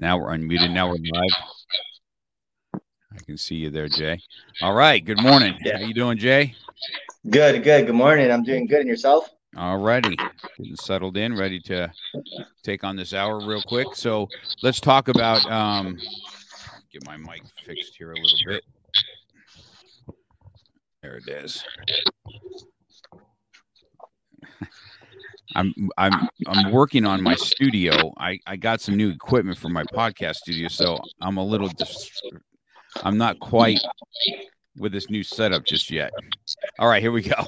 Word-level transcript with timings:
Now 0.00 0.16
we're 0.16 0.30
unmuted. 0.30 0.72
Now 0.72 0.88
we're 0.88 0.96
live. 1.12 1.30
I 2.74 3.18
can 3.26 3.36
see 3.36 3.56
you 3.56 3.68
there, 3.68 3.86
Jay. 3.86 4.18
All 4.62 4.72
right. 4.72 5.04
Good 5.04 5.20
morning. 5.20 5.58
Yeah. 5.62 5.76
How 5.76 5.84
you 5.84 5.92
doing, 5.92 6.16
Jay? 6.16 6.54
Good, 7.28 7.62
good. 7.62 7.84
Good 7.84 7.94
morning. 7.94 8.30
I'm 8.30 8.42
doing 8.42 8.66
good. 8.66 8.80
And 8.80 8.88
yourself? 8.88 9.28
All 9.58 9.76
righty. 9.76 10.16
Getting 10.56 10.76
settled 10.76 11.18
in, 11.18 11.36
ready 11.36 11.60
to 11.60 11.92
take 12.62 12.82
on 12.82 12.96
this 12.96 13.12
hour 13.12 13.46
real 13.46 13.60
quick. 13.60 13.88
So 13.92 14.26
let's 14.62 14.80
talk 14.80 15.08
about 15.08 15.44
um 15.52 15.98
get 16.90 17.04
my 17.04 17.18
mic 17.18 17.42
fixed 17.66 17.94
here 17.98 18.12
a 18.12 18.16
little 18.16 18.38
bit. 18.46 18.64
There 21.02 21.18
it 21.18 21.28
is. 21.28 21.62
I'm 25.54 25.74
I'm 25.96 26.28
I'm 26.46 26.72
working 26.72 27.04
on 27.06 27.22
my 27.22 27.34
studio. 27.34 28.12
I 28.18 28.38
I 28.46 28.56
got 28.56 28.80
some 28.80 28.96
new 28.96 29.10
equipment 29.10 29.58
for 29.58 29.68
my 29.68 29.84
podcast 29.84 30.36
studio, 30.36 30.68
so 30.68 30.98
I'm 31.20 31.36
a 31.36 31.44
little 31.44 31.68
dis- 31.68 32.10
I'm 33.02 33.18
not 33.18 33.38
quite 33.40 33.80
with 34.76 34.92
this 34.92 35.10
new 35.10 35.22
setup 35.22 35.64
just 35.64 35.90
yet. 35.90 36.12
All 36.78 36.88
right, 36.88 37.02
here 37.02 37.12
we 37.12 37.22
go. 37.22 37.46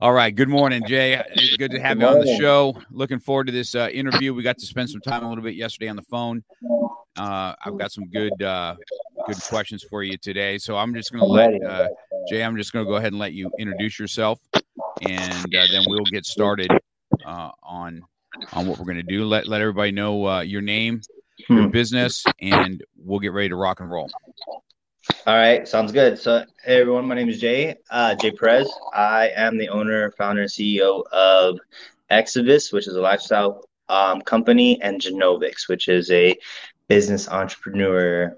All 0.00 0.12
right, 0.12 0.34
good 0.34 0.48
morning, 0.48 0.82
Jay. 0.86 1.20
It's 1.34 1.56
good 1.56 1.72
to 1.72 1.80
have 1.80 1.98
Good 1.98 2.04
you 2.04 2.18
on 2.18 2.24
the 2.24 2.36
show. 2.36 2.80
Looking 2.90 3.18
forward 3.18 3.48
to 3.48 3.52
this 3.52 3.74
uh, 3.74 3.88
interview. 3.92 4.32
We 4.32 4.44
got 4.44 4.56
to 4.58 4.66
spend 4.66 4.90
some 4.90 5.00
time 5.00 5.24
a 5.24 5.28
little 5.28 5.42
bit 5.42 5.54
yesterday 5.54 5.88
on 5.88 5.96
the 5.96 6.02
phone. 6.02 6.44
Uh, 7.16 7.54
I've 7.64 7.76
got 7.76 7.90
some 7.90 8.08
good 8.08 8.40
uh, 8.40 8.76
good 9.26 9.42
questions 9.42 9.82
for 9.82 10.04
you 10.04 10.16
today, 10.16 10.56
so 10.58 10.76
I'm 10.76 10.94
just 10.94 11.12
going 11.12 11.24
to 11.24 11.26
let 11.26 11.62
uh, 11.64 11.88
Jay. 12.28 12.44
I'm 12.44 12.56
just 12.56 12.72
going 12.72 12.84
to 12.84 12.88
go 12.88 12.96
ahead 12.96 13.12
and 13.12 13.18
let 13.18 13.32
you 13.32 13.50
introduce 13.58 13.98
yourself, 13.98 14.38
and 15.02 15.56
uh, 15.56 15.66
then 15.72 15.84
we'll 15.88 16.04
get 16.12 16.24
started 16.24 16.70
uh, 17.24 17.50
on 17.62 18.02
on 18.52 18.66
what 18.66 18.78
we're 18.78 18.84
going 18.84 18.96
to 18.96 19.02
do. 19.02 19.24
Let 19.24 19.46
let 19.46 19.60
everybody 19.60 19.92
know 19.92 20.26
uh, 20.26 20.40
your 20.40 20.62
name, 20.62 21.00
your 21.48 21.64
Hmm. 21.64 21.70
business, 21.70 22.24
and 22.40 22.82
we'll 22.96 23.20
get 23.20 23.32
ready 23.32 23.48
to 23.50 23.56
rock 23.56 23.80
and 23.80 23.90
roll. 23.90 24.10
All 25.26 25.36
right, 25.36 25.66
sounds 25.68 25.92
good. 25.92 26.18
So, 26.18 26.44
hey 26.64 26.80
everyone, 26.80 27.06
my 27.06 27.14
name 27.14 27.28
is 27.28 27.40
Jay, 27.40 27.76
uh, 27.90 28.14
Jay 28.14 28.30
Perez. 28.30 28.70
I 28.94 29.30
am 29.36 29.58
the 29.58 29.68
owner, 29.68 30.10
founder, 30.12 30.42
and 30.42 30.50
CEO 30.50 31.02
of 31.12 31.58
Exodus, 32.10 32.72
which 32.72 32.86
is 32.88 32.94
a 32.94 33.00
lifestyle 33.00 33.64
um, 33.88 34.20
company, 34.22 34.80
and 34.80 35.00
Genovix, 35.00 35.68
which 35.68 35.88
is 35.88 36.10
a 36.10 36.36
business 36.88 37.28
entrepreneur, 37.28 38.36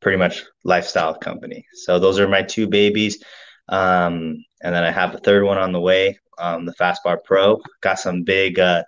pretty 0.00 0.18
much 0.18 0.44
lifestyle 0.64 1.14
company. 1.14 1.64
So, 1.74 1.98
those 1.98 2.18
are 2.18 2.28
my 2.28 2.42
two 2.42 2.66
babies. 2.66 3.22
Um, 3.68 4.44
and 4.62 4.74
then 4.74 4.84
I 4.84 4.90
have 4.90 5.14
a 5.14 5.18
third 5.18 5.44
one 5.44 5.58
on 5.58 5.72
the 5.72 5.80
way, 5.80 6.18
um, 6.42 6.66
the 6.66 6.74
Fastbar 6.74 7.18
Pro. 7.24 7.60
Got 7.80 7.98
some 7.98 8.22
big, 8.22 8.58
uh, 8.58 8.82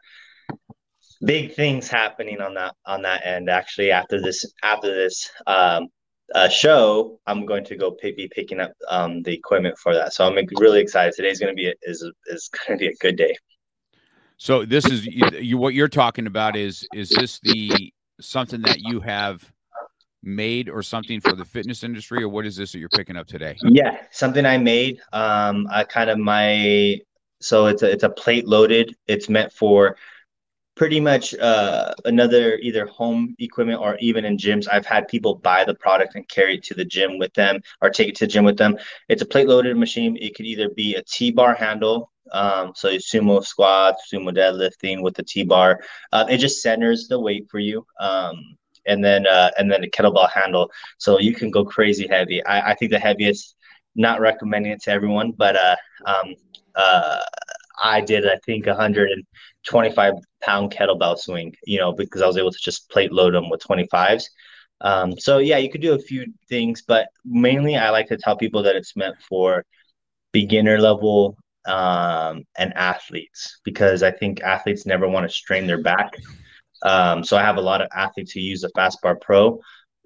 big 1.25 1.55
things 1.55 1.89
happening 1.89 2.41
on 2.41 2.55
that 2.55 2.75
on 2.85 3.03
that 3.03 3.25
end. 3.25 3.49
Actually, 3.49 3.91
after 3.93 4.21
this, 4.21 4.45
after 4.63 4.95
this 4.95 5.31
um, 5.47 5.89
uh, 6.35 6.49
show, 6.49 7.21
I'm 7.27 7.47
going 7.47 7.65
to 7.65 7.77
go 7.77 7.93
pick, 7.93 8.17
be 8.17 8.29
picking 8.29 8.61
up 8.61 8.73
um, 8.89 9.23
the 9.23 9.33
equipment 9.33 9.79
for 9.79 9.95
that. 9.95 10.13
So 10.13 10.27
I'm 10.27 10.37
really 10.59 10.81
excited. 10.81 11.15
Today's 11.15 11.39
going 11.39 11.53
to 11.53 11.57
be 11.57 11.69
a, 11.69 11.75
is 11.83 12.05
is 12.27 12.49
going 12.49 12.79
to 12.79 12.83
be 12.83 12.89
a 12.89 12.97
good 12.97 13.17
day. 13.17 13.35
So 14.37 14.65
this 14.65 14.85
is 14.87 15.07
you, 15.07 15.27
you. 15.39 15.59
What 15.59 15.75
you're 15.75 15.89
talking 15.89 16.27
about 16.27 16.57
is 16.57 16.87
is 16.93 17.09
this 17.09 17.41
the 17.43 17.93
something 18.21 18.63
that 18.63 18.81
you 18.81 19.01
have 19.01 19.51
made 20.23 20.69
or 20.69 20.83
something 20.83 21.21
for 21.21 21.37
the 21.37 21.45
fitness 21.45 21.85
industry, 21.85 22.23
or 22.23 22.29
what 22.29 22.47
is 22.47 22.57
this 22.57 22.73
that 22.73 22.79
you're 22.79 22.89
picking 22.89 23.17
up 23.17 23.27
today? 23.27 23.57
Yeah, 23.63 23.99
something 24.11 24.45
I 24.45 24.59
made. 24.59 25.01
Um, 25.13 25.69
I 25.71 25.85
kind 25.85 26.11
of 26.11 26.19
my 26.19 26.99
so 27.41 27.67
it's 27.67 27.83
a 27.83 27.91
it's 27.91 28.05
a 28.05 28.09
plate 28.09 28.47
loaded. 28.47 28.97
It's 29.07 29.29
meant 29.29 29.53
for 29.53 29.97
pretty 30.77 30.99
much 31.01 31.35
uh, 31.35 31.93
another 32.05 32.57
either 32.57 32.87
home 32.87 33.35
equipment 33.39 33.81
or 33.81 33.97
even 34.01 34.25
in 34.25 34.37
gyms. 34.37 34.67
I've 34.71 34.87
had 34.87 35.09
people 35.09 35.37
buy 35.37 35.65
the 35.65 35.75
product 35.75 36.17
and 36.17 36.29
carry 36.29 36.57
it 36.57 36.65
to 36.65 36.75
the 36.75 36.85
gym 36.85 37.19
with 37.19 37.33
them 37.35 37.61
or 37.81 37.91
take 37.91 38.09
it 38.09 38.17
to 38.17 38.27
the 38.27 38.33
gym 38.33 38.45
with 38.45 38.57
them. 38.57 38.77
It's 39.09 39.23
a 39.23 39.27
plate 39.27 39.49
loaded 39.49 39.77
machine. 39.77 40.17
It 40.21 40.35
could 40.35 40.47
either 40.47 40.69
be 40.71 40.97
a 40.97 41.03
T 41.03 41.31
bar 41.31 41.55
handle. 41.55 42.11
Um, 42.33 42.73
so 42.75 42.89
sumo 42.97 43.45
squats, 43.45 44.09
sumo 44.13 44.35
deadlifting 44.35 45.03
with 45.03 45.15
the 45.15 45.23
T 45.23 45.45
bar. 45.45 45.81
Uh, 46.13 46.27
it 46.29 46.39
just 46.39 46.63
centers 46.63 47.07
the 47.07 47.21
weight 47.21 47.49
for 47.51 47.59
you. 47.59 47.87
Um, 48.01 48.57
and 48.87 49.05
then 49.05 49.27
uh, 49.27 49.51
and 49.59 49.71
then 49.71 49.85
a 49.85 49.87
kettlebell 49.87 50.31
handle, 50.31 50.71
so 50.99 51.19
you 51.19 51.35
can 51.35 51.51
go 51.51 51.65
crazy 51.65 52.07
heavy. 52.07 52.45
I, 52.45 52.73
I 52.73 52.75
think 52.75 52.91
the 52.91 52.99
heaviest, 52.99 53.57
not 53.95 54.21
recommending 54.21 54.73
it 54.73 54.83
to 54.83 54.91
everyone, 54.91 55.33
but 55.33 55.57
uh, 55.57 55.77
um, 56.07 56.35
uh, 56.77 57.21
I 57.83 58.01
did 58.01 58.27
I 58.27 58.39
think 58.47 58.67
125 58.67 60.15
pound 60.43 60.73
kettlebell 60.73 61.19
swing, 61.19 61.55
you 61.65 61.79
know, 61.79 61.93
because 61.93 62.23
I 62.23 62.27
was 62.27 62.37
able 62.37 62.53
to 62.53 62.59
just 62.61 62.91
plate 62.91 63.13
load 63.13 63.35
them 63.35 63.51
with 63.51 63.63
25s. 63.63 64.25
Um, 64.81 65.19
so 65.19 65.39
yeah, 65.39 65.59
you 65.59 65.71
could 65.71 65.81
do 65.81 65.95
a 65.95 65.99
few 65.99 66.27
things, 66.49 66.83
but 66.87 67.09
mainly 67.25 67.77
I 67.77 67.91
like 67.91 68.09
to 68.09 68.17
tell 68.17 68.37
people 68.37 68.63
that 68.65 68.77
it's 68.77 68.97
meant 68.97 69.17
for 69.29 69.65
beginner 70.33 70.79
level 70.79 71.37
um, 71.67 72.45
and 72.59 72.75
athletes 72.75 73.61
because 73.65 74.03
I 74.03 74.11
think 74.11 74.43
athletes 74.43 74.87
never 74.87 75.09
want 75.09 75.29
to 75.29 75.35
strain 75.35 75.67
their 75.67 75.83
back. 75.83 76.15
Um, 76.83 77.25
so 77.25 77.37
I 77.37 77.43
have 77.43 77.57
a 77.57 77.63
lot 77.63 77.81
of 77.81 77.89
athletes 77.95 78.33
who 78.33 78.41
use 78.41 78.61
the 78.61 78.71
Fastbar 78.77 79.19
Pro, 79.21 79.59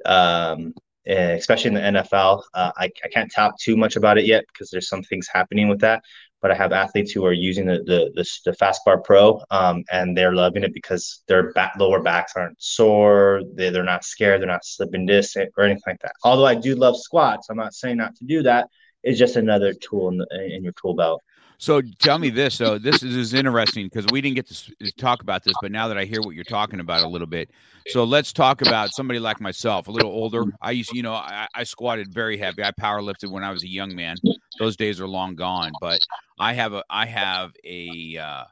um, 0.07 0.73
eh, 1.07 1.33
especially 1.33 1.69
in 1.69 1.75
the 1.75 2.01
NFL. 2.01 2.43
Uh, 2.55 2.71
I, 2.77 2.91
I 3.05 3.09
can't 3.12 3.33
talk 3.34 3.59
too 3.59 3.77
much 3.77 3.97
about 3.97 4.19
it 4.19 4.27
yet 4.27 4.45
because 4.53 4.71
there's 4.71 4.89
some 4.89 5.03
things 5.03 5.27
happening 5.33 5.69
with 5.69 5.81
that. 5.81 6.03
But 6.41 6.53
I 6.53 6.54
have 6.54 6.72
athletes 6.72 7.10
who 7.10 7.25
are 7.26 7.32
using 7.32 7.66
the 7.66 7.78
the 7.78 8.10
the, 8.15 8.25
the 8.44 8.56
Fastbar 8.56 9.03
Pro, 9.03 9.43
um, 9.50 9.84
and 9.91 10.16
they're 10.16 10.34
loving 10.34 10.62
it 10.62 10.72
because 10.72 11.22
their 11.26 11.53
back 11.53 11.75
lower 11.78 12.00
backs 12.00 12.34
aren't 12.37 12.62
sore. 12.62 13.43
They 13.54 13.71
they're 13.71 13.82
not 13.82 14.04
scared. 14.04 14.41
They're 14.41 14.48
not 14.48 14.65
slipping 14.65 15.06
disc 15.06 15.37
or 15.37 15.65
anything 15.65 15.82
like 15.87 16.00
that. 16.00 16.12
Although 16.22 16.47
I 16.47 16.54
do 16.54 16.75
love 16.75 16.97
squats, 16.97 17.48
I'm 17.50 17.56
not 17.56 17.75
saying 17.75 17.97
not 17.97 18.15
to 18.16 18.25
do 18.25 18.43
that. 18.44 18.69
It's 19.03 19.19
just 19.19 19.37
another 19.37 19.72
tool 19.72 20.09
in, 20.09 20.19
the, 20.19 20.27
in 20.54 20.62
your 20.65 20.75
tool 20.81 20.94
belt. 20.94 21.22
So 21.60 21.82
tell 21.98 22.19
me 22.19 22.31
this. 22.31 22.54
So 22.54 22.78
this 22.78 23.03
is, 23.03 23.16
is 23.16 23.34
interesting 23.34 23.87
because 23.87 24.06
we 24.12 24.21
didn't 24.21 24.37
get 24.37 24.47
to 24.47 24.93
talk 24.97 25.22
about 25.22 25.43
this, 25.43 25.54
but 25.60 25.72
now 25.72 25.88
that 25.88 25.98
I 25.98 26.04
hear 26.04 26.21
what 26.21 26.37
you're 26.37 26.44
talking 26.44 26.78
about 26.78 27.03
a 27.03 27.09
little 27.09 27.27
bit, 27.27 27.51
so 27.89 28.04
let's 28.04 28.33
talk 28.33 28.63
about 28.63 28.91
somebody 28.92 29.18
like 29.18 29.41
myself, 29.41 29.89
a 29.89 29.91
little 29.91 30.10
older. 30.10 30.45
I 30.63 30.71
used, 30.71 30.92
you 30.92 31.03
know, 31.03 31.15
I, 31.15 31.48
I 31.53 31.65
squatted 31.65 32.15
very 32.15 32.39
heavy. 32.39 32.63
I 32.63 32.71
power 32.71 33.03
lifted 33.03 33.30
when 33.30 33.42
I 33.42 33.51
was 33.51 33.65
a 33.65 33.68
young 33.68 33.97
man. 33.97 34.16
Those 34.59 34.77
days 34.77 35.01
are 35.01 35.09
long 35.09 35.34
gone. 35.34 35.72
But 35.81 36.01
I 36.39 36.53
have 36.55 36.72
a, 36.72 36.84
I 36.91 37.07
have 37.07 37.53
a, 37.65 38.19
uh, 38.19 38.45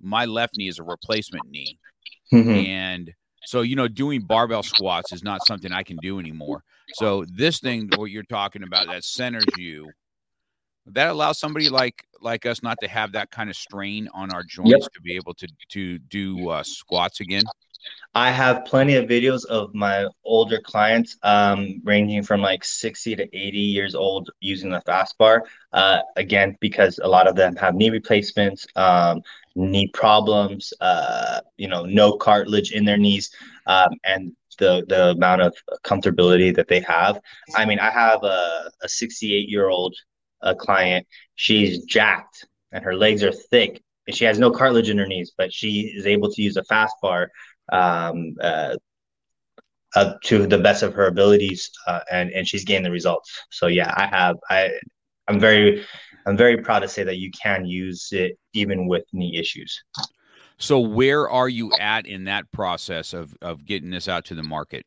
my 0.00 0.24
left 0.24 0.56
knee 0.56 0.68
is 0.68 0.78
a 0.78 0.82
replacement 0.82 1.48
knee, 1.50 1.78
Mhm. 2.32 2.66
and 2.66 3.14
so 3.46 3.62
you 3.62 3.76
know, 3.76 3.88
doing 3.88 4.20
barbell 4.22 4.62
squats 4.62 5.12
is 5.12 5.22
not 5.22 5.46
something 5.46 5.72
I 5.72 5.82
can 5.82 5.96
do 6.02 6.18
anymore. 6.18 6.64
So 6.94 7.24
this 7.26 7.60
thing, 7.60 7.88
what 7.96 8.06
you're 8.06 8.22
talking 8.24 8.62
about, 8.62 8.86
that 8.88 9.04
centers 9.04 9.46
you 9.56 9.90
that 10.86 11.08
allows 11.08 11.38
somebody 11.38 11.68
like 11.68 12.04
like 12.20 12.46
us 12.46 12.62
not 12.62 12.78
to 12.80 12.88
have 12.88 13.12
that 13.12 13.30
kind 13.30 13.50
of 13.50 13.56
strain 13.56 14.08
on 14.14 14.32
our 14.32 14.42
joints 14.44 14.88
to 14.94 15.00
be 15.00 15.14
able 15.16 15.34
to 15.34 15.48
to 15.70 15.98
do 15.98 16.48
uh, 16.48 16.62
squats 16.62 17.20
again. 17.20 17.44
I 18.16 18.30
have 18.30 18.64
plenty 18.64 18.94
of 18.94 19.10
videos 19.10 19.44
of 19.44 19.74
my 19.74 20.06
older 20.24 20.58
clients, 20.58 21.18
um, 21.22 21.82
ranging 21.84 22.22
from 22.22 22.40
like 22.40 22.64
60 22.64 23.14
to 23.14 23.24
80 23.24 23.58
years 23.58 23.94
old, 23.94 24.30
using 24.40 24.70
the 24.70 24.80
Fastbar. 24.88 25.42
Uh, 25.74 25.98
again, 26.16 26.56
because 26.58 26.98
a 27.02 27.06
lot 27.06 27.28
of 27.28 27.36
them 27.36 27.54
have 27.56 27.74
knee 27.74 27.90
replacements, 27.90 28.66
um, 28.74 29.20
knee 29.54 29.90
problems, 29.92 30.72
uh, 30.80 31.42
you 31.58 31.68
know, 31.68 31.84
no 31.84 32.16
cartilage 32.16 32.72
in 32.72 32.86
their 32.86 32.96
knees, 32.96 33.30
um, 33.66 33.90
and 34.04 34.34
the 34.58 34.86
the 34.88 35.10
amount 35.10 35.42
of 35.42 35.54
comfortability 35.84 36.56
that 36.56 36.68
they 36.68 36.80
have. 36.80 37.20
I 37.54 37.66
mean, 37.66 37.78
I 37.78 37.90
have 37.90 38.24
a, 38.24 38.70
a 38.80 38.88
68 38.88 39.46
year 39.50 39.68
old 39.68 39.94
uh, 40.40 40.54
client. 40.54 41.06
She's 41.34 41.84
jacked 41.84 42.46
and 42.72 42.82
her 42.82 42.96
legs 42.96 43.22
are 43.22 43.32
thick, 43.32 43.82
and 44.06 44.16
she 44.16 44.24
has 44.24 44.38
no 44.38 44.50
cartilage 44.50 44.88
in 44.88 44.96
her 44.96 45.06
knees, 45.06 45.32
but 45.36 45.52
she 45.52 45.92
is 45.94 46.06
able 46.06 46.32
to 46.32 46.40
use 46.40 46.56
a 46.56 46.62
Fastbar 46.62 47.26
um, 47.72 48.34
uh, 48.40 48.76
uh, 49.94 50.14
to 50.24 50.46
the 50.46 50.58
best 50.58 50.82
of 50.82 50.94
her 50.94 51.06
abilities, 51.06 51.70
uh, 51.86 52.00
and 52.10 52.30
and 52.30 52.46
she's 52.46 52.64
gained 52.64 52.84
the 52.84 52.90
results. 52.90 53.30
So 53.50 53.66
yeah, 53.66 53.92
I 53.96 54.06
have 54.06 54.36
I 54.50 54.70
I'm 55.28 55.40
very 55.40 55.84
I'm 56.26 56.36
very 56.36 56.58
proud 56.58 56.80
to 56.80 56.88
say 56.88 57.02
that 57.04 57.16
you 57.16 57.30
can 57.30 57.64
use 57.64 58.08
it 58.12 58.38
even 58.52 58.86
with 58.86 59.04
knee 59.12 59.36
issues. 59.38 59.82
So 60.58 60.80
where 60.80 61.28
are 61.28 61.48
you 61.48 61.72
at 61.78 62.06
in 62.06 62.24
that 62.24 62.50
process 62.52 63.12
of 63.12 63.36
of 63.42 63.64
getting 63.64 63.90
this 63.90 64.08
out 64.08 64.24
to 64.26 64.34
the 64.34 64.42
market? 64.42 64.84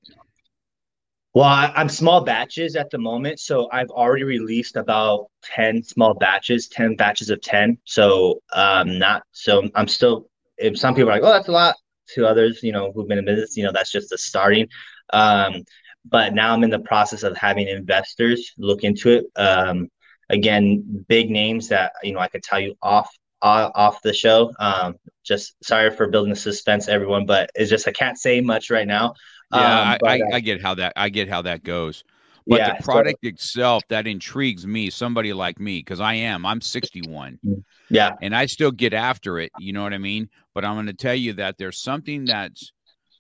Well, 1.36 1.46
I, 1.46 1.72
am 1.76 1.90
small 1.90 2.24
batches 2.24 2.76
at 2.76 2.90
the 2.90 2.98
moment, 2.98 3.40
so 3.40 3.70
I've 3.72 3.92
already 3.92 4.24
released 4.24 4.76
about 4.76 5.28
ten 5.44 5.84
small 5.84 6.16
batches, 6.16 6.68
ten 6.68 6.96
batches 6.96 7.30
of 7.30 7.40
ten. 7.42 7.78
So 7.86 8.42
um, 8.54 8.98
not 8.98 9.24
so 9.32 9.70
I'm 9.76 9.88
still. 9.88 10.28
If 10.58 10.78
some 10.78 10.96
people 10.96 11.10
are 11.12 11.14
like, 11.14 11.24
"Oh, 11.24 11.32
that's 11.32 11.48
a 11.48 11.52
lot," 11.52 11.76
to 12.16 12.26
others, 12.28 12.62
you 12.64 12.72
know, 12.72 12.92
who've 12.92 13.08
been 13.08 13.18
in 13.18 13.26
business, 13.26 13.58
you 13.58 13.64
know, 13.64 13.72
that's 13.72 13.92
just 13.92 14.10
the 14.10 14.18
starting. 14.18 14.68
Um, 15.12 15.64
but 16.06 16.34
now 16.34 16.54
I'm 16.54 16.64
in 16.64 16.70
the 16.70 16.80
process 16.80 17.24
of 17.24 17.36
having 17.38 17.68
investors 17.68 18.54
look 18.58 18.84
into 18.84 19.10
it. 19.10 19.26
Um, 19.36 19.90
again, 20.30 21.06
big 21.08 21.30
names 21.30 21.68
that 21.70 21.94
you 22.04 22.14
know 22.14 22.20
I 22.20 22.28
could 22.28 22.44
tell 22.44 22.60
you 22.60 22.76
off 22.82 23.10
off 23.42 24.02
the 24.02 24.14
show. 24.14 24.54
Um, 24.60 24.96
just 25.24 25.56
sorry 25.64 25.92
for 25.92 26.08
building 26.08 26.32
the 26.32 26.36
suspense, 26.36 26.88
everyone, 26.88 27.26
but 27.26 27.50
it's 27.56 27.70
just 27.70 27.88
I 27.88 27.92
can't 27.92 28.18
say 28.18 28.42
much 28.42 28.70
right 28.70 28.88
now. 28.88 29.14
Yeah, 29.54 29.92
um, 29.92 29.98
but, 30.02 30.10
I, 30.10 30.14
I, 30.16 30.22
I, 30.36 30.40
get 30.40 30.62
how 30.62 30.76
that 30.76 30.94
I 30.96 31.10
get 31.10 31.28
how 31.28 31.42
that 31.44 31.64
goes. 31.64 32.04
But 32.50 32.60
yeah, 32.60 32.78
the 32.78 32.84
product 32.84 33.20
so, 33.24 33.30
itself 33.30 33.84
that 33.90 34.08
intrigues 34.08 34.66
me, 34.66 34.90
somebody 34.90 35.34
like 35.34 35.60
me, 35.60 35.80
because 35.80 36.00
I 36.00 36.16
am, 36.16 36.46
I'm 36.46 36.62
61. 36.62 37.40
Mm, 37.46 37.64
yeah. 37.90 38.16
And 38.22 38.36
I 38.36 38.48
still 38.48 38.72
get 38.72 38.94
after 38.94 39.40
it. 39.40 39.52
You 39.60 39.72
know 39.72 39.84
what 39.84 39.94
I 39.94 40.00
mean? 40.00 40.30
But 40.54 40.66
I'm 40.66 40.76
going 40.76 40.88
to 40.88 40.94
tell 40.94 41.16
you 41.16 41.34
that 41.34 41.58
there's 41.58 41.82
something 41.82 42.26
that's 42.26 42.72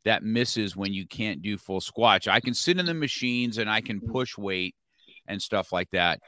that 0.06 0.24
misses 0.24 0.76
when 0.76 0.94
you 0.94 1.06
can't 1.06 1.42
do 1.42 1.58
full 1.58 1.82
squats. 1.82 2.28
I 2.28 2.40
can 2.40 2.54
sit 2.54 2.80
in 2.80 2.86
the 2.86 2.94
machines 2.94 3.58
and 3.58 3.70
I 3.70 3.82
can 3.82 4.02
push 4.02 4.38
weight 4.38 4.74
and 5.28 5.42
stuff 5.42 5.72
like 5.72 5.92
that 5.92 6.20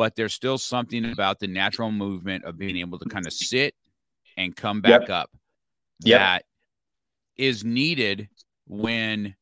but 0.00 0.16
there's 0.16 0.32
still 0.32 0.56
something 0.56 1.12
about 1.12 1.38
the 1.40 1.46
natural 1.46 1.92
movement 1.92 2.42
of 2.44 2.56
being 2.56 2.78
able 2.78 2.98
to 2.98 3.04
kind 3.10 3.26
of 3.26 3.34
sit 3.34 3.74
and 4.38 4.56
come 4.56 4.80
back 4.80 5.02
yep. 5.02 5.10
up 5.10 5.30
yep. 6.02 6.20
that 6.20 6.44
is 7.36 7.66
needed 7.66 8.26
when 8.66 9.34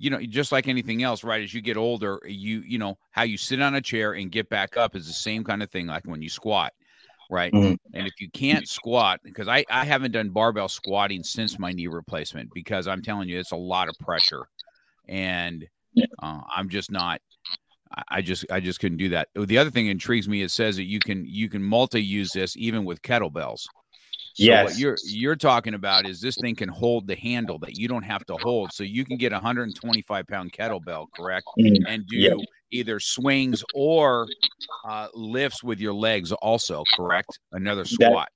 you 0.00 0.10
know 0.10 0.20
just 0.20 0.50
like 0.50 0.66
anything 0.66 1.02
else 1.02 1.22
right 1.22 1.42
as 1.42 1.52
you 1.54 1.60
get 1.60 1.76
older 1.76 2.20
you 2.24 2.62
you 2.66 2.78
know 2.78 2.98
how 3.10 3.22
you 3.22 3.36
sit 3.36 3.60
on 3.60 3.74
a 3.74 3.80
chair 3.80 4.14
and 4.14 4.32
get 4.32 4.48
back 4.48 4.76
up 4.76 4.96
is 4.96 5.06
the 5.06 5.12
same 5.12 5.44
kind 5.44 5.62
of 5.62 5.70
thing 5.70 5.86
like 5.86 6.04
when 6.06 6.22
you 6.22 6.28
squat 6.28 6.72
right 7.30 7.52
mm-hmm. 7.52 7.74
and 7.94 8.06
if 8.06 8.14
you 8.18 8.28
can't 8.30 8.66
squat 8.66 9.20
because 9.22 9.46
I, 9.46 9.64
I 9.70 9.84
haven't 9.84 10.12
done 10.12 10.30
barbell 10.30 10.68
squatting 10.68 11.22
since 11.22 11.58
my 11.58 11.70
knee 11.70 11.86
replacement 11.86 12.50
because 12.52 12.88
i'm 12.88 13.02
telling 13.02 13.28
you 13.28 13.38
it's 13.38 13.52
a 13.52 13.56
lot 13.56 13.88
of 13.88 13.94
pressure 14.00 14.48
and 15.06 15.68
uh, 16.22 16.40
i'm 16.56 16.68
just 16.68 16.90
not 16.90 17.20
I 18.08 18.22
just 18.22 18.44
I 18.52 18.60
just 18.60 18.78
couldn't 18.78 18.98
do 18.98 19.08
that. 19.08 19.30
The 19.34 19.58
other 19.58 19.70
thing 19.70 19.88
intrigues 19.88 20.28
me. 20.28 20.42
It 20.42 20.52
says 20.52 20.76
that 20.76 20.84
you 20.84 21.00
can 21.00 21.24
you 21.26 21.48
can 21.48 21.60
multi 21.60 22.00
use 22.00 22.30
this 22.30 22.56
even 22.56 22.84
with 22.84 23.02
kettlebells. 23.02 23.66
So 24.34 24.44
yes. 24.44 24.64
what 24.70 24.78
you're 24.78 24.96
you're 25.04 25.36
talking 25.36 25.74
about 25.74 26.06
is 26.06 26.20
this 26.20 26.36
thing 26.40 26.54
can 26.54 26.68
hold 26.68 27.06
the 27.06 27.16
handle 27.16 27.58
that 27.60 27.76
you 27.76 27.88
don't 27.88 28.04
have 28.04 28.24
to 28.26 28.36
hold, 28.36 28.72
so 28.72 28.84
you 28.84 29.04
can 29.04 29.16
get 29.16 29.32
a 29.32 29.36
125 29.36 30.26
pound 30.26 30.52
kettlebell, 30.52 31.06
correct, 31.14 31.46
mm-hmm. 31.58 31.86
and 31.86 32.06
do 32.06 32.16
yep. 32.16 32.36
either 32.70 33.00
swings 33.00 33.64
or 33.74 34.28
uh, 34.88 35.08
lifts 35.14 35.62
with 35.62 35.80
your 35.80 35.94
legs, 35.94 36.32
also 36.32 36.84
correct. 36.96 37.38
Another 37.52 37.84
squat. 37.84 38.28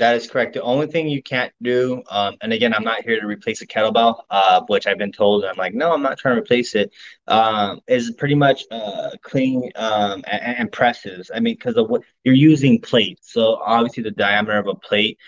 That 0.00 0.16
is 0.16 0.30
correct. 0.30 0.54
The 0.54 0.62
only 0.62 0.86
thing 0.86 1.10
you 1.10 1.22
can't 1.22 1.52
do, 1.60 2.02
um, 2.08 2.34
and 2.40 2.54
again, 2.54 2.72
I'm 2.72 2.84
not 2.84 3.02
here 3.02 3.20
to 3.20 3.26
replace 3.26 3.60
a 3.60 3.66
kettlebell, 3.66 4.22
uh, 4.30 4.62
which 4.66 4.86
I've 4.86 4.96
been 4.96 5.12
told. 5.12 5.44
I'm 5.44 5.58
like, 5.58 5.74
no, 5.74 5.92
I'm 5.92 6.00
not 6.00 6.16
trying 6.16 6.36
to 6.36 6.40
replace 6.40 6.74
it. 6.74 6.90
Um, 7.28 7.82
is 7.86 8.10
pretty 8.12 8.34
much 8.34 8.64
uh, 8.70 9.10
clean 9.20 9.70
um, 9.76 10.24
and, 10.26 10.56
and, 10.56 10.72
presses. 10.72 11.30
I 11.34 11.40
mean, 11.40 11.54
because 11.54 11.76
of 11.76 11.90
what 11.90 12.00
you're 12.24 12.34
using 12.34 12.80
plates, 12.80 13.30
so 13.34 13.56
obviously 13.56 14.02
the 14.02 14.10
diameter 14.12 14.56
of 14.56 14.68
a 14.68 14.74
plate 14.74 15.18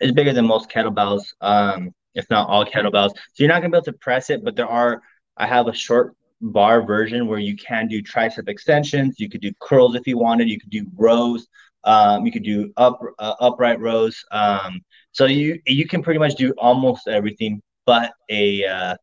is 0.00 0.12
bigger 0.12 0.34
than 0.34 0.46
most 0.46 0.68
kettlebells, 0.68 1.32
um, 1.40 1.94
if 2.14 2.28
not 2.28 2.46
all 2.46 2.66
kettlebells. 2.66 3.12
So 3.12 3.38
you're 3.38 3.48
not 3.48 3.62
gonna 3.62 3.70
be 3.70 3.78
able 3.78 3.86
to 3.86 3.94
press 3.94 4.28
it, 4.28 4.44
but 4.44 4.54
there 4.54 4.68
are. 4.68 5.00
I 5.38 5.46
have 5.46 5.66
a 5.66 5.72
short 5.72 6.14
bar 6.42 6.82
version 6.82 7.26
where 7.26 7.38
you 7.38 7.56
can 7.56 7.88
do 7.88 8.02
tricep 8.02 8.50
extensions. 8.50 9.18
You 9.18 9.30
could 9.30 9.40
do 9.40 9.52
curls 9.60 9.94
if 9.94 10.06
you 10.06 10.18
wanted. 10.18 10.50
You 10.50 10.60
could 10.60 10.68
do 10.68 10.84
rows. 10.94 11.48
Um, 11.84 12.26
you 12.26 12.32
could 12.32 12.44
do 12.44 12.72
up 12.76 13.00
uh, 13.18 13.34
upright 13.40 13.80
rows. 13.80 14.24
Um, 14.30 14.80
so 15.12 15.26
you 15.26 15.60
you 15.66 15.86
can 15.86 16.02
pretty 16.02 16.18
much 16.18 16.34
do 16.34 16.52
almost 16.58 17.08
everything 17.08 17.62
but 17.86 18.12
a 18.28 18.64
uh, 18.64 18.96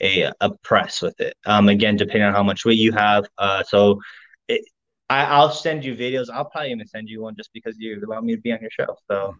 a 0.00 0.32
a 0.40 0.50
press 0.62 1.02
with 1.02 1.20
it. 1.20 1.34
Um, 1.46 1.68
again, 1.68 1.96
depending 1.96 2.22
on 2.22 2.32
how 2.32 2.42
much 2.42 2.64
weight 2.64 2.78
you 2.78 2.92
have. 2.92 3.26
Uh, 3.38 3.62
so 3.62 4.00
it, 4.48 4.62
I, 5.08 5.40
will 5.40 5.50
send 5.50 5.84
you 5.84 5.96
videos. 5.96 6.26
I'll 6.32 6.44
probably 6.44 6.70
even 6.70 6.86
send 6.86 7.08
you 7.08 7.22
one 7.22 7.34
just 7.36 7.50
because 7.52 7.76
you 7.78 8.00
allow 8.06 8.20
me 8.20 8.36
to 8.36 8.40
be 8.40 8.52
on 8.52 8.60
your 8.60 8.70
show. 8.70 8.96
So 9.10 9.34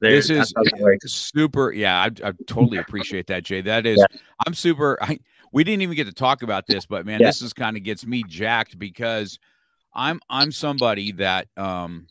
this 0.00 0.28
is 0.28 0.52
super. 1.06 1.72
Yeah, 1.72 1.98
I, 1.98 2.06
I 2.28 2.32
totally 2.46 2.78
appreciate 2.78 3.26
that, 3.28 3.42
Jay. 3.44 3.62
That 3.62 3.86
is, 3.86 3.98
yeah. 3.98 4.18
I'm 4.46 4.54
super. 4.54 4.98
I, 5.02 5.18
we 5.52 5.64
didn't 5.64 5.82
even 5.82 5.96
get 5.96 6.06
to 6.06 6.12
talk 6.12 6.42
about 6.42 6.66
this, 6.66 6.84
but 6.84 7.06
man, 7.06 7.20
yeah. 7.20 7.28
this 7.28 7.40
is 7.40 7.52
kind 7.52 7.76
of 7.76 7.82
gets 7.82 8.04
me 8.04 8.22
jacked 8.28 8.78
because 8.78 9.38
I'm 9.94 10.20
I'm 10.28 10.52
somebody 10.52 11.12
that 11.12 11.48
um 11.56 12.06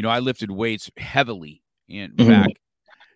you 0.00 0.02
know, 0.02 0.08
I 0.08 0.20
lifted 0.20 0.50
weights 0.50 0.90
heavily 0.96 1.62
in 1.86 2.12
mm-hmm. 2.12 2.26
back. 2.26 2.48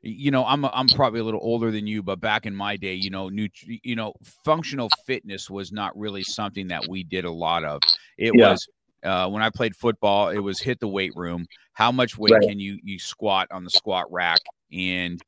You 0.03 0.31
know, 0.31 0.45
I'm 0.45 0.67
I'm 0.67 0.87
probably 0.89 1.21
a 1.21 1.25
little 1.25 1.41
older 1.43 1.71
than 1.71 1.87
you, 1.87 2.03
but 2.03 2.21
back 2.21 2.45
in 2.45 2.55
my 2.55 2.77
day, 2.77 2.93
you 2.93 3.09
know, 3.09 3.31
new, 3.31 3.49
you 3.65 3.97
know, 3.97 4.13
functional 4.45 4.91
fitness 5.07 5.49
was 5.49 5.73
not 5.73 5.97
really 5.97 6.23
something 6.23 6.69
that 6.69 6.83
we 6.87 7.03
did 7.03 7.25
a 7.25 7.31
lot 7.31 7.65
of. 7.65 7.81
It 8.19 8.33
yeah. 8.35 8.51
was 8.51 8.69
uh, 9.03 9.31
when 9.31 9.43
I 9.43 9.49
played 9.49 9.75
football, 9.75 10.29
it 10.29 10.41
was 10.41 10.61
hit 10.61 10.79
the 10.79 10.87
weight 10.87 11.13
room. 11.17 11.47
How 11.73 11.91
much 11.91 12.19
weight 12.19 12.35
right. 12.35 12.47
can 12.47 12.61
you 12.61 12.79
you 12.83 12.99
squat 12.99 13.49
on 13.51 13.65
the 13.65 13.71
squat 13.71 14.13
rack? 14.13 14.41
And 14.71 15.23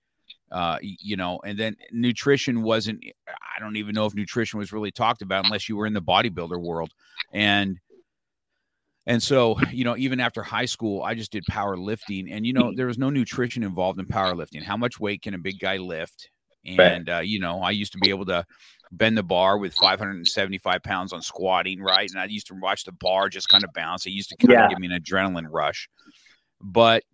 uh, 0.53 0.77
you 0.83 1.17
know, 1.17 1.41
and 1.43 1.59
then 1.59 1.75
nutrition 1.91 2.61
wasn't. 2.61 3.03
I 3.29 3.61
don't 3.61 3.77
even 3.77 3.95
know 3.95 4.05
if 4.05 4.15
nutrition 4.15 4.59
was 4.59 4.75
really 4.75 4.91
talked 4.91 5.23
about 5.23 5.47
unless 5.47 5.71
you 5.71 5.79
were 5.79 5.87
in 5.87 5.95
the 5.95 6.03
bodybuilder 6.03 6.61
world. 6.61 6.91
And 7.33 7.79
and 9.07 9.23
so, 9.23 9.57
you 9.73 9.85
know, 9.85 9.97
even 9.97 10.19
after 10.19 10.43
high 10.43 10.65
school, 10.65 11.03
I 11.03 11.15
just 11.15 11.31
did 11.31 11.45
powerlifting, 11.51 12.29
and 12.31 12.45
you 12.45 12.53
know, 12.53 12.73
there 12.75 12.87
was 12.87 12.99
no 12.99 13.09
nutrition 13.09 13.63
involved 13.63 14.01
in 14.01 14.07
powerlifting. 14.07 14.63
How 14.63 14.77
much 14.77 14.99
weight 14.99 15.23
can 15.23 15.35
a 15.35 15.39
big 15.39 15.61
guy 15.61 15.77
lift? 15.77 16.29
And 16.67 17.09
uh, 17.09 17.21
you 17.23 17.39
know, 17.39 17.63
I 17.63 17.71
used 17.71 17.93
to 17.93 17.99
be 17.99 18.11
able 18.11 18.27
to 18.27 18.45
bend 18.91 19.17
the 19.17 19.23
bar 19.23 19.59
with 19.59 19.75
575 19.75 20.83
pounds 20.83 21.13
on 21.13 21.23
squatting, 21.23 21.81
right? 21.81 22.11
And 22.11 22.19
I 22.19 22.25
used 22.25 22.49
to 22.49 22.55
watch 22.55 22.85
the 22.85 22.93
bar 22.93 23.29
just 23.29 23.49
kind 23.49 23.63
of 23.63 23.73
bounce. 23.73 24.07
It 24.07 24.11
used 24.11 24.31
to 24.31 24.37
kind 24.37 24.53
yeah. 24.53 24.65
of 24.65 24.71
give 24.71 24.81
me 24.81 24.89
an 24.93 25.01
adrenaline 25.01 25.47
rush. 25.49 25.89
But 26.61 27.05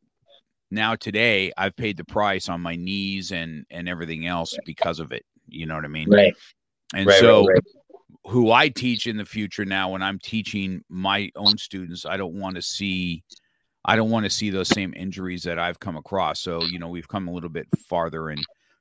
now 0.70 0.94
today, 0.94 1.52
I've 1.58 1.76
paid 1.76 1.98
the 1.98 2.04
price 2.04 2.48
on 2.48 2.62
my 2.62 2.76
knees 2.76 3.32
and 3.32 3.66
and 3.70 3.86
everything 3.86 4.26
else 4.26 4.56
because 4.64 4.98
of 4.98 5.12
it. 5.12 5.26
You 5.46 5.66
know 5.66 5.74
what 5.74 5.84
I 5.84 5.88
mean? 5.88 6.08
Right. 6.08 6.34
And 6.94 7.06
right, 7.06 7.20
so. 7.20 7.46
Right, 7.46 7.54
right 7.54 7.81
who 8.24 8.50
I 8.50 8.68
teach 8.68 9.06
in 9.06 9.16
the 9.16 9.24
future 9.24 9.64
now 9.64 9.90
when 9.90 10.02
I'm 10.02 10.18
teaching 10.18 10.82
my 10.88 11.30
own 11.36 11.58
students, 11.58 12.06
I 12.06 12.16
don't 12.16 12.34
want 12.34 12.56
to 12.56 12.62
see 12.62 13.24
I 13.84 13.96
don't 13.96 14.10
want 14.10 14.24
to 14.24 14.30
see 14.30 14.50
those 14.50 14.68
same 14.68 14.94
injuries 14.94 15.42
that 15.42 15.58
I've 15.58 15.80
come 15.80 15.96
across. 15.96 16.40
So, 16.40 16.62
you 16.62 16.78
know, 16.78 16.88
we've 16.88 17.08
come 17.08 17.26
a 17.26 17.32
little 17.32 17.50
bit 17.50 17.66
farther 17.88 18.30
in 18.30 18.38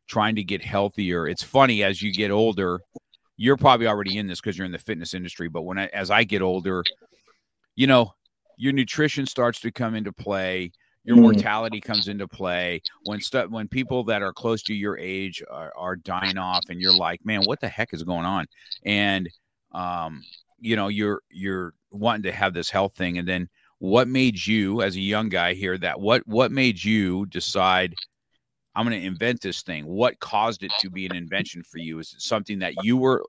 trying 0.07 0.35
to 0.35 0.43
get 0.43 0.61
healthier. 0.61 1.27
It's 1.27 1.41
funny 1.41 1.83
as 1.83 2.01
you 2.01 2.13
get 2.13 2.29
older, 2.29 2.79
you're 3.35 3.57
probably 3.57 3.87
already 3.87 4.17
in 4.17 4.27
this 4.27 4.39
because 4.39 4.57
you're 4.57 4.65
in 4.65 4.71
the 4.71 4.77
fitness 4.77 5.15
industry, 5.15 5.49
but 5.49 5.63
when 5.63 5.79
I, 5.79 5.87
as 5.87 6.11
I 6.11 6.23
get 6.23 6.43
older, 6.43 6.83
you 7.75 7.87
know, 7.87 8.13
your 8.57 8.73
nutrition 8.73 9.25
starts 9.25 9.59
to 9.61 9.71
come 9.71 9.95
into 9.95 10.11
play 10.11 10.71
your 11.03 11.17
mm. 11.17 11.21
mortality 11.21 11.81
comes 11.81 12.07
into 12.07 12.27
play 12.27 12.81
when 13.05 13.19
stuff 13.19 13.49
when 13.49 13.67
people 13.67 14.03
that 14.03 14.21
are 14.21 14.33
close 14.33 14.61
to 14.63 14.73
your 14.73 14.97
age 14.97 15.43
are, 15.49 15.73
are, 15.75 15.95
dying 15.95 16.37
off 16.37 16.63
and 16.69 16.79
you're 16.79 16.95
like 16.95 17.19
man 17.25 17.41
what 17.43 17.59
the 17.59 17.67
heck 17.67 17.93
is 17.93 18.03
going 18.03 18.25
on? 18.25 18.45
And 18.85 19.29
um 19.71 20.23
you 20.59 20.75
know 20.75 20.89
you're 20.89 21.21
you're 21.29 21.73
wanting 21.91 22.23
to 22.23 22.31
have 22.31 22.53
this 22.53 22.69
health 22.69 22.93
thing 22.95 23.17
and 23.17 23.27
then 23.27 23.49
what 23.79 24.07
made 24.07 24.45
you 24.45 24.81
as 24.81 24.95
a 24.95 25.01
young 25.01 25.27
guy 25.27 25.53
here 25.53 25.77
that 25.77 25.99
what 25.99 26.21
what 26.27 26.51
made 26.51 26.81
you 26.81 27.25
decide 27.27 27.95
i'm 28.75 28.85
going 28.87 28.99
to 28.99 29.07
invent 29.07 29.41
this 29.41 29.63
thing 29.63 29.85
what 29.87 30.19
caused 30.19 30.61
it 30.63 30.71
to 30.79 30.89
be 30.89 31.05
an 31.05 31.15
invention 31.15 31.63
for 31.63 31.79
you? 31.79 31.99
Is 31.99 32.13
it 32.13 32.21
something 32.21 32.59
that 32.59 32.83
you 32.83 32.97
were 32.97 33.25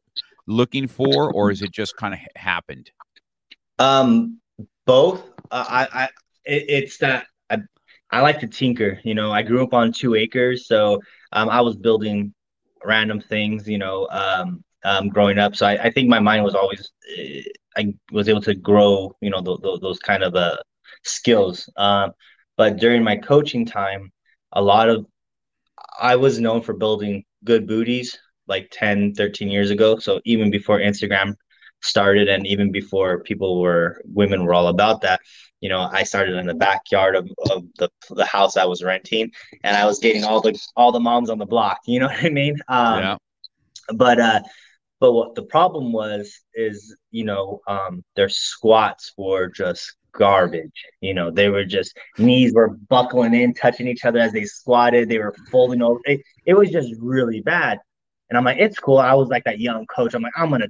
looking 0.46 0.86
for 0.86 1.32
or 1.32 1.50
is 1.50 1.62
it 1.62 1.72
just 1.72 1.96
kind 1.96 2.14
of 2.14 2.20
happened? 2.36 2.90
Um 3.78 4.40
both. 4.84 5.22
Uh, 5.50 5.64
i 5.68 5.88
i 5.92 6.04
it, 6.44 6.64
it's 6.68 6.98
that 6.98 7.26
I 8.12 8.20
like 8.20 8.40
to 8.40 8.46
tinker. 8.46 9.00
You 9.04 9.14
know, 9.14 9.32
I 9.32 9.42
grew 9.42 9.64
up 9.64 9.74
on 9.74 9.92
two 9.92 10.14
acres, 10.14 10.66
so 10.66 11.00
um, 11.32 11.48
I 11.48 11.60
was 11.62 11.76
building 11.76 12.34
random 12.84 13.20
things. 13.20 13.66
You 13.68 13.78
know, 13.78 14.06
um, 14.10 14.62
um, 14.84 15.08
growing 15.08 15.38
up. 15.38 15.56
So 15.56 15.66
I, 15.66 15.84
I, 15.84 15.90
think 15.90 16.08
my 16.08 16.20
mind 16.20 16.44
was 16.44 16.54
always 16.54 16.90
uh, 17.18 17.40
I 17.76 17.94
was 18.10 18.28
able 18.28 18.42
to 18.42 18.54
grow. 18.54 19.16
You 19.20 19.30
know, 19.30 19.42
th- 19.42 19.60
th- 19.62 19.80
those 19.80 19.98
kind 19.98 20.22
of 20.22 20.34
uh, 20.34 20.58
skills. 21.04 21.68
Um, 21.76 22.12
but 22.56 22.76
during 22.76 23.02
my 23.02 23.16
coaching 23.16 23.64
time, 23.64 24.12
a 24.52 24.62
lot 24.62 24.88
of 24.90 25.06
I 26.00 26.16
was 26.16 26.38
known 26.38 26.62
for 26.62 26.74
building 26.74 27.24
good 27.44 27.66
booties 27.66 28.18
like 28.46 28.68
10, 28.72 29.14
13 29.14 29.48
years 29.48 29.70
ago. 29.70 29.98
So 29.98 30.20
even 30.24 30.50
before 30.50 30.78
Instagram 30.78 31.34
started 31.82 32.28
and 32.28 32.46
even 32.46 32.70
before 32.70 33.20
people 33.20 33.60
were 33.60 34.00
women 34.06 34.44
were 34.44 34.54
all 34.54 34.68
about 34.68 35.00
that 35.00 35.20
you 35.60 35.68
know 35.68 35.88
i 35.92 36.02
started 36.02 36.36
in 36.36 36.46
the 36.46 36.54
backyard 36.54 37.16
of, 37.16 37.28
of 37.50 37.64
the, 37.78 37.88
the 38.10 38.24
house 38.24 38.56
i 38.56 38.64
was 38.64 38.82
renting 38.82 39.30
and 39.64 39.76
i 39.76 39.84
was 39.84 39.98
getting 39.98 40.24
all 40.24 40.40
the 40.40 40.58
all 40.76 40.92
the 40.92 41.00
moms 41.00 41.28
on 41.28 41.38
the 41.38 41.46
block 41.46 41.78
you 41.86 41.98
know 41.98 42.06
what 42.08 42.24
i 42.24 42.28
mean? 42.28 42.56
Um, 42.68 42.98
yeah. 42.98 43.16
but 43.94 44.20
uh 44.20 44.40
but 45.00 45.12
what 45.12 45.34
the 45.34 45.42
problem 45.42 45.92
was 45.92 46.40
is 46.54 46.94
you 47.10 47.24
know 47.24 47.60
um 47.66 48.04
their 48.16 48.28
squats 48.28 49.12
were 49.16 49.48
just 49.48 49.96
garbage 50.12 50.84
you 51.00 51.14
know 51.14 51.30
they 51.30 51.48
were 51.48 51.64
just 51.64 51.96
knees 52.18 52.52
were 52.54 52.76
buckling 52.88 53.34
in 53.34 53.54
touching 53.54 53.88
each 53.88 54.04
other 54.04 54.18
as 54.18 54.30
they 54.32 54.44
squatted 54.44 55.08
they 55.08 55.18
were 55.18 55.34
folding 55.50 55.82
over 55.82 55.98
it, 56.04 56.20
it 56.44 56.54
was 56.54 56.70
just 56.70 56.92
really 57.00 57.40
bad. 57.40 57.78
And 58.28 58.36
i'm 58.36 58.44
like 58.44 58.58
it's 58.58 58.78
cool. 58.78 58.98
I 58.98 59.14
was 59.14 59.28
like 59.28 59.44
that 59.44 59.58
young 59.58 59.86
coach 59.86 60.14
i'm 60.14 60.22
like 60.22 60.34
i'm 60.36 60.50
gonna 60.50 60.68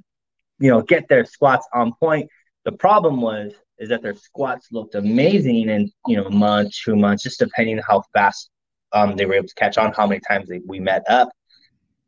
you 0.62 0.70
know, 0.70 0.80
get 0.80 1.08
their 1.08 1.24
squats 1.24 1.66
on 1.74 1.92
point. 1.94 2.30
The 2.64 2.72
problem 2.72 3.20
was 3.20 3.52
is 3.78 3.88
that 3.88 4.00
their 4.00 4.14
squats 4.14 4.68
looked 4.70 4.94
amazing 4.94 5.68
in 5.68 5.90
you 6.06 6.16
know 6.16 6.26
a 6.26 6.30
month, 6.30 6.72
two 6.72 6.94
months, 6.94 7.24
just 7.24 7.40
depending 7.40 7.78
on 7.78 7.84
how 7.86 8.02
fast 8.14 8.48
um, 8.92 9.16
they 9.16 9.26
were 9.26 9.34
able 9.34 9.48
to 9.48 9.54
catch 9.56 9.76
on, 9.76 9.92
how 9.92 10.06
many 10.06 10.20
times 10.20 10.48
they, 10.48 10.60
we 10.64 10.78
met 10.78 11.02
up. 11.10 11.30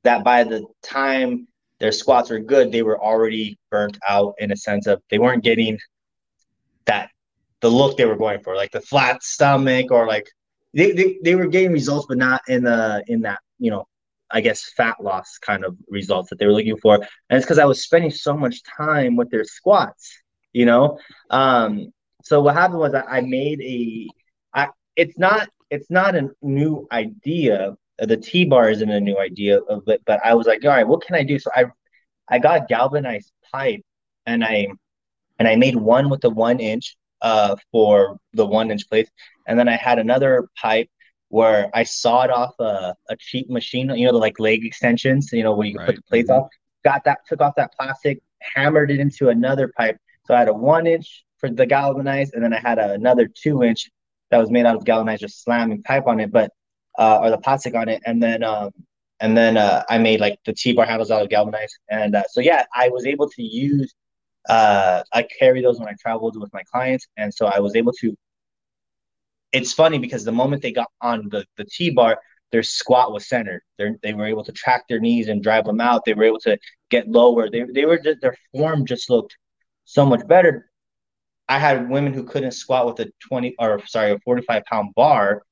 That 0.04 0.23
by 0.23 0.44
the 0.44 0.64
time 0.82 1.49
their 1.80 1.90
squats 1.90 2.30
were 2.30 2.38
good, 2.38 2.70
they 2.70 2.82
were 2.82 3.02
already 3.02 3.58
burnt 3.73 3.99
out 4.08 4.34
in 4.38 4.52
a 4.52 4.56
sense 4.56 4.87
of 4.87 5.02
they 5.11 5.18
weren't 5.18 5.42
getting 5.42 5.76
that 6.84 7.11
the 7.61 7.68
look 7.68 7.96
they 7.96 8.04
were 8.04 8.16
going 8.16 8.40
for, 8.40 8.54
like 8.54 8.70
the 8.70 8.82
flat 8.82 9.25
stomach 9.25 9.90
or 9.90 10.06
like 10.06 10.28
they, 10.75 10.92
they, 10.92 11.18
they 11.25 11.34
were 11.34 11.49
getting 11.49 11.73
results, 11.73 12.06
but 12.08 12.18
not 12.18 12.40
in 12.46 12.62
the 12.62 13.02
in 13.08 13.23
that 13.23 13.40
you 13.58 13.73
know 13.73 13.84
I 14.34 14.40
guess, 14.40 14.72
fat 14.76 14.96
loss 15.00 15.38
kind 15.38 15.64
of 15.64 15.76
results 15.88 16.28
that 16.28 16.38
they 16.38 16.46
were 16.46 16.52
looking 16.52 16.76
for. 16.76 16.96
And 16.96 17.36
it's 17.36 17.46
because 17.46 17.60
I 17.60 17.64
was 17.64 17.84
spending 17.84 18.10
so 18.10 18.36
much 18.36 18.56
time 18.64 19.14
with 19.14 19.30
their 19.30 19.44
squats, 19.44 20.04
you 20.52 20.66
know? 20.66 20.98
Um, 21.30 21.92
so 22.24 22.42
what 22.42 22.54
happened 22.56 22.80
was 22.80 22.94
I, 22.94 23.02
I 23.02 23.20
made 23.20 23.60
a, 23.62 24.08
I, 24.52 24.68
it's 24.96 25.16
not, 25.16 25.48
it's 25.70 25.88
not 25.88 26.16
a 26.16 26.30
new 26.42 26.86
idea. 26.90 27.76
The 27.98 28.16
T 28.16 28.44
bar 28.44 28.70
isn't 28.70 28.90
a 28.90 29.00
new 29.00 29.18
idea 29.18 29.60
of 29.60 29.84
it, 29.86 30.02
but 30.04 30.18
I 30.24 30.34
was 30.34 30.48
like, 30.48 30.64
all 30.64 30.70
right, 30.70 30.88
what 30.88 31.02
can 31.06 31.14
I 31.14 31.22
do? 31.22 31.38
So 31.38 31.50
I, 31.54 31.66
I 32.28 32.40
got 32.40 32.66
galvanized 32.66 33.30
pipe 33.52 33.82
and 34.26 34.44
I, 34.44 34.66
and 35.38 35.46
I 35.46 35.54
made 35.54 35.76
one 35.76 36.10
with 36.10 36.22
the 36.22 36.30
one 36.30 36.58
inch 36.58 36.96
uh, 37.22 37.54
for 37.70 38.18
the 38.32 38.46
one 38.46 38.72
inch 38.72 38.88
plates. 38.88 39.10
And 39.46 39.56
then 39.58 39.68
I 39.68 39.76
had 39.76 40.00
another 40.00 40.48
pipe 40.60 40.88
where 41.34 41.68
I 41.74 41.82
sawed 41.82 42.30
off 42.30 42.54
a, 42.60 42.94
a 43.08 43.16
cheap 43.18 43.50
machine, 43.50 43.90
you 43.90 44.06
know, 44.06 44.12
the 44.12 44.18
like 44.18 44.38
leg 44.38 44.64
extensions, 44.64 45.32
you 45.32 45.42
know, 45.42 45.52
where 45.52 45.66
you 45.66 45.76
right. 45.76 45.86
put 45.86 45.96
the 45.96 46.02
plates 46.02 46.30
mm-hmm. 46.30 46.42
off. 46.42 46.48
Got 46.84 47.02
that, 47.06 47.26
took 47.28 47.40
off 47.40 47.56
that 47.56 47.74
plastic, 47.76 48.22
hammered 48.40 48.92
it 48.92 49.00
into 49.00 49.30
another 49.30 49.72
pipe. 49.76 49.96
So 50.26 50.34
I 50.34 50.38
had 50.38 50.48
a 50.48 50.54
one 50.54 50.86
inch 50.86 51.24
for 51.38 51.50
the 51.50 51.66
galvanized, 51.66 52.34
and 52.34 52.44
then 52.44 52.52
I 52.52 52.60
had 52.60 52.78
a, 52.78 52.92
another 52.92 53.26
two 53.26 53.64
inch 53.64 53.90
that 54.30 54.38
was 54.38 54.52
made 54.52 54.64
out 54.64 54.76
of 54.76 54.84
galvanized, 54.84 55.22
just 55.22 55.42
slamming 55.42 55.82
pipe 55.82 56.06
on 56.06 56.20
it, 56.20 56.30
but 56.30 56.52
uh, 57.00 57.18
or 57.20 57.30
the 57.30 57.38
plastic 57.38 57.74
on 57.74 57.88
it, 57.88 58.00
and 58.06 58.22
then 58.22 58.44
um, 58.44 58.70
and 59.18 59.36
then 59.36 59.56
uh, 59.56 59.82
I 59.88 59.98
made 59.98 60.20
like 60.20 60.38
the 60.46 60.52
T-bar 60.52 60.86
handles 60.86 61.10
out 61.10 61.22
of 61.22 61.30
galvanized, 61.30 61.76
and 61.90 62.14
uh, 62.14 62.22
so 62.30 62.42
yeah, 62.42 62.64
I 62.76 62.90
was 62.90 63.06
able 63.06 63.28
to 63.30 63.42
use. 63.42 63.92
Uh, 64.48 65.02
I 65.12 65.26
carry 65.40 65.62
those 65.62 65.80
when 65.80 65.88
I 65.88 65.94
traveled 66.00 66.40
with 66.40 66.52
my 66.52 66.62
clients, 66.70 67.08
and 67.16 67.34
so 67.34 67.46
I 67.46 67.58
was 67.58 67.74
able 67.74 67.92
to 67.94 68.16
it's 69.54 69.73
funny 69.73 69.99
because 69.99 70.25
the 70.25 70.32
moment 70.32 70.62
they 70.62 70.73
got 70.73 70.90
on 71.00 71.28
the, 71.30 71.46
the 71.56 71.64
T 71.64 71.90
bar, 71.90 72.18
their 72.50 72.64
squat 72.64 73.12
was 73.12 73.28
centered. 73.28 73.62
they 73.78 73.90
they 74.02 74.12
were 74.12 74.26
able 74.26 74.44
to 74.44 74.52
track 74.52 74.82
their 74.88 75.00
knees 75.00 75.28
and 75.28 75.42
drive 75.42 75.64
them 75.64 75.80
out. 75.80 76.04
They 76.04 76.14
were 76.14 76.25
able 76.25 76.40
to 76.40 76.58
get 76.90 77.08
lower. 77.08 77.49
They, 77.49 77.64
they 77.73 77.87
were 77.87 77.99
just, 77.99 78.20
their 78.20 78.37
form 78.52 78.84
just 78.84 79.08
looked 79.08 79.37
so 79.84 80.04
much 80.04 80.26
better. 80.26 80.70
I 81.49 81.58
had 81.58 81.88
women 81.88 82.12
who 82.12 82.25
couldn't 82.25 82.52
squat 82.52 82.87
with 82.87 83.00
a 83.00 83.12
20 83.28 83.54
or 83.58 83.80
sorry, 83.87 84.12
a 84.12 84.18
45 84.20 84.64
pound 84.64 84.94
bar, 84.94 85.42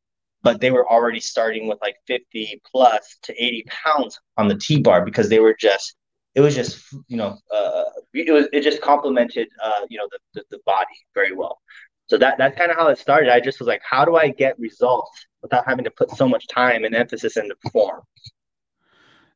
but 0.42 0.60
they 0.60 0.70
were 0.72 0.88
already 0.90 1.20
starting 1.20 1.68
with 1.68 1.78
like 1.80 1.96
50 2.06 2.60
plus 2.70 3.18
to 3.22 3.32
80 3.32 3.64
pounds 3.68 4.18
on 4.36 4.48
the 4.48 4.56
T 4.56 4.80
bar 4.80 5.04
because 5.04 5.28
they 5.28 5.38
were 5.38 5.54
just, 5.58 5.94
it 6.34 6.40
was 6.40 6.56
just, 6.56 6.84
you 7.06 7.16
know, 7.16 7.36
uh, 7.54 7.84
it 8.14 8.32
was, 8.32 8.48
it 8.52 8.62
just 8.62 8.80
complemented, 8.80 9.48
uh, 9.62 9.86
you 9.88 9.98
know, 9.98 10.08
the, 10.10 10.18
the, 10.34 10.56
the 10.56 10.62
body 10.66 10.96
very 11.14 11.34
well. 11.34 11.60
So 12.06 12.18
that 12.18 12.36
that's 12.38 12.56
kind 12.56 12.70
of 12.70 12.76
how 12.76 12.88
it 12.88 12.98
started. 12.98 13.30
I 13.30 13.40
just 13.40 13.58
was 13.58 13.68
like, 13.68 13.82
how 13.88 14.04
do 14.04 14.16
I 14.16 14.28
get 14.28 14.58
results 14.58 15.26
without 15.42 15.64
having 15.66 15.84
to 15.84 15.90
put 15.90 16.10
so 16.10 16.28
much 16.28 16.46
time 16.48 16.84
and 16.84 16.94
emphasis 16.94 17.36
into 17.36 17.56
form? 17.72 18.02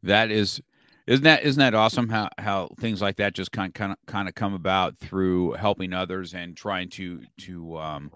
That 0.03 0.31
is 0.31 0.61
isn't 1.07 1.25
that 1.25 1.45
isn't 1.45 1.61
that 1.61 1.75
awesome 1.75 2.09
how 2.09 2.29
how 2.39 2.69
things 2.81 3.01
like 3.01 3.17
that 3.17 3.35
just 3.35 3.53
kind 3.53 3.73
kind 3.73 3.93
of 3.93 3.99
kind 4.07 4.29
of 4.29 4.35
come 4.35 4.55
about 4.55 4.99
through 4.99 5.53
helping 5.53 5.93
others 5.93 6.35
and 6.35 6.57
trying 6.57 6.89
to 6.91 7.23
to 7.39 7.77
um 7.79 8.11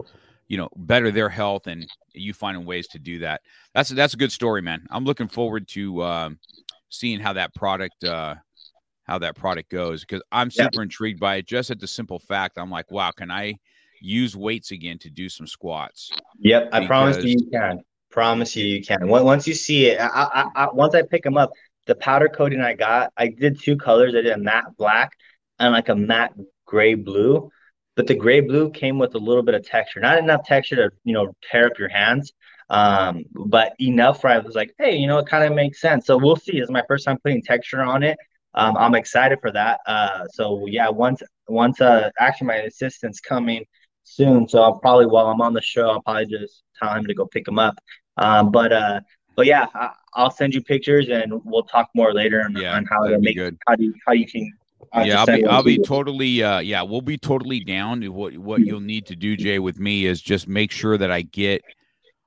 you 0.47 0.57
know 0.57 0.69
better 0.75 1.11
their 1.11 1.29
health 1.29 1.67
and 1.67 1.87
you 2.13 2.33
finding 2.33 2.65
ways 2.65 2.87
to 2.87 2.99
do 2.99 3.19
that 3.19 3.41
that's 3.73 3.89
that's 3.89 4.13
a 4.13 4.17
good 4.17 4.31
story 4.31 4.61
man 4.61 4.85
i'm 4.89 5.05
looking 5.05 5.27
forward 5.27 5.67
to 5.67 6.03
um, 6.03 6.37
seeing 6.89 7.19
how 7.19 7.31
that 7.33 7.53
product 7.55 8.03
uh 8.03 8.35
how 9.03 9.17
that 9.17 9.35
product 9.35 9.69
goes 9.69 10.01
because 10.01 10.21
i'm 10.31 10.51
super 10.51 10.69
yeah. 10.75 10.83
intrigued 10.83 11.19
by 11.19 11.37
it 11.37 11.47
just 11.47 11.71
at 11.71 11.79
the 11.79 11.87
simple 11.87 12.19
fact 12.19 12.57
i'm 12.57 12.69
like 12.69 12.91
wow 12.91 13.11
can 13.11 13.31
i 13.31 13.55
use 14.01 14.35
weights 14.35 14.71
again 14.71 14.97
to 14.99 15.09
do 15.09 15.29
some 15.29 15.47
squats. 15.47 16.11
Yep, 16.39 16.69
I 16.73 16.85
promise 16.85 17.23
you, 17.23 17.37
you 17.39 17.49
can. 17.51 17.81
Promise 18.09 18.55
you, 18.55 18.65
you 18.65 18.83
can. 18.83 19.07
Once 19.07 19.47
you 19.47 19.53
see 19.53 19.85
it, 19.85 20.01
I, 20.01 20.07
I, 20.07 20.63
I, 20.63 20.67
once 20.73 20.95
I 20.95 21.03
pick 21.03 21.23
them 21.23 21.37
up, 21.37 21.51
the 21.87 21.95
powder 21.95 22.27
coating 22.27 22.61
I 22.61 22.73
got, 22.73 23.13
I 23.15 23.27
did 23.27 23.59
two 23.59 23.77
colors. 23.77 24.13
I 24.15 24.21
did 24.21 24.33
a 24.33 24.37
matte 24.37 24.75
black 24.77 25.11
and 25.59 25.71
like 25.71 25.89
a 25.89 25.95
matte 25.95 26.33
gray 26.65 26.95
blue. 26.95 27.49
But 27.95 28.07
the 28.07 28.15
gray 28.15 28.41
blue 28.41 28.71
came 28.71 28.97
with 28.97 29.15
a 29.15 29.19
little 29.19 29.43
bit 29.43 29.53
of 29.53 29.65
texture, 29.65 29.99
not 29.99 30.17
enough 30.17 30.45
texture 30.45 30.75
to 30.77 30.91
you 31.03 31.13
know 31.13 31.33
tear 31.49 31.67
up 31.67 31.77
your 31.77 31.89
hands, 31.89 32.31
um, 32.69 33.25
but 33.33 33.73
enough 33.79 34.23
where 34.23 34.33
I 34.33 34.39
was 34.39 34.55
like, 34.55 34.73
hey, 34.79 34.95
you 34.95 35.07
know, 35.07 35.17
it 35.17 35.27
kind 35.27 35.43
of 35.43 35.53
makes 35.53 35.81
sense. 35.81 36.05
So 36.05 36.17
we'll 36.17 36.37
see. 36.37 36.57
It's 36.57 36.71
my 36.71 36.83
first 36.87 37.05
time 37.05 37.17
putting 37.23 37.41
texture 37.41 37.81
on 37.81 38.01
it. 38.03 38.17
Um, 38.53 38.75
I'm 38.77 38.95
excited 38.95 39.39
for 39.41 39.51
that. 39.51 39.79
Uh, 39.85 40.25
so 40.33 40.65
yeah, 40.67 40.89
once 40.89 41.21
once 41.47 41.81
uh, 41.81 42.09
actually 42.19 42.47
my 42.47 42.55
assistant's 42.55 43.19
coming 43.19 43.65
soon. 44.03 44.47
So 44.47 44.61
I'll 44.61 44.79
probably 44.79 45.05
while 45.05 45.27
I'm 45.27 45.41
on 45.41 45.53
the 45.53 45.61
show, 45.61 45.89
I'll 45.89 46.01
probably 46.01 46.25
just 46.25 46.63
tell 46.81 46.93
him 46.93 47.05
to 47.05 47.13
go 47.13 47.25
pick 47.25 47.47
him 47.47 47.59
up. 47.59 47.75
Um, 48.17 48.51
but 48.51 48.71
uh, 48.71 49.01
but 49.35 49.45
yeah, 49.45 49.67
I, 49.73 49.91
will 50.23 50.29
send 50.29 50.53
you 50.53 50.61
pictures 50.61 51.09
and 51.09 51.33
we'll 51.45 51.63
talk 51.63 51.89
more 51.95 52.13
later 52.13 52.43
on, 52.43 52.55
yeah, 52.55 52.75
on 52.75 52.85
how 52.85 53.07
to 53.07 53.19
make 53.19 53.37
good. 53.37 53.57
how 53.67 53.75
do 53.75 53.85
you, 53.85 53.93
how 54.05 54.13
you 54.13 54.27
can. 54.27 54.51
Yeah, 54.93 55.19
I'll 55.19 55.25
be 55.25 55.45
I'll 55.45 55.63
be 55.63 55.77
totally 55.77 56.43
uh 56.43 56.59
yeah, 56.59 56.81
we'll 56.81 57.01
be 57.01 57.17
totally 57.17 57.63
down. 57.63 58.03
What 58.13 58.37
what 58.37 58.61
you'll 58.61 58.81
need 58.81 59.05
to 59.07 59.15
do, 59.15 59.37
Jay, 59.37 59.59
with 59.59 59.79
me 59.79 60.05
is 60.05 60.21
just 60.21 60.47
make 60.47 60.71
sure 60.71 60.97
that 60.97 61.09
I 61.09 61.21
get 61.21 61.61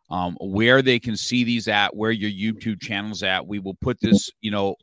um 0.08 0.36
where 0.40 0.80
they 0.80 0.98
can 0.98 1.16
see 1.16 1.44
these 1.44 1.68
at, 1.68 1.94
where 1.94 2.10
your 2.10 2.30
YouTube 2.30 2.80
channel's 2.80 3.22
at. 3.22 3.46
We 3.46 3.58
will 3.58 3.74
put 3.74 4.00
this, 4.00 4.30
you 4.40 4.50
know, 4.50 4.76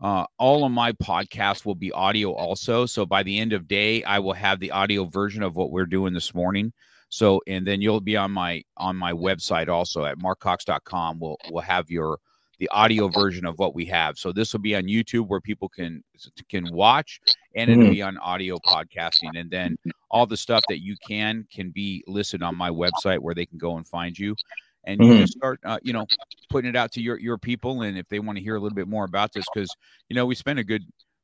uh, 0.00 0.24
all 0.38 0.64
of 0.64 0.72
my 0.72 0.92
podcasts 0.92 1.64
will 1.64 1.74
be 1.74 1.92
audio 1.92 2.32
also. 2.32 2.86
So 2.86 3.06
by 3.06 3.22
the 3.22 3.38
end 3.38 3.52
of 3.52 3.66
day, 3.66 4.02
I 4.04 4.18
will 4.18 4.34
have 4.34 4.60
the 4.60 4.70
audio 4.70 5.04
version 5.06 5.42
of 5.42 5.56
what 5.56 5.70
we're 5.70 5.86
doing 5.86 6.12
this 6.12 6.34
morning. 6.34 6.72
So 7.08 7.40
and 7.46 7.66
then 7.66 7.80
you'll 7.80 8.00
be 8.00 8.16
on 8.16 8.32
my 8.32 8.62
on 8.76 8.96
my 8.96 9.12
website 9.12 9.68
also 9.68 10.04
at 10.04 10.18
markcox.com. 10.18 11.20
We'll 11.20 11.36
we'll 11.50 11.62
have 11.62 11.90
your 11.90 12.18
the 12.58 12.68
audio 12.70 13.08
version 13.08 13.44
of 13.46 13.58
what 13.58 13.74
we 13.74 13.84
have. 13.86 14.18
So 14.18 14.32
this 14.32 14.52
will 14.52 14.60
be 14.60 14.74
on 14.74 14.84
YouTube 14.84 15.28
where 15.28 15.40
people 15.40 15.68
can 15.68 16.02
can 16.48 16.72
watch, 16.72 17.20
and 17.54 17.70
it'll 17.70 17.84
mm-hmm. 17.84 17.92
be 17.92 18.02
on 18.02 18.18
audio 18.18 18.58
podcasting. 18.66 19.38
And 19.38 19.50
then 19.50 19.76
all 20.10 20.26
the 20.26 20.36
stuff 20.36 20.62
that 20.68 20.82
you 20.82 20.96
can 21.06 21.46
can 21.52 21.70
be 21.70 22.02
listed 22.06 22.42
on 22.42 22.56
my 22.56 22.70
website 22.70 23.20
where 23.20 23.34
they 23.34 23.46
can 23.46 23.58
go 23.58 23.76
and 23.76 23.86
find 23.86 24.18
you 24.18 24.34
and 24.86 25.00
you 25.00 25.10
mm-hmm. 25.10 25.20
just 25.20 25.34
start 25.34 25.58
uh, 25.64 25.78
you 25.82 25.92
know 25.92 26.06
putting 26.48 26.70
it 26.70 26.76
out 26.76 26.92
to 26.92 27.00
your 27.00 27.18
your 27.18 27.36
people 27.36 27.82
and 27.82 27.98
if 27.98 28.08
they 28.08 28.20
want 28.20 28.38
to 28.38 28.42
hear 28.42 28.56
a 28.56 28.60
little 28.60 28.74
bit 28.74 28.88
more 28.88 29.04
about 29.04 29.32
this 29.32 29.44
because 29.52 29.68
you 30.08 30.16
know 30.16 30.24
we 30.24 30.34
spent 30.34 30.58
a 30.58 30.64
good 30.64 30.82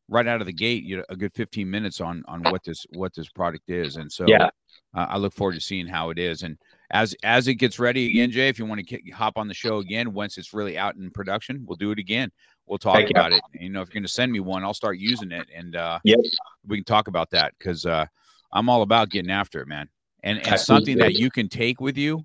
right 0.08 0.26
out 0.26 0.40
of 0.40 0.46
the 0.46 0.52
gate 0.52 0.82
you 0.82 0.96
know 0.96 1.04
a 1.08 1.16
good 1.16 1.32
15 1.34 1.70
minutes 1.70 2.00
on 2.00 2.22
on 2.26 2.42
what 2.42 2.62
this 2.64 2.84
what 2.90 3.14
this 3.14 3.28
product 3.30 3.70
is 3.70 3.96
and 3.96 4.10
so 4.10 4.24
yeah 4.26 4.50
uh, 4.94 5.06
i 5.08 5.16
look 5.16 5.32
forward 5.32 5.54
to 5.54 5.60
seeing 5.60 5.86
how 5.86 6.10
it 6.10 6.18
is 6.18 6.42
and 6.42 6.58
as 6.90 7.14
as 7.22 7.48
it 7.48 7.54
gets 7.54 7.78
ready 7.78 8.06
again 8.06 8.30
jay 8.30 8.48
if 8.48 8.58
you 8.58 8.66
want 8.66 8.86
to 8.86 8.98
hop 9.10 9.38
on 9.38 9.48
the 9.48 9.54
show 9.54 9.78
again 9.78 10.12
once 10.12 10.36
it's 10.36 10.52
really 10.52 10.76
out 10.76 10.96
in 10.96 11.10
production 11.10 11.64
we'll 11.66 11.76
do 11.76 11.92
it 11.92 11.98
again 11.98 12.30
we'll 12.66 12.78
talk 12.78 12.96
Thank 12.96 13.10
about 13.10 13.30
you. 13.30 13.38
it 13.38 13.62
you 13.62 13.70
know 13.70 13.80
if 13.80 13.88
you're 13.88 14.00
going 14.00 14.02
to 14.02 14.12
send 14.12 14.30
me 14.30 14.40
one 14.40 14.64
i'll 14.64 14.74
start 14.74 14.98
using 14.98 15.30
it 15.32 15.46
and 15.54 15.76
uh 15.76 15.98
yep. 16.04 16.18
we 16.66 16.76
can 16.76 16.84
talk 16.84 17.08
about 17.08 17.30
that 17.30 17.54
because 17.58 17.86
uh 17.86 18.04
i'm 18.52 18.68
all 18.68 18.82
about 18.82 19.08
getting 19.08 19.30
after 19.30 19.60
it 19.60 19.68
man 19.68 19.88
and 20.22 20.46
and 20.46 20.60
something 20.60 20.98
that 20.98 21.14
you 21.14 21.30
can 21.30 21.48
take 21.48 21.80
with 21.80 21.96
you 21.96 22.24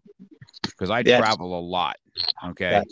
because 0.63 0.89
I 0.89 1.03
Yes. 1.03 1.17
travel 1.17 1.57
a 1.57 1.61
lot. 1.61 1.97
Okay, 2.49 2.83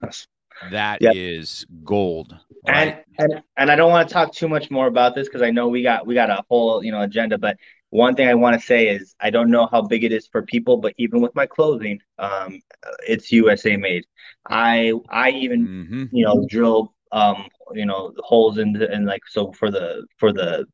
that's- 0.00 0.26
that 0.70 1.02
Yep. 1.02 1.14
is 1.14 1.66
gold. 1.84 2.36
and, 2.66 2.94
Right? 2.94 3.04
and 3.18 3.42
and 3.56 3.70
I 3.70 3.76
don't 3.76 3.90
want 3.90 4.08
to 4.08 4.12
talk 4.12 4.32
too 4.32 4.48
much 4.48 4.70
more 4.70 4.86
about 4.86 5.14
this 5.14 5.28
because 5.28 5.42
I 5.42 5.50
know 5.50 5.68
we 5.68 5.82
got 5.82 6.06
we 6.06 6.14
got 6.14 6.30
a 6.30 6.44
whole 6.48 6.84
you 6.84 6.92
know 6.92 7.02
agenda. 7.02 7.38
But 7.38 7.56
one 7.90 8.14
thing 8.14 8.28
I 8.28 8.34
want 8.34 8.60
to 8.60 8.66
say 8.66 8.88
is 8.88 9.14
I 9.20 9.30
don't 9.30 9.50
know 9.50 9.66
how 9.70 9.82
big 9.82 10.04
it 10.04 10.12
is 10.12 10.26
for 10.26 10.42
people, 10.42 10.78
but 10.78 10.94
even 10.98 11.20
with 11.20 11.34
my 11.34 11.46
clothing, 11.46 12.00
um, 12.18 12.60
it's 13.06 13.32
USA 13.32 13.76
made. 13.76 14.04
I 14.48 14.92
I 15.08 15.30
even 15.30 15.70
hmm 15.90 16.04
you 16.10 16.24
know 16.24 16.44
drill 16.48 16.92
um 17.12 17.48
you 17.72 17.86
know 17.86 18.12
holes 18.18 18.58
in 18.58 18.72
the 18.72 18.90
and 18.90 19.06
like 19.06 19.22
so 19.28 19.52
for 19.52 19.70
the 19.70 20.06
for 20.18 20.32
the 20.32 20.66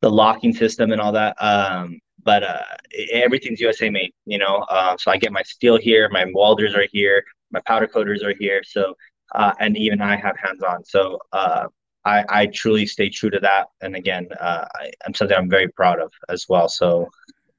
the 0.00 0.10
locking 0.10 0.52
system 0.52 0.92
and 0.92 1.00
all 1.00 1.12
that. 1.12 1.36
Um, 1.42 1.98
but 2.24 2.42
uh, 2.42 2.62
everything's 3.12 3.60
USA 3.60 3.90
made. 3.90 4.12
You 4.26 4.38
know, 4.38 4.64
uh, 4.68 4.96
so 4.98 5.10
I 5.10 5.16
get 5.16 5.32
my 5.32 5.42
steel 5.42 5.78
here, 5.78 6.08
my 6.10 6.26
welders 6.34 6.74
are 6.74 6.86
here, 6.92 7.24
my 7.50 7.60
powder 7.66 7.86
coaters 7.86 8.22
are 8.22 8.34
here. 8.38 8.62
So 8.64 8.94
uh, 9.34 9.52
and 9.60 9.76
even 9.76 10.00
I 10.00 10.16
have 10.16 10.36
hands 10.42 10.62
on. 10.62 10.84
So 10.84 11.18
uh, 11.32 11.66
I 12.04 12.24
I 12.28 12.46
truly 12.46 12.86
stay 12.86 13.08
true 13.08 13.30
to 13.30 13.40
that. 13.40 13.68
And 13.80 13.94
again, 13.96 14.28
uh, 14.40 14.64
I, 14.74 14.90
I'm 15.06 15.14
something 15.14 15.36
I'm 15.36 15.50
very 15.50 15.68
proud 15.68 16.00
of 16.00 16.12
as 16.28 16.46
well. 16.48 16.68
So 16.68 17.08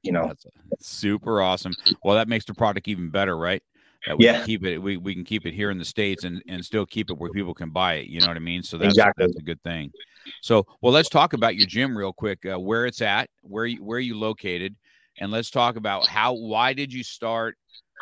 you 0.02 0.12
know, 0.12 0.26
That's 0.26 0.46
super 0.80 1.40
awesome. 1.40 1.72
Well, 2.02 2.16
that 2.16 2.28
makes 2.28 2.44
the 2.44 2.54
product 2.54 2.88
even 2.88 3.10
better, 3.10 3.36
right? 3.36 3.62
That 4.06 4.18
we 4.18 4.24
Yeah. 4.24 4.38
can 4.38 4.46
keep 4.46 4.64
it. 4.64 4.78
We, 4.78 4.96
we 4.96 5.14
can 5.14 5.24
keep 5.24 5.46
it 5.46 5.54
here 5.54 5.70
in 5.70 5.78
the 5.78 5.84
states 5.84 6.24
and 6.24 6.42
and 6.48 6.64
still 6.64 6.84
keep 6.84 7.10
it 7.10 7.18
where 7.18 7.30
people 7.30 7.54
can 7.54 7.70
buy 7.70 7.94
it. 7.94 8.08
You 8.08 8.20
know 8.20 8.28
what 8.28 8.36
I 8.36 8.40
mean? 8.40 8.62
So 8.62 8.76
that's 8.76 8.90
Exactly. 8.94 9.26
that's 9.26 9.38
a 9.38 9.42
good 9.42 9.62
thing. 9.62 9.92
So, 10.40 10.66
well, 10.80 10.92
let's 10.92 11.08
talk 11.08 11.34
about 11.34 11.54
your 11.54 11.66
gym 11.66 11.96
real 11.96 12.12
quick. 12.12 12.44
Uh, 12.44 12.58
where 12.58 12.86
it's 12.86 13.00
at, 13.00 13.28
where 13.42 13.66
you 13.66 13.82
where 13.82 14.00
you 14.00 14.18
located, 14.18 14.74
and 15.18 15.30
let's 15.30 15.50
talk 15.50 15.76
about 15.76 16.08
how. 16.08 16.32
Why 16.34 16.72
did 16.72 16.92
you 16.92 17.04
start 17.04 17.56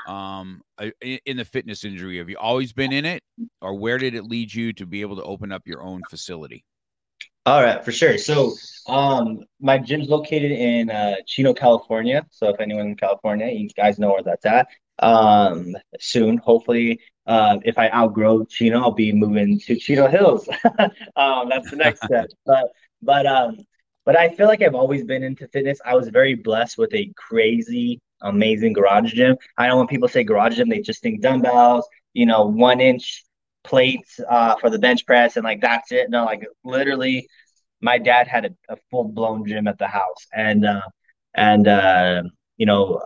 um 0.07 0.63
in, 1.03 1.19
in 1.27 1.37
the 1.37 1.45
fitness 1.45 1.85
industry? 1.85 2.17
Have 2.17 2.31
you 2.31 2.39
always 2.39 2.73
been 2.73 2.93
in 2.93 3.05
it, 3.05 3.23
or 3.61 3.75
where 3.75 3.99
did 3.99 4.15
it 4.15 4.25
lead 4.25 4.55
you 4.55 4.73
to 4.75 4.87
be 4.87 5.03
able 5.03 5.17
to 5.17 5.23
open 5.23 5.53
up 5.53 5.67
your 5.67 5.83
own 5.83 6.03
facility? 6.05 6.65
All 7.47 7.63
right, 7.63 7.83
for 7.85 7.91
sure. 7.91 8.19
So, 8.19 8.55
um, 8.87 9.41
my 9.61 9.79
gym's 9.79 10.09
located 10.09 10.53
in 10.53 10.91
uh, 10.91 11.17
Chino, 11.27 11.53
California. 11.55 12.25
So, 12.31 12.49
if 12.49 12.61
anyone 12.61 12.87
in 12.89 12.97
California, 12.97 13.49
you 13.49 13.69
guys 13.77 13.99
know 13.99 14.11
where 14.13 14.23
that's 14.23 14.45
at. 14.47 14.69
Um, 15.01 15.77
soon, 15.99 16.39
hopefully, 16.39 17.01
uh, 17.27 17.59
if 17.65 17.79
I 17.79 17.91
outgrow 17.91 18.45
Chino, 18.45 18.81
I'll 18.81 18.93
be 18.93 19.13
moving 19.13 19.59
to 19.61 19.77
Chino 19.77 20.09
Hills. 20.09 20.49
um, 21.17 21.49
that's 21.49 21.71
the 21.71 21.77
next 21.77 22.05
step. 22.05 22.29
But, 22.47 22.67
but, 23.03 23.27
um, 23.27 23.57
but 24.05 24.17
I 24.17 24.31
feel 24.31 24.47
like 24.47 24.63
I've 24.63 24.75
always 24.75 25.05
been 25.05 25.23
into 25.23 25.49
fitness. 25.49 25.81
I 25.85 25.95
was 25.95 26.09
very 26.09 26.35
blessed 26.35 26.79
with 26.79 26.93
a 26.95 27.13
crazy, 27.17 28.01
amazing 28.23 28.73
garage 28.73 29.13
gym. 29.13 29.37
I 29.57 29.69
know 29.69 29.79
when 29.79 29.87
people 29.87 30.09
say 30.09 30.25
garage 30.25 30.57
gym, 30.57 30.69
they 30.69 30.81
just 30.81 31.03
think 31.03 31.23
dumbbells, 31.23 31.89
you 32.13 32.27
know, 32.27 32.47
one 32.47 32.81
inch 32.81 33.25
plates 33.65 34.19
uh, 34.29 34.57
for 34.57 34.71
the 34.71 34.79
bench 34.79 35.07
press 35.07 35.37
and 35.37 35.45
like 35.45 35.61
that's 35.61 35.93
it. 35.93 36.11
No, 36.11 36.25
like 36.25 36.47
literally, 36.65 37.29
my 37.81 37.99
dad 37.99 38.29
had 38.29 38.47
a, 38.47 38.75
a 38.75 38.77
full 38.91 39.05
blown 39.05 39.47
gym 39.47 39.67
at 39.69 39.79
the 39.79 39.87
house, 39.87 40.27
and 40.33 40.65
uh, 40.67 40.83
and 41.35 41.69
uh, 41.69 42.23
you 42.57 42.67
know, 42.67 43.01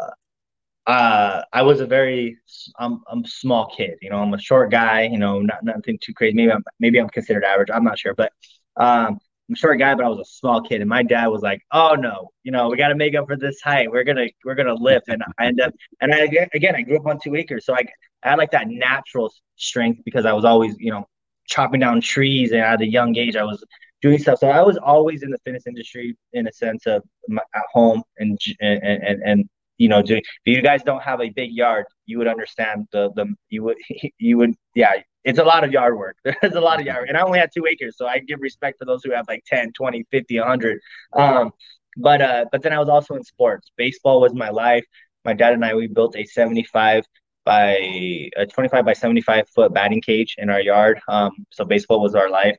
uh, 0.87 1.43
I 1.53 1.62
was 1.62 1.81
a 1.81 1.87
very 1.87 2.38
I'm 2.79 3.03
I'm 3.11 3.25
small 3.25 3.67
kid. 3.75 3.99
You 4.03 4.11
know, 4.11 4.19
I'm 4.19 4.35
a 4.35 4.38
short 4.38 4.71
guy. 4.71 5.03
You 5.03 5.19
know, 5.19 5.41
not 5.41 5.64
nothing 5.64 5.99
too 6.03 6.12
crazy. 6.14 6.35
Maybe 6.35 6.53
I'm 6.53 6.64
maybe 6.81 6.99
I'm 7.00 7.09
considered 7.09 7.45
average. 7.45 7.71
I'm 7.73 7.85
not 7.85 7.99
sure, 7.99 8.14
but 8.14 8.33
um. 8.76 9.19
I'm 9.47 9.53
a 9.53 9.57
short 9.59 9.79
guy, 9.79 9.95
but 9.95 10.07
I 10.07 10.09
was 10.09 10.21
a 10.21 10.25
small 10.25 10.62
kid, 10.62 10.81
and 10.81 10.88
my 10.88 11.03
dad 11.03 11.26
was 11.26 11.43
like, 11.43 11.61
"Oh 11.71 11.95
no, 11.97 12.31
you 12.45 12.50
know, 12.50 12.69
we 12.71 12.79
got 12.79 12.88
to 12.88 12.95
make 12.95 13.14
up 13.14 13.26
for 13.26 13.37
this 13.37 13.61
height. 13.61 13.91
We're 13.91 14.03
gonna, 14.03 14.29
we're 14.43 14.55
gonna 14.55 14.73
lift." 14.73 15.09
And 15.09 15.23
I 15.38 15.45
end 15.49 15.61
up, 15.61 15.75
and 16.00 16.14
I 16.14 16.21
again, 16.55 16.75
I 16.75 16.81
grew 16.81 16.97
up 16.99 17.07
on 17.07 17.19
two 17.23 17.37
acres, 17.37 17.67
so 17.67 17.75
I, 17.75 17.85
I 18.23 18.31
had 18.31 18.38
like 18.38 18.53
that 18.53 18.69
natural 18.69 19.31
strength 19.57 20.00
because 20.07 20.25
I 20.25 20.33
was 20.33 20.47
always, 20.47 20.76
you 20.79 20.91
know, 20.91 21.07
chopping 21.47 21.81
down 21.81 22.00
trees, 22.00 22.53
and 22.53 22.61
at 22.62 22.81
a 22.81 22.88
young 22.88 23.14
age, 23.17 23.37
I 23.37 23.45
was 23.45 23.62
doing 24.00 24.19
stuff. 24.19 24.38
So 24.38 24.49
I 24.49 24.62
was 24.62 24.79
always 24.79 25.23
in 25.23 25.31
the 25.31 25.38
fitness 25.45 25.66
industry 25.66 26.16
in 26.33 26.47
a 26.47 26.53
sense 26.53 26.87
of 26.87 27.03
my, 27.29 27.42
at 27.55 27.64
home 27.73 28.03
and 28.18 28.38
and 28.61 28.83
and 28.83 29.23
and 29.23 29.49
you 29.78 29.88
know, 29.88 30.02
doing. 30.02 30.22
If 30.44 30.56
you 30.56 30.62
guys 30.62 30.82
don't 30.82 31.02
have 31.02 31.20
a 31.20 31.30
big 31.30 31.52
yard, 31.52 31.87
you 32.06 32.18
would 32.18 32.28
understand 32.28 32.87
the 32.92 33.10
the 33.14 33.34
you 33.48 33.62
would 33.64 33.76
you 34.18 34.38
would 34.38 34.54
yeah. 34.74 34.92
It's 35.24 35.38
a 35.38 35.44
lot 35.44 35.64
of 35.64 35.72
yard 35.72 35.96
work. 35.96 36.16
There's 36.42 36.54
a 36.54 36.60
lot 36.60 36.80
of 36.80 36.87
yard, 36.87 37.08
and 37.08 37.16
I 37.16 37.22
only 37.22 37.38
had 37.38 37.50
two 37.54 37.64
acres, 37.66 37.96
so 37.96 38.06
I 38.06 38.18
give 38.18 38.40
respect 38.40 38.78
for 38.78 38.84
those 38.84 39.02
who 39.02 39.12
have 39.12 39.26
like 39.26 39.42
10, 39.46 39.72
20, 39.72 40.04
50, 40.10 40.38
100. 40.38 40.80
Um, 41.14 41.50
but 41.96 42.20
uh, 42.20 42.44
but 42.52 42.62
then 42.62 42.72
I 42.72 42.78
was 42.78 42.88
also 42.88 43.14
in 43.14 43.24
sports. 43.24 43.70
Baseball 43.76 44.20
was 44.20 44.34
my 44.34 44.50
life. 44.50 44.84
My 45.24 45.32
dad 45.32 45.54
and 45.54 45.64
I 45.64 45.74
we 45.74 45.87
built 45.87 46.14
a 46.16 46.24
75 46.26 47.04
by 47.44 48.30
a 48.37 48.46
25 48.46 48.84
by 48.84 48.92
75 48.92 49.48
foot 49.48 49.72
batting 49.72 50.00
cage 50.00 50.34
in 50.38 50.50
our 50.50 50.60
yard. 50.60 51.00
Um, 51.08 51.46
so 51.50 51.64
baseball 51.64 52.00
was 52.00 52.14
our 52.14 52.28
life, 52.30 52.56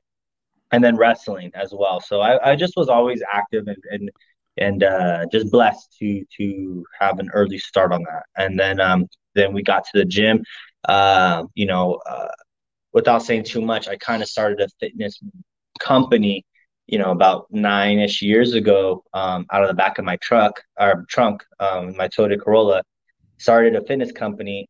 and 0.72 0.84
then 0.84 0.96
wrestling 0.96 1.52
as 1.54 1.74
well. 1.74 2.00
So 2.02 2.22
I, 2.22 2.52
I 2.52 2.56
just 2.56 2.74
was 2.76 2.90
always 2.90 3.22
active 3.32 3.68
and 3.68 3.78
and 3.92 4.12
and 4.58 4.84
uh, 4.84 5.26
just 5.32 5.52
blessed 5.52 5.96
to 6.00 6.24
to 6.38 6.86
have 7.00 7.20
an 7.20 7.30
early 7.34 7.58
start 7.58 7.92
on 7.92 8.04
that. 8.04 8.24
And 8.38 8.60
then 8.60 8.80
um, 8.80 9.08
then 9.34 9.54
we 9.54 9.64
got 9.64 9.86
to 9.86 9.92
the 10.00 10.06
gym. 10.06 10.44
Uh, 10.88 11.46
you 11.56 11.66
know, 11.66 12.00
uh, 12.08 12.28
without 12.94 13.24
saying 13.24 13.44
too 13.44 13.62
much, 13.62 13.88
I 13.88 13.98
kind 13.98 14.22
of 14.22 14.30
started 14.30 14.62
a 14.62 14.68
fitness 14.80 15.20
company. 15.80 16.46
You 16.88 17.00
know, 17.00 17.12
about 17.12 17.48
nine 17.52 17.98
ish 18.00 18.22
years 18.22 18.54
ago, 18.54 19.04
um, 19.14 19.48
out 19.52 19.64
of 19.64 19.70
the 19.70 19.74
back 19.74 19.98
of 19.98 20.06
my 20.06 20.18
truck 20.18 20.62
or 20.80 21.06
trunk, 21.10 21.44
um, 21.60 21.96
my 21.98 22.08
Toyota 22.08 22.40
Corolla, 22.40 22.84
started 23.38 23.76
a 23.76 23.82
fitness 23.82 24.12
company. 24.12 24.68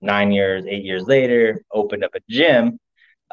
Nine 0.00 0.32
years, 0.32 0.64
eight 0.66 0.84
years 0.84 1.06
later, 1.06 1.62
opened 1.72 2.04
up 2.04 2.14
a 2.14 2.20
gym 2.30 2.78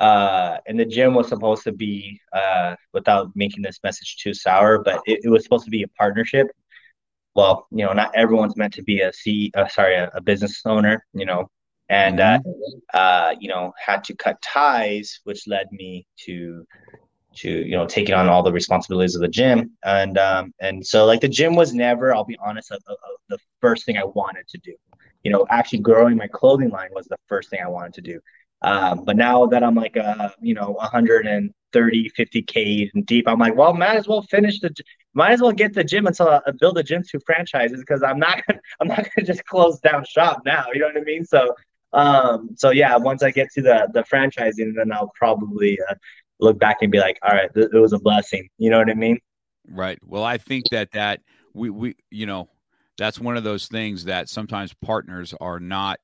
uh, 0.01 0.57
and 0.65 0.79
the 0.79 0.85
gym 0.85 1.13
was 1.13 1.27
supposed 1.27 1.63
to 1.63 1.71
be 1.71 2.19
uh, 2.33 2.75
without 2.91 3.29
making 3.35 3.61
this 3.61 3.79
message 3.83 4.17
too 4.17 4.33
sour 4.33 4.83
but 4.83 4.99
it, 5.05 5.19
it, 5.23 5.29
was 5.29 5.43
supposed 5.43 5.63
to 5.63 5.69
be 5.69 5.83
a 5.83 5.87
partnership. 5.89 6.47
Well 7.35 7.67
you 7.71 7.85
know 7.85 7.93
not 7.93 8.11
everyone's 8.15 8.57
meant 8.57 8.73
to 8.73 8.83
be 8.83 9.01
a 9.01 9.13
c 9.13 9.51
uh, 9.55 9.67
sorry 9.67 9.95
a, 9.95 10.09
a, 10.15 10.21
business 10.21 10.59
owner 10.65 11.05
you 11.13 11.25
know 11.25 11.49
and 11.87 12.17
mm-hmm. 12.17 12.49
uh, 12.93 13.35
you 13.39 13.47
know 13.47 13.73
had 13.77 14.03
to 14.05 14.15
cut 14.15 14.41
ties 14.41 15.19
which 15.23 15.47
led 15.47 15.67
me 15.71 16.07
to 16.25 16.65
to 17.35 17.49
you 17.49 17.77
know 17.77 17.85
taking 17.85 18.15
on 18.15 18.27
all 18.27 18.41
the 18.41 18.51
responsibilities 18.51 19.15
of 19.15 19.21
the 19.21 19.27
gym. 19.27 19.71
And 19.83 20.17
um, 20.17 20.51
and 20.59 20.85
so 20.85 21.05
like 21.05 21.21
the 21.21 21.29
gym 21.29 21.53
was 21.55 21.73
never 21.73 22.13
i'll 22.13 22.25
be 22.25 22.39
honest 22.43 22.73
the 23.29 23.37
first 23.61 23.85
thing 23.85 23.97
i 23.97 24.03
wanted 24.03 24.47
to 24.49 24.57
do. 24.57 24.73
You 25.23 25.31
know 25.31 25.45
actually 25.51 25.79
growing 25.79 26.17
my 26.17 26.27
clothing 26.27 26.71
line 26.71 26.89
was 26.91 27.05
the 27.05 27.17
first 27.27 27.51
thing 27.51 27.59
i 27.63 27.67
wanted 27.67 27.93
to 27.93 28.01
do 28.01 28.19
um, 28.61 29.03
but 29.05 29.17
now 29.17 29.45
that 29.47 29.63
I'm 29.63 29.75
like, 29.75 29.97
uh, 29.97 30.29
you 30.39 30.53
know, 30.53 30.71
130, 30.71 32.09
50 32.09 32.41
K 32.43 32.91
deep, 33.05 33.27
I'm 33.27 33.39
like, 33.39 33.55
well, 33.55 33.73
might 33.73 33.95
as 33.95 34.07
well 34.07 34.21
finish 34.21 34.59
the, 34.59 34.73
might 35.13 35.31
as 35.31 35.41
well 35.41 35.51
get 35.51 35.73
the 35.73 35.83
gym 35.83 36.05
until 36.05 36.29
I 36.29 36.51
build 36.59 36.77
a 36.77 36.83
gym 36.83 37.03
to 37.11 37.19
franchises 37.25 37.79
because 37.79 38.03
I'm 38.03 38.19
not, 38.19 38.41
gonna, 38.47 38.59
I'm 38.81 38.87
not 38.87 39.07
gonna 39.15 39.25
just 39.25 39.43
close 39.45 39.79
down 39.79 40.05
shop 40.05 40.41
now. 40.45 40.65
You 40.73 40.81
know 40.81 40.87
what 40.87 40.97
I 40.97 41.01
mean? 41.01 41.25
So, 41.25 41.55
um, 41.93 42.49
so 42.55 42.69
yeah, 42.69 42.95
once 42.97 43.23
I 43.23 43.31
get 43.31 43.51
to 43.53 43.61
the 43.61 43.89
the 43.93 44.03
franchising, 44.03 44.75
then 44.75 44.91
I'll 44.93 45.11
probably 45.15 45.77
uh, 45.89 45.95
look 46.39 46.59
back 46.59 46.77
and 46.81 46.91
be 46.91 46.99
like, 46.99 47.17
all 47.23 47.33
right, 47.33 47.53
th- 47.53 47.69
it 47.73 47.77
was 47.77 47.93
a 47.93 47.99
blessing. 47.99 48.47
You 48.57 48.69
know 48.69 48.77
what 48.77 48.89
I 48.89 48.93
mean? 48.93 49.19
Right. 49.67 49.99
Well, 50.05 50.23
I 50.23 50.37
think 50.37 50.65
that 50.71 50.91
that 50.93 51.21
we 51.53 51.69
we 51.69 51.95
you 52.09 52.25
know 52.27 52.47
that's 52.97 53.19
one 53.19 53.37
of 53.37 53.43
those 53.43 53.67
things 53.67 54.05
that 54.05 54.29
sometimes 54.29 54.73
partners 54.73 55.33
are 55.41 55.59
not 55.59 55.99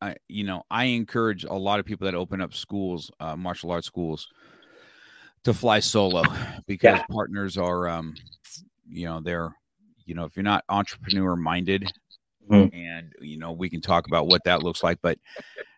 I, 0.00 0.16
you 0.28 0.44
know, 0.44 0.62
I 0.70 0.84
encourage 0.84 1.44
a 1.44 1.54
lot 1.54 1.80
of 1.80 1.86
people 1.86 2.04
that 2.06 2.14
open 2.14 2.40
up 2.40 2.54
schools, 2.54 3.10
uh, 3.20 3.36
martial 3.36 3.70
arts 3.70 3.86
schools, 3.86 4.28
to 5.44 5.54
fly 5.54 5.80
solo 5.80 6.22
because 6.66 6.98
yeah. 6.98 7.04
partners 7.10 7.56
are, 7.56 7.88
um, 7.88 8.14
you 8.88 9.06
know, 9.06 9.20
they're, 9.20 9.54
you 10.04 10.14
know, 10.14 10.24
if 10.24 10.36
you're 10.36 10.42
not 10.42 10.64
entrepreneur 10.68 11.36
minded, 11.36 11.90
mm-hmm. 12.50 12.74
and 12.76 13.12
you 13.20 13.38
know, 13.38 13.52
we 13.52 13.68
can 13.68 13.80
talk 13.80 14.06
about 14.06 14.26
what 14.26 14.44
that 14.44 14.62
looks 14.62 14.82
like, 14.82 14.98
but 15.02 15.18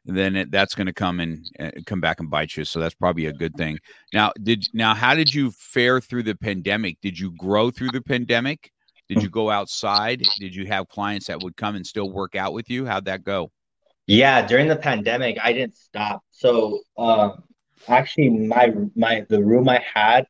then 0.04 0.36
it, 0.36 0.50
that's 0.50 0.74
going 0.74 0.86
to 0.86 0.92
come 0.92 1.20
and 1.20 1.46
uh, 1.58 1.70
come 1.86 2.00
back 2.00 2.20
and 2.20 2.30
bite 2.30 2.56
you. 2.56 2.64
So 2.64 2.80
that's 2.80 2.94
probably 2.94 3.26
a 3.26 3.32
good 3.32 3.54
thing. 3.56 3.78
Now, 4.12 4.32
did 4.42 4.66
now 4.72 4.94
how 4.94 5.14
did 5.14 5.32
you 5.32 5.50
fare 5.52 6.00
through 6.00 6.24
the 6.24 6.34
pandemic? 6.34 6.98
Did 7.00 7.18
you 7.18 7.34
grow 7.38 7.70
through 7.70 7.90
the 7.90 8.02
pandemic? 8.02 8.72
Did 9.08 9.22
you 9.22 9.30
go 9.30 9.50
outside? 9.50 10.22
Did 10.38 10.54
you 10.54 10.66
have 10.66 10.88
clients 10.88 11.28
that 11.28 11.42
would 11.42 11.56
come 11.56 11.76
and 11.76 11.86
still 11.86 12.10
work 12.10 12.36
out 12.36 12.52
with 12.52 12.68
you? 12.68 12.84
How'd 12.84 13.06
that 13.06 13.24
go? 13.24 13.50
Yeah, 14.08 14.46
during 14.46 14.68
the 14.68 14.76
pandemic, 14.76 15.38
I 15.42 15.52
didn't 15.52 15.76
stop. 15.76 16.24
So, 16.30 16.80
um, 16.96 17.44
actually, 17.88 18.30
my 18.30 18.74
my 18.96 19.26
the 19.28 19.44
room 19.44 19.68
I 19.68 19.84
had 19.94 20.26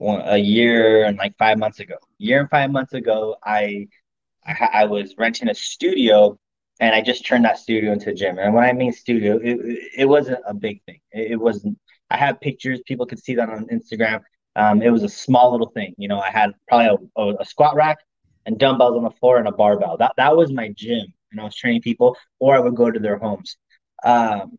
a 0.00 0.38
year 0.38 1.04
and 1.04 1.18
like 1.18 1.36
five 1.38 1.58
months 1.58 1.80
ago, 1.80 1.96
year 2.18 2.40
and 2.40 2.50
five 2.50 2.70
months 2.70 2.94
ago, 2.94 3.36
I 3.44 3.88
I, 4.46 4.70
I 4.74 4.84
was 4.86 5.14
renting 5.18 5.48
a 5.50 5.54
studio, 5.54 6.38
and 6.80 6.94
I 6.94 7.02
just 7.02 7.26
turned 7.26 7.44
that 7.46 7.58
studio 7.58 7.92
into 7.92 8.10
a 8.10 8.14
gym. 8.14 8.38
And 8.38 8.54
when 8.54 8.64
I 8.64 8.72
mean 8.74 8.92
studio, 8.92 9.38
it 9.42 9.58
it 9.98 10.06
wasn't 10.06 10.40
a 10.46 10.54
big 10.54 10.82
thing. 10.84 11.00
It, 11.12 11.32
it 11.32 11.36
wasn't. 11.36 11.78
I 12.10 12.18
have 12.18 12.40
pictures; 12.40 12.80
people 12.86 13.06
could 13.06 13.20
see 13.20 13.36
that 13.36 13.50
on 13.50 13.66
Instagram. 13.68 14.22
Um, 14.56 14.82
it 14.82 14.90
was 14.90 15.04
a 15.04 15.10
small 15.10 15.52
little 15.52 15.70
thing. 15.70 15.94
You 15.98 16.08
know, 16.08 16.20
I 16.20 16.30
had 16.30 16.52
probably 16.68 17.10
a, 17.16 17.20
a, 17.22 17.36
a 17.40 17.46
squat 17.46 17.76
rack 17.76 17.98
and 18.46 18.58
dumbbells 18.58 18.96
on 18.96 19.04
the 19.04 19.10
floor 19.10 19.38
and 19.38 19.48
a 19.48 19.52
barbell. 19.52 19.98
That 19.98 20.14
that 20.18 20.36
was 20.36 20.52
my 20.52 20.70
gym 20.76 21.12
and 21.30 21.40
I 21.40 21.44
was 21.44 21.54
training 21.54 21.82
people, 21.82 22.16
or 22.38 22.56
I 22.56 22.60
would 22.60 22.74
go 22.74 22.90
to 22.90 22.98
their 22.98 23.18
homes. 23.18 23.56
Um, 24.04 24.58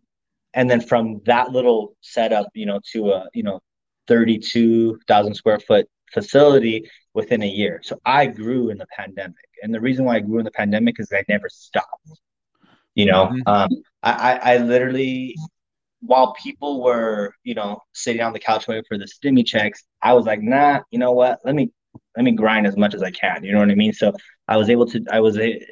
and 0.53 0.69
then 0.69 0.81
from 0.81 1.21
that 1.25 1.51
little 1.51 1.95
setup, 2.01 2.47
you 2.53 2.65
know, 2.65 2.79
to 2.93 3.11
a 3.11 3.25
you 3.33 3.43
know, 3.43 3.59
thirty-two 4.07 4.99
thousand 5.07 5.35
square 5.35 5.59
foot 5.59 5.87
facility 6.13 6.89
within 7.13 7.43
a 7.43 7.47
year. 7.47 7.81
So 7.83 7.99
I 8.05 8.25
grew 8.25 8.69
in 8.69 8.77
the 8.77 8.87
pandemic, 8.95 9.35
and 9.61 9.73
the 9.73 9.81
reason 9.81 10.05
why 10.05 10.15
I 10.15 10.19
grew 10.19 10.39
in 10.39 10.45
the 10.45 10.51
pandemic 10.51 10.95
is 10.99 11.11
I 11.13 11.23
never 11.29 11.49
stopped. 11.49 11.87
You 12.95 13.05
know, 13.05 13.27
mm-hmm. 13.27 13.41
um, 13.47 13.69
I, 14.01 14.39
I 14.41 14.57
literally 14.57 15.35
while 16.01 16.33
people 16.33 16.81
were, 16.81 17.33
you 17.43 17.53
know, 17.53 17.81
sitting 17.93 18.21
on 18.21 18.33
the 18.33 18.39
couch 18.39 18.67
waiting 18.67 18.83
for 18.87 18.97
the 18.97 19.05
stimmy 19.05 19.45
checks, 19.45 19.83
I 20.01 20.13
was 20.13 20.25
like, 20.25 20.41
nah, 20.41 20.79
you 20.91 20.99
know 20.99 21.11
what? 21.11 21.39
Let 21.43 21.55
me 21.55 21.71
let 22.15 22.23
me 22.23 22.31
grind 22.31 22.67
as 22.67 22.77
much 22.77 22.93
as 22.93 23.03
I 23.03 23.11
can. 23.11 23.43
You 23.43 23.51
know 23.53 23.59
what 23.59 23.71
I 23.71 23.75
mean? 23.75 23.93
So 23.93 24.13
I 24.47 24.57
was 24.57 24.69
able 24.69 24.85
to. 24.87 25.03
I 25.11 25.19
was. 25.19 25.37
It 25.37 25.63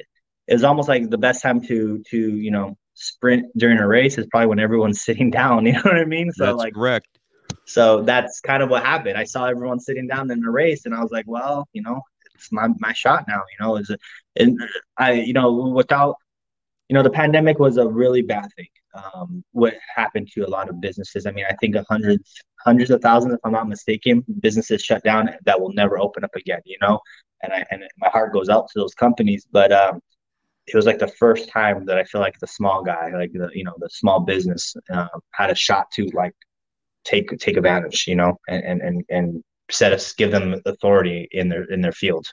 was 0.52 0.64
almost 0.64 0.88
like 0.88 1.10
the 1.10 1.18
best 1.18 1.42
time 1.42 1.60
to 1.62 2.02
to 2.10 2.18
you 2.18 2.50
know 2.50 2.76
sprint 2.94 3.46
during 3.56 3.78
a 3.78 3.86
race 3.86 4.18
is 4.18 4.26
probably 4.26 4.48
when 4.48 4.58
everyone's 4.58 5.00
sitting 5.08 5.30
down. 5.30 5.66
You 5.66 5.72
know 5.74 5.82
what 5.82 5.96
I 5.96 6.04
mean? 6.04 6.32
So 6.32 6.46
that's 6.46 6.58
like 6.58 6.74
correct. 6.74 7.08
So 7.64 8.02
that's 8.02 8.40
kind 8.40 8.62
of 8.62 8.70
what 8.70 8.84
happened. 8.84 9.18
I 9.18 9.24
saw 9.24 9.46
everyone 9.46 9.80
sitting 9.80 10.06
down 10.06 10.30
in 10.30 10.40
the 10.40 10.50
race, 10.50 10.86
and 10.86 10.94
I 10.94 11.02
was 11.02 11.10
like, 11.10 11.26
well, 11.26 11.68
you 11.72 11.82
know, 11.82 12.00
it's 12.34 12.50
my 12.52 12.68
my 12.78 12.92
shot 12.92 13.24
now. 13.28 13.42
You 13.52 13.64
know, 13.64 13.76
is 13.76 13.90
it? 13.90 14.00
And 14.36 14.60
I, 14.96 15.12
you 15.12 15.32
know, 15.32 15.52
without, 15.52 16.16
you 16.88 16.94
know, 16.94 17.02
the 17.02 17.10
pandemic 17.10 17.58
was 17.58 17.76
a 17.76 17.88
really 17.88 18.22
bad 18.22 18.48
thing 18.56 18.68
um, 18.94 19.44
what 19.52 19.74
happened 19.94 20.28
to 20.34 20.42
a 20.42 20.48
lot 20.48 20.68
of 20.68 20.80
businesses. 20.80 21.26
I 21.26 21.30
mean, 21.30 21.44
I 21.48 21.54
think 21.54 21.76
hundreds, 21.88 22.42
hundreds 22.64 22.90
of 22.90 23.00
thousands, 23.00 23.34
if 23.34 23.40
I'm 23.44 23.52
not 23.52 23.68
mistaken, 23.68 24.24
businesses 24.40 24.82
shut 24.82 25.02
down 25.02 25.30
that 25.44 25.60
will 25.60 25.72
never 25.72 25.98
open 25.98 26.24
up 26.24 26.34
again. 26.34 26.60
You 26.64 26.76
know, 26.80 27.00
and 27.42 27.52
I 27.52 27.64
and 27.70 27.82
my 27.98 28.08
heart 28.08 28.32
goes 28.32 28.48
out 28.48 28.68
to 28.68 28.78
those 28.78 28.94
companies, 28.94 29.46
but 29.50 29.72
um, 29.72 30.00
it 30.68 30.76
was 30.76 30.86
like 30.86 30.98
the 30.98 31.08
first 31.08 31.48
time 31.48 31.84
that 31.86 31.98
I 31.98 32.04
feel 32.04 32.20
like 32.20 32.38
the 32.38 32.46
small 32.46 32.82
guy, 32.82 33.10
like 33.14 33.32
the 33.32 33.50
you 33.52 33.64
know 33.64 33.74
the 33.78 33.88
small 33.90 34.20
business, 34.20 34.74
uh, 34.92 35.08
had 35.32 35.50
a 35.50 35.54
shot 35.54 35.90
to 35.92 36.04
like 36.14 36.34
take 37.04 37.30
take 37.38 37.56
advantage. 37.56 38.06
You 38.06 38.16
know, 38.16 38.38
and 38.48 38.64
and 38.64 38.80
and 38.82 39.04
and 39.08 39.44
set 39.70 39.92
us 39.92 40.12
give 40.12 40.30
them 40.30 40.60
authority 40.66 41.28
in 41.32 41.48
their 41.48 41.64
in 41.64 41.80
their 41.80 41.92
field. 41.92 42.26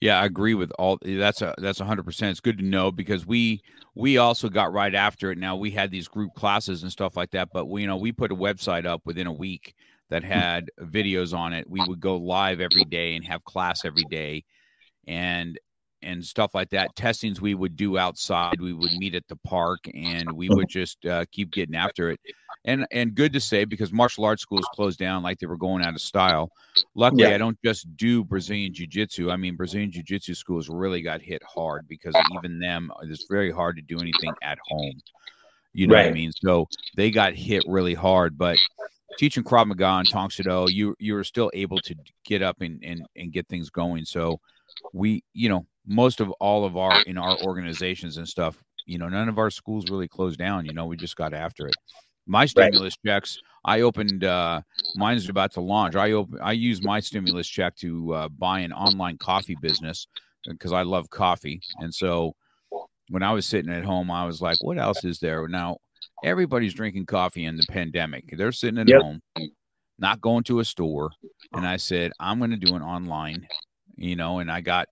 Yeah, 0.00 0.20
I 0.20 0.26
agree 0.26 0.54
with 0.54 0.70
all. 0.78 0.98
That's 1.02 1.40
a 1.40 1.54
that's 1.58 1.80
a 1.80 1.84
hundred 1.84 2.04
percent. 2.04 2.32
It's 2.32 2.40
good 2.40 2.58
to 2.58 2.64
know 2.64 2.90
because 2.90 3.26
we 3.26 3.62
we 3.94 4.18
also 4.18 4.48
got 4.48 4.72
right 4.72 4.94
after 4.94 5.30
it. 5.30 5.38
Now 5.38 5.56
we 5.56 5.70
had 5.70 5.90
these 5.90 6.08
group 6.08 6.34
classes 6.34 6.82
and 6.82 6.92
stuff 6.92 7.16
like 7.16 7.30
that, 7.30 7.48
but 7.52 7.66
we 7.66 7.82
you 7.82 7.86
know 7.86 7.96
we 7.96 8.12
put 8.12 8.32
a 8.32 8.36
website 8.36 8.86
up 8.86 9.02
within 9.04 9.26
a 9.26 9.32
week 9.32 9.74
that 10.10 10.22
hmm. 10.22 10.30
had 10.30 10.70
videos 10.80 11.36
on 11.36 11.52
it. 11.52 11.68
We 11.70 11.80
would 11.86 12.00
go 12.00 12.16
live 12.16 12.60
every 12.60 12.84
day 12.84 13.16
and 13.16 13.24
have 13.24 13.44
class 13.44 13.84
every 13.84 14.04
day, 14.10 14.44
and 15.06 15.58
and 16.04 16.24
stuff 16.24 16.54
like 16.54 16.70
that. 16.70 16.94
Testings 16.96 17.40
we 17.40 17.54
would 17.54 17.76
do 17.76 17.98
outside. 17.98 18.60
We 18.60 18.72
would 18.72 18.92
meet 18.92 19.14
at 19.14 19.26
the 19.28 19.36
park, 19.36 19.80
and 19.94 20.30
we 20.32 20.48
would 20.48 20.68
just 20.68 21.04
uh, 21.06 21.24
keep 21.32 21.50
getting 21.50 21.74
after 21.74 22.10
it. 22.10 22.20
And 22.64 22.86
and 22.92 23.14
good 23.14 23.32
to 23.32 23.40
say 23.40 23.64
because 23.64 23.92
martial 23.92 24.24
arts 24.24 24.42
schools 24.42 24.66
closed 24.74 24.98
down 24.98 25.22
like 25.22 25.38
they 25.38 25.46
were 25.46 25.56
going 25.56 25.84
out 25.84 25.94
of 25.94 26.00
style. 26.00 26.50
Luckily, 26.94 27.24
yeah. 27.24 27.34
I 27.34 27.38
don't 27.38 27.58
just 27.64 27.94
do 27.96 28.24
Brazilian 28.24 28.72
jiu 28.72 28.86
jitsu. 28.86 29.30
I 29.30 29.36
mean, 29.36 29.56
Brazilian 29.56 29.90
jiu 29.90 30.02
jitsu 30.02 30.34
schools 30.34 30.68
really 30.68 31.02
got 31.02 31.20
hit 31.20 31.42
hard 31.42 31.86
because 31.88 32.14
even 32.34 32.58
them, 32.58 32.90
it's 33.02 33.26
very 33.28 33.50
hard 33.50 33.76
to 33.76 33.82
do 33.82 33.98
anything 34.00 34.32
at 34.42 34.58
home. 34.66 35.00
You 35.74 35.88
know 35.88 35.94
right. 35.94 36.04
what 36.04 36.10
I 36.10 36.14
mean? 36.14 36.32
So 36.32 36.68
they 36.96 37.10
got 37.10 37.34
hit 37.34 37.64
really 37.66 37.94
hard, 37.94 38.38
but 38.38 38.56
teaching 39.18 39.44
Krav 39.44 39.66
Maga 39.66 40.02
and 40.14 40.32
Soo 40.32 40.66
you 40.70 40.94
you 40.98 41.14
were 41.14 41.24
still 41.24 41.50
able 41.54 41.78
to 41.78 41.94
get 42.24 42.42
up 42.42 42.60
and, 42.60 42.82
and 42.82 43.06
and 43.16 43.32
get 43.32 43.48
things 43.48 43.70
going. 43.70 44.04
So 44.04 44.40
we, 44.92 45.24
you 45.32 45.48
know, 45.48 45.66
most 45.86 46.20
of 46.20 46.30
all 46.32 46.64
of 46.64 46.76
our 46.76 47.02
in 47.02 47.18
our 47.18 47.36
organizations 47.42 48.16
and 48.16 48.28
stuff, 48.28 48.62
you 48.86 48.98
know, 48.98 49.08
none 49.08 49.28
of 49.28 49.38
our 49.38 49.50
schools 49.50 49.90
really 49.90 50.08
closed 50.08 50.38
down. 50.38 50.66
You 50.66 50.72
know, 50.72 50.86
we 50.86 50.96
just 50.96 51.16
got 51.16 51.34
after 51.34 51.66
it. 51.66 51.74
My 52.26 52.46
stimulus 52.46 52.96
right. 53.04 53.14
checks, 53.14 53.38
I 53.64 53.82
opened. 53.82 54.24
uh 54.24 54.62
Mine's 54.96 55.28
about 55.28 55.52
to 55.52 55.60
launch. 55.60 55.94
I 55.94 56.12
open. 56.12 56.38
I 56.42 56.52
use 56.52 56.82
my 56.82 57.00
stimulus 57.00 57.48
check 57.48 57.76
to 57.76 58.14
uh, 58.14 58.28
buy 58.28 58.60
an 58.60 58.72
online 58.72 59.18
coffee 59.18 59.56
business 59.60 60.06
because 60.46 60.72
I 60.72 60.82
love 60.82 61.10
coffee, 61.10 61.60
and 61.78 61.94
so 61.94 62.34
when 63.10 63.22
I 63.22 63.32
was 63.32 63.46
sitting 63.46 63.72
at 63.72 63.84
home, 63.84 64.10
I 64.10 64.24
was 64.24 64.40
like, 64.40 64.56
"What 64.62 64.78
else 64.78 65.04
is 65.04 65.18
there 65.18 65.46
now?" 65.48 65.78
Everybody's 66.22 66.74
drinking 66.74 67.06
coffee 67.06 67.44
in 67.44 67.56
the 67.56 67.66
pandemic. 67.68 68.34
They're 68.36 68.52
sitting 68.52 68.78
at 68.78 68.88
yep. 68.88 69.02
home, 69.02 69.20
not 69.98 70.20
going 70.20 70.44
to 70.44 70.60
a 70.60 70.64
store, 70.64 71.10
and 71.52 71.66
I 71.66 71.76
said, 71.76 72.12
"I'm 72.18 72.38
going 72.38 72.52
to 72.52 72.56
do 72.56 72.74
an 72.74 72.82
online." 72.82 73.46
You 73.96 74.16
know, 74.16 74.38
and 74.38 74.50
I 74.50 74.60
got 74.60 74.88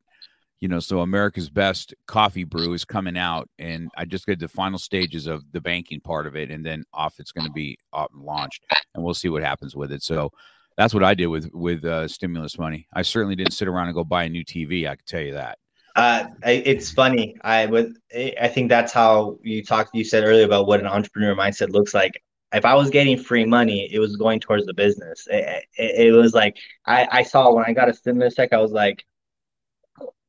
you 0.63 0.69
know, 0.69 0.79
so 0.79 1.01
America's 1.01 1.51
Best 1.51 1.93
Coffee 2.07 2.45
Brew 2.45 2.73
is 2.73 2.85
coming 2.85 3.19
out, 3.19 3.49
and 3.59 3.91
I 3.97 4.05
just 4.05 4.27
get 4.27 4.39
the 4.39 4.47
final 4.47 4.79
stages 4.79 5.27
of 5.27 5.43
the 5.51 5.61
banking 5.61 6.01
part 6.01 6.25
of 6.25 6.37
it, 6.37 6.53
and 6.53 6.65
then 6.65 6.85
off 6.95 7.19
it's 7.19 7.33
going 7.33 7.49
to 7.49 7.53
be 7.53 7.77
launched, 8.15 8.65
and 8.95 9.03
we'll 9.03 9.13
see 9.13 9.29
what 9.29 9.43
happens 9.43 9.75
with 9.75 9.91
it. 9.91 10.05
So 10.05 10.31
that's 10.77 10.95
what 10.95 11.03
I 11.03 11.15
did 11.15 11.27
with 11.27 11.51
with 11.53 11.85
uh, 11.85 12.07
stimulus 12.07 12.61
money. 12.61 12.87
I 12.95 13.03
certainly 13.03 13.35
didn't 13.35 13.55
sit 13.55 13.67
around 13.67 13.89
and 13.89 13.95
go 13.97 14.05
buy 14.05 14.23
a 14.23 14.29
new 14.29 14.45
TV. 14.45 14.89
I 14.89 14.95
can 14.95 15.05
tell 15.05 15.21
you 15.21 15.35
that. 15.35 15.59
Uh, 15.97 16.27
it's 16.45 16.93
funny. 16.93 17.37
I 17.43 17.67
would. 17.67 17.97
I 18.15 18.47
think 18.47 18.69
that's 18.69 18.93
how 18.93 19.39
you 19.43 19.65
talked. 19.65 19.97
You 19.97 20.05
said 20.05 20.23
earlier 20.23 20.45
about 20.45 20.69
what 20.69 20.79
an 20.79 20.87
entrepreneur 20.87 21.35
mindset 21.35 21.71
looks 21.71 21.93
like. 21.93 22.23
If 22.53 22.65
I 22.65 22.75
was 22.75 22.91
getting 22.91 23.19
free 23.19 23.45
money, 23.45 23.89
it 23.93 23.99
was 23.99 24.17
going 24.17 24.41
towards 24.41 24.67
the 24.67 24.75
business. 24.75 25.27
It, 25.31 25.65
it, 25.79 26.07
it 26.09 26.13
was 26.13 26.35
like 26.35 26.57
I, 26.87 27.09
I 27.11 27.23
saw 27.23 27.53
when 27.53 27.65
I 27.65 27.73
got 27.73 27.89
a 27.89 27.95
stimulus 27.95 28.35
check, 28.35 28.53
I 28.53 28.59
was 28.59 28.73
like, 28.73 29.05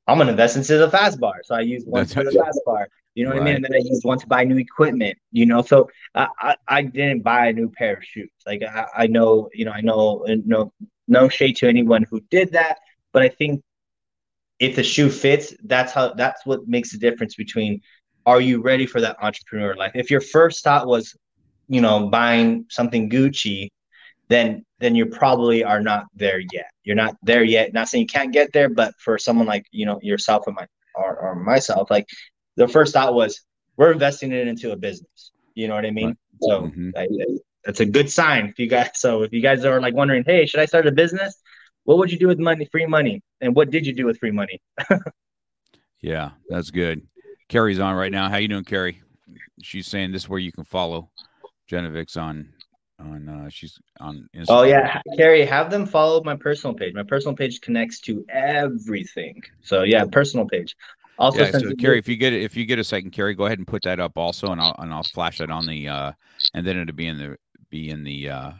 I'm 0.07 0.17
gonna 0.17 0.31
invest 0.31 0.55
into 0.57 0.77
the 0.77 0.89
Fastbar. 0.89 1.39
So 1.43 1.55
I 1.55 1.61
used 1.61 1.87
one 1.87 2.05
for 2.05 2.23
the 2.23 2.31
Fastbar. 2.31 2.85
You 3.15 3.25
know 3.25 3.31
what 3.31 3.41
right. 3.41 3.41
I 3.41 3.45
mean? 3.45 3.55
And 3.57 3.65
then 3.65 3.75
I 3.75 3.81
used 3.83 4.03
one 4.03 4.17
to 4.19 4.27
buy 4.27 4.43
new 4.43 4.57
equipment. 4.57 5.17
You 5.31 5.45
know, 5.45 5.61
so 5.61 5.89
I, 6.15 6.27
I, 6.39 6.55
I 6.67 6.81
didn't 6.83 7.21
buy 7.21 7.47
a 7.47 7.53
new 7.53 7.69
pair 7.69 7.95
of 7.95 8.03
shoes. 8.03 8.31
Like 8.45 8.63
I, 8.63 8.85
I 8.95 9.07
know, 9.07 9.49
you 9.53 9.65
know, 9.65 9.71
I 9.71 9.81
know, 9.81 10.25
no, 10.45 10.73
no 11.07 11.29
shade 11.29 11.57
to 11.57 11.67
anyone 11.67 12.05
who 12.09 12.21
did 12.31 12.53
that, 12.53 12.79
but 13.11 13.21
I 13.21 13.29
think 13.29 13.61
if 14.59 14.75
the 14.75 14.83
shoe 14.83 15.09
fits, 15.09 15.53
that's 15.63 15.91
how 15.91 16.13
that's 16.13 16.45
what 16.45 16.67
makes 16.67 16.91
the 16.91 16.97
difference 16.97 17.35
between 17.35 17.81
are 18.25 18.39
you 18.39 18.61
ready 18.61 18.85
for 18.85 19.01
that 19.01 19.17
entrepreneur 19.21 19.75
life? 19.75 19.91
If 19.95 20.09
your 20.09 20.21
first 20.21 20.63
thought 20.63 20.87
was, 20.87 21.15
you 21.67 21.81
know, 21.81 22.07
buying 22.07 22.65
something 22.69 23.09
Gucci, 23.09 23.69
then 24.29 24.65
then 24.79 24.95
you 24.95 25.05
probably 25.05 25.63
are 25.63 25.81
not 25.81 26.05
there 26.13 26.41
yet. 26.51 26.71
You're 26.83 26.95
not 26.95 27.15
there 27.23 27.43
yet. 27.43 27.73
Not 27.73 27.87
saying 27.87 28.01
you 28.01 28.07
can't 28.07 28.33
get 28.33 28.51
there, 28.53 28.69
but 28.69 28.93
for 28.99 29.17
someone 29.17 29.47
like 29.47 29.65
you 29.71 29.85
know 29.85 29.99
yourself 30.01 30.47
and 30.47 30.55
my 30.55 30.67
or, 30.95 31.17
or 31.17 31.35
myself, 31.35 31.89
like 31.89 32.07
the 32.55 32.67
first 32.67 32.93
thought 32.93 33.13
was 33.13 33.41
we're 33.77 33.91
investing 33.91 34.31
it 34.31 34.47
into 34.47 34.71
a 34.71 34.75
business. 34.75 35.31
You 35.55 35.67
know 35.67 35.75
what 35.75 35.85
I 35.85 35.91
mean? 35.91 36.07
Right. 36.07 36.17
So 36.41 36.61
mm-hmm. 36.63 36.89
I, 36.95 37.07
that's 37.63 37.79
a 37.79 37.85
good 37.85 38.11
sign 38.11 38.47
if 38.47 38.59
you 38.59 38.67
guys. 38.67 38.89
So 38.95 39.23
if 39.23 39.33
you 39.33 39.41
guys 39.41 39.65
are 39.65 39.81
like 39.81 39.93
wondering, 39.93 40.23
hey, 40.25 40.45
should 40.45 40.59
I 40.59 40.65
start 40.65 40.87
a 40.87 40.91
business? 40.91 41.35
What 41.85 41.97
would 41.97 42.11
you 42.11 42.17
do 42.17 42.27
with 42.27 42.39
money, 42.39 42.67
free 42.71 42.85
money, 42.85 43.21
and 43.41 43.55
what 43.55 43.69
did 43.69 43.85
you 43.85 43.93
do 43.93 44.05
with 44.05 44.17
free 44.17 44.31
money? 44.31 44.61
yeah, 46.01 46.31
that's 46.47 46.71
good. 46.71 47.05
Carrie's 47.49 47.79
on 47.79 47.95
right 47.95 48.11
now. 48.11 48.29
How 48.29 48.37
you 48.37 48.47
doing, 48.47 48.63
Carrie? 48.63 49.01
She's 49.61 49.87
saying 49.87 50.11
this 50.11 50.23
is 50.23 50.29
where 50.29 50.39
you 50.39 50.51
can 50.51 50.63
follow 50.63 51.09
Genevix 51.69 52.17
on 52.17 52.49
on 52.99 53.27
uh 53.27 53.49
she's 53.49 53.77
on 53.99 54.29
Instagram. 54.35 54.45
Oh 54.49 54.63
yeah, 54.63 55.01
Carrie, 55.17 55.45
have 55.45 55.69
them 55.69 55.85
follow 55.85 56.23
my 56.23 56.35
personal 56.35 56.73
page. 56.73 56.93
My 56.93 57.03
personal 57.03 57.35
page 57.35 57.61
connects 57.61 57.99
to 58.01 58.25
everything. 58.29 59.41
So 59.61 59.83
yeah, 59.83 60.05
personal 60.05 60.45
page. 60.47 60.75
Also, 61.19 61.43
yeah, 61.43 61.51
so 61.51 61.75
Carrie, 61.75 61.99
if 61.99 62.07
you 62.07 62.15
get 62.15 62.33
it, 62.33 62.41
if 62.41 62.57
you 62.57 62.65
get 62.65 62.79
a 62.79 62.83
second, 62.83 63.11
Carrie, 63.11 63.35
go 63.35 63.45
ahead 63.45 63.59
and 63.59 63.67
put 63.67 63.83
that 63.83 63.99
up 63.99 64.17
also, 64.17 64.51
and 64.51 64.59
I'll 64.59 64.75
and 64.79 64.93
I'll 64.93 65.03
flash 65.03 65.37
that 65.37 65.51
on 65.51 65.65
the 65.65 65.87
uh, 65.87 66.11
and 66.53 66.65
then 66.65 66.77
it'll 66.77 66.95
be 66.95 67.07
in 67.07 67.17
the 67.17 67.37
be 67.69 67.89
in 67.89 68.03
the 68.03 68.29
uh, 68.29 68.51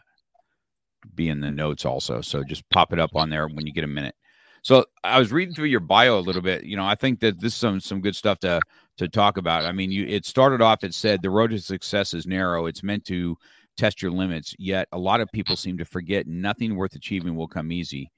be 1.15 1.29
in 1.29 1.39
the 1.39 1.51
notes 1.51 1.85
also. 1.85 2.21
So 2.21 2.43
just 2.43 2.67
pop 2.69 2.93
it 2.93 2.99
up 2.99 3.15
on 3.15 3.29
there 3.29 3.47
when 3.47 3.65
you 3.65 3.73
get 3.73 3.83
a 3.83 3.87
minute. 3.87 4.15
So 4.63 4.85
I 5.03 5.19
was 5.19 5.31
reading 5.33 5.53
through 5.53 5.65
your 5.65 5.81
bio 5.81 6.17
a 6.17 6.21
little 6.21 6.41
bit. 6.41 6.63
You 6.63 6.77
know, 6.77 6.85
I 6.85 6.95
think 6.95 7.19
that 7.19 7.39
this 7.39 7.53
is 7.53 7.59
some 7.59 7.79
some 7.79 8.01
good 8.01 8.15
stuff 8.15 8.39
to 8.39 8.61
to 8.97 9.09
talk 9.09 9.37
about. 9.37 9.65
I 9.65 9.73
mean, 9.73 9.91
you 9.91 10.05
it 10.07 10.25
started 10.25 10.61
off. 10.61 10.83
It 10.83 10.93
said 10.93 11.21
the 11.21 11.29
road 11.29 11.51
to 11.51 11.59
success 11.59 12.13
is 12.13 12.25
narrow. 12.25 12.65
It's 12.65 12.81
meant 12.81 13.05
to 13.05 13.37
test 13.77 14.01
your 14.01 14.11
limits. 14.11 14.55
Yet 14.57 14.87
a 14.93 14.97
lot 14.97 15.19
of 15.19 15.29
people 15.33 15.57
seem 15.57 15.77
to 15.79 15.85
forget 15.85 16.27
nothing 16.27 16.75
worth 16.75 16.95
achieving 16.95 17.35
will 17.35 17.47
come 17.47 17.71
easy. 17.71 18.09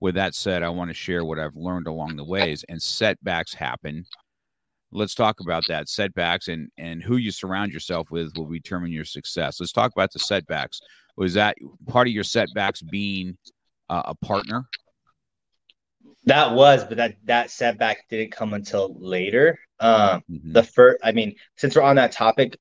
With 0.00 0.16
that 0.16 0.34
said, 0.34 0.64
I 0.64 0.68
want 0.70 0.90
to 0.90 0.94
share 0.94 1.24
what 1.24 1.38
I've 1.38 1.54
learned 1.54 1.86
along 1.86 2.16
the 2.16 2.24
ways, 2.24 2.64
and 2.68 2.82
setbacks 2.82 3.54
happen. 3.54 4.04
Let's 4.90 5.14
talk 5.14 5.38
about 5.38 5.62
that 5.68 5.88
setbacks 5.88 6.48
and 6.48 6.68
and 6.78 7.00
who 7.00 7.16
you 7.16 7.30
surround 7.30 7.72
yourself 7.72 8.10
with 8.10 8.32
will 8.36 8.50
determine 8.50 8.90
your 8.90 9.04
success. 9.04 9.60
Let's 9.60 9.72
talk 9.72 9.92
about 9.92 10.12
the 10.12 10.18
setbacks. 10.18 10.80
Was 11.16 11.34
that 11.34 11.56
part 11.86 12.08
of 12.08 12.12
your 12.12 12.24
setbacks 12.24 12.82
being 12.82 13.38
uh, 13.88 14.02
a 14.06 14.14
partner? 14.16 14.66
That 16.24 16.54
was, 16.54 16.84
but 16.84 16.98
that 16.98 17.16
that 17.24 17.50
setback 17.50 18.08
didn't 18.08 18.32
come 18.32 18.54
until 18.54 18.94
later. 18.98 19.58
Um, 19.80 20.22
mm-hmm. 20.30 20.52
The 20.52 20.62
first, 20.62 21.00
I 21.02 21.12
mean, 21.12 21.34
since 21.56 21.74
we're 21.74 21.82
on 21.82 21.96
that 21.96 22.12
topic, 22.12 22.56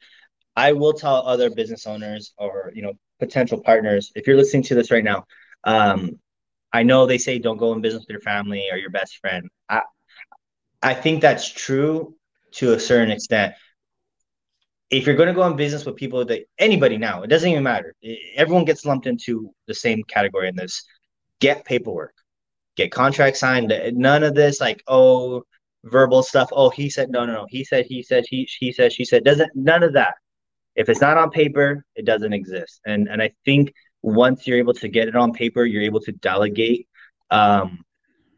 I 0.55 0.73
will 0.73 0.93
tell 0.93 1.27
other 1.27 1.49
business 1.49 1.85
owners 1.85 2.33
or 2.37 2.71
you 2.73 2.81
know 2.81 2.93
potential 3.19 3.61
partners 3.61 4.11
if 4.15 4.25
you're 4.25 4.37
listening 4.37 4.63
to 4.63 4.75
this 4.75 4.89
right 4.91 5.03
now. 5.03 5.25
Um, 5.63 6.19
I 6.73 6.83
know 6.83 7.05
they 7.05 7.17
say 7.17 7.37
don't 7.37 7.57
go 7.57 7.73
in 7.73 7.81
business 7.81 8.01
with 8.01 8.09
your 8.09 8.21
family 8.21 8.67
or 8.71 8.77
your 8.77 8.89
best 8.89 9.17
friend. 9.17 9.47
I 9.69 9.83
I 10.81 10.93
think 10.93 11.21
that's 11.21 11.47
true 11.47 12.15
to 12.53 12.73
a 12.73 12.79
certain 12.79 13.11
extent. 13.11 13.53
If 14.89 15.05
you're 15.05 15.15
going 15.15 15.27
to 15.27 15.33
go 15.33 15.45
in 15.47 15.55
business 15.55 15.85
with 15.85 15.95
people 15.95 16.25
that 16.25 16.41
anybody 16.57 16.97
now, 16.97 17.21
it 17.23 17.27
doesn't 17.27 17.49
even 17.49 17.63
matter. 17.63 17.95
Everyone 18.35 18.65
gets 18.65 18.85
lumped 18.85 19.07
into 19.07 19.53
the 19.67 19.73
same 19.73 20.03
category 20.03 20.49
in 20.49 20.55
this. 20.55 20.83
Get 21.39 21.63
paperwork, 21.63 22.13
get 22.75 22.91
contract 22.91 23.37
signed. 23.37 23.73
None 23.93 24.23
of 24.23 24.35
this 24.35 24.59
like 24.59 24.83
oh 24.87 25.43
verbal 25.83 26.23
stuff. 26.23 26.49
Oh, 26.51 26.69
he 26.69 26.89
said 26.89 27.09
no, 27.09 27.25
no, 27.25 27.33
no. 27.33 27.45
He 27.49 27.63
said 27.63 27.85
he 27.85 28.03
said 28.03 28.25
he 28.29 28.47
he 28.59 28.71
said 28.71 28.93
she 28.93 29.05
said. 29.05 29.23
Doesn't 29.23 29.51
none 29.55 29.83
of 29.83 29.93
that. 29.93 30.15
If 30.75 30.89
it's 30.89 31.01
not 31.01 31.17
on 31.17 31.31
paper, 31.31 31.85
it 31.95 32.05
doesn't 32.05 32.33
exist. 32.33 32.81
And 32.85 33.07
and 33.09 33.21
I 33.21 33.31
think 33.45 33.73
once 34.01 34.47
you're 34.47 34.57
able 34.57 34.73
to 34.75 34.87
get 34.87 35.07
it 35.07 35.15
on 35.15 35.33
paper, 35.33 35.65
you're 35.65 35.83
able 35.83 36.01
to 36.01 36.11
delegate 36.11 36.87
um, 37.29 37.83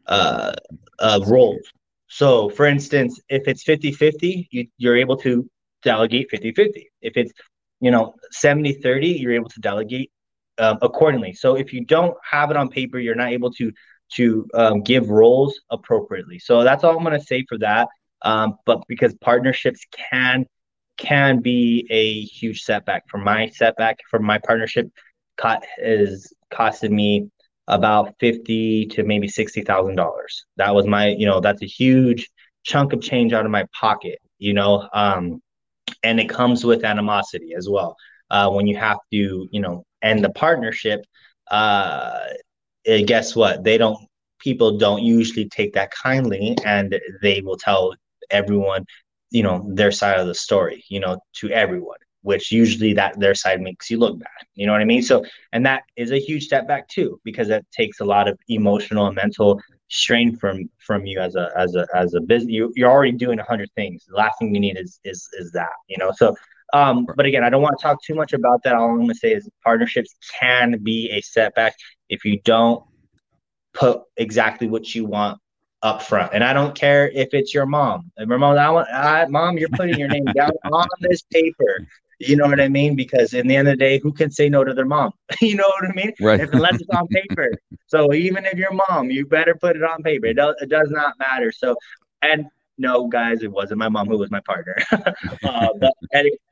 uh, 0.06 0.52
uh, 0.98 1.20
roles. 1.26 1.66
So, 2.08 2.48
for 2.48 2.66
instance, 2.66 3.20
if 3.28 3.48
it's 3.48 3.64
50 3.64 3.92
50, 3.92 4.48
you, 4.50 4.66
you're 4.78 4.96
able 4.96 5.16
to 5.18 5.48
delegate 5.82 6.30
50 6.30 6.52
50. 6.52 6.90
If 7.00 7.16
it's, 7.16 7.32
you 7.80 7.90
know, 7.90 8.14
70 8.30 8.74
30, 8.74 9.08
you're 9.08 9.32
able 9.32 9.48
to 9.50 9.60
delegate 9.60 10.10
um, 10.58 10.78
accordingly. 10.82 11.32
So, 11.32 11.56
if 11.56 11.72
you 11.72 11.84
don't 11.84 12.16
have 12.30 12.50
it 12.50 12.56
on 12.56 12.68
paper, 12.68 12.98
you're 12.98 13.14
not 13.14 13.32
able 13.32 13.50
to 13.52 13.72
to 14.16 14.46
um, 14.54 14.82
give 14.82 15.10
roles 15.10 15.58
appropriately. 15.70 16.38
So 16.38 16.64
that's 16.64 16.84
all 16.84 16.96
I'm 16.96 17.04
going 17.04 17.18
to 17.18 17.24
say 17.24 17.44
for 17.48 17.58
that. 17.58 17.88
Um, 18.22 18.56
but 18.66 18.82
because 18.88 19.14
partnerships 19.14 19.80
can 20.10 20.46
can 20.96 21.40
be 21.40 21.86
a 21.90 22.22
huge 22.22 22.62
setback 22.62 23.02
for 23.08 23.18
my 23.18 23.48
setback 23.48 23.98
for 24.10 24.20
my 24.20 24.38
partnership 24.38 24.86
cut 25.36 25.64
is 25.78 26.32
costed 26.52 26.90
me 26.90 27.28
about 27.66 28.14
fifty 28.20 28.86
to 28.86 29.02
maybe 29.02 29.28
sixty 29.28 29.62
thousand 29.62 29.96
dollars. 29.96 30.44
That 30.56 30.74
was 30.74 30.86
my, 30.86 31.08
you 31.08 31.26
know, 31.26 31.40
that's 31.40 31.62
a 31.62 31.66
huge 31.66 32.28
chunk 32.62 32.92
of 32.92 33.00
change 33.00 33.32
out 33.32 33.44
of 33.44 33.50
my 33.50 33.66
pocket, 33.78 34.18
you 34.38 34.54
know. 34.54 34.88
Um, 34.92 35.40
and 36.02 36.20
it 36.20 36.28
comes 36.28 36.64
with 36.64 36.84
animosity 36.84 37.54
as 37.56 37.68
well. 37.68 37.96
Uh, 38.30 38.50
when 38.50 38.66
you 38.66 38.76
have 38.76 38.98
to, 39.12 39.48
you 39.50 39.60
know, 39.60 39.84
end 40.02 40.24
the 40.24 40.30
partnership, 40.30 41.00
uh, 41.50 42.20
it, 42.84 43.06
guess 43.06 43.34
what? 43.36 43.64
They 43.64 43.78
don't. 43.78 43.98
People 44.40 44.76
don't 44.76 45.02
usually 45.02 45.48
take 45.48 45.72
that 45.74 45.90
kindly, 45.90 46.56
and 46.64 46.94
they 47.22 47.40
will 47.40 47.56
tell 47.56 47.94
everyone, 48.30 48.84
you 49.30 49.42
know, 49.42 49.66
their 49.72 49.90
side 49.90 50.20
of 50.20 50.26
the 50.26 50.34
story, 50.34 50.84
you 50.88 51.00
know, 51.00 51.18
to 51.40 51.50
everyone 51.50 51.96
which 52.24 52.50
usually 52.50 52.94
that 52.94 53.20
their 53.20 53.34
side 53.34 53.60
makes 53.60 53.90
you 53.90 53.98
look 53.98 54.18
bad. 54.18 54.46
You 54.54 54.66
know 54.66 54.72
what 54.72 54.80
I 54.80 54.86
mean? 54.86 55.02
So, 55.02 55.22
and 55.52 55.64
that 55.66 55.82
is 55.96 56.10
a 56.10 56.18
huge 56.18 56.44
step 56.44 56.66
back 56.66 56.88
too, 56.88 57.20
because 57.22 57.48
that 57.48 57.70
takes 57.70 58.00
a 58.00 58.04
lot 58.04 58.28
of 58.28 58.38
emotional 58.48 59.06
and 59.06 59.14
mental 59.14 59.60
strain 59.88 60.34
from 60.34 60.70
from 60.78 61.04
you 61.04 61.20
as 61.20 61.36
a 61.36 61.50
as 61.54 61.76
a 61.76 61.86
as 61.94 62.14
a 62.14 62.22
business. 62.22 62.50
You, 62.50 62.72
you're 62.76 62.90
already 62.90 63.12
doing 63.12 63.38
a 63.38 63.44
hundred 63.44 63.70
things. 63.76 64.06
The 64.08 64.16
last 64.16 64.38
thing 64.38 64.54
you 64.54 64.60
need 64.60 64.78
is 64.78 64.98
is 65.04 65.28
is 65.38 65.52
that. 65.52 65.72
You 65.88 65.98
know, 65.98 66.12
so. 66.16 66.34
Um, 66.74 67.06
but 67.16 67.24
again, 67.24 67.44
I 67.44 67.50
don't 67.50 67.62
want 67.62 67.78
to 67.78 67.82
talk 67.82 68.02
too 68.02 68.16
much 68.16 68.32
about 68.32 68.64
that. 68.64 68.74
All 68.74 68.90
I'm 68.90 68.96
going 68.96 69.08
to 69.08 69.14
say 69.14 69.32
is 69.32 69.48
partnerships 69.62 70.16
can 70.40 70.80
be 70.82 71.08
a 71.12 71.20
setback 71.20 71.76
if 72.08 72.24
you 72.24 72.40
don't 72.44 72.84
put 73.72 74.02
exactly 74.16 74.66
what 74.66 74.92
you 74.92 75.04
want 75.04 75.38
up 75.82 76.02
front. 76.02 76.32
And 76.34 76.42
I 76.42 76.52
don't 76.52 76.74
care 76.74 77.08
if 77.10 77.32
it's 77.32 77.54
your 77.54 77.64
mom. 77.64 78.10
And 78.16 78.28
Ramon, 78.28 78.58
I 78.58 78.70
want, 78.70 78.88
I, 78.88 79.24
mom, 79.26 79.56
you're 79.56 79.68
putting 79.68 79.98
your 79.98 80.08
name 80.08 80.24
down 80.34 80.50
on 80.72 80.88
this 81.00 81.22
paper. 81.32 81.86
You 82.18 82.36
know 82.36 82.46
what 82.46 82.60
I 82.60 82.68
mean? 82.68 82.96
Because 82.96 83.34
in 83.34 83.46
the 83.46 83.54
end 83.54 83.68
of 83.68 83.74
the 83.74 83.84
day, 83.84 84.00
who 84.00 84.12
can 84.12 84.32
say 84.32 84.48
no 84.48 84.64
to 84.64 84.74
their 84.74 84.84
mom? 84.84 85.12
you 85.40 85.54
know 85.54 85.70
what 85.78 85.88
I 85.88 85.92
mean? 85.92 86.12
Right. 86.20 86.40
If, 86.40 86.52
unless 86.52 86.80
it's 86.80 86.90
on 86.90 87.06
paper. 87.08 87.52
so 87.86 88.12
even 88.12 88.46
if 88.46 88.54
your 88.54 88.72
mom, 88.72 89.12
you 89.12 89.26
better 89.26 89.54
put 89.54 89.76
it 89.76 89.84
on 89.84 90.02
paper. 90.02 90.26
It 90.26 90.34
does, 90.34 90.56
it 90.60 90.70
does 90.70 90.90
not 90.90 91.14
matter. 91.20 91.52
So, 91.52 91.76
and 92.22 92.46
no, 92.78 93.08
guys, 93.08 93.42
it 93.42 93.50
wasn't 93.50 93.78
my 93.78 93.88
mom 93.88 94.08
who 94.08 94.18
was 94.18 94.30
my 94.30 94.40
partner. 94.40 94.76
uh, 94.92 95.68
but 95.78 95.92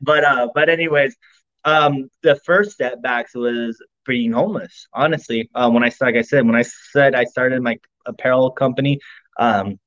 but 0.00 0.24
uh, 0.24 0.48
but 0.54 0.68
anyways, 0.68 1.16
um, 1.64 2.08
the 2.22 2.37
first 2.44 2.72
step 2.72 3.02
back 3.02 3.28
was 3.35 3.82
being 4.06 4.32
homeless. 4.32 4.87
Honestly, 4.92 5.50
uh, 5.54 5.70
when 5.70 5.85
I 5.85 5.90
like 6.00 6.16
I 6.16 6.22
said, 6.22 6.46
when 6.46 6.56
I 6.56 6.62
said 6.62 7.14
I 7.14 7.24
started 7.24 7.62
my 7.62 7.78
apparel 8.06 8.50
company, 8.50 8.98
um, 9.38 9.78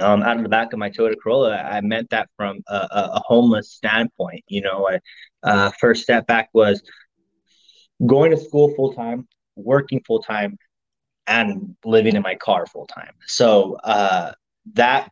um, 0.00 0.22
out 0.22 0.36
of 0.36 0.42
the 0.42 0.48
back 0.48 0.72
of 0.72 0.78
my 0.78 0.90
Toyota 0.90 1.14
Corolla, 1.22 1.56
I 1.56 1.80
meant 1.80 2.10
that 2.10 2.28
from 2.36 2.60
a, 2.68 2.88
a 2.90 3.22
homeless 3.24 3.70
standpoint. 3.72 4.44
You 4.48 4.62
know, 4.62 4.88
I, 4.88 5.00
uh, 5.42 5.70
first 5.78 6.02
step 6.02 6.26
back 6.26 6.48
was 6.52 6.82
going 8.04 8.30
to 8.30 8.36
school 8.36 8.74
full 8.74 8.92
time, 8.92 9.28
working 9.56 10.00
full 10.06 10.20
time, 10.22 10.58
and 11.26 11.76
living 11.84 12.16
in 12.16 12.22
my 12.22 12.34
car 12.34 12.66
full 12.66 12.86
time. 12.86 13.12
So 13.26 13.76
uh, 13.84 14.32
that, 14.74 15.10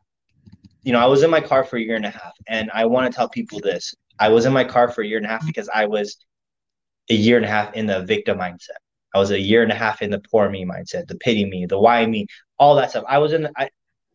you 0.83 0.93
know, 0.93 1.01
I 1.01 1.07
was 1.07 1.23
in 1.23 1.31
my 1.31 1.41
car 1.41 1.65
for 1.65 1.77
a 1.77 1.81
year 1.81 1.97
and 1.97 2.07
a 2.07 2.11
half, 2.11 2.33
and 2.49 2.71
I 2.73 2.87
want 2.87 3.11
to 3.11 3.17
tell 3.17 3.29
people 3.29 3.61
this: 3.61 3.95
I 4.19 4.29
was 4.29 4.47
in 4.47 4.53
my 4.53 4.65
car 4.65 4.91
for 4.91 5.03
a 5.03 5.07
year 5.07 5.19
and 5.19 5.27
a 5.27 5.29
half 5.29 5.47
because 5.47 5.69
I 5.73 5.87
was 5.87 6.17
a 7.11 7.15
year 7.15 7.37
and 7.37 7.47
a 7.47 7.49
half 7.49 7.75
in 7.75 7.87
the 7.87 8.03
victim 8.03 8.39
mindset. 8.39 8.81
I 9.15 9.19
was 9.19 9.31
a 9.31 9.41
year 9.41 9.63
and 9.63 9.71
a 9.71 9.75
half 9.75 10.03
in 10.03 10.11
the 10.11 10.21
poor 10.31 10.49
me 10.49 10.65
mindset, 10.65 11.07
the 11.07 11.17
pity 11.17 11.45
me, 11.45 11.67
the 11.67 11.79
why 11.79 12.05
me, 12.07 12.27
all 12.59 12.75
that 12.77 12.91
stuff. 12.91 13.05
I 13.09 13.19
was 13.19 13.33
in. 13.33 13.43
The, 13.43 13.53
I, 13.57 13.65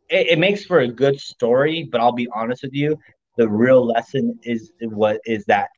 it, 0.10 0.28
it 0.28 0.40
makes 0.40 0.66
for 0.66 0.80
a 0.80 0.88
good 0.88 1.20
story, 1.20 1.88
but 1.92 2.02
I'll 2.02 2.14
be 2.14 2.28
honest 2.34 2.64
with 2.64 2.74
you, 2.74 2.98
the 3.38 3.48
real 3.48 3.86
lesson 3.86 4.40
is 4.44 4.72
what 4.82 5.20
is 5.26 5.46
that 5.46 5.70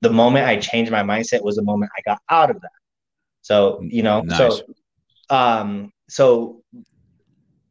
the 0.00 0.10
moment 0.10 0.46
I 0.46 0.58
changed 0.58 0.90
my 0.90 1.02
mindset 1.02 1.42
was 1.42 1.56
the 1.56 1.62
moment 1.62 1.90
I 1.96 2.02
got 2.02 2.20
out 2.28 2.50
of 2.50 2.60
that. 2.60 2.70
So, 3.42 3.80
you 3.82 4.02
know, 4.02 4.20
nice. 4.20 4.36
so 4.36 4.62
um 5.30 5.92
so 6.08 6.62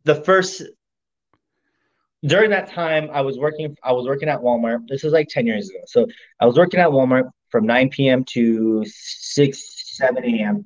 the 0.04 0.16
first 0.16 0.64
during 2.26 2.52
that 2.52 2.70
time 2.70 3.10
I 3.12 3.22
was 3.22 3.38
working 3.38 3.76
I 3.84 3.92
was 3.94 4.08
working 4.08 4.30
at 4.30 4.40
Walmart. 4.40 4.88
This 4.88 5.04
is 5.04 5.14
like 5.14 5.28
10 5.30 5.46
years 5.46 5.70
ago. 5.70 5.80
So 5.88 6.08
I 6.40 6.46
was 6.46 6.58
working 6.58 6.80
at 6.80 6.90
Walmart 6.90 7.30
from 7.50 7.66
9 7.66 7.90
p.m. 7.90 8.24
to 8.26 8.84
6, 8.86 9.98
7 9.98 10.24
a.m. 10.24 10.66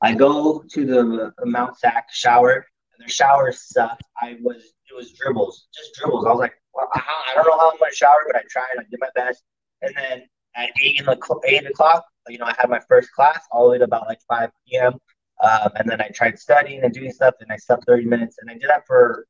I 0.00 0.14
go 0.14 0.64
to 0.70 0.84
the 0.86 1.32
Mount 1.44 1.78
SAC 1.78 2.06
shower 2.12 2.54
and 2.92 3.00
their 3.00 3.08
showers 3.08 3.62
sucked. 3.68 4.02
I 4.20 4.36
was 4.40 4.72
it 4.90 4.94
was 4.94 5.12
dribbles, 5.12 5.68
just 5.74 5.94
dribbles. 5.94 6.26
I 6.26 6.30
was 6.30 6.38
like, 6.40 6.54
well, 6.74 6.88
I, 6.94 7.32
don't 7.34 7.46
know 7.46 7.58
how 7.58 7.70
I'm 7.70 7.78
gonna 7.78 7.92
shower, 7.92 8.24
but 8.26 8.36
I 8.36 8.42
tried. 8.50 8.66
I 8.78 8.82
did 8.90 9.00
my 9.00 9.08
best. 9.14 9.42
And 9.80 9.94
then 9.96 10.22
at 10.54 10.70
eight 10.82 11.00
in 11.00 11.06
the 11.06 11.40
eight 11.46 11.66
o'clock, 11.66 12.04
you 12.28 12.38
know, 12.38 12.44
I 12.44 12.54
had 12.58 12.68
my 12.68 12.80
first 12.88 13.10
class 13.12 13.40
all 13.50 13.64
the 13.64 13.70
way 13.70 13.78
to 13.78 13.84
about 13.84 14.06
like 14.06 14.20
five 14.28 14.50
p.m. 14.68 14.94
Um, 15.42 15.70
and 15.76 15.88
then 15.88 16.00
I 16.00 16.08
tried 16.08 16.38
studying 16.38 16.84
and 16.84 16.92
doing 16.92 17.10
stuff, 17.10 17.34
and 17.40 17.50
I 17.50 17.56
slept 17.56 17.84
thirty 17.86 18.04
minutes, 18.04 18.36
and 18.40 18.50
I 18.50 18.54
did 18.54 18.68
that 18.68 18.86
for 18.86 19.26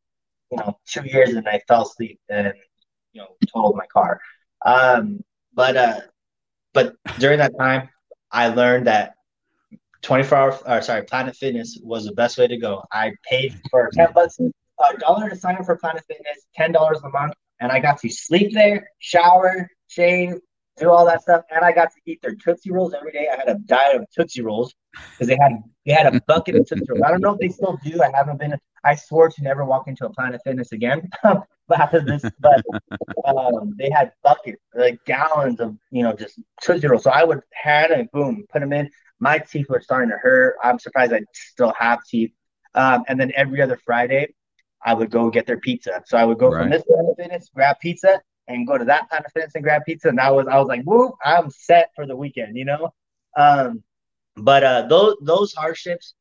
you 0.53 0.59
know 0.59 0.79
two 0.87 1.05
years, 1.05 1.31
and 1.31 1.49
I 1.49 1.61
fell 1.67 1.83
asleep 1.83 2.21
and 2.29 2.53
you 3.13 3.23
know 3.23 3.29
totaled 3.53 3.77
my 3.77 3.87
car. 3.87 4.21
Um, 4.65 5.25
but 5.55 5.77
uh, 5.77 6.01
but 6.73 6.95
during 7.19 7.39
that 7.39 7.59
time, 7.59 7.89
I 8.31 8.49
learned 8.49 8.87
that 8.87 9.15
24 10.03 10.39
hour, 10.39 10.59
or 10.67 10.83
sorry, 10.83 11.03
Planet 11.05 11.35
Fitness 11.37 11.79
was 11.83 12.05
the 12.05 12.13
best 12.13 12.39
way 12.39 12.47
to 12.47 12.57
go. 12.57 12.83
I 12.93 13.13
paid 13.29 13.59
for 13.71 13.91
10 13.93 14.13
bucks, 14.15 14.39
a 14.39 14.99
dollar 14.99 15.31
to 15.31 15.37
sign 15.37 15.57
up 15.57 15.65
for 15.65 15.77
Planet 15.77 16.05
Fitness, 16.07 16.47
$10 16.59 17.05
a 17.05 17.09
month, 17.11 17.35
and 17.61 17.73
I 17.73 17.81
got 17.81 17.99
to 18.01 18.09
sleep 18.09 18.53
there, 18.53 18.89
shower, 18.99 19.69
shave, 19.89 20.35
do 20.79 20.91
all 20.91 21.05
that 21.07 21.23
stuff, 21.23 21.45
and 21.55 21.65
I 21.65 21.73
got 21.73 21.91
to 21.93 22.01
eat 22.07 22.21
their 22.23 22.35
Tootsie 22.35 22.73
Rolls 22.73 22.95
every 22.95 23.13
day. 23.13 23.29
I 23.33 23.37
had 23.37 23.49
a 23.49 23.59
diet 23.59 23.97
of 23.97 24.07
Tootsie 24.15 24.43
Rolls 24.43 24.75
because 24.93 25.29
they 25.29 25.39
had 25.41 25.53
they 25.87 25.93
had 25.93 26.15
a 26.15 26.21
bucket 26.27 26.57
of 26.57 26.67
Tootsie 26.67 26.87
Rolls. 26.89 27.03
I 27.05 27.11
don't 27.11 27.21
know 27.21 27.35
if 27.35 27.41
they 27.41 27.49
still 27.49 27.79
do. 27.85 28.03
I 28.03 28.11
haven't 28.15 28.39
been. 28.39 28.57
I 28.85 28.95
swore 28.97 29.29
to 29.29 29.43
never 29.43 29.65
walk 29.65 29.87
into 29.87 30.07
a 30.07 30.11
Planet 30.11 30.41
Fitness 30.45 30.73
again. 30.73 31.09
after 31.73 32.01
this, 32.01 32.23
but 32.39 32.63
um, 33.25 33.75
they 33.79 33.89
had 33.89 34.13
buckets, 34.23 34.61
like 34.75 34.99
gallons 35.07 35.59
of 35.59 35.75
you 35.91 36.03
know 36.03 36.13
just 36.13 36.39
Tootsie 36.63 36.87
Rolls. 36.87 37.05
So 37.05 37.11
I 37.11 37.25
would 37.25 37.41
hand 37.53 37.93
and 37.93 38.11
boom, 38.11 38.45
put 38.53 38.61
them 38.61 38.73
in 38.73 38.91
my 39.23 39.39
teeth 39.39 39.67
were 39.69 39.81
starting 39.81 40.11
to 40.11 40.17
hurt. 40.17 40.57
I'm 40.63 40.81
surprised 40.81 41.13
I 41.13 41.21
still 41.33 41.73
have 41.79 42.01
teeth. 42.05 42.33
Um, 42.75 43.05
and 43.07 43.21
then 43.21 43.31
every 43.37 43.63
other 43.63 43.79
Friday, 43.87 44.35
I 44.85 44.95
would 44.95 45.13
go 45.13 45.31
get 45.31 45.47
their 45.47 45.59
pizza. 45.59 46.03
So 46.07 46.19
I 46.19 46.25
would 46.25 46.39
go 46.39 46.51
right. 46.51 46.63
from 46.63 46.71
this 46.71 46.83
Planet 46.83 47.17
Fitness, 47.17 47.51
grab 47.55 47.77
pizza, 47.81 48.21
and 48.49 48.67
go 48.67 48.77
to 48.79 48.85
that 48.85 49.09
kind 49.11 49.25
of 49.25 49.33
Fitness 49.33 49.55
and 49.55 49.65
grab 49.65 49.83
pizza. 49.87 50.09
And 50.09 50.21
I 50.21 50.31
was 50.31 50.47
I 50.47 50.59
was 50.59 50.69
like, 50.69 50.83
whoop, 50.85 51.15
I'm 51.25 51.51
set 51.51 51.91
for 51.95 52.07
the 52.07 52.17
weekend, 52.17 52.57
you 52.57 52.65
know. 52.65 52.93
Um, 53.37 53.83
but 54.37 54.65
uh, 54.65 54.83
those 54.89 55.17
those 55.23 55.53
hardships, 55.55 56.15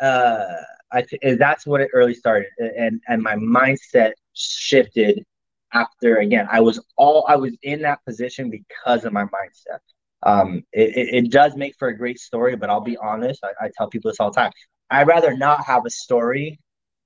uh, 0.00 0.44
I 0.92 1.02
th- 1.02 1.38
that's 1.38 1.66
what 1.66 1.80
it 1.80 1.90
early 1.92 2.14
started, 2.14 2.48
and 2.58 3.00
and 3.08 3.22
my 3.22 3.36
mindset 3.36 4.12
shifted 4.34 5.24
after 5.72 6.16
again. 6.16 6.48
I 6.50 6.60
was 6.60 6.80
all 6.96 7.26
I 7.28 7.36
was 7.36 7.56
in 7.62 7.82
that 7.82 8.04
position 8.04 8.50
because 8.50 9.04
of 9.04 9.12
my 9.12 9.24
mindset. 9.24 9.78
Um, 10.24 10.64
it, 10.72 10.96
it, 10.96 11.14
it, 11.14 11.30
does 11.30 11.54
make 11.54 11.76
for 11.78 11.88
a 11.88 11.96
great 11.96 12.18
story, 12.18 12.56
but 12.56 12.68
I'll 12.68 12.80
be 12.80 12.96
honest, 12.96 13.44
I, 13.44 13.66
I, 13.66 13.70
tell 13.78 13.88
people 13.88 14.10
this 14.10 14.18
all 14.18 14.32
the 14.32 14.40
time. 14.40 14.50
I'd 14.90 15.06
rather 15.06 15.36
not 15.36 15.64
have 15.64 15.86
a 15.86 15.90
story 15.90 16.58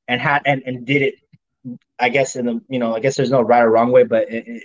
and 0.09 0.19
had 0.19 0.41
and, 0.47 0.63
and 0.65 0.87
did 0.87 1.03
it, 1.03 1.15
I 1.99 2.09
guess 2.09 2.37
in 2.37 2.47
the 2.47 2.61
you 2.69 2.79
know, 2.79 2.95
I 2.95 3.01
guess 3.01 3.17
there's 3.17 3.31
no 3.31 3.43
right 3.43 3.63
or 3.63 3.71
wrong 3.71 3.93
way, 3.93 4.05
but 4.05 4.31
it, 4.31 4.63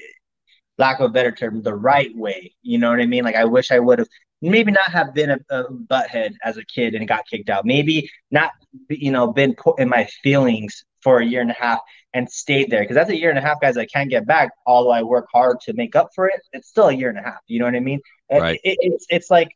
lack 0.78 1.00
of 1.00 1.10
a 1.10 1.14
better 1.14 1.32
term, 1.32 1.62
the 1.62 1.76
right 1.76 2.16
way. 2.16 2.54
You 2.62 2.78
know 2.78 2.90
what 2.90 3.02
I 3.02 3.06
mean? 3.06 3.24
Like 3.24 3.36
I 3.36 3.46
wish 3.46 3.72
I 3.72 3.80
would 3.80 4.00
have 4.00 4.08
maybe 4.42 4.72
not 4.72 4.90
have 4.92 5.14
been 5.14 5.32
a, 5.32 5.40
a 5.50 5.72
butthead 5.72 6.36
as 6.44 6.58
a 6.58 6.66
kid 6.66 6.96
and 6.96 7.08
got 7.08 7.28
kicked 7.28 7.50
out. 7.50 7.66
Maybe 7.66 8.10
not, 8.32 8.52
you 8.90 9.12
know, 9.12 9.32
been 9.32 9.56
put 9.56 9.80
in 9.80 9.90
my 9.90 10.08
feelings 10.24 10.84
for 11.02 11.20
a 11.20 11.26
year 11.26 11.42
and 11.42 11.52
a 11.52 11.56
half 11.56 11.80
and 12.14 12.30
stayed 12.30 12.70
there 12.70 12.82
because 12.82 12.96
that's 12.96 13.10
a 13.10 13.18
year 13.18 13.30
and 13.30 13.40
a 13.40 13.42
half, 13.42 13.60
guys. 13.60 13.78
I 13.78 13.86
can't 13.86 14.10
get 14.10 14.26
back. 14.26 14.52
Although 14.66 14.92
I 14.92 15.04
work 15.04 15.28
hard 15.34 15.60
to 15.62 15.74
make 15.74 15.96
up 15.96 16.10
for 16.16 16.28
it, 16.28 16.40
it's 16.54 16.68
still 16.68 16.90
a 16.90 16.94
year 16.94 17.10
and 17.10 17.18
a 17.18 17.24
half. 17.24 17.40
You 17.48 17.60
know 17.60 17.66
what 17.66 17.76
I 17.76 17.80
mean? 17.80 18.00
Right. 18.32 18.60
It, 18.64 18.72
it, 18.72 18.78
it's 18.82 19.06
it's 19.10 19.32
like 19.32 19.50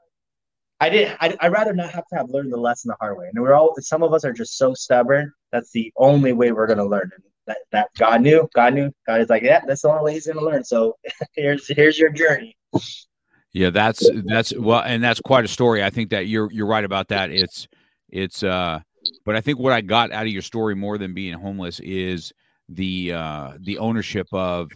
I 0.80 0.90
did. 0.90 1.16
I 1.20 1.36
I'd 1.40 1.52
rather 1.52 1.74
not 1.74 1.92
have 1.92 2.06
to 2.08 2.16
have 2.16 2.30
learned 2.30 2.52
the 2.52 2.58
lesson 2.58 2.90
the 2.90 2.96
hard 3.00 3.18
way. 3.18 3.30
And 3.34 3.42
we're 3.42 3.54
all 3.54 3.76
some 3.80 4.04
of 4.04 4.14
us 4.14 4.26
are 4.26 4.34
just 4.34 4.58
so 4.58 4.74
stubborn. 4.74 5.32
That's 5.52 5.72
the 5.72 5.92
only 5.98 6.34
way 6.34 6.52
we're 6.52 6.68
gonna 6.68 6.86
learn. 6.86 7.12
And 7.14 7.24
that 7.48 7.58
that 7.72 7.90
God 7.98 8.22
knew. 8.22 8.48
God 8.54 8.74
knew. 8.74 8.92
God 9.08 9.22
is 9.22 9.30
like, 9.30 9.44
yeah, 9.44 9.62
that's 9.66 9.82
the 9.82 9.90
only 9.90 10.04
way 10.04 10.14
He's 10.14 10.28
gonna 10.28 10.42
learn. 10.42 10.64
So 10.64 10.98
here's 11.36 11.68
here's 11.68 11.98
your 11.98 12.12
journey. 12.12 12.58
Yeah, 13.54 13.70
that's 13.70 14.10
that's 14.26 14.56
well, 14.58 14.82
and 14.82 15.04
that's 15.04 15.20
quite 15.20 15.46
a 15.46 15.50
story. 15.50 15.84
I 15.84 15.90
think 15.90 16.12
that 16.12 16.28
you're 16.28 16.52
you're 16.52 16.68
right 16.68 16.86
about 16.86 17.10
that. 17.10 17.32
It's 17.32 17.68
it's 18.10 18.44
uh, 18.44 18.80
but 19.26 19.36
I 19.36 19.42
think 19.42 19.60
what 19.60 19.74
I 19.74 19.82
got 19.82 20.12
out 20.12 20.24
of 20.24 20.32
your 20.32 20.42
story 20.42 20.76
more 20.76 20.98
than 20.98 21.14
being 21.14 21.34
homeless 21.34 21.80
is 21.80 22.32
the 22.70 23.12
uh 23.12 23.52
the 23.60 23.78
ownership 23.78 24.28
of 24.32 24.70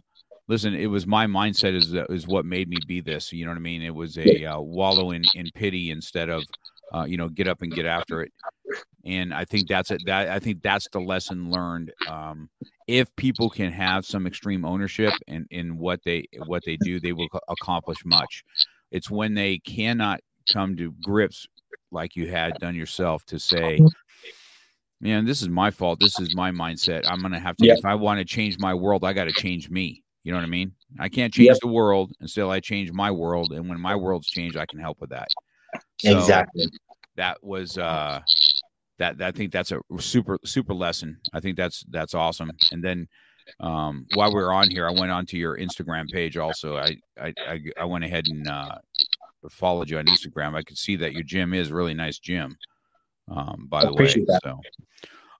listen 0.47 0.73
it 0.75 0.87
was 0.87 1.07
my 1.07 1.25
mindset 1.25 1.73
is 1.73 1.93
is 2.09 2.27
what 2.27 2.45
made 2.45 2.67
me 2.67 2.77
be 2.87 2.99
this 2.99 3.31
you 3.31 3.45
know 3.45 3.51
what 3.51 3.57
i 3.57 3.61
mean 3.61 3.81
it 3.81 3.93
was 3.93 4.17
a 4.17 4.45
uh, 4.45 4.59
wallow 4.59 5.11
in, 5.11 5.23
in 5.35 5.49
pity 5.55 5.91
instead 5.91 6.29
of 6.29 6.43
uh, 6.93 7.03
you 7.03 7.17
know 7.17 7.29
get 7.29 7.47
up 7.47 7.61
and 7.61 7.73
get 7.73 7.85
after 7.85 8.21
it 8.21 8.31
and 9.05 9.33
i 9.33 9.45
think 9.45 9.67
that's 9.67 9.91
it 9.91 10.01
that 10.05 10.29
i 10.29 10.39
think 10.39 10.61
that's 10.61 10.87
the 10.91 10.99
lesson 10.99 11.51
learned 11.51 11.93
um, 12.09 12.49
if 12.87 13.13
people 13.15 13.49
can 13.49 13.71
have 13.71 14.05
some 14.05 14.27
extreme 14.27 14.63
ownership 14.65 15.13
in 15.27 15.45
in 15.49 15.77
what 15.77 16.03
they 16.03 16.27
what 16.45 16.63
they 16.65 16.77
do 16.77 16.99
they 16.99 17.13
will 17.13 17.27
accomplish 17.49 17.97
much. 18.05 18.43
It's 18.91 19.09
when 19.09 19.33
they 19.33 19.57
cannot 19.59 20.21
come 20.51 20.77
to 20.77 20.93
grips 21.03 21.47
like 21.91 22.15
you 22.15 22.29
had 22.29 22.53
done 22.59 22.75
yourself 22.75 23.25
to 23.25 23.39
say 23.39 23.79
man 25.01 25.25
this 25.25 25.41
is 25.41 25.49
my 25.49 25.71
fault. 25.71 25.99
This 25.99 26.19
is 26.19 26.35
my 26.35 26.51
mindset. 26.51 27.03
I'm 27.09 27.21
gonna 27.21 27.39
have 27.39 27.57
to 27.57 27.65
yeah. 27.65 27.73
if 27.73 27.85
i 27.85 27.95
want 27.95 28.19
to 28.19 28.25
change 28.25 28.59
my 28.59 28.73
world 28.73 29.03
i 29.03 29.13
got 29.13 29.25
to 29.25 29.33
change 29.33 29.69
me. 29.69 30.03
You 30.23 30.31
know 30.31 30.37
what 30.37 30.45
i 30.45 30.49
mean? 30.49 30.71
I 30.99 31.09
can't 31.09 31.33
change 31.33 31.47
yep. 31.47 31.57
the 31.61 31.67
world 31.67 32.11
until 32.19 32.51
i 32.51 32.59
change 32.59 32.91
my 32.91 33.09
world 33.09 33.51
and 33.51 33.67
when 33.67 33.79
my 33.79 33.95
world's 33.95 34.27
changed 34.27 34.57
i 34.57 34.65
can 34.65 34.79
help 34.79 35.01
with 35.01 35.09
that. 35.09 35.27
So 35.99 36.17
exactly. 36.17 36.67
that 37.15 37.43
was 37.43 37.77
uh 37.77 38.21
that, 38.99 39.17
that 39.17 39.27
i 39.27 39.31
think 39.31 39.51
that's 39.51 39.71
a 39.71 39.79
super 39.99 40.39
super 40.45 40.73
lesson 40.73 41.17
i 41.33 41.39
think 41.39 41.57
that's 41.57 41.83
that's 41.89 42.13
awesome 42.13 42.51
and 42.71 42.83
then 42.83 43.07
um 43.59 44.05
while 44.15 44.33
we 44.33 44.41
are 44.41 44.51
on 44.51 44.69
here 44.69 44.87
i 44.87 44.91
went 44.91 45.11
onto 45.11 45.37
your 45.37 45.57
instagram 45.57 46.09
page 46.09 46.37
also 46.37 46.77
i 46.77 46.95
i 47.19 47.33
i, 47.47 47.61
I 47.79 47.85
went 47.85 48.03
ahead 48.03 48.25
and 48.27 48.47
uh 48.47 48.75
followed 49.49 49.89
you 49.89 49.99
on 49.99 50.05
instagram 50.05 50.55
i 50.55 50.63
could 50.63 50.77
see 50.77 50.95
that 50.95 51.13
your 51.13 51.23
gym 51.23 51.53
is 51.53 51.71
really 51.71 51.93
nice 51.93 52.17
gym 52.17 52.57
um 53.29 53.67
by 53.69 53.85
the 53.85 53.93
way 53.93 54.05
that. 54.05 54.39
so 54.43 54.59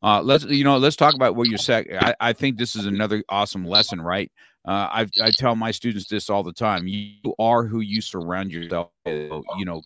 uh, 0.04 0.22
let's 0.22 0.46
you 0.46 0.64
know 0.64 0.78
let's 0.78 0.96
talk 0.96 1.16
about 1.16 1.36
what 1.36 1.50
you 1.50 1.58
said. 1.58 1.88
I, 2.00 2.14
I 2.20 2.34
think 2.34 2.58
this 2.58 2.76
is 2.76 2.86
another 2.86 3.24
awesome 3.28 3.66
lesson, 3.66 4.00
right? 4.00 4.32
Uh, 4.68 4.88
I 4.92 5.08
I 5.20 5.32
tell 5.32 5.56
my 5.56 5.72
students 5.72 6.08
this 6.08 6.30
all 6.30 6.44
the 6.44 6.54
time. 6.54 6.88
You 6.88 7.34
are 7.40 7.66
who 7.66 7.80
you 7.80 8.02
surround 8.02 8.52
yourself. 8.52 8.90
With. 9.04 9.32
You 9.58 9.66
know, 9.66 9.82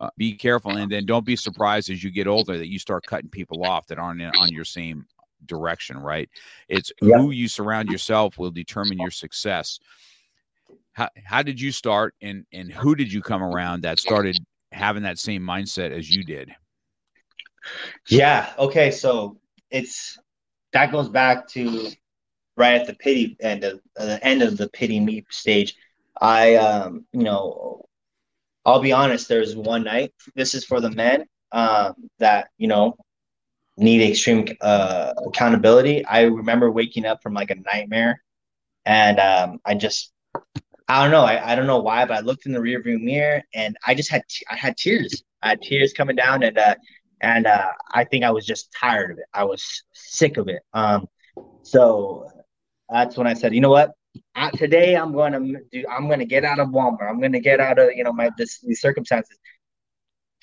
uh, 0.00 0.10
be 0.16 0.34
careful, 0.34 0.72
and 0.72 0.90
then 0.90 1.06
don't 1.06 1.24
be 1.24 1.36
surprised 1.36 1.90
as 1.90 2.02
you 2.02 2.10
get 2.10 2.26
older 2.26 2.58
that 2.58 2.68
you 2.68 2.78
start 2.78 3.06
cutting 3.06 3.30
people 3.30 3.64
off 3.64 3.86
that 3.88 3.98
aren't 3.98 4.20
in, 4.20 4.30
on 4.38 4.48
your 4.48 4.64
same 4.64 5.06
direction. 5.46 5.98
Right? 5.98 6.28
It's 6.68 6.92
yeah. 7.00 7.18
who 7.18 7.30
you 7.30 7.48
surround 7.48 7.88
yourself 7.88 8.38
will 8.38 8.50
determine 8.50 8.98
your 8.98 9.10
success. 9.10 9.78
How 10.92 11.08
how 11.24 11.42
did 11.42 11.60
you 11.60 11.72
start, 11.72 12.14
and 12.20 12.44
and 12.52 12.70
who 12.70 12.94
did 12.94 13.12
you 13.12 13.22
come 13.22 13.42
around 13.42 13.82
that 13.82 13.98
started 13.98 14.38
having 14.72 15.02
that 15.04 15.18
same 15.18 15.42
mindset 15.42 15.90
as 15.90 16.14
you 16.14 16.24
did? 16.24 16.54
Yeah. 18.08 18.52
Okay. 18.58 18.90
So 18.90 19.38
it's 19.70 20.18
that 20.72 20.92
goes 20.92 21.08
back 21.08 21.48
to 21.48 21.90
right 22.56 22.80
at 22.80 22.86
the 22.86 22.94
pity 22.94 23.36
end 23.40 23.64
of 23.64 23.80
uh, 23.98 24.06
the 24.06 24.24
end 24.24 24.42
of 24.42 24.56
the 24.56 24.68
pity 24.70 25.00
me 25.00 25.24
stage. 25.30 25.76
I 26.20 26.56
um 26.56 27.06
you 27.12 27.22
know 27.22 27.87
I'll 28.64 28.80
be 28.80 28.92
honest. 28.92 29.28
There's 29.28 29.56
one 29.56 29.84
night. 29.84 30.12
This 30.34 30.54
is 30.54 30.64
for 30.64 30.80
the 30.80 30.90
men 30.90 31.26
um, 31.52 31.94
that 32.18 32.48
you 32.58 32.68
know 32.68 32.96
need 33.76 34.02
extreme 34.10 34.48
uh, 34.60 35.14
accountability. 35.26 36.04
I 36.04 36.22
remember 36.22 36.70
waking 36.70 37.06
up 37.06 37.22
from 37.22 37.34
like 37.34 37.50
a 37.50 37.56
nightmare, 37.56 38.22
and 38.84 39.18
um, 39.20 39.60
I 39.64 39.74
just 39.74 40.12
I 40.88 41.02
don't 41.02 41.12
know. 41.12 41.24
I, 41.24 41.52
I 41.52 41.54
don't 41.54 41.66
know 41.66 41.80
why, 41.80 42.04
but 42.06 42.16
I 42.16 42.20
looked 42.20 42.46
in 42.46 42.52
the 42.52 42.58
rearview 42.58 43.00
mirror 43.00 43.42
and 43.54 43.76
I 43.86 43.94
just 43.94 44.10
had 44.10 44.22
t- 44.28 44.46
I 44.50 44.56
had 44.56 44.76
tears. 44.76 45.22
I 45.42 45.50
had 45.50 45.62
tears 45.62 45.92
coming 45.92 46.16
down, 46.16 46.42
and 46.42 46.58
uh, 46.58 46.74
and 47.20 47.46
uh, 47.46 47.70
I 47.92 48.04
think 48.04 48.24
I 48.24 48.30
was 48.30 48.46
just 48.46 48.72
tired 48.78 49.10
of 49.10 49.18
it. 49.18 49.26
I 49.34 49.44
was 49.44 49.84
sick 49.92 50.36
of 50.36 50.48
it. 50.48 50.62
Um, 50.72 51.06
so 51.62 52.28
that's 52.90 53.16
when 53.16 53.26
I 53.26 53.34
said, 53.34 53.54
you 53.54 53.60
know 53.60 53.70
what? 53.70 53.92
Today 54.54 54.96
I'm 54.96 55.12
going 55.12 55.32
to 55.32 55.60
do. 55.70 55.84
I'm 55.90 56.06
going 56.06 56.18
to 56.20 56.26
get 56.26 56.44
out 56.44 56.58
of 56.58 56.68
Walmart. 56.68 57.08
I'm 57.08 57.20
going 57.20 57.32
to 57.32 57.40
get 57.40 57.60
out 57.60 57.78
of 57.78 57.90
you 57.94 58.04
know 58.04 58.12
my 58.12 58.30
this, 58.36 58.60
these 58.60 58.80
circumstances. 58.80 59.38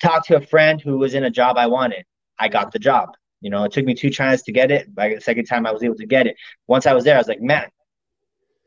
Talk 0.02 0.26
to 0.26 0.36
a 0.36 0.40
friend 0.40 0.80
who 0.80 0.98
was 0.98 1.14
in 1.14 1.24
a 1.24 1.30
job 1.30 1.56
I 1.56 1.66
wanted. 1.66 2.04
I 2.38 2.48
got 2.48 2.72
the 2.72 2.78
job. 2.78 3.10
You 3.40 3.50
know, 3.50 3.64
it 3.64 3.72
took 3.72 3.84
me 3.84 3.94
two 3.94 4.10
tries 4.10 4.42
to 4.42 4.52
get 4.52 4.70
it. 4.70 4.94
By 4.94 5.14
the 5.14 5.20
second 5.20 5.46
time, 5.46 5.66
I 5.66 5.72
was 5.72 5.82
able 5.82 5.96
to 5.96 6.06
get 6.06 6.26
it. 6.26 6.36
Once 6.66 6.86
I 6.86 6.92
was 6.92 7.04
there, 7.04 7.14
I 7.14 7.18
was 7.18 7.28
like, 7.28 7.40
man, 7.40 7.68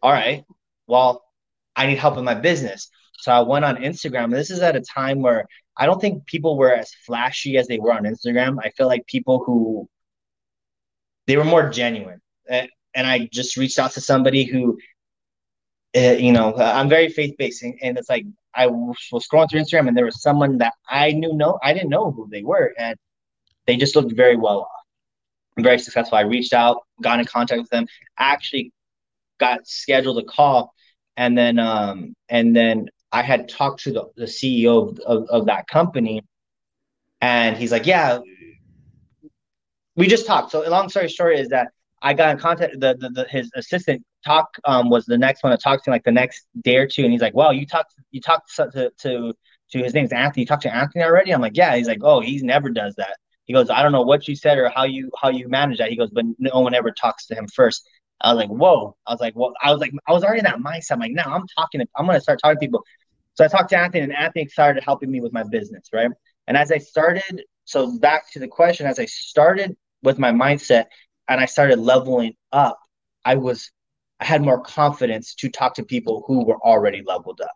all 0.02 0.12
right, 0.12 0.43
well, 0.88 1.24
I 1.76 1.86
need 1.86 1.98
help 1.98 2.17
in 2.17 2.24
my 2.24 2.36
business. 2.36 2.89
So 3.19 3.32
I 3.32 3.41
went 3.41 3.65
on 3.65 3.78
Instagram. 3.78 4.32
This 4.32 4.50
is 4.50 4.60
at 4.62 4.76
a 4.76 4.82
time 4.82 5.22
where 5.22 5.45
I 5.78 5.86
don't 5.86 6.00
think 6.00 6.26
people 6.26 6.58
were 6.58 6.74
as 6.74 6.91
flashy 7.06 7.58
as 7.58 7.67
they 7.67 7.80
were 7.80 7.93
on 7.93 8.04
Instagram. 8.04 8.58
I 8.63 8.69
feel 8.72 8.88
like 8.88 9.06
people 9.08 9.43
who 9.45 9.89
they 11.28 11.38
were 11.38 11.43
more 11.43 11.69
genuine. 11.69 12.22
And 12.50 12.69
I 12.95 13.30
just 13.32 13.56
reached 13.56 13.78
out 13.78 13.91
to 13.91 14.02
somebody 14.02 14.45
who, 14.45 14.80
you 15.93 16.32
know, 16.32 16.56
I'm 16.56 16.89
very 16.89 17.10
faith 17.10 17.36
based, 17.38 17.63
and, 17.63 17.75
and, 17.82 17.97
it's 17.97 18.10
like 18.10 18.25
I 18.54 18.67
was 18.67 18.97
scrolling 19.12 19.49
through 19.49 19.62
Instagram, 19.62 19.88
and 19.88 19.97
there 19.97 20.06
was 20.06 20.21
someone 20.21 20.58
that 20.60 20.73
I 20.88 21.12
knew 21.12 21.34
no, 21.34 21.58
I 21.63 21.73
didn't 21.73 21.89
know 21.89 22.12
who 22.12 22.28
they 22.32 22.43
were, 22.43 22.73
and 22.78 22.95
they 23.65 23.75
just 23.75 23.95
looked 23.95 24.12
very 24.12 24.36
well 24.36 24.62
off. 24.62 25.63
Very 25.63 25.80
successful. 25.80 26.17
I 26.17 26.21
reached 26.21 26.54
out, 26.54 26.78
got 27.02 27.19
in 27.19 27.25
contact 27.25 27.60
with 27.60 27.69
them, 27.69 27.88
actually 28.17 28.71
got 29.39 29.67
scheduled 29.67 30.19
a 30.19 30.23
call, 30.23 30.73
and 31.17 31.38
then 31.38 31.58
um, 31.58 32.15
and 32.30 32.56
then 32.56 32.89
I 33.12 33.23
had 33.23 33.49
talked 33.49 33.84
to 33.84 33.91
the, 33.91 34.06
the 34.15 34.25
CEO 34.25 34.89
of, 34.89 34.99
of, 34.99 35.30
of 35.30 35.45
that 35.47 35.67
company, 35.67 36.23
and 37.19 37.58
he's 37.58 37.71
like, 37.71 37.88
"Yeah, 37.88 38.19
we 39.95 40.08
just 40.08 40.28
talked." 40.28 40.52
So, 40.52 40.62
long 40.69 40.89
story 40.89 41.08
short 41.08 41.38
is 41.38 41.49
that 41.49 41.69
I 42.01 42.13
got 42.13 42.31
in 42.31 42.38
contact. 42.38 42.79
The, 42.79 42.95
the, 42.99 43.09
the 43.09 43.25
his 43.29 43.51
assistant 43.55 44.03
talk 44.25 44.47
um, 44.65 44.89
was 44.89 45.05
the 45.05 45.17
next 45.17 45.43
one 45.43 45.51
to 45.51 45.57
talk 45.57 45.83
to, 45.83 45.89
like 45.89 46.03
the 46.03 46.12
next 46.12 46.45
day 46.62 46.77
or 46.77 46.88
two, 46.88 47.03
and 47.03 47.12
he's 47.12 47.21
like, 47.21 47.35
"Well, 47.35 47.53
you 47.53 47.65
talked 47.65 47.93
you 48.12 48.21
talked 48.21 48.55
to 48.55 48.91
to 48.99 49.33
to 49.71 49.79
his 49.83 49.93
name's 49.93 50.13
Anthony. 50.13 50.43
You 50.43 50.47
talked 50.47 50.63
to 50.63 50.73
Anthony 50.73 51.03
already?" 51.03 51.31
I'm 51.31 51.41
like, 51.41 51.57
"Yeah." 51.57 51.75
He's 51.75 51.88
like, 51.88 51.99
"Oh, 52.01 52.21
he 52.21 52.39
never 52.41 52.69
does 52.69 52.95
that." 52.95 53.17
He 53.45 53.53
goes, 53.53 53.69
"I 53.69 53.83
don't 53.83 53.91
know 53.91 54.03
what 54.03 54.27
you 54.27 54.35
said 54.35 54.57
or 54.57 54.69
how 54.69 54.83
you 54.85 55.12
how 55.21 55.29
you 55.29 55.49
manage 55.49 55.79
that." 55.79 55.89
He 55.89 55.97
goes, 55.97 56.09
"But 56.12 56.25
no 56.38 56.59
one 56.62 56.73
ever 56.73 56.91
talks 56.91 57.27
to 57.27 57.35
him 57.35 57.47
first. 57.47 57.88
I 58.21 58.33
was 58.33 58.38
like, 58.38 58.49
"Whoa!" 58.49 58.95
I 59.05 59.12
was 59.12 59.21
like, 59.21 59.35
"Well," 59.35 59.53
I 59.62 59.71
was 59.71 59.81
like, 59.81 59.91
I 60.07 60.13
was 60.13 60.23
already 60.23 60.39
in 60.39 60.45
that 60.45 60.59
mindset. 60.59 60.93
I'm 60.93 60.99
like, 60.99 61.12
"Now 61.12 61.33
I'm 61.33 61.45
talking. 61.57 61.81
To, 61.81 61.88
I'm 61.97 62.05
gonna 62.05 62.21
start 62.21 62.39
talking 62.41 62.57
to 62.57 62.59
people." 62.59 62.83
So 63.33 63.45
I 63.45 63.47
talked 63.47 63.69
to 63.69 63.77
Anthony, 63.77 64.03
and 64.03 64.15
Anthony 64.15 64.47
started 64.47 64.83
helping 64.83 65.12
me 65.12 65.21
with 65.21 65.33
my 65.33 65.43
business, 65.43 65.88
right? 65.93 66.09
And 66.47 66.57
as 66.57 66.71
I 66.71 66.77
started, 66.77 67.43
so 67.65 67.97
back 67.99 68.31
to 68.33 68.39
the 68.39 68.47
question, 68.47 68.85
as 68.85 68.99
I 68.99 69.05
started 69.05 69.77
with 70.03 70.17
my 70.17 70.31
mindset 70.31 70.85
and 71.29 71.39
I 71.39 71.45
started 71.45 71.79
leveling 71.79 72.35
up, 72.51 72.79
I 73.23 73.35
was, 73.35 73.71
I 74.19 74.25
had 74.25 74.41
more 74.41 74.59
confidence 74.61 75.35
to 75.35 75.49
talk 75.49 75.75
to 75.75 75.83
people 75.83 76.23
who 76.27 76.45
were 76.45 76.59
already 76.61 77.03
leveled 77.05 77.39
up. 77.41 77.55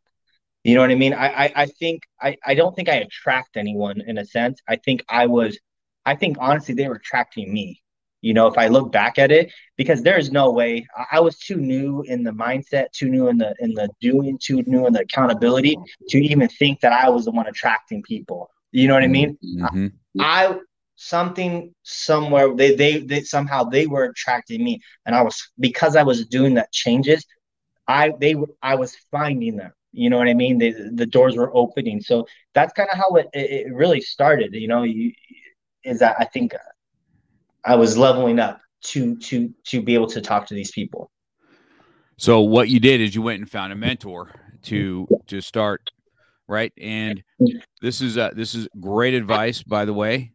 You 0.64 0.76
know 0.76 0.82
what 0.82 0.92
I 0.92 0.96
mean? 0.96 1.14
I, 1.14 1.46
I, 1.46 1.54
I 1.56 1.66
think, 1.66 2.04
I, 2.22 2.38
I 2.46 2.54
don't 2.56 2.74
think 2.74 2.88
I 2.88 2.96
attract 2.96 3.58
anyone 3.58 4.00
in 4.00 4.18
a 4.18 4.26
sense. 4.26 4.62
I 4.70 4.78
think 4.78 5.04
I 5.10 5.26
was, 5.26 5.60
I 6.06 6.16
think 6.16 6.38
honestly, 6.40 6.74
they 6.76 6.88
were 6.88 6.96
attracting 6.96 7.52
me 7.52 7.82
you 8.24 8.34
know 8.34 8.48
if 8.48 8.58
i 8.58 8.68
look 8.68 8.92
back 8.92 9.20
at 9.20 9.32
it 9.32 9.52
because 9.78 10.02
there's 10.02 10.32
no 10.32 10.50
way 10.50 10.88
i 11.12 11.20
was 11.20 11.38
too 11.38 11.58
new 11.58 12.02
in 12.04 12.24
the 12.24 12.32
mindset 12.32 12.90
too 12.92 13.10
new 13.10 13.28
in 13.28 13.38
the 13.38 13.54
in 13.60 13.74
the 13.74 13.88
doing 14.02 14.40
too 14.42 14.64
new 14.66 14.88
in 14.88 14.94
the 14.94 15.02
accountability 15.02 15.78
to 16.10 16.18
even 16.18 16.48
think 16.48 16.80
that 16.80 16.94
i 16.94 17.10
was 17.10 17.26
the 17.26 17.32
one 17.32 17.46
attracting 17.48 18.02
people 18.02 18.50
you 18.72 18.88
know 18.88 18.94
what 18.96 19.04
i 19.04 19.08
mean 19.08 19.38
mm-hmm. 19.44 19.88
I 20.20 20.58
something 21.08 21.74
somewhere 21.84 22.54
they, 22.56 22.76
they 22.76 23.00
they 23.00 23.22
somehow 23.22 23.64
they 23.64 23.88
were 23.88 24.06
attracting 24.06 24.64
me 24.64 24.80
and 25.06 25.16
i 25.16 25.22
was 25.22 25.52
because 25.60 25.96
i 25.96 26.04
was 26.04 26.26
doing 26.28 26.54
that 26.54 26.72
changes 26.72 27.26
i 27.88 28.12
they 28.20 28.36
i 28.62 28.76
was 28.76 28.96
finding 29.12 29.56
them 29.56 29.72
you 29.92 30.10
know 30.10 30.18
what 30.18 30.28
i 30.28 30.34
mean 30.34 30.58
they, 30.58 30.72
the 30.72 31.06
doors 31.06 31.36
were 31.36 31.56
opening 31.56 32.02
so 32.02 32.26
that's 32.54 32.74
kind 32.74 32.90
of 32.92 32.98
how 32.98 33.16
it, 33.16 33.28
it 33.34 33.74
really 33.74 34.02
started 34.02 34.54
you 34.54 34.68
know 34.68 34.84
you, 34.84 35.12
is 35.84 36.00
that 36.00 36.16
i 36.20 36.26
think 36.26 36.54
I 37.64 37.76
was 37.76 37.98
leveling 37.98 38.40
up 38.40 38.60
to 38.84 39.16
to 39.18 39.54
to 39.68 39.82
be 39.82 39.94
able 39.94 40.08
to 40.08 40.22
talk 40.22 40.48
to 40.48 40.54
these 40.54 40.72
people. 40.72 41.10
So 42.18 42.42
what 42.42 42.70
you 42.70 42.80
did 42.80 43.02
is 43.02 43.16
you 43.16 43.22
went 43.22 43.40
and 43.40 43.50
found 43.50 43.72
a 43.72 43.76
mentor 43.76 44.32
to 44.64 45.08
to 45.28 45.42
start, 45.42 45.90
right? 46.48 46.74
And 46.78 47.24
this 47.82 48.02
is 48.02 48.18
uh, 48.18 48.32
this 48.36 48.54
is 48.54 48.68
great 48.80 49.14
advice, 49.14 49.64
by 49.64 49.86
the 49.86 49.94
way. 49.94 50.32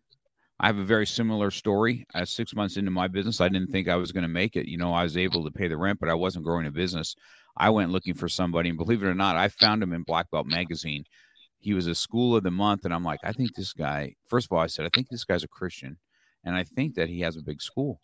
I 0.61 0.67
have 0.67 0.79
a 0.79 0.85
very 0.85 1.07
similar 1.07 1.51
story. 1.51 2.05
Uh, 2.15 2.25
six 2.25 2.55
months 2.55 2.77
into 2.77 2.91
my 2.91 3.07
business, 3.07 3.41
I 3.41 3.49
didn't 3.49 3.71
think 3.71 3.89
I 3.89 3.97
was 3.97 4.11
going 4.11 4.23
to 4.23 4.29
make 4.29 4.57
it. 4.57 4.67
You 4.67 4.77
know, 4.77 4.93
I 4.93 5.05
was 5.05 5.17
able 5.17 5.45
to 5.45 5.51
pay 5.51 5.69
the 5.69 5.77
rent, 5.77 6.01
but 6.01 6.09
I 6.09 6.15
wasn't 6.15 6.45
growing 6.45 6.67
a 6.67 6.71
business. 6.71 7.15
I 7.57 7.71
went 7.71 7.91
looking 7.91 8.15
for 8.15 8.29
somebody, 8.29 8.69
and 8.69 8.79
believe 8.79 9.03
it 9.03 9.09
or 9.09 9.15
not, 9.15 9.37
I 9.37 9.49
found 9.49 9.83
him 9.83 9.93
in 9.93 10.03
Black 10.03 10.31
Belt 10.31 10.47
Magazine. 10.47 11.05
He 11.61 11.75
was 11.75 11.87
a 11.87 11.95
school 11.95 12.37
of 12.37 12.43
the 12.43 12.51
month, 12.51 12.85
and 12.85 12.95
I'm 12.95 13.05
like, 13.05 13.21
I 13.25 13.33
think 13.33 13.55
this 13.55 13.73
guy. 13.73 14.15
First 14.27 14.47
of 14.47 14.53
all, 14.53 14.63
I 14.63 14.69
said, 14.69 14.85
I 14.87 14.91
think 14.95 15.09
this 15.09 15.25
guy's 15.25 15.45
a 15.45 15.49
Christian, 15.49 15.99
and 16.45 16.55
I 16.55 16.65
think 16.65 16.95
that 16.95 17.09
he 17.09 17.21
has 17.21 17.37
a 17.37 17.43
big 17.43 17.63
school. 17.63 18.01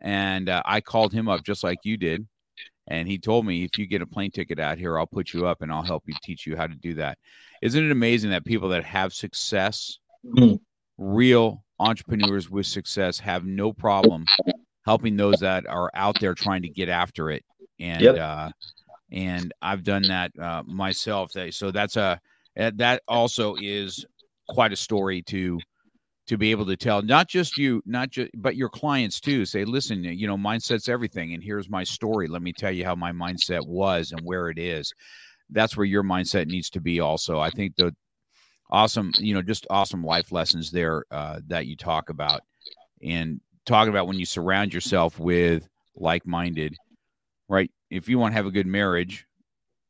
And 0.00 0.48
uh, 0.48 0.62
I 0.64 0.80
called 0.80 1.12
him 1.12 1.28
up 1.28 1.44
just 1.44 1.62
like 1.62 1.78
you 1.84 1.96
did, 1.96 2.26
and 2.88 3.06
he 3.06 3.18
told 3.18 3.46
me, 3.46 3.64
if 3.64 3.78
you 3.78 3.86
get 3.86 4.02
a 4.02 4.06
plane 4.06 4.30
ticket 4.30 4.58
out 4.58 4.78
here, 4.78 4.98
I'll 4.98 5.06
put 5.06 5.32
you 5.32 5.46
up 5.46 5.62
and 5.62 5.72
I'll 5.72 5.82
help 5.82 6.04
you 6.06 6.14
teach 6.22 6.46
you 6.46 6.56
how 6.56 6.66
to 6.66 6.74
do 6.74 6.94
that. 6.94 7.18
Isn't 7.62 7.84
it 7.84 7.92
amazing 7.92 8.30
that 8.30 8.44
people 8.44 8.70
that 8.70 8.84
have 8.84 9.12
success, 9.12 9.98
mm-hmm. 10.24 10.56
Real 11.00 11.64
entrepreneurs 11.80 12.48
with 12.48 12.66
success, 12.66 13.18
have 13.18 13.44
no 13.44 13.72
problem 13.72 14.24
helping 14.86 15.16
those 15.16 15.40
that 15.40 15.66
are 15.66 15.90
out 15.94 16.20
there 16.20 16.34
trying 16.34 16.62
to 16.62 16.68
get 16.68 16.88
after 16.88 17.30
it? 17.30 17.42
And 17.80 18.02
yep. 18.02 18.18
uh, 18.18 18.50
and 19.10 19.52
I've 19.60 19.82
done 19.82 20.02
that 20.02 20.30
uh, 20.38 20.62
myself. 20.66 21.32
So 21.50 21.70
that's 21.70 21.96
a 21.96 22.20
that 22.56 23.02
also 23.08 23.56
is 23.60 24.04
quite 24.48 24.72
a 24.72 24.76
story 24.76 25.22
to 25.22 25.58
to 26.26 26.36
be 26.36 26.50
able 26.50 26.66
to 26.66 26.76
tell 26.76 27.02
not 27.02 27.28
just 27.28 27.56
you 27.56 27.82
not 27.86 28.10
just 28.10 28.30
but 28.36 28.54
your 28.54 28.68
clients 28.68 29.20
too 29.20 29.44
say 29.44 29.64
listen 29.64 30.04
you 30.04 30.26
know 30.26 30.36
mindset's 30.36 30.88
everything 30.88 31.34
and 31.34 31.42
here's 31.42 31.68
my 31.68 31.82
story 31.82 32.28
let 32.28 32.42
me 32.42 32.52
tell 32.52 32.70
you 32.70 32.84
how 32.84 32.94
my 32.94 33.10
mindset 33.10 33.66
was 33.66 34.12
and 34.12 34.20
where 34.24 34.48
it 34.48 34.58
is 34.58 34.92
that's 35.50 35.76
where 35.76 35.86
your 35.86 36.04
mindset 36.04 36.46
needs 36.46 36.70
to 36.70 36.80
be 36.80 37.00
also 37.00 37.40
i 37.40 37.50
think 37.50 37.74
the 37.76 37.92
awesome 38.70 39.12
you 39.18 39.34
know 39.34 39.42
just 39.42 39.66
awesome 39.70 40.04
life 40.04 40.32
lessons 40.32 40.70
there 40.70 41.04
uh, 41.10 41.40
that 41.46 41.66
you 41.66 41.76
talk 41.76 42.08
about 42.10 42.42
and 43.02 43.40
talking 43.66 43.90
about 43.90 44.06
when 44.06 44.18
you 44.18 44.26
surround 44.26 44.72
yourself 44.72 45.18
with 45.18 45.68
like-minded 45.96 46.74
right 47.48 47.70
if 47.90 48.08
you 48.08 48.18
want 48.18 48.32
to 48.32 48.36
have 48.36 48.46
a 48.46 48.50
good 48.50 48.66
marriage 48.66 49.26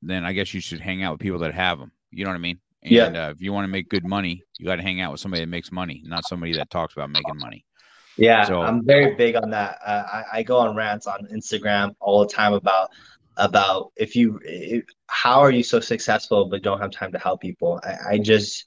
then 0.02 0.24
i 0.24 0.32
guess 0.32 0.54
you 0.54 0.60
should 0.60 0.80
hang 0.80 1.02
out 1.02 1.12
with 1.12 1.20
people 1.20 1.38
that 1.38 1.54
have 1.54 1.78
them 1.78 1.92
you 2.10 2.24
know 2.24 2.30
what 2.30 2.36
i 2.36 2.40
mean 2.40 2.58
and 2.82 2.92
yeah. 2.92 3.26
uh, 3.26 3.30
if 3.30 3.40
you 3.42 3.52
want 3.52 3.64
to 3.64 3.68
make 3.68 3.88
good 3.88 4.06
money, 4.06 4.42
you 4.58 4.66
got 4.66 4.76
to 4.76 4.82
hang 4.82 5.00
out 5.00 5.12
with 5.12 5.20
somebody 5.20 5.42
that 5.42 5.48
makes 5.48 5.70
money, 5.70 6.02
not 6.06 6.26
somebody 6.26 6.54
that 6.54 6.70
talks 6.70 6.94
about 6.94 7.10
making 7.10 7.38
money. 7.38 7.64
Yeah, 8.16 8.44
so, 8.44 8.60
I'm 8.62 8.84
very 8.84 9.14
big 9.14 9.36
on 9.36 9.50
that. 9.50 9.78
Uh, 9.84 10.02
I, 10.12 10.24
I 10.38 10.42
go 10.42 10.58
on 10.58 10.74
rants 10.74 11.06
on 11.06 11.26
Instagram 11.32 11.94
all 12.00 12.20
the 12.20 12.32
time 12.32 12.52
about 12.52 12.90
about 13.40 13.92
if 13.96 14.14
you 14.14 14.38
if, 14.44 14.84
how 15.08 15.40
are 15.40 15.50
you 15.50 15.62
so 15.62 15.80
successful 15.80 16.46
but 16.48 16.62
don't 16.62 16.80
have 16.80 16.92
time 16.92 17.12
to 17.12 17.18
help 17.18 17.40
people. 17.40 17.80
I, 17.82 18.12
I 18.12 18.18
just 18.18 18.66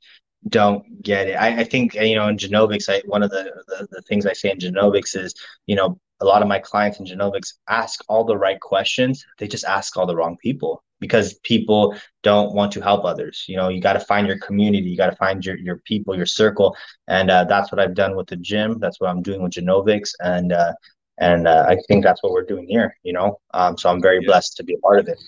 don't 0.49 1.01
get 1.01 1.27
it. 1.29 1.33
I, 1.33 1.61
I 1.61 1.63
think 1.63 1.93
you 1.95 2.15
know 2.15 2.27
in 2.27 2.37
genomics, 2.37 2.89
I, 2.89 3.01
one 3.05 3.23
of 3.23 3.29
the, 3.29 3.43
the 3.67 3.87
the 3.91 4.01
things 4.01 4.25
I 4.25 4.33
say 4.33 4.51
in 4.51 4.57
genomics 4.57 5.15
is 5.15 5.33
you 5.67 5.75
know 5.75 5.99
a 6.21 6.25
lot 6.25 6.41
of 6.41 6.47
my 6.47 6.59
clients 6.59 6.99
in 6.99 7.05
genomics 7.05 7.53
ask 7.69 8.03
all 8.09 8.23
the 8.25 8.37
right 8.37 8.59
questions. 8.59 9.25
They 9.39 9.47
just 9.47 9.65
ask 9.65 9.95
all 9.97 10.05
the 10.05 10.15
wrong 10.15 10.37
people 10.41 10.83
because 11.03 11.33
people 11.39 11.95
don't 12.23 12.53
want 12.53 12.71
to 12.71 12.79
help 12.79 13.03
others. 13.03 13.43
You 13.49 13.57
know, 13.57 13.67
you 13.67 13.81
got 13.81 13.93
to 13.93 13.99
find 13.99 14.25
your 14.25 14.37
community, 14.37 14.87
you 14.89 14.95
got 14.95 15.09
to 15.09 15.17
find 15.17 15.45
your, 15.45 15.57
your 15.57 15.79
people, 15.79 16.15
your 16.15 16.25
circle. 16.25 16.77
And 17.09 17.29
uh, 17.29 17.43
that's 17.43 17.73
what 17.73 17.81
I've 17.81 17.93
done 17.93 18.15
with 18.15 18.27
the 18.27 18.37
gym. 18.37 18.79
That's 18.79 19.01
what 19.01 19.09
I'm 19.09 19.21
doing 19.21 19.43
with 19.43 19.51
Genomics. 19.51 20.11
And, 20.21 20.53
uh, 20.53 20.73
and 21.19 21.47
uh, 21.47 21.65
I 21.67 21.77
think 21.87 22.03
that's 22.03 22.23
what 22.23 22.31
we're 22.31 22.45
doing 22.45 22.67
here, 22.67 22.95
you 23.03 23.13
know? 23.13 23.39
Um, 23.53 23.77
so 23.77 23.89
I'm 23.89 24.01
very 24.01 24.19
yeah. 24.21 24.27
blessed 24.27 24.57
to 24.57 24.63
be 24.63 24.73
a 24.73 24.79
part 24.79 24.99
of 24.99 25.07
it. 25.07 25.19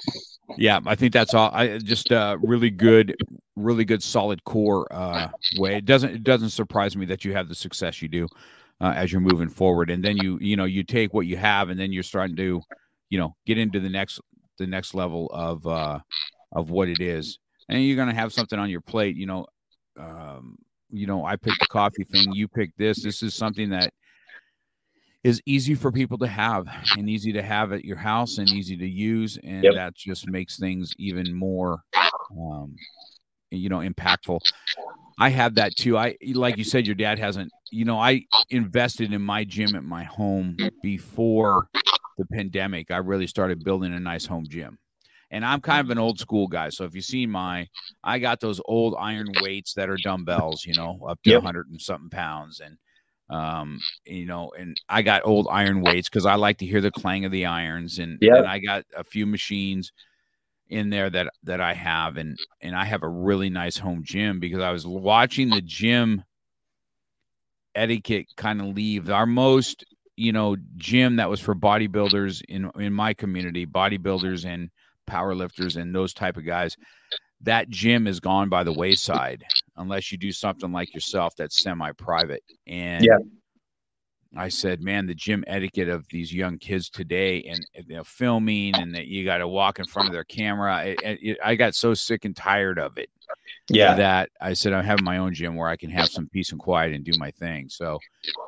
Yeah, 0.58 0.80
I 0.86 0.96
think 0.96 1.14
that's 1.14 1.34
all. 1.34 1.50
I 1.54 1.78
just 1.80 2.12
uh, 2.12 2.38
really 2.42 2.70
good, 2.70 3.16
really 3.56 3.86
good, 3.86 4.04
solid 4.04 4.44
core 4.44 4.88
uh, 4.92 5.30
way. 5.58 5.78
It 5.78 5.86
doesn't 5.86 6.12
it 6.12 6.24
doesn't 6.24 6.52
surprise 6.52 6.96
me 6.96 7.06
that 7.08 7.26
you 7.26 7.34
have 7.34 7.50
the 7.50 7.56
success 7.56 8.02
you 8.02 8.08
do 8.08 8.28
uh, 8.80 8.94
as 8.96 9.12
you're 9.12 9.22
moving 9.22 9.50
forward, 9.50 9.90
and 9.90 10.04
then 10.04 10.18
you 10.18 10.38
you 10.40 10.56
know 10.56 10.66
you 10.66 10.84
take 10.84 11.14
what 11.14 11.26
you 11.26 11.38
have, 11.38 11.70
and 11.70 11.80
then 11.80 11.92
you're 11.92 12.04
starting 12.04 12.36
to 12.36 12.62
you 13.10 13.18
know 13.18 13.36
get 13.48 13.58
into 13.58 13.80
the 13.80 13.90
next 13.90 14.20
the 14.60 14.68
next 14.68 14.94
level 14.94 15.32
of 15.34 15.66
uh, 15.66 16.00
of 16.52 16.70
what 16.70 16.90
it 16.90 17.00
is, 17.00 17.40
and 17.68 17.84
you're 17.84 17.98
gonna 17.98 18.14
have 18.14 18.32
something 18.32 18.60
on 18.60 18.70
your 18.70 18.82
plate. 18.82 19.16
You 19.16 19.26
know, 19.26 19.48
um, 20.00 20.58
you 20.92 21.08
know, 21.08 21.26
I 21.26 21.38
picked 21.38 21.60
the 21.60 21.68
coffee 21.68 22.04
thing. 22.04 22.34
You 22.34 22.48
picked 22.48 22.78
this. 22.78 23.02
This 23.02 23.24
is 23.24 23.34
something 23.34 23.70
that 23.70 23.94
is 25.26 25.42
easy 25.46 25.76
for 25.76 25.92
people 25.92 26.18
to 26.20 26.28
have 26.28 26.68
and 26.98 27.10
easy 27.10 27.34
to 27.34 27.42
have 27.42 27.74
at 27.74 27.84
your 27.84 27.98
house 27.98 28.38
and 28.38 28.50
easy 28.52 28.78
to 28.78 28.88
use, 28.88 29.38
and 29.44 29.64
yep. 29.64 29.74
that 29.74 29.96
just 29.96 30.30
makes 30.30 30.58
things 30.58 30.94
even 30.98 31.34
more, 31.34 31.84
um, 32.40 32.76
you 33.50 33.68
know, 33.68 33.80
impactful. 33.80 34.40
I 35.20 35.30
have 35.30 35.56
that 35.56 35.76
too. 35.76 35.98
I 35.98 36.16
like 36.34 36.58
you 36.58 36.64
said, 36.64 36.86
your 36.86 36.96
dad 36.96 37.20
hasn't. 37.20 37.52
You 37.72 37.86
know, 37.86 38.00
I 38.00 38.26
invested 38.52 39.12
in 39.12 39.22
my 39.22 39.44
gym 39.44 39.76
at 39.76 39.84
my 39.84 40.04
home 40.04 40.56
before 40.84 41.70
the 42.18 42.26
pandemic, 42.26 42.92
I 42.92 42.98
really 42.98 43.28
started 43.28 43.64
building 43.64 43.94
a 43.94 44.00
nice 44.00 44.26
home 44.26 44.46
gym. 44.48 44.78
And 45.32 45.44
I'm 45.44 45.60
kind 45.60 45.86
of 45.86 45.90
an 45.90 45.98
old 45.98 46.20
school 46.20 46.48
guy. 46.48 46.70
So 46.70 46.86
if 46.86 46.96
you 46.96 47.02
see 47.02 47.26
my, 47.26 47.68
I 48.04 48.20
got 48.20 48.40
those 48.40 48.62
old 48.66 48.96
iron 49.00 49.28
weights 49.42 49.74
that 49.74 49.90
are 49.90 49.98
dumbbells, 50.04 50.66
you 50.66 50.74
know, 50.76 51.00
up 51.10 51.22
to 51.24 51.32
yep. 51.32 51.44
100 51.44 51.70
and 51.70 51.82
something 51.82 52.10
pounds. 52.10 52.60
And, 52.60 52.78
um, 53.30 53.80
you 54.06 54.26
know, 54.26 54.52
and 54.58 54.78
I 54.88 55.02
got 55.02 55.26
old 55.26 55.48
iron 55.50 55.82
weights 55.82 56.10
because 56.10 56.26
I 56.26 56.36
like 56.36 56.60
to 56.60 56.66
hear 56.66 56.82
the 56.82 56.92
clang 56.92 57.26
of 57.26 57.32
the 57.32 57.46
irons. 57.46 58.00
And, 58.00 58.20
yep. 58.22 58.38
and 58.38 58.48
I 58.48 58.60
got 58.60 58.86
a 58.96 59.04
few 59.04 59.26
machines 59.26 59.92
in 60.70 60.90
there 60.90 61.10
that 61.10 61.28
that 61.44 61.62
I 61.62 61.74
have 61.74 62.18
and 62.18 62.38
and 62.62 62.76
I 62.76 62.86
have 62.86 63.04
a 63.04 63.08
really 63.08 63.50
nice 63.50 63.78
home 63.78 64.02
gym 64.04 64.40
because 64.40 64.62
I 64.62 64.72
was 64.72 64.86
watching 64.86 65.50
the 65.50 65.62
gym 65.62 66.24
etiquette 67.76 68.28
kind 68.36 68.62
of 68.62 68.68
leave 68.76 69.10
our 69.10 69.26
most 69.26 69.86
you 70.16 70.32
know 70.32 70.56
gym 70.78 71.18
that 71.18 71.30
was 71.30 71.40
for 71.40 71.54
bodybuilders 71.54 72.42
in 72.50 72.72
in 72.80 72.94
my 72.94 73.14
community 73.14 73.66
bodybuilders 73.66 74.46
and 74.46 74.72
powerlifters 75.08 75.80
and 75.80 75.94
those 75.94 76.14
type 76.14 76.36
of 76.36 76.46
guys 76.46 76.78
that 77.42 77.70
gym 77.70 78.08
is 78.08 78.20
gone 78.20 78.50
by 78.50 78.64
the 78.64 78.74
wayside 78.74 79.44
unless 79.78 80.12
you 80.12 80.18
do 80.18 80.32
something 80.32 80.72
like 80.72 80.94
yourself 80.94 81.36
that's 81.36 81.62
semi 81.62 81.92
private 81.94 82.44
and 82.68 83.04
yeah 83.04 83.18
I 84.38 84.50
said, 84.50 84.82
man, 84.82 85.08
the 85.08 85.16
gym 85.16 85.44
etiquette 85.48 85.88
of 85.88 86.06
these 86.10 86.34
young 86.34 86.58
kids 86.58 86.90
today 86.90 87.44
and 87.44 87.66
you 87.88 87.96
know, 87.96 88.04
filming 88.04 88.76
and 88.76 88.94
that 88.94 89.08
you 89.08 89.24
got 89.24 89.38
to 89.38 89.48
walk 89.48 89.80
in 89.80 89.86
front 89.86 90.10
of 90.10 90.14
their 90.14 90.26
camera. 90.26 90.84
It, 90.86 91.00
it, 91.04 91.38
I 91.44 91.56
got 91.56 91.74
so 91.74 91.94
sick 91.94 92.26
and 92.26 92.36
tired 92.36 92.78
of 92.78 92.98
it. 92.98 93.10
Yeah. 93.70 93.96
That 93.96 94.30
I 94.42 94.54
said, 94.54 94.74
I'm 94.74 94.84
having 94.84 95.06
my 95.06 95.18
own 95.18 95.34
gym 95.34 95.56
where 95.56 95.70
I 95.70 95.78
can 95.78 95.90
have 95.90 96.10
some 96.10 96.28
peace 96.28 96.52
and 96.52 96.60
quiet 96.60 96.94
and 96.94 97.04
do 97.04 97.14
my 97.18 97.32
thing. 97.32 97.70
So 97.70 97.98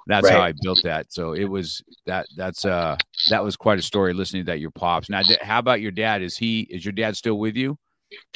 that's 0.07 0.25
right. 0.25 0.34
how 0.34 0.41
I 0.41 0.53
built 0.61 0.80
that. 0.84 1.11
So 1.13 1.34
it 1.34 1.45
was 1.45 1.82
that, 2.05 2.28
that's, 2.36 2.65
uh, 2.65 2.97
that 3.30 3.43
was 3.43 3.55
quite 3.55 3.80
a 3.80 3.82
story 3.82 4.13
listening 4.13 4.43
to 4.43 4.51
that 4.51 4.59
your 4.59 4.71
pops. 4.71 5.09
Now, 5.09 5.21
how 5.41 5.59
about 5.59 5.82
your 5.82 5.91
dad? 5.91 6.21
Is 6.21 6.38
he, 6.38 6.61
is 6.69 6.86
your 6.86 6.91
dad 6.91 7.15
still 7.15 7.39
with 7.39 7.55
you? 7.55 7.78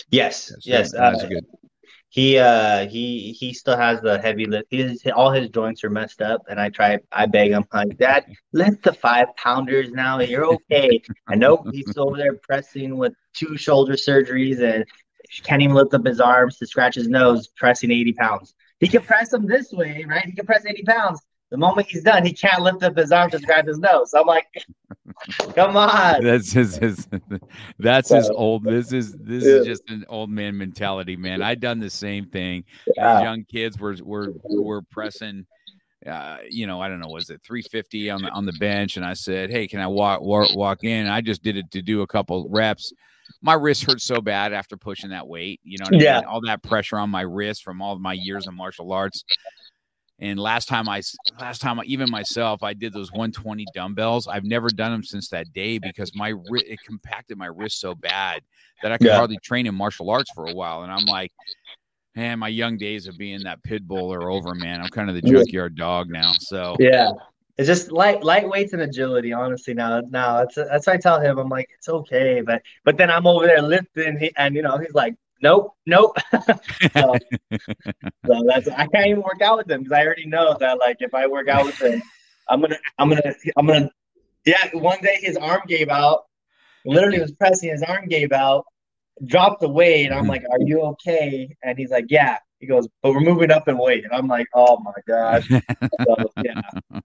Yes. 0.09 0.47
That's 0.47 0.65
yes. 0.65 0.91
That's 0.93 1.23
uh, 1.23 1.27
good 1.27 1.45
he 2.11 2.37
uh 2.37 2.87
he 2.89 3.31
he 3.31 3.53
still 3.53 3.77
has 3.77 4.01
the 4.01 4.19
heavy 4.19 4.45
lift. 4.45 4.67
His 4.69 5.01
all 5.15 5.31
his 5.31 5.49
joints 5.49 5.81
are 5.85 5.89
messed 5.89 6.21
up, 6.21 6.41
and 6.49 6.59
I 6.59 6.69
try 6.69 6.99
I 7.09 7.25
beg 7.25 7.51
him 7.51 7.63
like 7.73 7.97
Dad, 7.97 8.25
lift 8.51 8.83
the 8.83 8.91
five 8.91 9.27
pounders 9.37 9.91
now. 9.91 10.19
You're 10.19 10.45
okay. 10.45 11.01
I 11.29 11.35
know 11.35 11.63
he's 11.71 11.97
over 11.97 12.17
there 12.17 12.33
pressing 12.33 12.97
with 12.97 13.13
two 13.33 13.55
shoulder 13.55 13.93
surgeries 13.93 14.61
and 14.61 14.85
can't 15.43 15.61
even 15.61 15.73
lift 15.73 15.93
up 15.93 16.05
his 16.05 16.19
arms 16.19 16.57
to 16.57 16.67
scratch 16.67 16.95
his 16.95 17.07
nose, 17.07 17.47
pressing 17.47 17.89
80 17.91 18.13
pounds. 18.13 18.53
He 18.81 18.89
can 18.89 19.03
press 19.03 19.29
them 19.29 19.47
this 19.47 19.71
way, 19.71 20.05
right? 20.05 20.25
He 20.25 20.33
can 20.33 20.45
press 20.45 20.65
80 20.65 20.83
pounds. 20.83 21.21
The 21.51 21.57
moment 21.57 21.87
he's 21.89 22.03
done, 22.03 22.25
he 22.25 22.31
can't 22.31 22.61
lift 22.61 22.81
up 22.81 22.95
his 22.95 23.11
arms 23.11 23.33
to 23.33 23.39
grab 23.39 23.67
his 23.67 23.77
nose. 23.77 24.13
I'm 24.13 24.25
like, 24.25 24.47
come 25.53 25.75
on. 25.75 26.23
That's 26.23 26.53
his, 26.53 26.77
his 26.77 27.09
that's 27.77 28.07
so, 28.07 28.15
his 28.15 28.29
old. 28.29 28.63
This 28.63 28.93
is 28.93 29.13
this 29.13 29.43
yeah. 29.43 29.55
is 29.55 29.65
just 29.65 29.89
an 29.89 30.05
old 30.07 30.29
man 30.29 30.57
mentality, 30.57 31.17
man. 31.17 31.41
I 31.41 31.55
done 31.55 31.79
the 31.79 31.89
same 31.89 32.27
thing. 32.27 32.63
Yeah. 32.95 33.21
Young 33.21 33.43
kids 33.43 33.77
were 33.77 33.97
were 34.01 34.33
were 34.45 34.81
pressing. 34.81 35.45
Uh, 36.07 36.37
you 36.49 36.65
know, 36.65 36.81
I 36.81 36.87
don't 36.87 36.99
know, 36.99 37.09
was 37.09 37.29
it 37.29 37.41
350 37.45 38.09
on 38.09 38.23
the 38.23 38.29
on 38.29 38.45
the 38.45 38.53
bench? 38.53 38.95
And 38.97 39.05
I 39.05 39.13
said, 39.13 39.51
Hey, 39.51 39.67
can 39.67 39.79
I 39.81 39.87
walk 39.87 40.21
walk, 40.21 40.55
walk 40.55 40.83
in? 40.83 41.05
I 41.05 41.21
just 41.21 41.43
did 41.43 41.57
it 41.57 41.69
to 41.71 41.81
do 41.81 42.01
a 42.01 42.07
couple 42.07 42.47
reps 42.49 42.91
my 43.41 43.53
wrist 43.53 43.85
hurt 43.85 44.01
so 44.01 44.21
bad 44.21 44.53
after 44.53 44.77
pushing 44.77 45.11
that 45.11 45.27
weight. 45.27 45.59
You 45.63 45.77
know, 45.79 45.85
yeah. 45.91 46.17
I 46.17 46.21
mean? 46.21 46.25
all 46.25 46.41
that 46.41 46.63
pressure 46.63 46.97
on 46.97 47.09
my 47.09 47.21
wrist 47.21 47.63
from 47.63 47.81
all 47.81 47.97
my 47.97 48.13
years 48.13 48.47
of 48.47 48.53
martial 48.53 48.91
arts. 48.91 49.23
And 50.21 50.39
last 50.39 50.67
time 50.67 50.87
I, 50.87 51.01
last 51.39 51.61
time 51.61 51.79
I, 51.79 51.83
even 51.83 52.09
myself, 52.11 52.61
I 52.61 52.73
did 52.73 52.93
those 52.93 53.11
120 53.11 53.65
dumbbells. 53.73 54.27
I've 54.27 54.43
never 54.43 54.69
done 54.69 54.91
them 54.91 55.03
since 55.03 55.29
that 55.29 55.51
day 55.51 55.79
because 55.79 56.15
my 56.15 56.35
it 56.49 56.79
compacted 56.85 57.39
my 57.39 57.47
wrist 57.47 57.79
so 57.79 57.95
bad 57.95 58.43
that 58.83 58.91
I 58.91 58.99
could 58.99 59.07
yeah. 59.07 59.17
hardly 59.17 59.39
train 59.43 59.65
in 59.65 59.73
martial 59.73 60.11
arts 60.11 60.31
for 60.31 60.45
a 60.45 60.53
while. 60.53 60.83
And 60.83 60.91
I'm 60.91 61.05
like, 61.05 61.31
man, 62.15 62.37
my 62.37 62.49
young 62.49 62.77
days 62.77 63.07
of 63.07 63.17
being 63.17 63.43
that 63.43 63.63
pit 63.63 63.87
bull 63.87 64.13
are 64.13 64.29
over, 64.29 64.53
man. 64.53 64.79
I'm 64.79 64.89
kind 64.89 65.09
of 65.09 65.15
the 65.15 65.23
junkyard 65.23 65.75
dog 65.75 66.09
now. 66.09 66.33
So 66.39 66.75
yeah, 66.79 67.11
it's 67.57 67.67
just 67.67 67.91
light 67.91 68.21
lightweights 68.21 68.73
and 68.73 68.83
agility. 68.83 69.33
Honestly, 69.33 69.73
now 69.73 70.01
now 70.01 70.37
that's 70.39 70.55
that's 70.55 70.85
why 70.85 70.93
I 70.93 70.97
tell 70.97 71.19
him 71.19 71.39
I'm 71.39 71.49
like 71.49 71.69
it's 71.75 71.89
okay, 71.89 72.41
but 72.41 72.61
but 72.83 72.97
then 72.97 73.09
I'm 73.09 73.25
over 73.25 73.47
there 73.47 73.61
lifting, 73.61 74.29
and 74.37 74.55
you 74.55 74.61
know 74.61 74.77
he's 74.77 74.93
like 74.93 75.15
nope, 75.41 75.75
nope. 75.85 76.17
so, 76.93 77.15
so 78.25 78.43
that's 78.47 78.67
I 78.69 78.87
can't 78.87 79.07
even 79.07 79.21
work 79.21 79.41
out 79.41 79.57
with 79.57 79.69
him 79.69 79.83
because 79.83 79.93
I 79.93 80.05
already 80.05 80.25
know 80.25 80.55
that 80.59 80.79
like 80.79 80.97
if 80.99 81.13
I 81.13 81.27
work 81.27 81.47
out 81.47 81.65
with 81.65 81.81
him, 81.81 82.01
I'm 82.49 82.61
gonna 82.61 82.77
I'm 82.97 83.09
gonna 83.09 83.33
I'm 83.57 83.67
gonna 83.67 83.89
yeah. 84.45 84.69
One 84.73 84.99
day 85.01 85.17
his 85.21 85.37
arm 85.37 85.61
gave 85.67 85.89
out. 85.89 86.23
Literally 86.85 87.19
was 87.19 87.31
pressing 87.33 87.69
his 87.69 87.83
arm 87.83 88.07
gave 88.07 88.31
out, 88.31 88.65
dropped 89.25 89.61
the 89.61 89.69
weight. 89.69 90.05
And 90.05 90.15
I'm 90.15 90.21
mm-hmm. 90.21 90.29
like, 90.29 90.43
"Are 90.51 90.59
you 90.61 90.81
okay?" 90.81 91.55
And 91.63 91.77
he's 91.77 91.91
like, 91.91 92.05
"Yeah." 92.09 92.37
He 92.59 92.67
goes, 92.67 92.87
"But 93.01 93.11
we're 93.11 93.21
moving 93.21 93.51
up 93.51 93.67
in 93.67 93.77
weight." 93.77 94.03
And 94.03 94.13
I'm 94.13 94.27
like, 94.27 94.47
"Oh 94.53 94.79
my 94.79 94.93
god." 95.07 95.43
so, 95.43 96.31
yeah, 96.43 96.61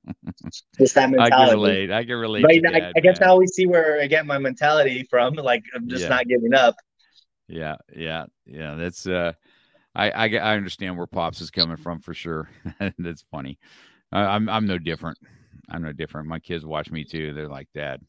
just 0.79 0.95
that 0.95 1.11
mentality. 1.11 1.33
I 1.33 1.47
can 1.47 1.55
relate. 1.55 1.91
I 1.91 2.05
can 2.05 2.17
relate. 2.17 2.45
Right 2.45 2.63
now, 2.63 2.73
that, 2.73 2.93
I 2.97 3.01
guess 3.01 3.21
man. 3.21 3.29
now 3.29 3.37
we 3.37 3.47
see 3.47 3.67
where 3.67 4.01
I 4.01 4.07
get 4.07 4.27
my 4.27 4.39
mentality 4.39 5.07
from. 5.11 5.35
Like 5.35 5.63
I'm 5.75 5.89
just 5.89 6.03
Yeah. 6.03 6.09
not 6.09 6.27
giving 6.27 6.55
up. 6.55 6.75
Yeah, 7.49 7.77
yeah, 7.95 8.27
yeah. 8.45 8.75
That's 8.75 9.07
uh, 9.07 9.33
I 9.95 10.11
I 10.11 10.25
I 10.37 10.57
understand 10.57 10.97
where 10.97 11.07
pops 11.07 11.41
is 11.41 11.51
coming 11.51 11.77
from 11.77 12.01
for 12.01 12.15
sure. 12.15 12.49
That's 12.99 13.25
funny. 13.31 13.59
I, 14.13 14.23
I'm 14.23 14.49
I'm 14.49 14.67
no 14.67 14.79
different. 14.79 15.19
I'm 15.69 15.83
no 15.83 15.93
different. 15.93 16.29
My 16.29 16.39
kids 16.39 16.65
watch 16.65 16.91
me 16.91 17.05
too. 17.05 17.33
They're 17.33 17.49
like 17.49 17.69
dad. 17.75 18.01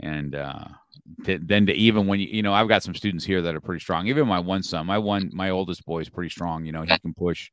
And 0.00 0.34
uh, 0.34 0.64
th- 1.24 1.42
then 1.44 1.66
to 1.66 1.72
even 1.72 2.06
when 2.08 2.18
you 2.18 2.26
you 2.26 2.42
know 2.42 2.52
I've 2.52 2.68
got 2.68 2.82
some 2.82 2.94
students 2.94 3.24
here 3.24 3.42
that 3.42 3.54
are 3.54 3.60
pretty 3.60 3.80
strong. 3.80 4.08
Even 4.08 4.26
my 4.26 4.40
one 4.40 4.62
son, 4.62 4.86
my 4.86 4.98
one 4.98 5.30
my 5.32 5.50
oldest 5.50 5.84
boy 5.86 6.00
is 6.00 6.08
pretty 6.08 6.30
strong. 6.30 6.64
You 6.66 6.72
know 6.72 6.82
he 6.82 6.98
can 6.98 7.14
push. 7.14 7.50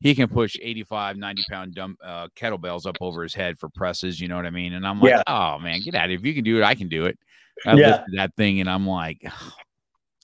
He 0.00 0.14
can 0.14 0.28
push 0.28 0.56
85, 0.60 1.16
90 1.16 1.42
pound 1.50 1.74
dumb 1.74 1.96
uh, 2.04 2.28
kettlebells 2.36 2.86
up 2.86 2.96
over 3.00 3.22
his 3.22 3.34
head 3.34 3.58
for 3.58 3.70
presses. 3.70 4.20
You 4.20 4.28
know 4.28 4.36
what 4.36 4.44
I 4.46 4.50
mean? 4.50 4.74
And 4.74 4.86
I'm 4.86 5.00
like, 5.00 5.14
Yeah. 5.14 5.22
oh 5.26 5.58
man, 5.58 5.80
get 5.80 5.94
out 5.94 6.04
of 6.04 6.10
here. 6.10 6.18
If 6.18 6.26
you 6.26 6.34
can 6.34 6.44
do 6.44 6.58
it, 6.58 6.62
I 6.64 6.74
can 6.74 6.88
do 6.88 7.06
it. 7.06 7.18
I 7.64 7.74
Yeah. 7.74 7.86
lifted 7.88 8.14
that 8.18 8.34
thing 8.36 8.60
and 8.60 8.68
I'm 8.68 8.86
like, 8.86 9.24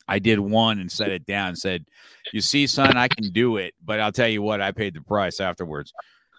I 0.09 0.19
did 0.19 0.39
one 0.41 0.79
and 0.79 0.91
set 0.91 1.11
it 1.11 1.27
down 1.27 1.57
said, 1.57 1.85
You 2.33 2.41
see, 2.41 2.67
son, 2.67 2.97
I 2.97 3.09
can 3.09 3.31
do 3.33 3.57
it, 3.57 3.75
but 3.85 4.01
I'll 4.01 4.13
tell 4.13 4.29
you 4.29 4.43
what, 4.43 4.61
I 4.61 4.73
paid 4.73 4.95
the 4.95 5.01
price 5.03 5.41
afterwards. 5.41 5.93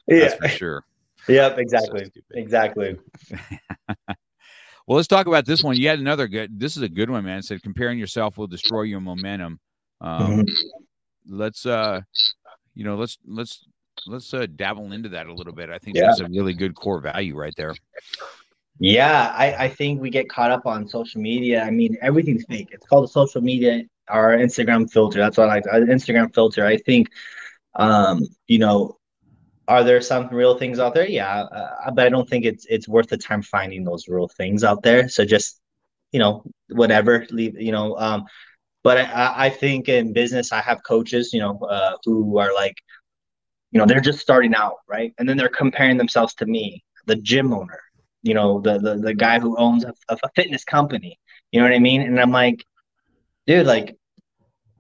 That's 0.08 0.36
for 0.36 0.48
sure. 0.50 0.86
Yep. 1.28 1.58
Exactly. 1.58 2.06
stupid. 2.06 2.24
Exactly. 2.36 2.98
Well, 4.86 4.98
let's 4.98 5.08
talk 5.08 5.28
about 5.28 5.46
this 5.46 5.64
one. 5.64 5.78
You 5.78 5.88
had 5.88 6.00
another 6.00 6.28
good. 6.28 6.60
This 6.60 6.76
is 6.76 6.84
a 6.84 6.90
good 6.90 7.10
one, 7.10 7.24
man. 7.24 7.40
It 7.40 7.46
said 7.46 7.64
comparing 7.64 7.98
yourself 7.98 8.38
will 8.38 8.48
destroy 8.48 8.82
your 8.82 9.00
momentum. 9.00 9.60
Um, 10.02 10.44
Mhm. 10.44 10.50
Let's, 11.26 11.66
uh, 11.66 12.02
you 12.76 12.84
know, 12.84 12.98
let's 12.98 13.18
let's 13.26 13.66
let's 14.08 14.34
uh, 14.34 14.46
dabble 14.58 14.92
into 14.92 15.08
that 15.10 15.28
a 15.28 15.34
little 15.34 15.54
bit. 15.54 15.70
I 15.70 15.78
think 15.78 15.96
Yeah. 15.96 16.08
that's 16.08 16.20
a 16.20 16.28
really 16.28 16.54
good 16.54 16.76
core 16.76 17.00
value 17.00 17.34
right 17.34 17.54
there. 17.56 17.74
Yeah, 18.80 19.34
I, 19.36 19.66
I 19.66 19.70
think 19.70 20.02
we 20.02 20.10
get 20.10 20.30
caught 20.30 20.52
up 20.52 20.66
on 20.66 20.88
social 20.88 21.22
media. 21.22 21.64
I 21.64 21.70
mean, 21.70 21.98
everything's 22.02 22.44
fake. 22.50 22.70
It's 22.72 22.86
called 22.86 23.06
a 23.06 23.08
social 23.08 23.42
media 23.42 23.84
or 24.12 24.30
Instagram 24.38 24.90
filter. 24.92 25.20
That's 25.20 25.38
what 25.38 25.50
I 25.50 25.56
like. 25.56 25.64
Instagram 25.66 26.34
filter. 26.34 26.66
I 26.66 26.78
think, 26.78 27.08
um, 27.76 28.22
you 28.48 28.60
know, 28.60 28.98
are 29.68 29.84
there 29.84 30.02
some 30.02 30.30
real 30.30 30.58
things 30.58 30.80
out 30.80 30.96
there? 30.96 31.08
Yeah, 31.08 31.44
uh, 31.44 31.92
but 31.96 32.06
I 32.08 32.10
don't 32.10 32.30
think 32.30 32.46
it's 32.46 32.66
it's 32.70 32.88
worth 32.88 33.10
the 33.10 33.18
time 33.18 33.42
finding 33.44 33.84
those 33.86 34.08
real 34.10 34.28
things 34.30 34.64
out 34.64 34.84
there. 34.84 35.10
So 35.10 35.26
just, 35.26 35.62
you 36.12 36.20
know, 36.20 36.44
whatever. 36.72 37.28
Leave. 37.32 37.60
You 37.62 37.72
know, 37.74 37.98
um, 37.98 38.26
but 38.84 38.98
I- 39.00 39.04
I, 39.12 39.46
I 39.48 39.50
think 39.50 39.90
in 39.90 40.14
business, 40.14 40.52
I 40.54 40.62
have 40.62 40.84
coaches, 40.84 41.34
you 41.34 41.40
know, 41.42 41.60
uh, 41.60 41.98
who 42.06 42.38
are 42.40 42.54
like, 42.54 42.76
you 43.72 43.80
know, 43.80 43.86
they're 43.86 44.02
just 44.02 44.20
starting 44.20 44.56
out, 44.56 44.78
right? 44.88 45.14
And 45.18 45.28
then 45.28 45.38
they're 45.38 45.50
comparing 45.50 45.98
themselves 45.98 46.34
to 46.36 46.46
me, 46.46 46.84
the 47.08 47.16
gym 47.16 47.54
owner 47.54 47.80
you 48.24 48.34
know 48.34 48.60
the 48.62 48.80
the, 48.80 48.96
the 48.96 49.14
guy 49.14 49.40
who 49.40 49.56
owns 49.58 49.84
a, 49.86 49.94
a 50.10 50.30
fitness 50.36 50.64
company. 50.64 51.20
You 51.52 51.60
know 51.60 51.68
what 51.68 51.76
i 51.76 51.80
mean? 51.80 52.02
And 52.02 52.20
i'm 52.20 52.32
like 52.32 52.66
dude 53.48 53.68
like 53.68 53.96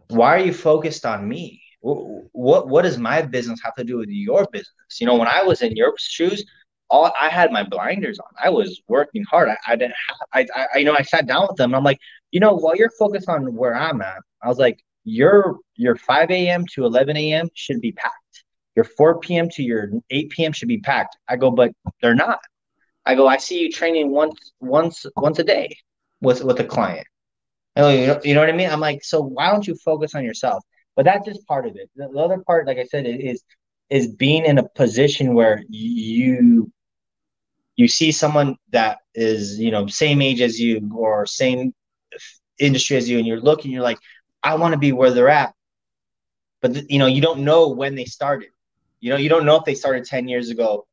why 0.09 0.35
are 0.35 0.45
you 0.45 0.53
focused 0.53 1.05
on 1.05 1.27
me? 1.27 1.61
What 1.81 2.67
what 2.67 2.81
does 2.83 2.97
my 2.97 3.21
business 3.21 3.59
have 3.63 3.75
to 3.75 3.83
do 3.83 3.97
with 3.97 4.09
your 4.09 4.47
business? 4.51 4.99
You 4.99 5.07
know 5.07 5.15
when 5.15 5.27
i 5.27 5.43
was 5.43 5.61
in 5.61 5.75
your 5.75 5.93
shoes 5.99 6.43
all 6.89 7.11
i 7.19 7.29
had 7.29 7.51
my 7.51 7.63
blinders 7.63 8.19
on. 8.19 8.31
I 8.43 8.49
was 8.49 8.81
working 8.87 9.23
hard. 9.23 9.49
I, 9.49 9.57
I 9.67 9.75
didn't 9.75 9.95
have, 10.07 10.17
I, 10.33 10.67
I 10.73 10.77
you 10.79 10.85
know 10.85 10.95
i 10.97 11.01
sat 11.01 11.27
down 11.27 11.47
with 11.47 11.57
them 11.57 11.73
i'm 11.73 11.83
like 11.83 11.99
you 12.31 12.39
know 12.39 12.53
while 12.53 12.75
you're 12.75 12.91
focused 12.99 13.29
on 13.29 13.55
where 13.55 13.75
i'm 13.75 14.01
at 14.01 14.21
i 14.43 14.47
was 14.47 14.57
like 14.57 14.79
your 15.03 15.59
your 15.75 15.95
5 15.95 16.31
a.m 16.31 16.65
to 16.73 16.85
11 16.85 17.17
a.m 17.17 17.49
should 17.53 17.81
be 17.81 17.91
packed. 17.91 18.43
Your 18.75 18.85
4 18.85 19.19
p.m 19.19 19.49
to 19.51 19.63
your 19.63 19.89
8 20.09 20.29
p.m 20.29 20.51
should 20.53 20.67
be 20.67 20.79
packed. 20.79 21.17
I 21.27 21.35
go 21.35 21.51
but 21.51 21.71
they're 22.01 22.15
not 22.15 22.39
I 23.05 23.15
go, 23.15 23.27
I 23.27 23.37
see 23.37 23.59
you 23.59 23.71
training 23.71 24.11
once 24.11 24.51
once 24.59 25.05
once 25.15 25.39
a 25.39 25.43
day 25.43 25.75
with 26.21 26.43
with 26.43 26.59
a 26.59 26.63
client. 26.63 27.07
Go, 27.77 27.89
you 27.89 28.07
know, 28.07 28.21
you 28.23 28.33
know 28.33 28.41
what 28.41 28.49
I 28.49 28.53
mean? 28.53 28.69
I'm 28.69 28.79
like, 28.79 29.03
so 29.03 29.21
why 29.21 29.51
don't 29.51 29.67
you 29.67 29.75
focus 29.75 30.15
on 30.15 30.23
yourself? 30.23 30.63
But 30.95 31.05
that's 31.05 31.25
just 31.25 31.45
part 31.47 31.65
of 31.65 31.75
it. 31.75 31.89
The, 31.95 32.07
the 32.09 32.19
other 32.19 32.39
part, 32.45 32.67
like 32.67 32.77
I 32.77 32.85
said, 32.85 33.05
is 33.07 33.43
is 33.89 34.07
being 34.07 34.45
in 34.45 34.57
a 34.57 34.67
position 34.69 35.33
where 35.33 35.63
you 35.69 36.71
you 37.75 37.87
see 37.87 38.11
someone 38.11 38.55
that 38.71 38.99
is 39.15 39.59
you 39.59 39.71
know 39.71 39.87
same 39.87 40.21
age 40.21 40.41
as 40.41 40.59
you 40.59 40.89
or 40.95 41.25
same 41.25 41.73
industry 42.59 42.97
as 42.97 43.09
you, 43.09 43.17
and 43.17 43.27
you're 43.27 43.41
looking, 43.41 43.71
you're 43.71 43.83
like, 43.83 43.99
I 44.43 44.55
want 44.55 44.73
to 44.73 44.79
be 44.79 44.91
where 44.91 45.11
they're 45.11 45.29
at, 45.29 45.53
but 46.61 46.73
th- 46.73 46.85
you 46.89 46.99
know 46.99 47.07
you 47.07 47.21
don't 47.21 47.41
know 47.41 47.69
when 47.69 47.95
they 47.95 48.05
started. 48.05 48.49
You 48.99 49.09
know, 49.09 49.17
you 49.17 49.29
don't 49.29 49.45
know 49.45 49.57
if 49.57 49.65
they 49.65 49.75
started 49.75 50.05
ten 50.05 50.27
years 50.27 50.49
ago 50.49 50.85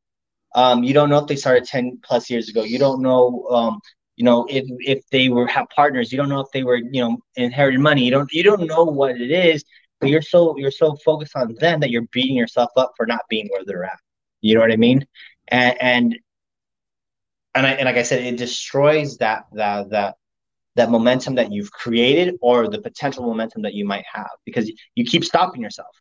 um, 0.55 0.83
you 0.83 0.93
don't 0.95 1.11
know 1.11 1.19
if 1.19 1.27
they 1.27 1.37
started 1.37 1.65
10 1.65 2.01
plus 2.03 2.31
years 2.31 2.49
ago. 2.49 2.63
You 2.63 2.79
don't 2.79 3.03
know, 3.03 3.47
um, 3.51 3.81
you 4.17 4.25
know, 4.25 4.47
if, 4.51 4.65
if 4.81 5.09
they 5.11 5.29
were 5.29 5.47
have 5.47 5.69
partners, 5.75 6.13
you 6.13 6.19
don't 6.19 6.29
know 6.29 6.41
if 6.41 6.51
they 6.53 6.65
were, 6.65 6.77
you 6.77 7.01
know, 7.01 7.19
inherited 7.37 7.81
money. 7.81 8.05
You 8.05 8.11
don't, 8.11 8.33
you 8.33 8.43
don't 8.43 8.67
know 8.67 8.85
what 8.85 9.21
it 9.21 9.31
is, 9.31 9.65
but 10.01 10.11
you're 10.11 10.23
so, 10.23 10.57
you're 10.59 10.71
so 10.71 10.97
focused 11.05 11.37
on 11.37 11.55
them 11.55 11.81
that 11.81 11.91
you're 11.91 12.07
beating 12.13 12.37
yourself 12.37 12.71
up 12.77 12.93
for 12.97 13.07
not 13.07 13.21
being 13.29 13.49
where 13.51 13.65
they're 13.65 13.85
at. 13.85 13.99
You 14.41 14.55
know 14.55 14.61
what 14.61 14.73
I 14.73 14.77
mean? 14.77 15.07
And, 15.49 15.81
and, 15.81 16.19
and 17.55 17.67
I, 17.67 17.71
and 17.73 17.87
like 17.87 17.97
I 17.97 18.03
said, 18.03 18.23
it 18.23 18.37
destroys 18.37 19.19
that, 19.19 19.45
that, 19.53 19.91
that, 19.91 20.17
that 20.77 20.91
momentum 20.91 21.35
that 21.35 21.53
you've 21.53 21.73
created 21.73 22.37
or 22.41 22.69
the 22.69 22.81
potential 22.81 23.25
momentum 23.25 23.63
that 23.63 23.75
you 23.75 23.85
might 23.85 24.05
have 24.13 24.31
because 24.45 24.71
you 24.95 25.05
keep 25.05 25.25
stopping 25.25 25.63
yourself. 25.63 25.95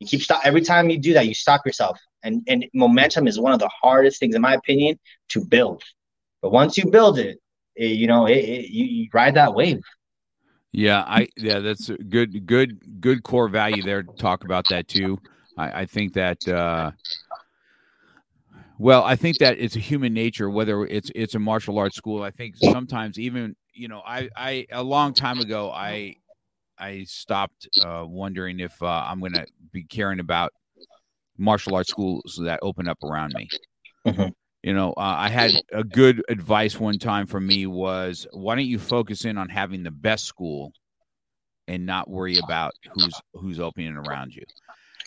You 0.00 0.06
keep 0.06 0.22
stop 0.22 0.40
every 0.44 0.62
time 0.62 0.90
you 0.90 0.98
do 0.98 1.12
that, 1.14 1.28
you 1.28 1.34
stop 1.34 1.64
yourself. 1.64 1.98
And 2.22 2.42
and 2.48 2.66
momentum 2.74 3.28
is 3.28 3.38
one 3.38 3.52
of 3.52 3.60
the 3.60 3.70
hardest 3.82 4.18
things, 4.18 4.34
in 4.34 4.42
my 4.42 4.54
opinion, 4.54 4.98
to 5.30 5.44
build. 5.44 5.82
But 6.42 6.52
once 6.52 6.76
you 6.76 6.90
build 6.90 7.18
it, 7.18 7.38
it 7.76 7.92
you 7.92 8.06
know, 8.06 8.26
it, 8.26 8.38
it, 8.38 8.70
you, 8.70 8.84
you 8.84 9.08
ride 9.12 9.34
that 9.34 9.54
wave. 9.54 9.82
Yeah, 10.72 11.04
I 11.06 11.28
yeah, 11.36 11.58
that's 11.58 11.90
good, 12.08 12.46
good, 12.46 13.00
good 13.00 13.22
core 13.22 13.48
value 13.48 13.82
there. 13.82 14.02
Talk 14.02 14.44
about 14.44 14.64
that 14.70 14.88
too. 14.88 15.18
I, 15.56 15.82
I 15.82 15.86
think 15.86 16.14
that. 16.14 16.46
uh 16.48 16.92
well, 18.78 19.04
I 19.04 19.14
think 19.14 19.36
that 19.40 19.58
it's 19.58 19.76
a 19.76 19.78
human 19.78 20.14
nature, 20.14 20.48
whether 20.48 20.86
it's 20.86 21.10
it's 21.14 21.34
a 21.34 21.38
martial 21.38 21.78
arts 21.78 21.96
school. 21.96 22.22
I 22.22 22.30
think 22.30 22.56
sometimes 22.56 23.18
even 23.18 23.54
you 23.74 23.88
know, 23.88 24.00
I 24.06 24.30
I 24.34 24.66
a 24.72 24.82
long 24.82 25.12
time 25.12 25.38
ago 25.38 25.70
I 25.70 26.16
I 26.80 27.04
stopped 27.04 27.68
uh, 27.84 28.04
wondering 28.06 28.60
if 28.60 28.82
uh, 28.82 29.04
I'm 29.06 29.20
going 29.20 29.34
to 29.34 29.46
be 29.72 29.84
caring 29.84 30.20
about 30.20 30.52
martial 31.36 31.74
arts 31.74 31.90
schools 31.90 32.38
that 32.42 32.58
open 32.62 32.88
up 32.88 33.02
around 33.02 33.34
me. 33.34 33.48
Mhm. 34.06 34.32
You 34.62 34.74
know, 34.74 34.92
uh, 34.92 35.14
I 35.18 35.30
had 35.30 35.52
a 35.72 35.82
good 35.82 36.22
advice 36.28 36.78
one 36.78 36.98
time 36.98 37.26
for 37.26 37.40
me 37.40 37.66
was, 37.66 38.26
why 38.32 38.56
don't 38.56 38.66
you 38.66 38.78
focus 38.78 39.24
in 39.24 39.38
on 39.38 39.48
having 39.48 39.82
the 39.82 39.90
best 39.90 40.26
school 40.26 40.72
and 41.66 41.86
not 41.86 42.10
worry 42.10 42.36
about 42.42 42.72
who's 42.92 43.14
who's 43.32 43.60
opening 43.60 43.96
around 43.96 44.34
you. 44.34 44.42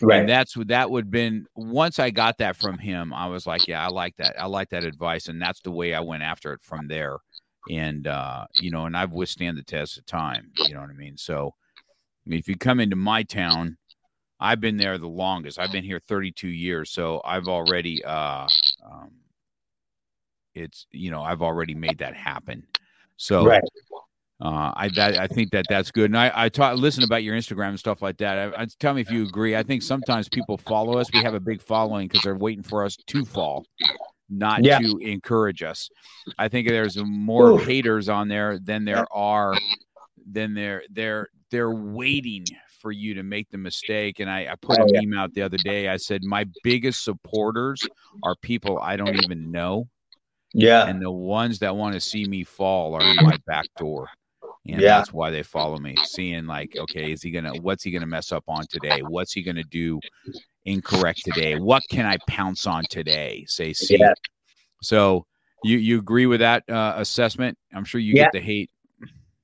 Right. 0.02 0.20
And 0.20 0.28
that's 0.28 0.56
what 0.56 0.68
that 0.68 0.90
would 0.90 1.10
been 1.10 1.46
once 1.54 2.00
I 2.00 2.10
got 2.10 2.38
that 2.38 2.56
from 2.56 2.78
him, 2.78 3.12
I 3.12 3.26
was 3.26 3.46
like, 3.46 3.68
yeah, 3.68 3.84
I 3.84 3.90
like 3.90 4.16
that. 4.16 4.34
I 4.40 4.46
like 4.46 4.70
that 4.70 4.82
advice. 4.82 5.28
And 5.28 5.40
that's 5.40 5.60
the 5.60 5.70
way 5.70 5.94
I 5.94 6.00
went 6.00 6.24
after 6.24 6.52
it 6.52 6.62
from 6.62 6.88
there. 6.88 7.18
And 7.70 8.08
uh, 8.08 8.46
you 8.60 8.72
know, 8.72 8.86
and 8.86 8.96
I've 8.96 9.12
withstand 9.12 9.56
the 9.56 9.62
test 9.62 9.98
of 9.98 10.06
time. 10.06 10.50
You 10.56 10.74
know 10.74 10.80
what 10.80 10.90
I 10.90 10.94
mean? 10.94 11.16
So 11.16 11.54
if 12.26 12.48
you 12.48 12.56
come 12.56 12.80
into 12.80 12.96
my 12.96 13.22
town, 13.22 13.76
I've 14.40 14.60
been 14.60 14.76
there 14.76 14.98
the 14.98 15.08
longest. 15.08 15.58
I've 15.58 15.72
been 15.72 15.84
here 15.84 16.00
32 16.00 16.48
years, 16.48 16.90
so 16.90 17.20
I've 17.24 17.48
already 17.48 18.04
uh 18.04 18.46
um 18.84 19.10
it's 20.54 20.86
you 20.92 21.10
know, 21.10 21.22
I've 21.22 21.42
already 21.42 21.74
made 21.74 21.98
that 21.98 22.14
happen. 22.14 22.66
So 23.16 23.46
right. 23.46 23.62
uh, 24.40 24.72
I 24.74 24.90
that, 24.96 25.18
I 25.18 25.26
think 25.26 25.50
that 25.52 25.66
that's 25.68 25.90
good. 25.90 26.06
And 26.06 26.18
I 26.18 26.30
I 26.34 26.48
talk 26.48 26.78
listen 26.78 27.04
about 27.04 27.22
your 27.22 27.36
Instagram 27.36 27.70
and 27.70 27.78
stuff 27.78 28.02
like 28.02 28.18
that. 28.18 28.54
I, 28.54 28.62
I, 28.62 28.66
tell 28.78 28.94
me 28.94 29.00
if 29.00 29.10
you 29.10 29.24
agree. 29.24 29.56
I 29.56 29.62
think 29.62 29.82
sometimes 29.82 30.28
people 30.28 30.58
follow 30.58 30.98
us. 30.98 31.08
We 31.12 31.22
have 31.22 31.34
a 31.34 31.40
big 31.40 31.62
following 31.62 32.08
because 32.08 32.22
they're 32.22 32.36
waiting 32.36 32.62
for 32.64 32.84
us 32.84 32.96
to 32.96 33.24
fall, 33.24 33.64
not 34.28 34.64
Yeah. 34.64 34.78
to 34.78 34.98
encourage 34.98 35.62
us. 35.62 35.88
I 36.38 36.48
think 36.48 36.68
there's 36.68 36.96
more 36.96 37.52
Oof. 37.52 37.66
haters 37.66 38.08
on 38.08 38.28
there 38.28 38.58
than 38.58 38.84
there 38.84 39.06
are. 39.12 39.54
Than 40.26 40.54
they're 40.54 40.82
they're 40.90 41.28
they're 41.50 41.70
waiting 41.74 42.44
for 42.80 42.92
you 42.92 43.14
to 43.14 43.22
make 43.22 43.48
the 43.50 43.58
mistake. 43.58 44.20
And 44.20 44.28
I, 44.30 44.48
I 44.52 44.54
put 44.60 44.78
Oh, 44.78 44.84
a 44.84 44.86
meme 44.92 45.18
out 45.18 45.32
the 45.34 45.42
other 45.42 45.56
day. 45.58 45.88
I 45.88 45.96
said 45.96 46.22
my 46.24 46.46
biggest 46.62 47.02
supporters 47.04 47.80
are 48.22 48.34
people 48.42 48.78
I 48.78 48.96
don't 48.96 49.16
even 49.24 49.50
know 49.50 49.88
Yeah. 50.52 50.86
and 50.86 51.00
the 51.00 51.10
ones 51.10 51.58
that 51.60 51.74
want 51.74 51.94
to 51.94 52.00
see 52.00 52.24
me 52.26 52.44
fall 52.44 52.94
are 52.94 53.02
in 53.02 53.16
my 53.22 53.38
back 53.46 53.66
door. 53.78 54.08
and 54.66 54.80
yeah. 54.80 54.98
that's 54.98 55.12
why 55.12 55.30
they 55.30 55.42
follow 55.42 55.78
me 55.78 55.94
seeing 56.04 56.46
like 56.46 56.74
okay 56.78 57.12
is 57.12 57.20
he 57.22 57.30
gonna 57.30 57.52
what's 57.60 57.82
he 57.84 57.90
gonna 57.90 58.06
mess 58.06 58.32
up 58.32 58.44
on 58.48 58.64
today 58.70 59.00
what's 59.02 59.32
he 59.34 59.42
gonna 59.42 59.62
do 59.64 60.00
incorrect 60.64 61.20
today 61.24 61.56
what 61.58 61.82
can 61.90 62.06
i 62.06 62.16
pounce 62.28 62.66
on 62.66 62.82
today 62.88 63.44
say 63.46 63.74
see 63.74 63.98
yeah. 63.98 64.12
so 64.82 65.26
you 65.64 65.76
you 65.76 65.98
agree 65.98 66.24
with 66.24 66.40
that 66.40 66.62
uh, 66.70 66.94
assessment 66.96 67.58
i'm 67.74 67.84
sure 67.84 68.00
you 68.00 68.14
yeah. 68.14 68.22
get 68.24 68.32
the 68.32 68.40
hate 68.40 68.70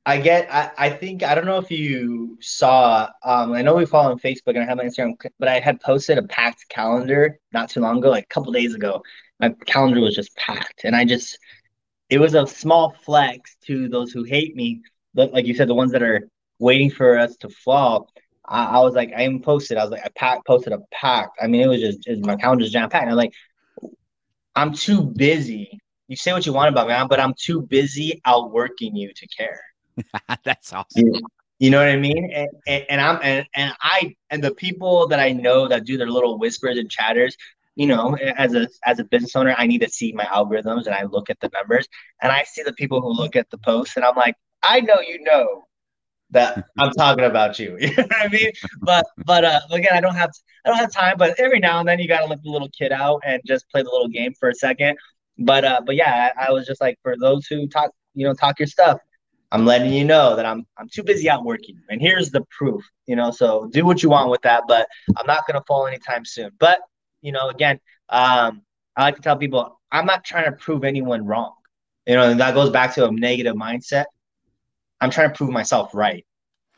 I 0.07 0.19
get. 0.19 0.53
I, 0.53 0.71
I 0.79 0.91
think 0.91 1.23
I 1.23 1.35
don't 1.35 1.45
know 1.45 1.59
if 1.59 1.71
you 1.71 2.39
saw. 2.41 3.09
Um, 3.23 3.53
I 3.53 3.63
know 3.63 3.75
we 3.75 3.87
follow 3.87 4.11
on 4.11 4.19
Facebook 4.19 4.55
and 4.55 4.61
I 4.61 4.65
have 4.65 4.79
my 4.79 4.85
Instagram, 4.85 5.15
but 5.39 5.49
I 5.49 5.61
had 5.61 5.81
posted 5.81 6.19
a 6.19 6.23
packed 6.23 6.69
calendar 6.69 7.39
not 7.53 7.71
too 7.71 7.81
long 7.81 7.99
ago, 7.99 8.11
like 8.11 8.25
a 8.25 8.35
couple 8.35 8.53
days 8.53 8.75
ago. 8.75 9.03
My 9.39 9.55
calendar 9.67 10.01
was 10.01 10.15
just 10.15 10.35
packed, 10.37 10.85
and 10.85 10.97
I 10.97 11.05
just 11.05 11.39
it 12.09 12.19
was 12.19 12.35
a 12.35 12.47
small 12.47 12.95
flex 13.05 13.57
to 13.67 13.89
those 13.89 14.13
who 14.13 14.25
hate 14.25 14.57
me, 14.57 14.83
but 15.15 15.33
like 15.33 15.47
you 15.47 15.55
said, 15.55 15.69
the 15.69 15.75
ones 15.75 15.93
that 15.93 16.03
are 16.03 16.29
waiting 16.59 16.91
for 16.91 17.19
us 17.19 17.37
to 17.37 17.49
fall. 17.49 18.11
I, 18.47 18.65
I 18.65 18.79
was 18.81 18.95
like, 18.95 19.13
I 19.17 19.25
even 19.25 19.41
posted. 19.41 19.79
I 19.79 19.83
was 19.83 19.91
like, 19.91 20.05
I 20.05 20.09
packed, 20.17 20.47
posted 20.47 20.73
a 20.73 20.81
packed. 20.93 21.39
I 21.41 21.47
mean, 21.47 21.63
it 21.63 21.69
was 21.69 21.81
just, 21.81 22.07
it 22.07 22.25
my 22.25 22.37
calendar's 22.37 22.73
jam 22.73 22.89
packed. 22.91 23.05
And 23.05 23.13
I'm 23.13 23.17
like, 23.17 23.33
I'm 24.57 24.75
too 24.75 25.03
busy. 25.03 25.79
You 26.09 26.17
say 26.17 26.33
what 26.33 26.45
you 26.45 26.53
want 26.53 26.69
about 26.69 26.89
me, 26.89 27.07
but 27.09 27.21
I'm 27.21 27.35
too 27.39 27.63
busy 27.63 28.21
outworking 28.25 28.97
you 28.97 29.13
to 29.15 29.27
care. 29.29 29.61
That's 30.45 30.73
awesome. 30.73 31.07
You, 31.07 31.21
you, 31.59 31.71
know 31.71 31.79
what 31.79 31.89
I 31.89 31.97
mean? 31.97 32.31
And, 32.33 32.49
and, 32.67 32.87
and 32.89 33.01
I'm 33.01 33.19
and, 33.23 33.47
and 33.55 33.75
I 33.81 34.15
and 34.31 34.43
the 34.43 34.55
people 34.55 35.09
that 35.09 35.21
I 35.21 35.33
know 35.33 35.69
that 35.69 35.85
do 35.85 35.97
their 35.97 36.09
little 36.09 36.39
whispers 36.39 36.79
and 36.79 36.91
chatters, 36.91 37.37
you 37.77 37.87
know, 37.87 38.17
as 38.17 38.55
a 38.55 38.69
as 38.85 38.99
a 38.99 39.05
business 39.05 39.37
owner, 39.37 39.55
I 39.57 39.67
need 39.67 39.81
to 39.81 39.89
see 39.89 40.13
my 40.13 40.25
algorithms 40.25 40.87
and 40.87 40.95
I 40.95 41.05
look 41.05 41.31
at 41.31 41.41
the 41.41 41.51
numbers 41.55 41.89
and 42.23 42.33
I 42.33 42.45
see 42.45 42.63
the 42.63 42.73
people 42.73 43.01
who 43.01 43.13
look 43.13 43.37
at 43.37 43.51
the 43.51 43.59
posts 43.59 43.97
and 43.97 44.05
I'm 44.05 44.17
like, 44.17 44.37
I 44.63 44.81
know 44.81 45.01
you 45.01 45.23
know 45.23 45.65
that 46.31 46.65
I'm 46.79 46.93
talking 46.93 47.25
about 47.25 47.59
you. 47.59 47.77
You 47.81 47.89
know 47.97 48.05
what 48.05 48.17
I 48.17 48.29
mean? 48.29 48.53
But 48.81 49.07
but 49.25 49.45
uh 49.45 49.61
again, 49.71 49.93
I 49.93 50.01
don't 50.01 50.15
have 50.15 50.31
I 50.65 50.71
don't 50.71 50.79
have 50.79 50.93
time, 50.93 51.17
but 51.19 51.39
every 51.39 51.61
now 51.61 51.81
and 51.81 51.89
then 51.89 51.99
you 51.99 52.09
gotta 52.09 52.27
let 52.27 52.43
the 52.43 52.51
little 52.51 52.71
kid 52.77 52.93
out 52.93 53.23
and 53.25 53.41
just 53.47 53.69
play 53.71 53.83
the 53.83 53.91
little 53.91 54.09
game 54.09 54.35
for 54.39 54.49
a 54.49 54.55
second. 54.55 54.99
But 55.39 55.65
uh 55.65 55.81
but 55.85 55.97
yeah, 55.97 56.31
I, 56.37 56.49
I 56.49 56.51
was 56.53 56.67
just 56.67 56.81
like 56.81 56.99
for 57.03 57.17
those 57.19 57.47
who 57.47 57.67
talk, 57.69 57.91
you 58.15 58.27
know, 58.27 58.35
talk 58.35 58.59
your 58.59 58.69
stuff, 58.69 59.01
I'm 59.53 59.67
letting 59.67 59.93
you 59.93 60.05
know 60.05 60.37
that 60.37 60.47
I'm 60.47 60.65
I'm 60.79 60.89
too 60.89 61.03
busy 61.03 61.29
out 61.29 61.45
working. 61.45 61.77
And 61.89 62.01
here's 62.01 62.31
the 62.31 62.45
proof, 62.57 62.85
you 63.07 63.17
know. 63.17 63.31
So 63.31 63.69
do 63.73 63.85
what 63.85 64.03
you 64.03 64.11
want 64.11 64.31
with 64.31 64.43
that, 64.43 64.65
but 64.69 64.87
I'm 65.17 65.27
not 65.27 65.47
gonna 65.47 65.63
fall 65.67 65.87
anytime 65.87 66.25
soon. 66.25 66.51
But 66.59 66.81
you 67.23 67.33
know, 67.33 67.49
again, 67.49 67.81
um, 68.09 68.63
I 68.97 69.03
like 69.03 69.17
to 69.17 69.23
tell 69.23 69.37
people 69.37 69.81
I'm 69.91 70.07
not 70.07 70.25
trying 70.25 70.45
to 70.45 70.53
prove 70.53 70.85
anyone 70.85 71.27
wrong. 71.27 71.55
You 72.07 72.15
know, 72.15 72.31
and 72.31 72.41
that 72.41 72.55
goes 72.55 72.71
back 72.71 72.95
to 72.95 73.07
a 73.07 73.13
negative 73.13 73.55
mindset. 73.55 74.07
I'm 75.01 75.11
trying 75.11 75.31
to 75.31 75.37
prove 75.37 75.51
myself 75.51 75.95
right. 75.95 76.25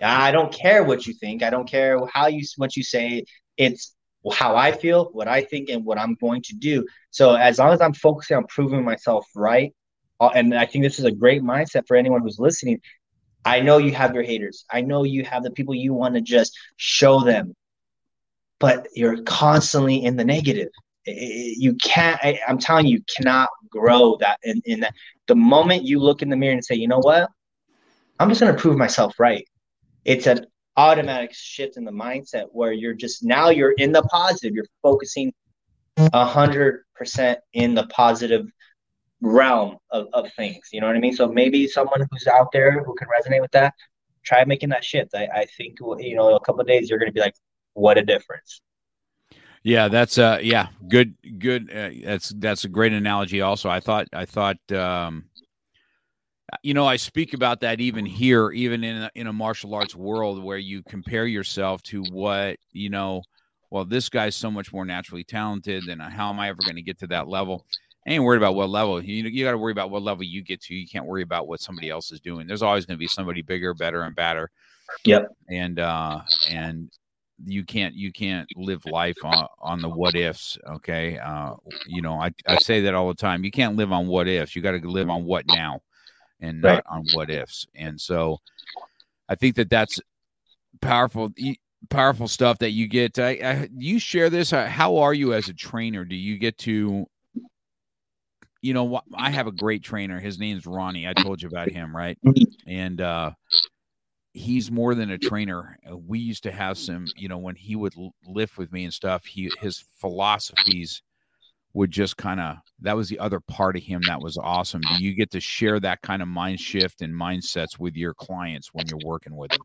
I 0.03 0.33
don't 0.33 0.53
care 0.53 0.83
what 0.83 1.07
you 1.07 1.15
think. 1.15 1.43
I 1.43 1.51
don't 1.51 1.69
care 1.69 1.99
how 2.13 2.27
you 2.27 2.45
what 2.57 2.77
you 2.77 2.83
say. 2.83 3.25
It's 3.57 3.95
how 4.33 4.57
I 4.57 4.73
feel, 4.73 5.07
what 5.13 5.29
I 5.29 5.43
think, 5.43 5.69
and 5.69 5.85
what 5.85 5.99
I'm 5.99 6.15
going 6.21 6.43
to 6.43 6.55
do. 6.55 6.87
So 7.11 7.35
as 7.35 7.59
long 7.59 7.73
as 7.73 7.81
I'm 7.81 7.93
focusing 7.93 8.37
on 8.37 8.47
proving 8.47 8.85
myself 8.85 9.27
right, 9.35 9.73
Uh, 10.23 10.31
and 10.37 10.55
I 10.55 10.67
think 10.67 10.85
this 10.85 11.01
is 11.01 11.05
a 11.05 11.11
great 11.11 11.43
mindset 11.43 11.83
for 11.89 11.97
anyone 11.97 12.23
who's 12.23 12.39
listening. 12.39 12.81
I 13.45 13.59
know 13.59 13.79
you 13.79 13.91
have 13.91 14.15
your 14.15 14.23
haters. 14.23 14.65
I 14.71 14.81
know 14.81 15.03
you 15.03 15.25
have 15.25 15.43
the 15.43 15.51
people 15.51 15.75
you 15.75 15.95
want 15.95 16.15
to 16.15 16.21
just 16.21 16.57
show 16.77 17.25
them, 17.25 17.57
but 18.61 18.87
you're 18.95 19.21
constantly 19.25 20.05
in 20.05 20.15
the 20.15 20.25
negative. 20.25 20.69
You 21.07 21.75
can't. 21.75 22.21
I, 22.23 22.39
am 22.47 22.59
telling 22.59 22.87
you, 22.87 22.99
you 22.99 23.05
cannot 23.17 23.49
grow 23.69 24.17
that. 24.21 24.39
In, 24.45 24.63
in 24.65 24.81
that, 24.81 24.95
the 25.27 25.35
moment 25.35 25.83
you 25.83 25.99
look 25.99 26.23
in 26.23 26.29
the 26.29 26.37
mirror 26.37 26.53
and 26.53 26.65
say, 26.65 26.77
you 26.77 26.87
know 26.87 27.01
what, 27.01 27.29
I'm 28.21 28.29
just 28.29 28.41
going 28.41 28.55
to 28.55 28.61
prove 28.61 28.79
myself 28.79 29.19
right. 29.19 29.45
It's 30.05 30.29
an 30.29 30.47
automatic 30.77 31.35
shift 31.35 31.77
in 31.77 31.85
the 31.85 31.91
mindset 31.91 32.45
where 32.53 32.71
you're 32.71 32.95
just 32.95 33.25
now 33.25 33.49
you're 33.49 33.73
in 33.73 33.91
the 33.91 34.03
positive. 34.03 34.55
You're 34.55 34.67
focusing 34.85 35.33
hundred 36.15 36.85
percent 36.95 37.41
in 37.55 37.75
the 37.75 37.89
positive 37.89 38.47
realm 39.23 39.79
of, 39.91 40.09
of 40.13 40.31
things. 40.35 40.69
You 40.73 40.81
know 40.81 40.89
what 40.89 40.97
I 40.97 41.01
mean? 41.01 41.15
So 41.15 41.29
maybe 41.29 41.67
someone 41.67 42.07
who's 42.11 42.27
out 42.27 42.53
there 42.53 42.83
who 42.83 42.95
can 42.95 43.09
resonate 43.09 43.41
with 43.41 43.53
that, 43.53 43.73
try 44.25 44.45
making 44.45 44.69
that 44.71 44.85
shift. 44.85 45.15
I, 45.15 45.29
I 45.35 45.47
think 45.57 45.79
you 45.81 46.17
know 46.17 46.35
a 46.35 46.41
couple 46.41 46.63
days 46.65 46.91
you're 46.91 46.99
going 46.99 47.09
to 47.09 47.15
be 47.15 47.21
like, 47.21 47.35
what 47.73 47.97
a 47.97 48.03
difference. 48.03 48.61
Yeah, 49.63 49.89
that's 49.89 50.19
uh, 50.19 50.41
yeah, 50.43 50.69
good, 50.89 51.15
good. 51.39 51.71
Uh, 51.73 51.91
that's 52.05 52.31
that's 52.31 52.65
a 52.65 52.69
great 52.69 52.93
analogy. 52.93 53.41
Also, 53.41 53.71
I 53.71 53.79
thought 53.79 54.09
I 54.13 54.25
thought 54.25 54.59
um, 54.73 55.27
you 56.65 56.75
know 56.75 56.85
I 56.85 56.97
speak 56.97 57.33
about 57.33 57.61
that 57.61 57.81
even 57.81 58.05
here, 58.05 58.51
even 58.51 58.83
in 58.83 59.03
a, 59.03 59.11
in 59.15 59.29
a 59.29 59.33
martial 59.33 59.75
arts 59.75 59.95
world 59.95 60.43
where 60.43 60.59
you 60.59 60.83
compare 60.83 61.27
yourself 61.27 61.83
to 61.85 62.03
what 62.11 62.57
you 62.73 62.91
know. 62.91 63.23
Well, 63.71 63.87
this 63.87 64.11
guy's 64.11 64.37
so 64.37 64.51
much 64.51 64.71
more 64.71 64.85
naturally 64.85 65.25
talented, 65.25 65.85
and 65.85 66.03
how 66.03 66.29
am 66.29 66.41
I 66.41 66.49
ever 66.49 66.59
going 66.63 66.77
to 66.77 66.83
get 66.83 66.99
to 66.99 67.07
that 67.07 67.29
level? 67.29 67.65
I 68.07 68.11
ain't 68.11 68.25
worried 68.25 68.39
about 68.39 68.55
what 68.55 68.69
level. 68.69 69.03
You 69.03 69.25
you 69.25 69.45
got 69.45 69.53
to 69.53 69.59
worry 69.59 69.73
about 69.73 69.91
what 69.91 70.03
level 70.03 70.25
you 70.25 70.43
get 70.43 70.61
to. 70.63 70.75
You 70.75 70.89
can't 70.89 71.07
worry 71.07 71.23
about 71.23 71.47
what 71.47 71.61
somebody 71.61 71.89
else 71.89 72.11
is 72.11 72.21
doing. 72.21 72.47
There's 72.47 72.63
always 72.63 72.85
going 72.85 72.97
to 72.97 73.01
be 73.01 73.07
somebody 73.07 73.43
bigger, 73.43 73.75
better, 73.75 74.03
and 74.03 74.17
badder. 74.17 74.51
Yep. 75.05 75.29
And 75.49 75.79
uh, 75.79 76.21
and 76.51 76.91
you 77.45 77.65
can't 77.65 77.95
you 77.95 78.13
can't 78.13 78.49
live 78.57 78.85
life 78.87 79.17
on, 79.25 79.47
on 79.61 79.81
the 79.81 79.89
what 79.89 80.17
ifs. 80.17 80.59
Okay. 80.69 81.19
Uh, 81.19 81.55
you 81.87 82.03
know, 82.03 82.21
I, 82.21 82.31
I 82.47 82.59
say 82.59 82.81
that 82.83 82.95
all 82.95 83.09
the 83.09 83.15
time. 83.15 83.45
You 83.45 83.51
can't 83.51 83.77
live 83.77 83.93
on 83.93 84.09
what 84.09 84.29
ifs. 84.29 84.57
You 84.57 84.63
got 84.63 84.73
to 84.73 84.89
live 84.89 85.09
on 85.09 85.25
what 85.25 85.45
now, 85.47 85.81
and 86.41 86.61
not 86.61 86.69
right. 86.69 86.85
on 86.91 87.05
what 87.15 87.31
ifs. 87.31 87.67
And 87.75 88.01
so, 88.01 88.39
I 89.29 89.37
think 89.37 89.57
that 89.57 89.71
that's 89.71 90.01
powerful 90.81 91.31
powerful 91.89 92.29
stuff 92.29 92.59
that 92.59 92.71
you 92.71 92.89
get. 92.89 93.19
I, 93.19 93.31
I, 93.31 93.69
you 93.77 93.99
share 93.99 94.31
this. 94.31 94.51
How 94.51 94.97
are 94.99 95.15
you 95.15 95.35
as 95.35 95.49
a 95.49 95.55
trainer? 95.55 96.05
Do 96.05 96.17
you 96.17 96.39
get 96.39 96.59
to 96.59 97.07
you 98.63 98.73
know, 98.73 99.01
I 99.15 99.31
have 99.31 99.49
a 99.49 99.53
great 99.53 99.83
trainer. 99.83 100.21
His 100.21 100.39
name's 100.39 100.67
Ronnie. 100.67 101.09
I 101.09 101.13
told 101.13 101.43
you 101.43 101.49
about 101.49 101.71
him, 101.71 101.95
right? 101.95 102.17
And 102.67 103.01
uh, 103.01 103.33
he's 104.33 104.71
more 104.71 104.95
than 104.95 105.11
a 105.11 105.19
trainer. 105.19 105.77
We 106.07 106.21
used 106.21 106.45
to 106.45 106.53
have 106.53 106.79
some, 106.79 107.07
you 107.17 107.29
know, 107.29 107.39
when 107.39 107.57
he 107.57 107.75
would 107.75 107.95
lift 108.27 108.57
with 108.57 108.73
me 108.73 108.85
and 108.85 108.95
stuff. 108.95 109.25
He 109.25 109.51
his 109.61 109.85
philosophies 109.99 111.03
would 111.75 111.91
just 111.91 112.17
kind 112.17 112.39
of 112.39 112.57
that 112.81 112.97
was 112.97 113.09
the 113.09 113.19
other 113.19 113.41
part 113.41 113.77
of 113.77 113.83
him 113.83 114.01
that 114.07 114.21
was 114.21 114.39
awesome. 114.39 114.81
Do 114.97 115.05
you 115.05 115.15
get 115.15 115.33
to 115.33 115.41
share 115.41 115.81
that 115.81 116.01
kind 116.03 116.23
of 116.23 116.29
mind 116.29 116.61
shift 116.61 117.03
and 117.03 117.13
mindsets 117.13 117.79
with 117.79 117.97
your 117.97 118.15
clients 118.15 118.71
when 118.73 118.87
you're 118.87 119.01
working 119.05 119.37
with 119.37 119.51
them? 119.51 119.63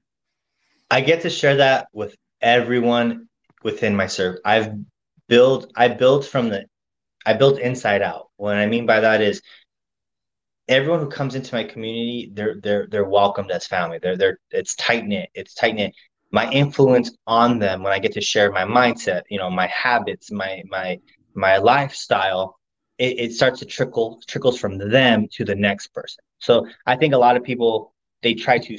I 0.89 1.02
get 1.02 1.22
to 1.22 1.30
share 1.30 1.56
that 1.58 1.88
with 1.93 2.16
everyone 2.41 3.28
within 3.64 3.95
my 3.95 4.08
serve. 4.08 4.38
I've 4.43 4.74
built 5.28 5.72
I 5.76 5.89
built 5.89 6.26
from 6.26 6.50
the 6.50 6.66
I 7.28 7.34
built 7.34 7.60
inside 7.60 8.02
out. 8.02 8.26
What 8.38 8.55
I 8.55 8.65
mean 8.67 8.85
by 8.85 9.01
that 9.01 9.21
is 9.21 9.41
everyone 10.67 10.99
who 10.99 11.09
comes 11.09 11.35
into 11.35 11.53
my 11.55 11.63
community, 11.63 12.31
they're 12.33 12.55
they're 12.61 12.88
they're 12.89 13.09
welcomed 13.09 13.51
as 13.51 13.67
family. 13.67 13.99
They're 14.01 14.17
they're 14.17 14.39
it's 14.51 14.75
tight 14.75 15.05
knit. 15.05 15.29
It's 15.33 15.53
tight 15.53 15.75
knit. 15.75 15.93
My 16.31 16.51
influence 16.51 17.11
on 17.25 17.59
them 17.59 17.83
when 17.83 17.93
I 17.93 17.99
get 17.99 18.13
to 18.13 18.21
share 18.21 18.51
my 18.51 18.63
mindset, 18.63 19.23
you 19.29 19.39
know, 19.39 19.49
my 19.49 19.67
habits, 19.67 20.31
my 20.31 20.63
my 20.69 20.99
my 21.33 21.57
lifestyle, 21.57 22.57
it, 22.97 23.19
it 23.19 23.33
starts 23.33 23.59
to 23.59 23.65
trickle 23.65 24.21
trickles 24.27 24.59
from 24.59 24.77
them 24.77 25.27
to 25.33 25.45
the 25.45 25.55
next 25.55 25.88
person. 25.93 26.23
So 26.39 26.67
I 26.85 26.95
think 26.95 27.13
a 27.13 27.17
lot 27.17 27.38
of 27.38 27.43
people 27.43 27.93
they 28.23 28.33
try 28.33 28.59
to 28.59 28.77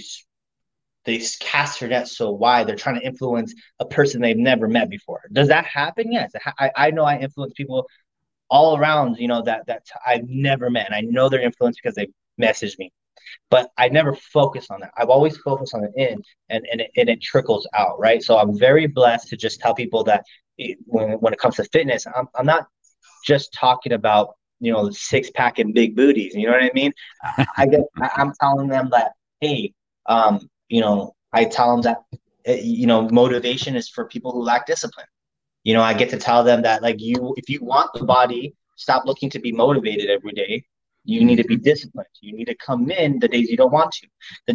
they 1.05 1.23
cast 1.41 1.81
their 1.81 1.89
net 1.89 2.07
so 2.09 2.31
wide 2.31 2.67
they're 2.67 2.77
trying 2.77 3.01
to 3.01 3.07
influence 3.07 3.55
a 3.81 3.87
person 3.87 4.21
they've 4.21 4.37
never 4.37 4.69
met 4.69 4.91
before 4.91 5.23
does 5.33 5.49
that 5.49 5.65
happen 5.65 6.13
yes 6.13 6.33
I, 6.59 6.71
I 6.77 6.91
know 6.91 7.05
i 7.05 7.17
influence 7.19 7.55
people 7.57 7.89
all 8.51 8.77
around, 8.77 9.17
you 9.19 9.29
know, 9.29 9.43
that 9.43 9.67
that 9.67 9.83
I've 10.07 10.29
never 10.29 10.71
met. 10.71 10.87
And 10.87 10.95
I 10.95 11.01
know 11.03 11.29
their 11.29 11.41
influence 11.41 11.77
because 11.77 11.95
they 11.95 12.09
message 12.39 12.77
me. 12.79 12.93
But 13.51 13.71
I 13.77 13.89
never 13.89 14.15
focus 14.15 14.69
on 14.71 14.81
that. 14.81 14.93
I've 14.97 15.11
always 15.11 15.37
focused 15.39 15.75
on 15.75 15.83
the 15.83 15.93
end 15.99 16.25
and, 16.49 16.67
and, 16.71 16.81
it, 16.81 16.91
and 16.97 17.09
it 17.11 17.21
trickles 17.21 17.69
out, 17.75 17.99
right? 17.99 18.23
So 18.23 18.39
I'm 18.39 18.59
very 18.59 18.87
blessed 18.87 19.29
to 19.29 19.37
just 19.37 19.61
tell 19.61 19.75
people 19.75 20.03
that 20.05 20.25
it, 20.57 20.79
when, 20.87 21.13
when 21.13 21.33
it 21.33 21.39
comes 21.39 21.57
to 21.57 21.65
fitness, 21.65 22.07
I'm, 22.07 22.27
I'm 22.35 22.47
not 22.47 22.67
just 23.27 23.53
talking 23.53 23.93
about, 23.93 24.35
you 24.61 24.73
know, 24.73 24.91
six 24.91 25.31
pack 25.31 25.59
and 25.59 25.75
big 25.75 25.95
booties. 25.95 26.35
You 26.35 26.47
know 26.47 26.53
what 26.53 26.63
I 26.63 26.71
mean? 26.75 26.93
I 27.57 27.67
get, 27.67 27.81
I'm 28.17 28.33
telling 28.41 28.69
them 28.69 28.89
that, 28.93 29.13
hey, 29.41 29.73
um, 30.07 30.49
you 30.69 30.81
know, 30.81 31.15
I 31.33 31.45
tell 31.45 31.71
them 31.73 31.83
that, 31.83 31.99
eh, 32.47 32.61
you 32.63 32.87
know, 32.87 33.09
motivation 33.11 33.77
is 33.77 33.89
for 33.89 34.07
people 34.07 34.33
who 34.33 34.43
lack 34.43 34.67
discipline 34.67 35.07
you 35.65 35.75
know 35.75 35.83
i 35.83 35.93
get 35.93 36.11
to 36.11 36.17
tell 36.17 36.45
them 36.45 36.63
that 36.63 36.83
like 36.83 37.01
you 37.01 37.35
if 37.37 37.49
you 37.49 37.63
want 37.63 37.93
the 37.95 38.05
body 38.05 38.55
stop 38.79 39.05
looking 39.05 39.29
to 39.31 39.39
be 39.39 39.53
motivated 39.53 40.09
every 40.09 40.33
day. 40.33 40.65
You 41.05 41.25
need 41.25 41.37
to 41.37 41.45
be 41.45 41.57
disciplined. 41.57 42.09
You 42.21 42.35
need 42.37 42.47
to 42.47 42.55
come 42.55 42.91
in 42.91 43.19
the 43.19 43.29
days 43.29 43.49
you 43.49 43.57
don't 43.57 43.73
want 43.73 43.93
to. 43.93 44.09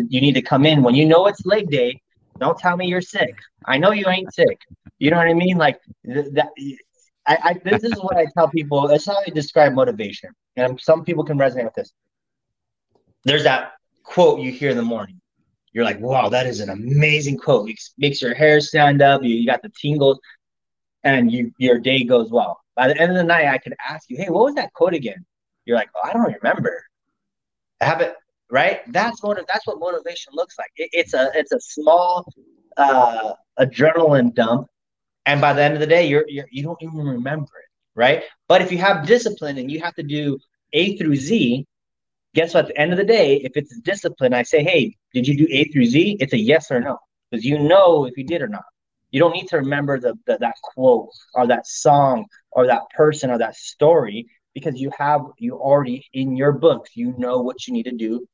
You 0.10 0.22
need 0.22 0.34
to 0.34 0.42
come 0.42 0.66
in 0.66 0.84
when 0.84 0.96
you 0.96 1.06
know 1.06 1.28
it's 1.28 1.46
leg 1.46 1.70
day. 1.70 2.02
Don't 2.40 2.58
tell 2.58 2.78
me 2.78 2.88
you're 2.88 3.02
sick. 3.02 3.36
I 3.66 3.78
know 3.78 3.92
you 3.92 4.08
ain't 4.08 4.34
sick. 4.34 4.60
You 5.00 5.12
know 5.12 5.18
what 5.18 5.28
i 5.28 5.34
mean? 5.34 5.58
Like 5.58 5.80
that 6.06 6.50
I, 7.26 7.38
I 7.44 7.54
this 7.64 7.84
is 7.84 7.94
what 8.02 8.18
i 8.18 8.28
tell 8.38 8.50
people. 8.50 8.88
That's 8.88 9.06
how 9.06 9.18
i 9.26 9.30
describe 9.30 9.74
motivation. 9.74 10.30
And 10.56 10.80
some 10.80 11.04
people 11.04 11.24
can 11.24 11.38
resonate 11.38 11.66
with 11.66 11.74
this. 11.76 11.92
There's 13.24 13.44
that 13.44 13.74
quote 14.04 14.40
you 14.40 14.52
hear 14.52 14.70
in 14.70 14.78
the 14.78 14.84
morning. 14.84 15.20
You're 15.72 15.86
like, 15.86 16.00
wow, 16.00 16.30
that 16.30 16.46
is 16.46 16.60
an 16.60 16.70
amazing 16.70 17.38
quote. 17.38 17.68
It 17.68 17.80
makes 17.98 18.22
your 18.22 18.36
hair 18.36 18.62
stand 18.62 19.02
up. 19.02 19.24
You, 19.24 19.36
you 19.36 19.48
got 19.48 19.64
the 19.64 19.72
tingles, 19.82 20.20
and 21.04 21.32
you 21.32 21.52
your 21.58 21.80
day 21.80 22.04
goes 22.04 22.32
well. 22.32 22.60
By 22.76 22.88
the 22.88 22.98
end 23.00 23.12
of 23.12 23.18
the 23.18 23.24
night, 23.24 23.48
I 23.48 23.58
could 23.58 23.76
ask 23.88 24.10
you, 24.10 24.18
hey, 24.18 24.30
what 24.30 24.46
was 24.46 24.56
that 24.56 24.74
quote 24.74 24.94
again? 24.94 25.26
You're 25.66 25.78
like, 25.78 25.90
oh, 25.96 26.02
I 26.04 26.14
don't 26.14 26.34
remember. 26.34 26.84
I 27.82 27.86
haven't 27.86 28.14
right. 28.50 28.82
That's 28.92 29.22
what 29.22 29.38
that's 29.52 29.68
what 29.68 29.80
motivation 29.80 30.34
looks 30.34 30.58
like. 30.58 30.72
It, 30.78 30.90
it's 30.94 31.14
a 31.14 31.32
it's 31.36 31.52
a 31.52 31.60
small 31.60 32.26
uh, 32.78 33.34
adrenaline 33.60 34.34
dump, 34.34 34.68
and 35.26 35.40
by 35.42 35.54
the 35.54 35.62
end 35.62 35.74
of 35.76 35.80
the 35.80 35.88
day, 35.88 36.08
you're, 36.08 36.26
you're 36.28 36.48
you 36.52 36.64
don't 36.64 36.82
even 36.82 37.00
remember 37.00 37.46
it, 37.46 37.70
right? 37.96 38.24
But 38.48 38.62
if 38.62 38.72
you 38.72 38.78
have 38.80 39.06
discipline 39.06 39.58
and 39.58 39.72
you 39.72 39.82
have 39.82 39.96
to 39.96 40.04
do 40.04 40.40
A 40.74 40.98
through 40.98 41.16
Z, 41.16 41.66
guess 42.34 42.54
what? 42.54 42.66
At 42.66 42.68
the 42.70 42.80
end 42.80 42.92
of 42.92 42.98
the 42.98 43.04
day, 43.04 43.38
if 43.38 43.54
it's 43.56 43.78
discipline, 43.82 44.34
I 44.34 44.44
say, 44.44 44.64
hey, 44.64 44.96
did 45.14 45.28
you 45.28 45.38
do 45.38 45.48
A 45.52 45.66
through 45.66 45.86
Z? 45.86 46.18
It's 46.20 46.34
a 46.34 46.40
yes 46.40 46.72
or 46.72 46.80
no 46.80 46.98
because 47.30 47.46
you 47.46 47.60
know 47.60 48.06
if 48.06 48.18
you 48.18 48.24
did 48.24 48.42
or 48.42 48.48
not. 48.48 48.64
You 49.14 49.20
don't 49.20 49.32
need 49.32 49.48
to 49.50 49.58
remember 49.58 50.00
the, 50.00 50.16
the 50.28 50.38
that 50.40 50.56
quote 50.62 51.10
or 51.36 51.48
that 51.48 51.66
song 51.66 52.26
or 52.52 52.68
that 52.68 52.82
person 52.96 53.30
or 53.30 53.38
that 53.38 53.56
story 53.56 54.28
because 54.54 54.82
you 54.82 54.92
have 54.98 55.22
you 55.38 55.54
already 55.56 56.06
in 56.14 56.36
your 56.36 56.52
books. 56.52 56.92
You 56.96 57.14
know 57.18 57.40
what 57.40 57.66
you 57.66 57.74
need 57.74 57.84
to 57.84 57.92
do 57.92 58.28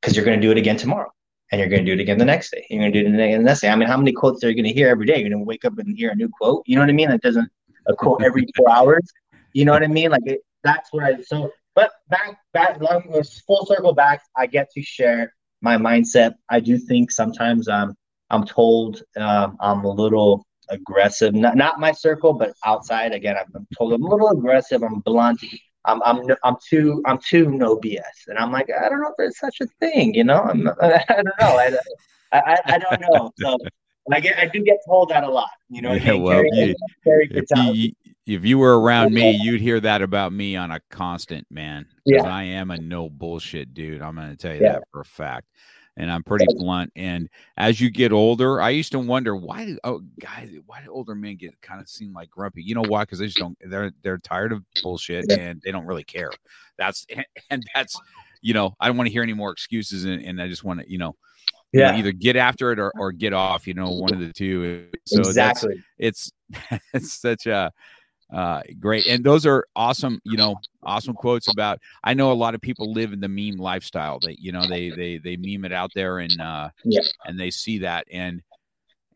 because 0.00 0.16
you're 0.16 0.24
going 0.24 0.40
to 0.40 0.46
do 0.46 0.50
it 0.50 0.56
again 0.58 0.76
tomorrow 0.76 1.12
and 1.52 1.60
you're 1.60 1.68
going 1.68 1.84
to 1.84 1.86
do 1.86 1.92
it 1.92 2.02
again 2.02 2.18
the 2.18 2.24
next 2.24 2.50
day. 2.50 2.66
You're 2.70 2.80
going 2.80 2.92
to 2.92 3.02
do 3.02 3.06
it 3.06 3.14
again 3.14 3.38
the 3.38 3.44
next 3.44 3.60
day. 3.60 3.68
I 3.68 3.76
mean, 3.76 3.86
how 3.86 3.98
many 3.98 4.12
quotes 4.12 4.42
are 4.42 4.48
you 4.48 4.56
going 4.56 4.64
to 4.64 4.72
hear 4.72 4.88
every 4.88 5.04
day? 5.06 5.20
You're 5.20 5.28
going 5.28 5.42
to 5.42 5.46
wake 5.46 5.66
up 5.66 5.78
and 5.78 5.96
hear 5.96 6.10
a 6.10 6.16
new 6.16 6.30
quote. 6.40 6.62
You 6.66 6.76
know 6.76 6.82
what 6.82 6.88
I 6.88 6.94
mean? 6.94 7.10
It 7.10 7.20
doesn't 7.20 7.48
a 7.86 7.94
quote 7.94 8.22
every 8.24 8.46
four 8.56 8.70
hours. 8.74 9.06
You 9.52 9.66
know 9.66 9.72
what 9.72 9.82
I 9.82 9.88
mean? 9.88 10.10
Like 10.10 10.26
it, 10.26 10.40
that's 10.64 10.92
what 10.92 11.04
I 11.04 11.20
so 11.22 11.50
but 11.74 11.92
back, 12.08 12.38
back, 12.52 12.80
long, 12.80 13.02
full 13.46 13.66
circle 13.66 13.92
back. 13.92 14.22
I 14.36 14.46
get 14.46 14.70
to 14.72 14.82
share 14.82 15.32
my 15.60 15.76
mindset. 15.76 16.34
I 16.48 16.60
do 16.60 16.78
think 16.78 17.10
sometimes 17.10 17.68
um, 17.68 17.94
I'm 18.30 18.44
told 18.44 19.02
um, 19.16 19.56
I'm 19.60 19.84
a 19.84 19.90
little 19.90 20.46
aggressive. 20.68 21.34
Not, 21.34 21.56
not 21.56 21.80
my 21.80 21.92
circle, 21.92 22.32
but 22.32 22.54
outside. 22.64 23.12
Again, 23.12 23.36
I'm 23.36 23.66
told 23.76 23.92
I'm 23.92 24.02
a 24.02 24.08
little 24.08 24.30
aggressive. 24.30 24.82
I'm 24.82 25.00
blunt. 25.00 25.42
I'm 25.86 26.02
I'm 26.02 26.20
I'm 26.44 26.56
too 26.68 27.02
I'm 27.06 27.18
too 27.18 27.50
no 27.50 27.76
BS, 27.78 28.28
and 28.28 28.38
I'm 28.38 28.52
like 28.52 28.68
I 28.70 28.88
don't 28.88 29.00
know 29.00 29.08
if 29.08 29.14
there's 29.16 29.38
such 29.38 29.60
a 29.60 29.66
thing, 29.80 30.14
you 30.14 30.24
know. 30.24 30.42
I'm 30.42 30.68
I 30.82 31.04
don't 31.08 31.24
know. 31.24 31.32
I 31.40 31.78
I, 32.32 32.58
I 32.64 32.78
don't 32.78 33.00
know. 33.00 33.32
So 33.38 33.58
I 34.12 34.20
get 34.20 34.38
I 34.38 34.46
do 34.46 34.62
get 34.62 34.78
told 34.86 35.08
that 35.10 35.24
a 35.24 35.28
lot. 35.28 35.50
You 35.68 35.82
know, 35.82 35.92
yeah, 35.92 36.14
well, 36.14 36.44
you, 36.44 36.74
if, 37.04 37.46
you, 37.56 37.92
if 38.26 38.44
you 38.44 38.58
were 38.58 38.78
around 38.80 39.14
me, 39.14 39.30
you'd 39.30 39.60
hear 39.60 39.80
that 39.80 40.02
about 40.02 40.32
me 40.32 40.56
on 40.56 40.70
a 40.70 40.80
constant, 40.90 41.46
man. 41.50 41.86
Yeah. 42.04 42.22
I 42.22 42.44
am 42.44 42.70
a 42.70 42.78
no 42.78 43.08
bullshit 43.08 43.72
dude. 43.74 44.02
I'm 44.02 44.16
going 44.16 44.30
to 44.30 44.36
tell 44.36 44.54
you 44.54 44.62
yeah. 44.62 44.72
that 44.72 44.84
for 44.92 45.00
a 45.00 45.04
fact. 45.04 45.46
And 45.96 46.10
I'm 46.10 46.22
pretty 46.22 46.46
blunt. 46.48 46.92
And 46.96 47.28
as 47.56 47.80
you 47.80 47.90
get 47.90 48.12
older, 48.12 48.60
I 48.60 48.70
used 48.70 48.92
to 48.92 48.98
wonder 48.98 49.36
why 49.36 49.66
do 49.66 49.78
oh 49.84 50.02
guys, 50.18 50.50
why 50.66 50.82
do 50.82 50.90
older 50.90 51.14
men 51.14 51.36
get 51.36 51.60
kind 51.60 51.80
of 51.80 51.88
seem 51.88 52.12
like 52.12 52.30
grumpy? 52.30 52.62
You 52.62 52.74
know 52.74 52.84
why? 52.86 53.02
Because 53.02 53.18
they 53.18 53.26
just 53.26 53.38
don't 53.38 53.58
they're 53.60 53.92
they're 54.02 54.18
tired 54.18 54.52
of 54.52 54.64
bullshit 54.82 55.30
and 55.30 55.60
they 55.64 55.72
don't 55.72 55.86
really 55.86 56.04
care. 56.04 56.30
That's 56.78 57.06
and 57.50 57.62
that's 57.74 58.00
you 58.40 58.54
know, 58.54 58.74
I 58.80 58.86
don't 58.86 58.96
want 58.96 59.08
to 59.08 59.12
hear 59.12 59.22
any 59.22 59.34
more 59.34 59.50
excuses 59.50 60.04
and, 60.04 60.22
and 60.24 60.40
I 60.40 60.48
just 60.48 60.64
want 60.64 60.80
to, 60.80 60.90
you 60.90 60.96
know, 60.98 61.16
yeah. 61.72 61.88
You 61.88 61.92
know, 61.92 61.98
either 62.00 62.12
get 62.12 62.36
after 62.36 62.72
it 62.72 62.80
or, 62.80 62.92
or 62.98 63.12
get 63.12 63.32
off, 63.32 63.66
you 63.66 63.74
know, 63.74 63.90
one 63.90 64.12
of 64.12 64.18
the 64.18 64.32
two. 64.32 64.88
So 65.04 65.20
exactly. 65.20 65.80
it's 65.98 66.32
it's 66.92 67.12
such 67.12 67.46
a 67.46 67.70
uh, 68.32 68.62
great. 68.78 69.06
And 69.06 69.24
those 69.24 69.44
are 69.46 69.66
awesome, 69.74 70.20
you 70.24 70.36
know, 70.36 70.56
awesome 70.82 71.14
quotes 71.14 71.48
about. 71.48 71.80
I 72.04 72.14
know 72.14 72.30
a 72.30 72.34
lot 72.34 72.54
of 72.54 72.60
people 72.60 72.92
live 72.92 73.12
in 73.12 73.20
the 73.20 73.28
meme 73.28 73.58
lifestyle. 73.58 74.18
That 74.20 74.38
you 74.38 74.52
know, 74.52 74.66
they 74.68 74.90
they 74.90 75.18
they 75.18 75.36
meme 75.36 75.64
it 75.64 75.72
out 75.72 75.90
there 75.94 76.18
and 76.18 76.40
uh, 76.40 76.70
yeah. 76.84 77.00
and 77.24 77.38
they 77.38 77.50
see 77.50 77.78
that 77.78 78.06
and 78.12 78.42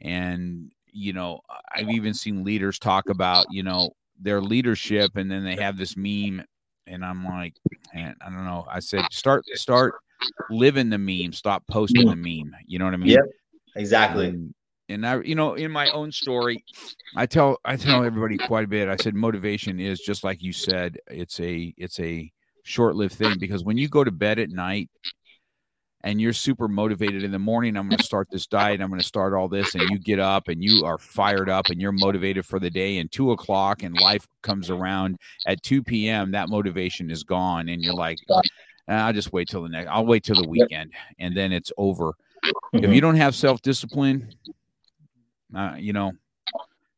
and 0.01 0.71
you 0.93 1.13
know, 1.13 1.41
I've 1.75 1.91
even 1.91 2.15
seen 2.15 2.45
leaders 2.45 2.79
talk 2.79 3.09
about 3.09 3.47
you 3.51 3.63
know 3.63 3.91
their 4.21 4.41
leadership, 4.41 5.17
and 5.17 5.31
then 5.31 5.45
they 5.45 5.57
have 5.57 5.77
this 5.77 5.97
meme, 5.97 6.45
and 6.87 7.05
I'm 7.05 7.25
like, 7.25 7.55
man, 7.95 8.15
I 8.21 8.31
don't 8.31 8.45
know. 8.45 8.67
I 8.71 8.81
said 8.81 9.05
start 9.11 9.45
start 9.55 9.95
living 10.51 10.91
the 10.91 10.99
meme, 10.99 11.33
stop 11.33 11.65
posting 11.69 12.09
the 12.09 12.17
meme. 12.17 12.55
You 12.67 12.79
know 12.79 12.85
what 12.85 12.95
I 12.95 12.99
mean? 12.99 13.11
Yep, 13.11 13.25
exactly. 13.77 14.35
And 14.89 15.07
I, 15.07 15.21
you 15.23 15.35
know, 15.35 15.55
in 15.55 15.71
my 15.71 15.91
own 15.91 16.13
story, 16.13 16.65
I 17.17 17.27
tell 17.27 17.59
I 17.65 17.77
tell 17.77 18.05
everybody 18.05 18.37
quite 18.39 18.65
a 18.65 18.69
bit. 18.69 18.89
I 18.89 18.97
said 18.97 19.15
motivation 19.15 19.81
is 19.81 20.01
just 20.01 20.25
like 20.25 20.43
you 20.43 20.53
said. 20.53 20.99
It's 21.09 21.41
a 21.41 21.75
it's 21.77 22.01
a 22.01 22.31
short 22.65 22.97
lived 22.97 23.15
thing 23.15 23.39
because 23.39 23.65
when 23.65 23.79
you 23.79 23.89
go 23.89 24.05
to 24.05 24.11
bed 24.11 24.39
at 24.39 24.51
night 24.51 24.91
and 26.03 26.21
you're 26.21 26.35
super 26.35 26.69
motivated 26.69 27.23
in 27.23 27.31
the 27.31 27.39
morning, 27.39 27.77
I'm 27.77 27.89
going 27.89 27.99
to 27.99 28.05
start 28.05 28.29
this 28.31 28.47
diet. 28.47 28.83
I'm 28.83 28.89
going 28.89 29.01
to 29.01 29.07
start 29.07 29.33
all 29.33 29.49
this, 29.49 29.75
and 29.75 29.89
you 29.89 29.99
get 29.99 30.19
up 30.19 30.49
and 30.49 30.63
you 30.63 30.85
are 30.85 30.99
fired 30.99 31.49
up 31.49 31.71
and 31.71 31.81
you're 31.81 31.93
motivated 31.93 32.45
for 32.45 32.61
the 32.61 32.71
day. 32.71 32.99
And 32.99 33.11
two 33.11 33.33
o'clock 33.33 33.83
and 33.83 33.99
life 33.99 34.27
comes 34.43 34.69
around 34.69 35.17
at 35.47 35.63
2 35.63 35.83
p.m. 35.83 36.33
That 36.33 36.51
motivation 36.51 37.11
is 37.11 37.23
gone, 37.23 37.71
and 37.71 37.81
you're 37.81 37.95
like, 37.95 38.19
uh, 38.29 38.43
I'll 38.87 39.15
just 39.15 39.33
wait 39.33 39.49
till 39.49 39.63
the 39.63 39.71
next. 39.71 39.89
I'll 39.89 40.05
wait 40.05 40.25
till 40.25 40.41
the 40.41 40.49
weekend, 40.49 40.93
and 41.19 41.35
then 41.35 41.53
it's 41.53 41.73
over. 41.79 42.15
If 42.75 42.83
mm-hmm. 42.83 42.93
you 42.93 43.01
don't 43.01 43.17
have 43.17 43.35
self 43.35 43.63
discipline, 43.63 44.35
uh, 45.55 45.77
you 45.79 45.93
know, 45.93 46.13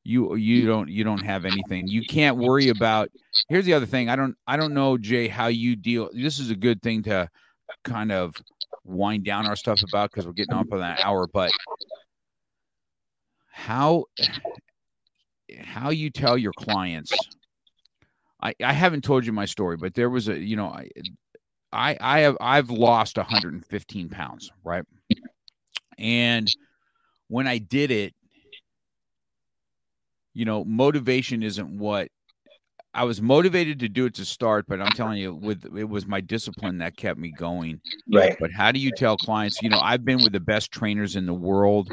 you 0.05 0.37
you 0.37 0.67
don't 0.67 0.89
you 0.89 1.05
don't 1.05 1.25
have 1.25 1.45
anything. 1.45 1.89
You 1.89 2.05
can't 2.05 2.37
worry 2.37 2.69
about. 2.69 3.11
Here's 3.49 3.65
the 3.65 3.75
other 3.75 3.87
thing. 3.87 4.09
I 4.09 4.17
don't 4.17 4.37
I 4.47 4.57
don't 4.57 4.75
know 4.75 4.97
Jay 4.97 5.29
how 5.29 5.49
you 5.49 5.77
deal. 5.77 6.09
This 6.13 6.39
is 6.39 6.51
a 6.51 6.57
good 6.57 6.81
thing 6.83 7.03
to 7.05 7.29
kind 7.85 8.13
of 8.13 8.35
wind 8.85 9.25
down 9.25 9.47
our 9.47 9.57
stuff 9.57 9.81
about 9.89 10.11
because 10.11 10.27
we're 10.27 10.33
getting 10.33 10.55
up 10.55 10.73
on 10.73 10.79
that 10.79 11.05
hour. 11.05 11.27
But 11.27 11.51
how 13.51 14.05
how 15.65 15.91
you 15.91 16.11
tell 16.11 16.39
your 16.39 16.53
clients. 16.53 17.13
I, 18.41 18.55
I 18.63 18.73
haven't 18.73 19.03
told 19.03 19.25
you 19.25 19.33
my 19.33 19.47
story, 19.47 19.77
but 19.77 19.95
there 19.95 20.11
was 20.11 20.29
a 20.29 20.39
you 20.39 20.57
know 20.57 20.67
I 20.67 20.89
I 21.73 21.97
I 22.01 22.19
have 22.21 22.37
I've 22.41 22.71
lost 22.71 23.17
115 23.17 24.09
pounds, 24.09 24.53
right? 24.63 24.85
And 25.99 26.49
when 27.29 27.49
I 27.49 27.59
did 27.59 27.91
it, 27.91 28.15
you 30.37 30.45
know, 30.45 30.67
motivation 30.67 31.43
isn't 31.43 31.79
what 31.79 32.09
I 32.93 33.05
was 33.05 33.23
motivated 33.23 33.81
to 33.81 33.89
do 33.89 34.05
it 34.05 34.15
to 34.17 34.27
start, 34.27 34.67
but 34.69 34.83
I'm 34.83 34.93
telling 34.93 35.17
you, 35.17 35.35
with 35.35 35.65
it 35.75 35.89
was 35.89 36.07
my 36.07 36.21
discipline 36.21 36.77
that 36.79 36.95
kept 36.95 37.19
me 37.19 37.33
going. 37.33 37.81
Right. 38.13 38.37
But 38.39 38.53
how 38.53 38.71
do 38.71 38.79
you 38.79 38.91
tell 38.91 39.17
clients? 39.17 39.63
You 39.63 39.71
know, 39.71 39.81
I've 39.81 40.05
been 40.05 40.19
with 40.23 40.33
the 40.33 40.41
best 40.41 40.71
trainers 40.71 41.17
in 41.17 41.25
the 41.25 41.33
world 41.33 41.91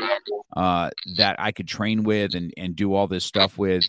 uh, 0.57 0.89
that 1.15 1.37
I 1.39 1.53
could 1.53 1.69
train 1.69 2.03
with 2.03 2.35
and 2.35 2.53
and 2.57 2.75
do 2.75 2.93
all 2.93 3.07
this 3.07 3.23
stuff 3.23 3.57
with, 3.57 3.85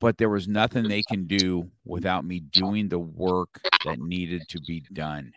but 0.00 0.16
there 0.16 0.30
was 0.30 0.46
nothing 0.46 0.86
they 0.86 1.02
can 1.02 1.26
do 1.26 1.68
without 1.84 2.24
me 2.24 2.38
doing 2.38 2.88
the 2.88 3.00
work 3.00 3.60
that 3.84 3.98
needed 3.98 4.42
to 4.50 4.60
be 4.60 4.84
done. 4.92 5.32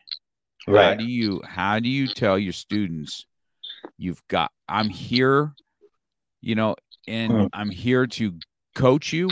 Right. 0.67 0.85
How 0.85 0.93
do 0.93 1.05
you 1.05 1.41
how 1.43 1.79
do 1.79 1.89
you 1.89 2.07
tell 2.07 2.37
your 2.37 2.53
students 2.53 3.25
you've 3.97 4.21
got 4.27 4.51
I'm 4.69 4.89
here, 4.89 5.53
you 6.41 6.53
know, 6.53 6.75
and 7.11 7.31
mm. 7.33 7.49
I'm 7.53 7.69
here 7.69 8.07
to 8.07 8.33
coach 8.73 9.11
you. 9.11 9.29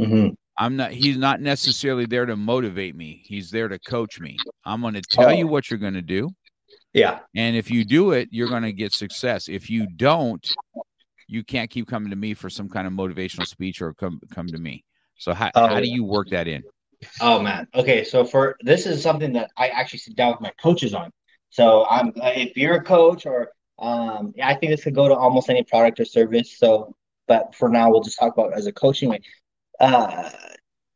Mm-hmm. 0.00 0.28
I'm 0.56 0.76
not, 0.76 0.92
he's 0.92 1.16
not 1.16 1.40
necessarily 1.40 2.06
there 2.06 2.26
to 2.26 2.36
motivate 2.36 2.94
me. 2.94 3.22
He's 3.24 3.50
there 3.50 3.68
to 3.68 3.78
coach 3.80 4.20
me. 4.20 4.36
I'm 4.64 4.80
going 4.80 4.94
to 4.94 5.02
tell 5.02 5.30
oh. 5.30 5.32
you 5.32 5.46
what 5.46 5.70
you're 5.70 5.78
going 5.78 5.94
to 5.94 6.02
do. 6.02 6.30
Yeah. 6.92 7.20
And 7.34 7.56
if 7.56 7.70
you 7.70 7.84
do 7.84 8.12
it, 8.12 8.28
you're 8.30 8.48
going 8.48 8.62
to 8.62 8.72
get 8.72 8.92
success. 8.92 9.48
If 9.48 9.70
you 9.70 9.86
don't, 9.86 10.46
you 11.26 11.42
can't 11.42 11.70
keep 11.70 11.88
coming 11.88 12.10
to 12.10 12.16
me 12.16 12.34
for 12.34 12.50
some 12.50 12.68
kind 12.68 12.86
of 12.86 12.92
motivational 12.92 13.46
speech 13.46 13.80
or 13.80 13.94
come, 13.94 14.20
come 14.32 14.46
to 14.48 14.58
me. 14.58 14.84
So 15.18 15.34
how, 15.34 15.50
how 15.54 15.80
do 15.80 15.88
oh. 15.90 15.94
you 15.94 16.04
work 16.04 16.28
that 16.30 16.46
in? 16.46 16.62
Oh 17.20 17.40
man. 17.40 17.66
Okay. 17.74 18.04
So 18.04 18.24
for, 18.24 18.56
this 18.60 18.86
is 18.86 19.02
something 19.02 19.32
that 19.32 19.50
I 19.56 19.68
actually 19.68 20.00
sit 20.00 20.16
down 20.16 20.32
with 20.32 20.40
my 20.40 20.52
coaches 20.60 20.94
on. 20.94 21.10
So 21.48 21.86
I'm, 21.88 22.12
if 22.16 22.56
you're 22.56 22.76
a 22.76 22.82
coach 22.82 23.26
or 23.26 23.52
um, 23.80 24.34
I 24.42 24.54
think 24.54 24.70
this 24.70 24.84
could 24.84 24.94
go 24.94 25.08
to 25.08 25.14
almost 25.14 25.48
any 25.48 25.62
product 25.62 26.00
or 26.00 26.04
service. 26.04 26.58
So, 26.58 26.94
but 27.30 27.54
for 27.54 27.68
now, 27.68 27.88
we'll 27.88 28.02
just 28.02 28.18
talk 28.18 28.32
about 28.36 28.54
as 28.54 28.66
a 28.66 28.72
coaching 28.72 29.08
way. 29.08 29.20
Uh, 29.78 30.30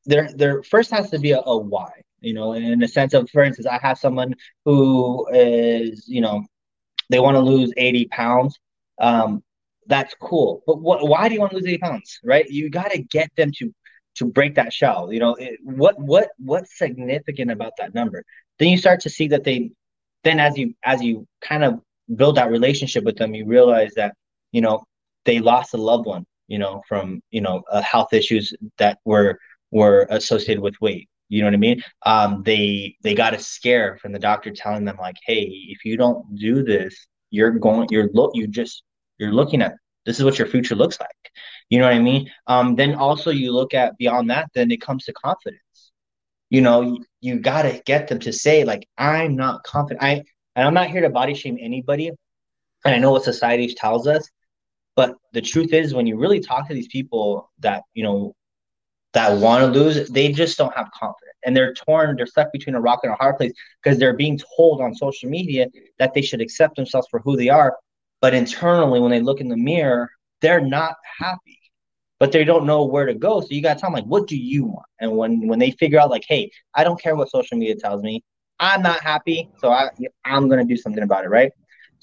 there, 0.04 0.28
there 0.34 0.64
first 0.64 0.90
has 0.90 1.08
to 1.10 1.20
be 1.20 1.30
a, 1.30 1.38
a 1.38 1.56
why. 1.56 1.92
You 2.20 2.34
know, 2.34 2.54
in 2.54 2.80
the 2.80 2.88
sense 2.88 3.14
of, 3.14 3.30
for 3.30 3.44
instance, 3.44 3.68
I 3.68 3.78
have 3.80 3.98
someone 3.98 4.34
who 4.64 5.28
is, 5.32 6.08
you 6.08 6.20
know, 6.20 6.42
they 7.08 7.20
want 7.20 7.36
to 7.36 7.40
lose 7.40 7.72
80 7.76 8.06
pounds. 8.06 8.58
Um, 9.00 9.44
that's 9.86 10.12
cool. 10.20 10.64
But 10.66 10.80
what, 10.80 11.06
why 11.06 11.28
do 11.28 11.34
you 11.34 11.40
want 11.40 11.52
to 11.52 11.58
lose 11.58 11.68
80 11.68 11.78
pounds? 11.78 12.18
Right? 12.24 12.50
You 12.50 12.68
got 12.68 12.90
to 12.90 13.00
get 13.00 13.30
them 13.36 13.52
to 13.58 13.72
to 14.16 14.24
break 14.24 14.56
that 14.56 14.72
shell. 14.72 15.12
You 15.12 15.20
know, 15.20 15.36
it, 15.36 15.60
what 15.62 16.00
what 16.00 16.30
what's 16.38 16.76
significant 16.76 17.52
about 17.52 17.74
that 17.78 17.94
number? 17.94 18.24
Then 18.58 18.70
you 18.70 18.78
start 18.78 19.00
to 19.02 19.10
see 19.10 19.28
that 19.28 19.44
they 19.44 19.70
then 20.24 20.40
as 20.40 20.58
you 20.58 20.74
as 20.82 21.00
you 21.00 21.28
kind 21.40 21.62
of 21.62 21.80
build 22.12 22.38
that 22.38 22.50
relationship 22.50 23.04
with 23.04 23.18
them, 23.18 23.34
you 23.34 23.46
realize 23.46 23.94
that, 23.94 24.16
you 24.50 24.62
know, 24.62 24.84
they 25.24 25.40
lost 25.40 25.74
a 25.74 25.76
loved 25.78 26.06
one, 26.06 26.26
you 26.48 26.58
know, 26.58 26.82
from, 26.88 27.22
you 27.30 27.40
know, 27.40 27.62
uh, 27.70 27.82
health 27.82 28.12
issues 28.12 28.52
that 28.78 28.98
were, 29.04 29.38
were 29.70 30.06
associated 30.10 30.62
with 30.62 30.80
weight. 30.80 31.08
You 31.28 31.40
know 31.40 31.46
what 31.48 31.54
I 31.54 31.58
mean? 31.58 31.82
Um, 32.06 32.42
they 32.44 32.96
they 33.02 33.14
got 33.14 33.34
a 33.34 33.38
scare 33.38 33.98
from 34.00 34.12
the 34.12 34.18
doctor 34.18 34.50
telling 34.50 34.84
them 34.84 34.96
like, 35.00 35.16
"Hey, 35.26 35.44
if 35.68 35.84
you 35.84 35.96
don't 35.96 36.36
do 36.36 36.62
this, 36.62 36.94
you're 37.30 37.50
going, 37.52 37.88
you're 37.90 38.10
look, 38.12 38.32
you 38.34 38.46
just 38.46 38.82
you're 39.18 39.32
looking 39.32 39.62
at 39.62 39.74
this 40.06 40.18
is 40.18 40.24
what 40.24 40.38
your 40.38 40.46
future 40.48 40.74
looks 40.74 41.00
like." 41.00 41.32
You 41.70 41.78
know 41.78 41.86
what 41.86 41.94
I 41.94 41.98
mean? 42.00 42.30
Um, 42.46 42.76
then 42.76 42.94
also 42.94 43.30
you 43.30 43.52
look 43.52 43.74
at 43.74 43.96
beyond 43.96 44.30
that, 44.30 44.50
then 44.54 44.70
it 44.70 44.80
comes 44.82 45.04
to 45.06 45.12
confidence. 45.14 45.60
You 46.50 46.60
know, 46.60 46.82
you, 46.82 47.04
you 47.20 47.38
got 47.40 47.62
to 47.62 47.82
get 47.84 48.08
them 48.08 48.20
to 48.20 48.32
say 48.32 48.64
like, 48.64 48.86
"I'm 48.98 49.34
not 49.34 49.64
confident." 49.64 50.02
I 50.04 50.22
and 50.56 50.66
I'm 50.68 50.74
not 50.74 50.90
here 50.90 51.00
to 51.00 51.10
body 51.10 51.34
shame 51.34 51.58
anybody, 51.60 52.08
and 52.08 52.94
I 52.94 52.98
know 52.98 53.12
what 53.12 53.24
society 53.24 53.74
tells 53.74 54.06
us, 54.06 54.28
but 54.96 55.16
the 55.32 55.40
truth 55.40 55.72
is, 55.72 55.94
when 55.94 56.06
you 56.06 56.16
really 56.16 56.40
talk 56.40 56.68
to 56.68 56.74
these 56.74 56.88
people 56.88 57.50
that 57.60 57.82
you 57.94 58.04
know 58.04 58.34
that 59.14 59.38
want 59.38 59.72
to 59.72 59.80
lose, 59.80 60.08
they 60.10 60.32
just 60.32 60.58
don't 60.58 60.74
have 60.76 60.90
confidence. 60.90 61.36
And 61.44 61.56
they're 61.56 61.72
torn, 61.72 62.16
they're 62.16 62.26
stuck 62.26 62.52
between 62.52 62.74
a 62.74 62.80
rock 62.80 63.00
and 63.04 63.12
a 63.12 63.16
hard 63.16 63.36
place 63.36 63.52
because 63.82 63.98
they're 63.98 64.16
being 64.16 64.40
told 64.56 64.80
on 64.80 64.94
social 64.94 65.30
media 65.30 65.68
that 65.98 66.14
they 66.14 66.22
should 66.22 66.40
accept 66.40 66.76
themselves 66.76 67.06
for 67.10 67.20
who 67.20 67.36
they 67.36 67.48
are. 67.48 67.76
But 68.20 68.34
internally, 68.34 69.00
when 69.00 69.10
they 69.10 69.20
look 69.20 69.40
in 69.40 69.48
the 69.48 69.56
mirror, 69.56 70.10
they're 70.40 70.60
not 70.60 70.96
happy, 71.18 71.60
but 72.18 72.32
they 72.32 72.44
don't 72.44 72.66
know 72.66 72.84
where 72.84 73.06
to 73.06 73.14
go. 73.14 73.40
So 73.40 73.48
you 73.50 73.62
got 73.62 73.74
to 73.74 73.80
tell 73.80 73.90
them, 73.90 73.94
like, 73.94 74.04
what 74.04 74.26
do 74.26 74.36
you 74.36 74.64
want? 74.64 74.86
And 75.00 75.16
when, 75.16 75.46
when 75.46 75.58
they 75.58 75.70
figure 75.72 76.00
out, 76.00 76.10
like, 76.10 76.24
hey, 76.26 76.50
I 76.74 76.82
don't 76.82 77.00
care 77.00 77.14
what 77.14 77.30
social 77.30 77.56
media 77.56 77.76
tells 77.76 78.02
me, 78.02 78.24
I'm 78.58 78.82
not 78.82 79.00
happy. 79.00 79.50
So 79.58 79.70
I, 79.70 79.90
I'm 80.24 80.48
to 80.48 80.64
do 80.64 80.76
something 80.76 81.02
about 81.02 81.24
it, 81.24 81.28
right? 81.28 81.52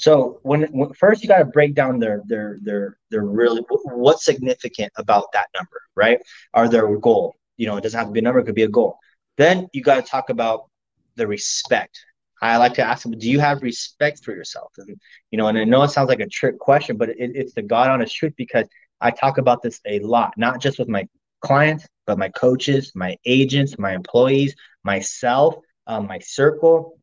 So 0.02 0.40
when, 0.42 0.64
when 0.72 0.94
first 0.94 1.22
you 1.22 1.28
got 1.28 1.38
to 1.38 1.46
break 1.46 1.76
down 1.76 2.00
their 2.00 2.24
their 2.26 2.58
their 2.64 2.98
their 3.12 3.24
really 3.24 3.62
what's 3.86 4.26
significant 4.26 4.92
about 4.98 5.26
that 5.34 5.46
number, 5.56 5.80
right? 5.96 6.20
Are 6.56 6.68
their 6.68 6.98
goal? 6.98 7.36
You 7.58 7.68
know, 7.68 7.78
it 7.78 7.82
doesn't 7.82 7.98
have 7.98 8.08
to 8.08 8.12
be 8.12 8.20
a 8.20 8.24
number; 8.24 8.40
it 8.40 8.46
could 8.46 8.56
be 8.56 8.64
a 8.64 8.68
goal. 8.68 8.98
Then 9.38 9.68
you 9.74 9.84
got 9.84 10.04
to 10.04 10.12
talk 10.12 10.32
about 10.32 10.70
the 11.18 11.28
respect. 11.28 12.04
I 12.42 12.58
like 12.58 12.74
to 12.76 12.82
ask 12.82 13.04
them, 13.04 13.12
do 13.12 13.30
you 13.30 13.40
have 13.40 13.62
respect 13.62 14.24
for 14.24 14.32
yourself? 14.32 14.72
And 14.80 15.00
you 15.30 15.38
know, 15.38 15.48
and 15.48 15.58
I 15.58 15.66
know 15.66 15.84
it 15.84 15.90
sounds 15.90 16.10
like 16.10 16.20
a 16.20 16.28
trick 16.28 16.58
question, 16.58 16.98
but 16.98 17.10
it, 17.10 17.18
it's 17.20 17.54
the 17.54 17.62
God 17.62 17.88
honest 17.92 18.16
truth 18.16 18.34
because 18.36 18.66
I 19.02 19.12
talk 19.12 19.38
about 19.38 19.62
this 19.62 19.80
a 19.86 20.00
lot, 20.00 20.34
not 20.36 20.60
just 20.60 20.80
with 20.80 20.90
my 20.90 21.08
clients, 21.42 21.86
but 22.08 22.18
my 22.18 22.30
coaches, 22.30 22.92
my 22.96 23.18
agents, 23.26 23.78
my 23.78 23.94
employees, 23.94 24.56
myself, 24.84 25.58
um, 25.86 26.08
my 26.08 26.18
circle 26.18 26.98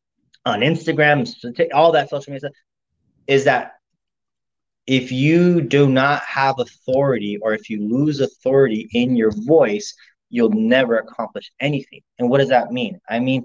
on 0.45 0.61
Instagram, 0.61 1.33
all 1.73 1.93
that 1.93 2.11
social 2.11 2.33
media 2.33 2.41
stuff 2.41 2.53
is 3.29 3.45
that 3.45 3.75
if 4.87 5.13
you 5.13 5.61
do 5.61 5.89
not 5.89 6.23
have 6.23 6.59
authority 6.59 7.39
or 7.43 7.53
if 7.53 7.69
you 7.69 7.87
lose 7.87 8.21
authority 8.21 8.89
in 8.93 9.15
your 9.15 9.31
voice, 9.31 9.95
you'll 10.31 10.51
never 10.51 10.97
accomplish 10.97 11.53
anything. 11.61 12.01
And 12.19 12.31
what 12.31 12.39
does 12.39 12.49
that 12.49 12.73
mean? 12.73 12.99
I 13.09 13.21
mean, 13.21 13.45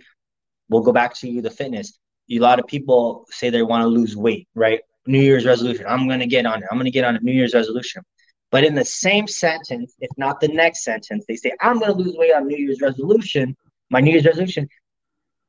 we'll 0.70 0.82
go 0.82 0.94
back 0.94 1.14
to 1.16 1.42
the 1.42 1.52
fitness. 1.52 2.00
A 2.32 2.40
lot 2.40 2.60
of 2.60 2.68
people 2.68 3.26
say 3.30 3.50
they 3.50 3.62
want 3.62 3.84
to 3.84 3.88
lose 3.88 4.16
weight, 4.16 4.48
right? 4.56 4.80
New 5.06 5.20
Year's 5.20 5.46
resolution. 5.46 5.86
I'm 5.86 6.08
going 6.08 6.22
to 6.22 6.28
get 6.28 6.46
on 6.46 6.64
it. 6.64 6.70
I'm 6.72 6.78
going 6.78 6.86
to 6.86 6.92
get 6.92 7.04
on 7.04 7.18
a 7.18 7.20
New 7.20 7.34
Year's 7.34 7.54
resolution. 7.54 8.04
But 8.50 8.64
in 8.64 8.76
the 8.76 8.86
same 8.86 9.28
sentence, 9.28 9.96
if 10.00 10.12
not 10.16 10.40
the 10.40 10.48
next 10.48 10.84
sentence, 10.84 11.26
they 11.28 11.36
say, 11.36 11.52
I'm 11.60 11.80
going 11.80 11.92
to 11.92 11.98
lose 11.98 12.16
weight 12.16 12.34
on 12.34 12.48
New 12.48 12.56
Year's 12.58 12.80
resolution, 12.82 13.58
my 13.90 14.00
New 14.00 14.12
Year's 14.12 14.26
resolution. 14.26 14.70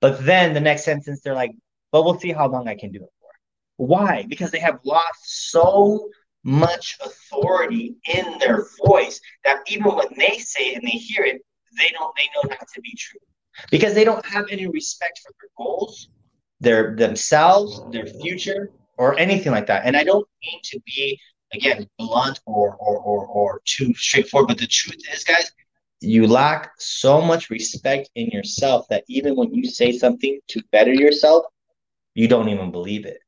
But 0.00 0.24
then 0.24 0.54
the 0.54 0.60
next 0.60 0.84
sentence, 0.84 1.20
they're 1.20 1.34
like, 1.34 1.52
but 1.92 2.04
we'll 2.04 2.18
see 2.18 2.32
how 2.32 2.48
long 2.48 2.66
I 2.66 2.74
can 2.74 2.90
do 2.90 3.04
it. 3.04 3.10
Why? 3.76 4.24
Because 4.28 4.50
they 4.50 4.60
have 4.60 4.78
lost 4.84 5.50
so 5.50 6.08
much 6.44 6.98
authority 7.04 7.96
in 8.12 8.38
their 8.38 8.66
voice 8.86 9.20
that 9.44 9.60
even 9.66 9.94
when 9.94 10.08
they 10.16 10.38
say 10.38 10.70
it 10.70 10.76
and 10.76 10.86
they 10.86 10.98
hear 10.98 11.24
it, 11.24 11.42
they 11.78 11.90
don't 11.90 12.14
they 12.16 12.28
know 12.34 12.48
not 12.48 12.66
to 12.74 12.80
be 12.80 12.94
true. 12.96 13.20
Because 13.70 13.94
they 13.94 14.04
don't 14.04 14.24
have 14.26 14.46
any 14.50 14.66
respect 14.66 15.20
for 15.24 15.32
their 15.40 15.50
goals, 15.56 16.08
their 16.60 16.94
themselves, 16.96 17.80
their 17.90 18.06
future, 18.06 18.70
or 18.98 19.18
anything 19.18 19.52
like 19.52 19.66
that. 19.66 19.84
And 19.84 19.96
I 19.96 20.04
don't 20.04 20.26
mean 20.44 20.60
to 20.64 20.80
be 20.86 21.18
again 21.52 21.88
blunt 21.98 22.40
or 22.46 22.76
or 22.76 22.98
or, 22.98 23.26
or 23.26 23.62
too 23.64 23.94
straightforward, 23.94 24.48
but 24.48 24.58
the 24.58 24.66
truth 24.66 25.00
is, 25.12 25.24
guys, 25.24 25.50
you 26.00 26.26
lack 26.26 26.72
so 26.78 27.20
much 27.20 27.50
respect 27.50 28.10
in 28.14 28.26
yourself 28.28 28.86
that 28.90 29.04
even 29.08 29.34
when 29.36 29.52
you 29.54 29.64
say 29.64 29.92
something 29.92 30.38
to 30.48 30.62
better 30.72 30.92
yourself, 30.92 31.44
you 32.14 32.28
don't 32.28 32.48
even 32.48 32.70
believe 32.70 33.06
it. 33.06 33.18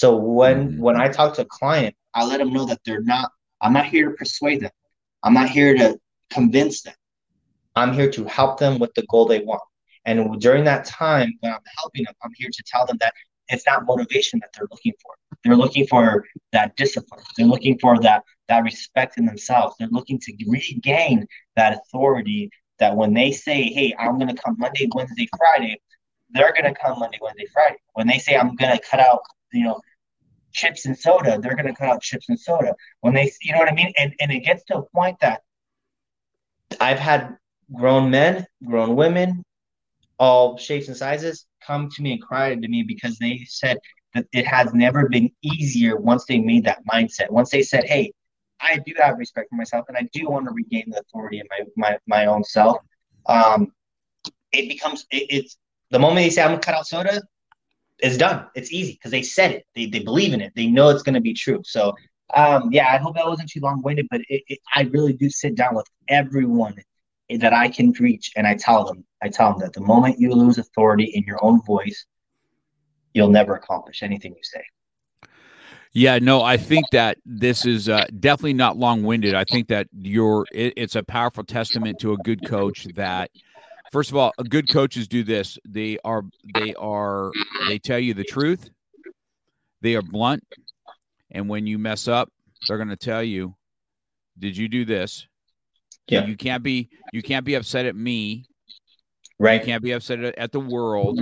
So 0.00 0.16
when 0.16 0.70
mm-hmm. 0.70 0.80
when 0.80 0.96
I 0.98 1.08
talk 1.08 1.34
to 1.34 1.42
a 1.42 1.44
client, 1.44 1.94
I 2.14 2.24
let 2.24 2.38
them 2.38 2.54
know 2.54 2.64
that 2.64 2.80
they're 2.86 3.02
not. 3.02 3.30
I'm 3.60 3.74
not 3.74 3.84
here 3.84 4.08
to 4.08 4.14
persuade 4.16 4.62
them. 4.62 4.70
I'm 5.22 5.34
not 5.34 5.50
here 5.50 5.74
to 5.76 6.00
convince 6.30 6.80
them. 6.80 6.94
I'm 7.76 7.92
here 7.92 8.10
to 8.12 8.24
help 8.24 8.58
them 8.58 8.78
with 8.78 8.94
the 8.94 9.04
goal 9.10 9.26
they 9.26 9.40
want. 9.40 9.60
And 10.06 10.40
during 10.40 10.64
that 10.64 10.86
time 10.86 11.34
when 11.40 11.52
I'm 11.52 11.60
helping 11.78 12.04
them, 12.04 12.14
I'm 12.24 12.32
here 12.34 12.48
to 12.50 12.62
tell 12.66 12.86
them 12.86 12.96
that 13.02 13.12
it's 13.48 13.66
not 13.66 13.84
motivation 13.84 14.40
that 14.40 14.48
they're 14.54 14.68
looking 14.70 14.94
for. 15.02 15.12
They're 15.44 15.54
looking 15.54 15.86
for 15.86 16.24
that 16.52 16.74
discipline. 16.76 17.22
They're 17.36 17.44
looking 17.44 17.78
for 17.78 17.98
that 17.98 18.22
that 18.48 18.64
respect 18.64 19.18
in 19.18 19.26
themselves. 19.26 19.74
They're 19.78 19.88
looking 19.88 20.18
to 20.18 20.32
regain 20.48 21.26
that 21.56 21.78
authority 21.78 22.48
that 22.78 22.96
when 22.96 23.12
they 23.12 23.32
say, 23.32 23.64
"Hey, 23.64 23.94
I'm 23.98 24.18
going 24.18 24.34
to 24.34 24.42
come 24.42 24.56
Monday, 24.58 24.88
Wednesday, 24.94 25.28
Friday," 25.36 25.78
they're 26.30 26.54
going 26.54 26.72
to 26.72 26.80
come 26.80 26.98
Monday, 26.98 27.18
Wednesday, 27.20 27.48
Friday. 27.52 27.76
When 27.92 28.06
they 28.06 28.18
say, 28.18 28.34
"I'm 28.34 28.56
going 28.56 28.74
to 28.74 28.82
cut 28.90 29.00
out 29.00 29.20
you 29.52 29.64
know, 29.64 29.80
chips 30.52 30.86
and 30.86 30.96
soda, 30.98 31.38
they're 31.40 31.56
going 31.56 31.66
to 31.66 31.74
cut 31.74 31.88
out 31.88 32.02
chips 32.02 32.28
and 32.28 32.38
soda. 32.38 32.74
When 33.00 33.14
they, 33.14 33.32
you 33.42 33.52
know 33.52 33.58
what 33.58 33.68
I 33.68 33.74
mean? 33.74 33.92
And, 33.96 34.14
and 34.20 34.30
it 34.30 34.40
gets 34.40 34.64
to 34.64 34.78
a 34.78 34.82
point 34.82 35.18
that 35.20 35.42
I've 36.80 36.98
had 36.98 37.36
grown 37.72 38.10
men, 38.10 38.46
grown 38.64 38.96
women, 38.96 39.44
all 40.18 40.58
shapes 40.58 40.88
and 40.88 40.96
sizes 40.96 41.46
come 41.66 41.88
to 41.90 42.02
me 42.02 42.12
and 42.12 42.22
cry 42.22 42.54
to 42.54 42.68
me 42.68 42.82
because 42.82 43.18
they 43.18 43.44
said 43.46 43.78
that 44.14 44.26
it 44.32 44.46
has 44.46 44.74
never 44.74 45.08
been 45.08 45.30
easier 45.42 45.96
once 45.96 46.24
they 46.26 46.38
made 46.38 46.64
that 46.64 46.84
mindset. 46.90 47.30
Once 47.30 47.50
they 47.50 47.62
said, 47.62 47.84
hey, 47.84 48.12
I 48.60 48.78
do 48.84 48.92
have 48.98 49.18
respect 49.18 49.48
for 49.50 49.56
myself 49.56 49.86
and 49.88 49.96
I 49.96 50.08
do 50.12 50.28
want 50.28 50.46
to 50.46 50.52
regain 50.52 50.90
the 50.90 51.00
authority 51.00 51.40
in 51.40 51.46
my, 51.50 51.64
my, 51.76 51.98
my 52.06 52.26
own 52.26 52.44
self. 52.44 52.78
Um, 53.26 53.72
it 54.52 54.68
becomes, 54.68 55.06
it, 55.10 55.26
it's 55.30 55.56
the 55.90 55.98
moment 55.98 56.16
they 56.16 56.30
say, 56.30 56.42
I'm 56.42 56.52
to 56.52 56.58
cut 56.58 56.74
out 56.74 56.86
soda, 56.86 57.22
it's 58.02 58.16
done. 58.16 58.46
It's 58.54 58.72
easy 58.72 58.92
because 58.92 59.10
they 59.10 59.22
said 59.22 59.50
it. 59.52 59.64
They, 59.74 59.86
they 59.86 60.00
believe 60.00 60.32
in 60.32 60.40
it. 60.40 60.52
They 60.56 60.66
know 60.66 60.88
it's 60.88 61.02
going 61.02 61.14
to 61.14 61.20
be 61.20 61.34
true. 61.34 61.62
So, 61.64 61.94
um, 62.34 62.70
yeah, 62.72 62.92
I 62.92 62.98
hope 62.98 63.16
that 63.16 63.26
wasn't 63.26 63.50
too 63.50 63.60
long 63.60 63.82
winded, 63.82 64.06
but 64.10 64.20
it, 64.28 64.42
it, 64.48 64.58
I 64.74 64.82
really 64.82 65.12
do 65.12 65.28
sit 65.30 65.54
down 65.54 65.74
with 65.74 65.86
everyone 66.08 66.76
that 67.38 67.52
I 67.52 67.68
can 67.68 67.92
reach, 67.92 68.32
and 68.36 68.46
I 68.46 68.56
tell 68.56 68.84
them, 68.84 69.04
I 69.22 69.28
tell 69.28 69.50
them 69.50 69.60
that 69.60 69.72
the 69.72 69.80
moment 69.80 70.18
you 70.18 70.32
lose 70.32 70.58
authority 70.58 71.04
in 71.04 71.22
your 71.24 71.38
own 71.44 71.62
voice, 71.62 72.06
you'll 73.14 73.30
never 73.30 73.54
accomplish 73.54 74.02
anything 74.02 74.32
you 74.32 74.42
say. 74.42 74.64
Yeah, 75.92 76.18
no, 76.20 76.42
I 76.42 76.56
think 76.56 76.86
that 76.92 77.18
this 77.24 77.66
is 77.66 77.88
uh, 77.88 78.06
definitely 78.20 78.54
not 78.54 78.76
long 78.76 79.02
winded. 79.02 79.34
I 79.34 79.44
think 79.44 79.68
that 79.68 79.88
you're, 79.92 80.46
it, 80.52 80.74
it's 80.76 80.94
a 80.94 81.02
powerful 81.02 81.42
testament 81.42 81.98
to 82.00 82.12
a 82.12 82.16
good 82.18 82.46
coach 82.46 82.86
that 82.94 83.30
First 83.90 84.10
of 84.10 84.16
all, 84.16 84.32
good 84.48 84.70
coaches 84.70 85.08
do 85.08 85.24
this. 85.24 85.58
They 85.68 85.98
are 86.04 86.22
they 86.54 86.74
are 86.74 87.32
they 87.68 87.78
tell 87.78 87.98
you 87.98 88.14
the 88.14 88.24
truth. 88.24 88.70
They 89.82 89.96
are 89.96 90.02
blunt, 90.02 90.44
and 91.30 91.48
when 91.48 91.66
you 91.66 91.78
mess 91.78 92.06
up, 92.06 92.30
they're 92.68 92.76
going 92.76 92.88
to 92.88 92.96
tell 92.96 93.22
you, 93.22 93.54
"Did 94.38 94.56
you 94.56 94.68
do 94.68 94.84
this?" 94.84 95.26
Yeah. 96.06 96.26
You 96.26 96.36
can't 96.36 96.62
be 96.62 96.88
you 97.12 97.22
can't 97.22 97.44
be 97.44 97.54
upset 97.54 97.86
at 97.86 97.96
me. 97.96 98.44
Right. 99.38 99.60
You 99.60 99.66
can't 99.66 99.82
be 99.82 99.92
upset 99.92 100.20
at 100.20 100.52
the 100.52 100.60
world 100.60 101.20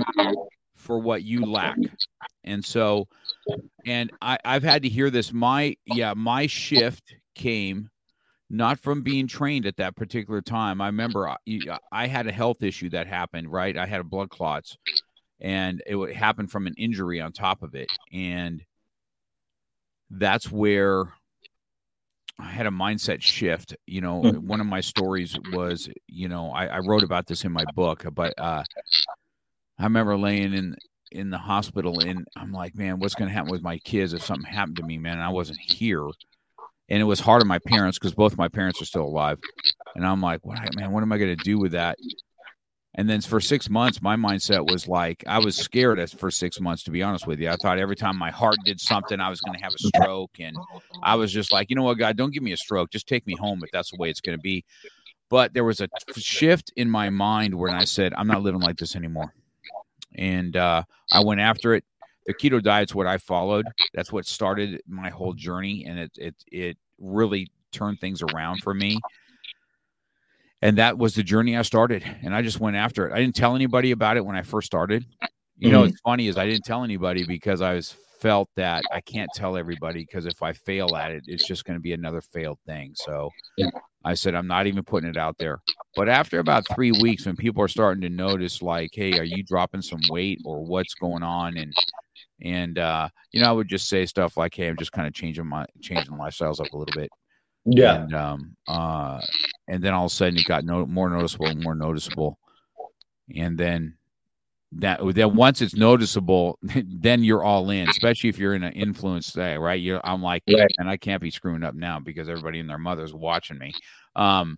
for 0.75 0.99
what 0.99 1.23
you 1.23 1.45
lack. 1.45 1.77
And 2.43 2.63
so, 2.65 3.07
and 3.85 4.11
I, 4.21 4.37
I've 4.43 4.63
had 4.63 4.83
to 4.83 4.89
hear 4.89 5.09
this. 5.09 5.31
My 5.31 5.75
yeah, 5.85 6.13
my 6.15 6.47
shift 6.47 7.15
came 7.35 7.89
not 8.49 8.79
from 8.79 9.03
being 9.03 9.27
trained 9.27 9.65
at 9.65 9.77
that 9.77 9.95
particular 9.95 10.41
time. 10.41 10.81
I 10.81 10.87
remember 10.87 11.29
I, 11.29 11.37
uh, 11.69 11.77
I 11.91 12.07
had 12.07 12.27
a 12.27 12.31
health 12.31 12.63
issue 12.63 12.89
that 12.89 13.07
happened, 13.07 13.51
right? 13.51 13.77
I 13.77 13.85
had 13.85 14.01
a 14.01 14.03
blood 14.03 14.29
clots 14.29 14.77
and 15.39 15.81
it 15.85 16.15
happened 16.15 16.51
from 16.51 16.67
an 16.67 16.73
injury 16.77 17.21
on 17.21 17.31
top 17.31 17.61
of 17.61 17.75
it. 17.75 17.87
And 18.11 18.63
that's 20.09 20.51
where 20.51 21.13
I 22.39 22.49
had 22.49 22.65
a 22.65 22.71
mindset 22.71 23.21
shift. 23.21 23.75
You 23.85 24.01
know, 24.01 24.21
mm-hmm. 24.21 24.47
one 24.47 24.61
of 24.61 24.67
my 24.67 24.81
stories 24.81 25.37
was, 25.53 25.89
you 26.07 26.27
know, 26.27 26.51
I, 26.51 26.65
I 26.65 26.79
wrote 26.79 27.03
about 27.03 27.27
this 27.27 27.45
in 27.45 27.51
my 27.51 27.65
book, 27.75 28.05
but 28.13 28.33
uh, 28.37 28.63
I 29.77 29.83
remember 29.83 30.17
laying 30.17 30.53
in 30.53 30.75
in 31.11 31.31
the 31.31 31.37
hospital 31.39 32.01
and 32.01 32.27
I'm 32.35 32.51
like, 32.51 32.75
man, 32.75 32.99
what's 32.99 33.15
going 33.15 33.29
to 33.29 33.33
happen 33.33 33.49
with 33.49 33.63
my 33.63 33.79
kids 33.79 34.13
if 34.13 34.23
something 34.23 34.51
happened 34.51 34.77
to 34.77 34.83
me, 34.83 34.99
man? 34.99 35.13
And 35.13 35.23
I 35.23 35.29
wasn't 35.29 35.59
here 35.59 36.07
and 36.89 37.01
it 37.01 37.05
was 37.05 37.19
hard 37.19 37.41
on 37.41 37.47
my 37.47 37.59
parents 37.59 37.99
because 37.99 38.13
both 38.13 38.37
my 38.37 38.47
parents 38.47 38.81
are 38.81 38.85
still 38.85 39.03
alive. 39.03 39.39
And 39.95 40.05
I'm 40.05 40.21
like, 40.21 40.45
what, 40.45 40.75
man, 40.75 40.91
what 40.91 41.03
am 41.03 41.11
I 41.11 41.17
going 41.17 41.35
to 41.35 41.43
do 41.43 41.59
with 41.59 41.73
that? 41.73 41.97
And 42.95 43.07
then 43.07 43.21
for 43.21 43.39
six 43.39 43.69
months, 43.69 44.01
my 44.01 44.15
mindset 44.15 44.69
was 44.69 44.87
like, 44.87 45.23
I 45.27 45.37
was 45.39 45.55
scared 45.55 46.09
for 46.11 46.31
six 46.31 46.59
months, 46.59 46.83
to 46.83 46.91
be 46.91 47.03
honest 47.03 47.27
with 47.27 47.39
you. 47.39 47.49
I 47.49 47.55
thought 47.55 47.77
every 47.77 47.95
time 47.95 48.17
my 48.17 48.31
heart 48.31 48.57
did 48.65 48.81
something, 48.81 49.19
I 49.19 49.29
was 49.29 49.39
going 49.41 49.57
to 49.57 49.63
have 49.63 49.73
a 49.73 49.77
stroke. 49.77 50.31
And 50.39 50.57
I 51.03 51.15
was 51.15 51.31
just 51.31 51.53
like, 51.53 51.69
you 51.69 51.75
know 51.75 51.83
what, 51.83 51.99
God, 51.99 52.17
don't 52.17 52.33
give 52.33 52.43
me 52.43 52.51
a 52.51 52.57
stroke. 52.57 52.89
Just 52.91 53.07
take 53.07 53.25
me 53.27 53.35
home 53.35 53.63
if 53.63 53.69
that's 53.71 53.91
the 53.91 53.97
way 53.97 54.09
it's 54.09 54.21
going 54.21 54.37
to 54.37 54.41
be. 54.41 54.65
but 55.29 55.53
there 55.53 55.63
was 55.63 55.79
a 55.79 55.87
shift 56.17 56.73
in 56.75 56.89
my 56.89 57.09
mind 57.09 57.53
when 57.53 57.73
I 57.73 57.85
said, 57.85 58.13
I'm 58.17 58.27
not 58.27 58.41
living 58.41 58.61
like 58.61 58.77
this 58.77 58.95
anymore. 58.95 59.33
And 60.15 60.57
uh, 60.57 60.83
I 61.11 61.23
went 61.23 61.39
after 61.39 61.75
it. 61.75 61.85
The 62.29 62.35
keto 62.35 62.61
diet's 62.61 62.93
what 62.93 63.07
I 63.07 63.17
followed. 63.17 63.65
That's 63.95 64.11
what 64.11 64.27
started 64.27 64.83
my 64.87 65.09
whole 65.09 65.33
journey. 65.33 65.85
And 65.87 65.97
it, 65.97 66.11
it, 66.15 66.35
it 66.51 66.77
really 66.99 67.49
turned 67.71 67.99
things 67.99 68.21
around 68.21 68.61
for 68.61 68.71
me. 68.71 68.99
And 70.61 70.77
that 70.77 70.99
was 70.99 71.15
the 71.15 71.23
journey 71.23 71.57
I 71.57 71.63
started. 71.63 72.03
And 72.21 72.35
I 72.35 72.43
just 72.43 72.59
went 72.59 72.75
after 72.75 73.07
it. 73.07 73.13
I 73.13 73.19
didn't 73.19 73.33
tell 73.33 73.55
anybody 73.55 73.89
about 73.89 74.15
it 74.15 74.23
when 74.23 74.35
I 74.35 74.43
first 74.43 74.67
started. 74.67 75.07
You 75.57 75.69
mm-hmm. 75.69 75.71
know, 75.71 75.83
it's 75.85 75.99
funny 76.01 76.27
is 76.27 76.37
I 76.37 76.45
didn't 76.45 76.65
tell 76.65 76.83
anybody 76.83 77.25
because 77.25 77.61
I 77.61 77.73
was 77.73 77.95
felt 78.19 78.47
that 78.55 78.83
I 78.93 79.01
can't 79.01 79.31
tell 79.33 79.57
everybody 79.57 80.01
because 80.01 80.27
if 80.27 80.43
I 80.43 80.53
fail 80.53 80.95
at 80.95 81.09
it, 81.09 81.23
it's 81.25 81.47
just 81.47 81.65
going 81.65 81.77
to 81.79 81.81
be 81.81 81.93
another 81.93 82.21
failed 82.21 82.59
thing. 82.67 82.91
So 82.93 83.31
yeah. 83.57 83.71
I 84.05 84.13
said, 84.13 84.35
I'm 84.35 84.45
not 84.45 84.67
even 84.67 84.83
putting 84.83 85.09
it 85.09 85.17
out 85.17 85.39
there. 85.39 85.61
But 85.95 86.09
after 86.09 86.37
about 86.37 86.65
three 86.75 86.91
weeks, 86.91 87.25
when 87.25 87.35
people 87.35 87.63
are 87.63 87.67
starting 87.67 88.01
to 88.01 88.09
notice, 88.09 88.61
like, 88.61 88.91
hey, 88.93 89.17
are 89.17 89.23
you 89.23 89.41
dropping 89.41 89.81
some 89.81 90.01
weight 90.09 90.39
or 90.45 90.63
what's 90.63 90.93
going 90.93 91.23
on? 91.23 91.57
And, 91.57 91.73
and, 92.41 92.77
uh, 92.77 93.09
you 93.31 93.41
know, 93.41 93.49
I 93.49 93.51
would 93.51 93.67
just 93.67 93.89
say 93.89 94.05
stuff 94.05 94.37
like, 94.37 94.55
hey, 94.55 94.67
I'm 94.67 94.77
just 94.77 94.91
kind 94.91 95.07
of 95.07 95.13
changing 95.13 95.47
my, 95.47 95.65
changing 95.81 96.13
lifestyles 96.13 96.59
up 96.59 96.71
a 96.73 96.77
little 96.77 96.93
bit. 96.95 97.09
Yeah. 97.65 97.95
And, 97.95 98.15
um, 98.15 98.55
uh, 98.67 99.19
and 99.67 99.83
then 99.83 99.93
all 99.93 100.05
of 100.05 100.11
a 100.11 100.15
sudden 100.15 100.37
it 100.37 100.45
got 100.45 100.63
no 100.63 100.85
more 100.85 101.09
noticeable 101.09 101.47
and 101.47 101.61
more 101.61 101.75
noticeable. 101.75 102.39
And 103.35 103.57
then 103.57 103.95
that 104.73 104.99
that 105.15 105.33
once 105.33 105.61
it's 105.61 105.75
noticeable, 105.75 106.59
then 106.61 107.23
you're 107.23 107.43
all 107.43 107.69
in. 107.69 107.89
Especially 107.89 108.29
if 108.29 108.37
you're 108.37 108.55
in 108.55 108.63
an 108.63 108.73
influence 108.73 109.31
day, 109.33 109.57
right? 109.57 109.79
You, 109.79 109.99
I'm 110.03 110.21
like, 110.21 110.43
and 110.47 110.89
I 110.89 110.97
can't 110.97 111.21
be 111.21 111.31
screwing 111.31 111.63
up 111.63 111.75
now 111.75 111.99
because 111.99 112.29
everybody 112.29 112.59
and 112.59 112.69
their 112.69 112.77
mother's 112.77 113.13
watching 113.13 113.57
me. 113.57 113.73
Um, 114.15 114.57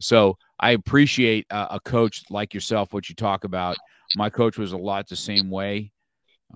so 0.00 0.36
I 0.60 0.72
appreciate 0.72 1.46
a, 1.50 1.74
a 1.76 1.80
coach 1.80 2.24
like 2.30 2.54
yourself. 2.54 2.92
What 2.92 3.08
you 3.08 3.14
talk 3.14 3.44
about. 3.44 3.76
My 4.14 4.30
coach 4.30 4.56
was 4.56 4.72
a 4.72 4.76
lot 4.76 5.08
the 5.08 5.16
same 5.16 5.50
way. 5.50 5.90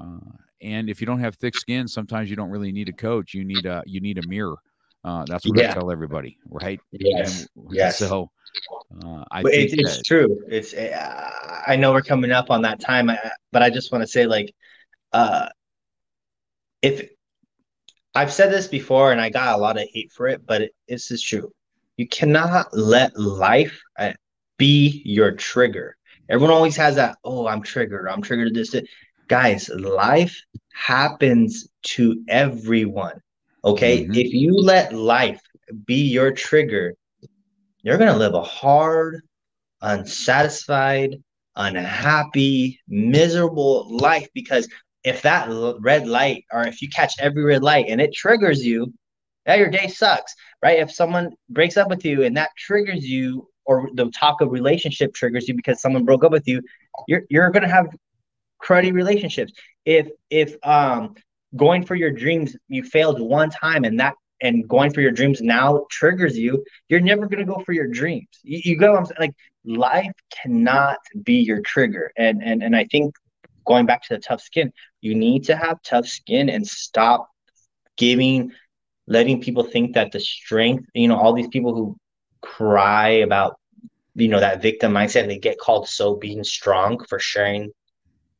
Uh, 0.01 0.19
and 0.63 0.91
if 0.91 1.01
you 1.01 1.07
don't 1.07 1.21
have 1.21 1.37
thick 1.37 1.57
skin, 1.57 1.89
sometimes 1.89 2.31
you 2.31 2.37
don't 2.37 2.51
really 2.51 2.73
need 2.73 2.89
a 2.89 2.93
coach. 2.93 3.35
You 3.35 3.45
need 3.45 3.67
a 3.67 3.83
you 3.87 4.01
need 4.01 4.19
a 4.19 4.27
mirror. 4.27 4.57
Uh, 5.03 5.25
that's 5.27 5.47
what 5.47 5.59
yeah. 5.59 5.71
I 5.71 5.75
tell 5.75 5.91
everybody, 5.91 6.37
right? 6.49 6.79
Yes. 6.93 7.49
And, 7.57 7.69
yes. 7.73 7.99
So 7.99 8.31
uh, 9.03 9.25
I 9.31 9.43
it's, 9.47 9.73
it's 9.73 10.03
true. 10.03 10.43
It's 10.49 10.75
uh, 10.75 11.31
I 11.67 11.77
know 11.77 11.93
we're 11.93 12.03
coming 12.03 12.33
up 12.33 12.51
on 12.51 12.63
that 12.63 12.81
time, 12.81 13.11
but 13.53 13.63
I 13.63 13.71
just 13.71 13.93
want 13.93 14.03
to 14.03 14.09
say 14.09 14.27
like, 14.27 14.55
uh, 15.13 15.49
if 16.83 17.09
I've 18.15 18.33
said 18.33 18.53
this 18.53 18.67
before 18.67 19.13
and 19.13 19.21
I 19.21 19.31
got 19.31 19.59
a 19.59 19.61
lot 19.61 19.77
of 19.77 19.87
hate 19.93 20.13
for 20.13 20.29
it, 20.29 20.45
but 20.45 20.63
it, 20.63 20.73
this 20.89 21.11
is 21.11 21.23
true. 21.23 21.51
You 21.97 22.09
cannot 22.09 22.77
let 22.77 23.19
life 23.19 23.81
uh, 23.99 24.13
be 24.57 25.03
your 25.05 25.33
trigger. 25.33 25.97
Everyone 26.29 26.55
always 26.55 26.77
has 26.77 26.97
that. 26.97 27.19
Oh, 27.25 27.47
I'm 27.47 27.63
triggered. 27.63 28.09
I'm 28.09 28.23
triggered. 28.23 28.55
This, 28.55 28.71
this. 28.71 28.89
Guys. 29.31 29.71
Life 29.71 30.37
happens 30.75 31.69
to 31.83 32.23
everyone. 32.29 33.23
Okay, 33.65 34.03
mm-hmm. 34.03 34.15
if 34.15 34.35
you 34.35 34.53
let 34.53 34.93
life 34.93 35.41
be 35.87 36.03
your 36.03 36.33
trigger, 36.33 36.95
you're 37.83 37.97
going 37.97 38.13
to 38.13 38.19
live 38.19 38.35
a 38.35 38.43
hard, 38.43 39.23
unsatisfied, 39.81 41.17
unhappy, 41.57 42.81
miserable 42.89 43.97
life 43.97 44.29
because 44.35 44.69
if 45.05 45.23
that 45.23 45.49
red 45.81 46.07
light 46.07 46.45
or 46.53 46.67
if 46.67 46.83
you 46.83 46.89
catch 46.89 47.15
every 47.21 47.43
red 47.43 47.63
light 47.63 47.87
and 47.89 48.01
it 48.01 48.13
triggers 48.13 48.65
you, 48.67 48.93
yeah, 49.47 49.55
your 49.55 49.71
day 49.71 49.87
sucks, 49.87 50.35
right? 50.63 50.81
If 50.81 50.91
someone 50.93 51.31
breaks 51.49 51.77
up 51.77 51.89
with 51.89 52.05
you 52.05 52.25
and 52.25 52.37
that 52.37 52.51
triggers 52.59 53.05
you, 53.05 53.47
or 53.67 53.89
the 53.95 54.11
talk 54.11 54.41
of 54.41 54.51
relationship 54.51 55.15
triggers 55.15 55.47
you 55.47 55.55
because 55.55 55.81
someone 55.81 56.05
broke 56.05 56.25
up 56.25 56.33
with 56.33 56.49
you, 56.49 56.61
you're 57.07 57.23
you're 57.31 57.51
gonna 57.51 57.69
have 57.69 57.87
cruddy 58.63 58.93
relationships. 58.93 59.53
If 59.85 60.09
if 60.31 60.57
um 60.67 61.15
going 61.57 61.85
for 61.85 61.95
your 61.95 62.11
dreams 62.11 62.57
you 62.69 62.83
failed 62.85 63.21
one 63.21 63.51
time 63.51 63.85
and 63.85 63.99
that 63.99 64.15
and 64.43 64.69
going 64.69 64.93
for 64.93 65.01
your 65.01 65.11
dreams 65.11 65.41
now 65.41 65.87
triggers 65.91 66.37
you, 66.37 66.65
you're 66.89 67.01
never 67.01 67.27
going 67.27 67.45
to 67.47 67.53
go 67.53 67.63
for 67.65 67.73
your 67.73 67.87
dreams. 67.87 68.29
You, 68.43 68.61
you 68.65 68.79
go, 68.79 68.97
I'm 68.97 69.05
saying, 69.05 69.17
like 69.19 69.35
life 69.65 70.13
cannot 70.31 70.99
be 71.23 71.35
your 71.35 71.61
trigger. 71.61 72.11
And, 72.17 72.43
and, 72.43 72.63
and 72.63 72.75
I 72.75 72.87
think 72.91 73.15
going 73.67 73.87
back 73.87 74.03
to 74.05 74.15
the 74.15 74.21
tough 74.21 74.41
skin, 74.41 74.73
you 75.01 75.15
need 75.15 75.45
to 75.45 75.57
have 75.57 75.83
tough 75.83 76.07
skin 76.07 76.49
and 76.49 76.67
stop 76.67 77.29
giving, 77.97 78.53
letting 79.07 79.41
people 79.43 79.65
think 79.65 79.95
that 79.95 80.13
the 80.13 80.21
strength, 80.21 80.87
you 80.95 81.09
know, 81.09 81.19
all 81.19 81.35
these 81.35 81.49
people 81.49 81.75
who 81.75 81.97
cry 82.41 83.09
about, 83.09 83.59
you 84.15 84.29
know, 84.29 84.41
that 84.41 84.63
victim 84.63 84.93
mindset, 84.93 85.27
they 85.27 85.39
get 85.39 85.59
called 85.59 85.87
so 85.87 86.17
being 86.17 86.43
strong 86.45 87.05
for 87.09 87.19
sharing 87.19 87.71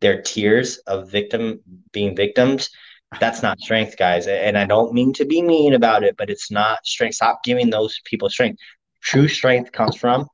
their 0.01 0.23
tears 0.23 0.79
of 0.87 1.11
victim 1.11 1.61
being 1.93 2.17
victims 2.17 2.71
that's 3.19 3.43
not 3.43 3.61
strength, 3.61 3.97
guys. 3.97 4.27
And 4.29 4.57
I 4.57 4.65
don't 4.67 4.93
mean 4.93 5.13
to 5.15 5.25
be 5.25 5.43
mean 5.43 5.75
about 5.75 6.05
it, 6.05 6.17
but 6.17 6.31
it's 6.31 6.51
not 6.51 6.87
strength. 6.87 7.17
Stop 7.17 7.43
giving 7.45 7.71
those 7.71 7.99
people 8.05 8.29
strength. 8.31 8.61
True 9.03 9.29
strength 9.29 9.73
comes 9.73 9.97
from 9.97 10.27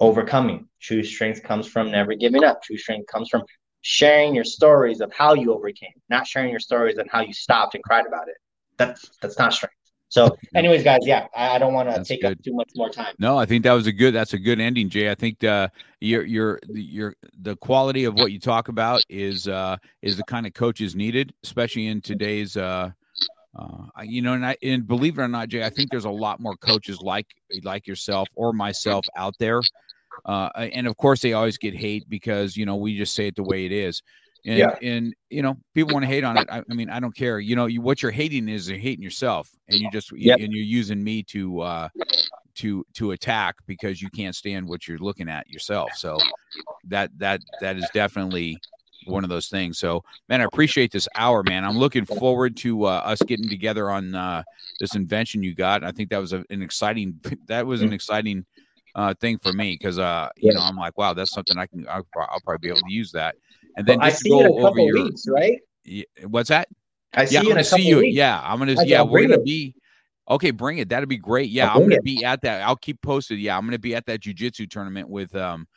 overcoming. 0.00 0.68
True 0.80 1.02
strength 1.02 1.42
comes 1.42 1.66
from 1.66 1.90
never 1.90 2.14
giving 2.14 2.44
up. 2.44 2.62
True 2.62 2.76
strength 2.76 3.06
comes 3.10 3.28
from 3.28 3.42
sharing 3.82 4.34
your 4.34 4.44
stories 4.44 5.00
of 5.00 5.12
how 5.12 5.34
you 5.34 5.54
overcame, 5.54 5.92
not 6.08 6.26
sharing 6.26 6.50
your 6.50 6.60
stories 6.60 6.98
and 6.98 7.08
how 7.10 7.20
you 7.20 7.32
stopped 7.32 7.74
and 7.74 7.82
cried 7.84 8.06
about 8.06 8.28
it. 8.28 8.36
That's 8.78 9.10
that's 9.20 9.38
not 9.38 9.52
strength. 9.52 9.74
So, 10.08 10.36
anyways, 10.54 10.84
guys, 10.84 11.00
yeah, 11.02 11.26
I, 11.34 11.56
I 11.56 11.58
don't 11.58 11.74
want 11.74 11.92
to 11.92 12.04
take 12.04 12.22
good. 12.22 12.32
up 12.32 12.42
too 12.42 12.54
much 12.54 12.70
more 12.76 12.88
time. 12.88 13.14
No, 13.18 13.36
I 13.36 13.44
think 13.44 13.64
that 13.64 13.72
was 13.72 13.86
a 13.86 13.92
good. 13.92 14.14
That's 14.14 14.34
a 14.34 14.38
good 14.38 14.60
ending, 14.60 14.88
Jay. 14.88 15.10
I 15.10 15.14
think 15.14 15.42
uh, 15.42 15.68
your 16.00 16.24
your 16.24 16.60
your 16.68 17.16
the 17.42 17.56
quality 17.56 18.04
of 18.04 18.14
what 18.14 18.30
you 18.30 18.38
talk 18.38 18.68
about 18.68 19.02
is 19.08 19.48
uh, 19.48 19.76
is 20.02 20.16
the 20.16 20.22
kind 20.24 20.46
of 20.46 20.54
coaches 20.54 20.94
needed, 20.94 21.32
especially 21.42 21.88
in 21.88 22.00
today's. 22.00 22.56
Uh, 22.56 22.90
uh, 23.58 24.02
you 24.02 24.22
know, 24.22 24.34
and 24.34 24.46
I 24.46 24.56
and 24.62 24.86
believe 24.86 25.18
it 25.18 25.22
or 25.22 25.28
not, 25.28 25.48
Jay, 25.48 25.64
I 25.64 25.70
think 25.70 25.90
there's 25.90 26.04
a 26.04 26.10
lot 26.10 26.40
more 26.40 26.56
coaches 26.56 27.00
like 27.00 27.26
like 27.62 27.86
yourself 27.86 28.28
or 28.36 28.52
myself 28.52 29.04
out 29.16 29.34
there. 29.38 29.60
Uh, 30.24 30.50
and 30.56 30.86
of 30.86 30.96
course, 30.96 31.20
they 31.20 31.32
always 31.32 31.58
get 31.58 31.74
hate 31.74 32.08
because 32.08 32.56
you 32.56 32.64
know 32.64 32.76
we 32.76 32.96
just 32.96 33.14
say 33.14 33.26
it 33.28 33.36
the 33.36 33.42
way 33.42 33.66
it 33.66 33.72
is. 33.72 34.02
And, 34.44 34.58
yeah. 34.58 34.76
and 34.80 35.14
you 35.28 35.42
know, 35.42 35.56
people 35.74 35.92
want 35.92 36.04
to 36.04 36.08
hate 36.08 36.22
on 36.22 36.36
it. 36.36 36.46
I, 36.50 36.62
I, 36.68 36.74
mean, 36.74 36.88
I 36.88 37.00
don't 37.00 37.14
care. 37.14 37.40
You 37.40 37.56
know, 37.56 37.66
you 37.66 37.80
what 37.80 38.02
you're 38.02 38.12
hating 38.12 38.48
is 38.48 38.68
you're 38.68 38.78
hating 38.78 39.02
yourself, 39.02 39.50
and 39.68 39.78
you 39.78 39.90
just 39.90 40.12
yep. 40.12 40.38
and 40.38 40.52
you're 40.52 40.64
using 40.64 41.02
me 41.02 41.22
to 41.24 41.60
uh, 41.60 41.88
to 42.56 42.84
to 42.94 43.12
attack 43.12 43.56
because 43.66 44.00
you 44.00 44.08
can't 44.10 44.34
stand 44.34 44.68
what 44.68 44.86
you're 44.86 44.98
looking 44.98 45.28
at 45.28 45.48
yourself. 45.48 45.90
So 45.94 46.18
that 46.84 47.10
that 47.18 47.40
that 47.60 47.76
is 47.76 47.88
definitely 47.92 48.58
one 49.06 49.24
of 49.24 49.30
those 49.30 49.48
things. 49.48 49.78
So, 49.78 50.02
man, 50.28 50.40
I 50.40 50.44
appreciate 50.44 50.92
this 50.92 51.08
hour, 51.14 51.42
man. 51.42 51.64
I'm 51.64 51.78
looking 51.78 52.04
forward 52.04 52.56
to 52.58 52.84
uh, 52.84 53.02
us 53.04 53.22
getting 53.22 53.48
together 53.48 53.90
on 53.90 54.14
uh, 54.14 54.42
this 54.80 54.94
invention 54.94 55.42
you 55.42 55.54
got. 55.54 55.84
I 55.84 55.92
think 55.92 56.10
that 56.10 56.18
was 56.18 56.32
a, 56.32 56.44
an 56.50 56.62
exciting. 56.62 57.20
That 57.46 57.66
was 57.66 57.82
an 57.82 57.92
exciting 57.92 58.44
uh, 58.94 59.14
thing 59.20 59.38
for 59.38 59.52
me 59.52 59.72
because 59.78 59.98
uh, 59.98 60.28
you 60.36 60.52
know 60.52 60.60
I'm 60.60 60.76
like, 60.76 60.98
wow, 60.98 61.12
that's 61.12 61.32
something 61.32 61.56
I 61.56 61.66
can. 61.66 61.86
I'll, 61.88 62.06
I'll 62.16 62.40
probably 62.40 62.58
be 62.58 62.68
able 62.68 62.80
to 62.80 62.92
use 62.92 63.12
that. 63.12 63.36
And 63.76 63.86
then 63.86 63.98
well, 63.98 64.08
just 64.08 64.20
I 64.20 64.22
see 64.22 64.30
go 64.30 64.40
in 64.40 64.46
a 64.46 64.62
couple 64.62 64.86
your, 64.86 65.04
weeks, 65.04 65.24
right? 65.28 65.58
What's 66.24 66.48
that? 66.48 66.68
I 67.14 67.24
see 67.24 67.34
yeah, 67.34 67.42
you 67.42 67.50
in 67.50 67.58
a 67.58 67.64
couple 67.64 67.80
you. 67.80 67.98
Weeks. 67.98 68.16
Yeah, 68.16 68.40
I'm 68.42 68.58
gonna. 68.58 68.78
I 68.78 68.84
yeah, 68.84 69.02
we're 69.02 69.22
gonna 69.22 69.34
it. 69.34 69.44
be. 69.44 69.74
Okay, 70.28 70.50
bring 70.50 70.78
it. 70.78 70.88
That'd 70.88 71.08
be 71.08 71.18
great. 71.18 71.50
Yeah, 71.50 71.70
I'm 71.70 71.82
gonna 71.82 71.96
it. 71.96 72.04
be 72.04 72.24
at 72.24 72.42
that. 72.42 72.62
I'll 72.62 72.76
keep 72.76 73.00
posted. 73.00 73.38
Yeah, 73.38 73.56
I'm 73.56 73.64
gonna 73.64 73.78
be 73.78 73.94
at 73.94 74.06
that 74.06 74.20
jujitsu 74.20 74.68
tournament 74.68 75.08
with. 75.08 75.34
Um, 75.34 75.68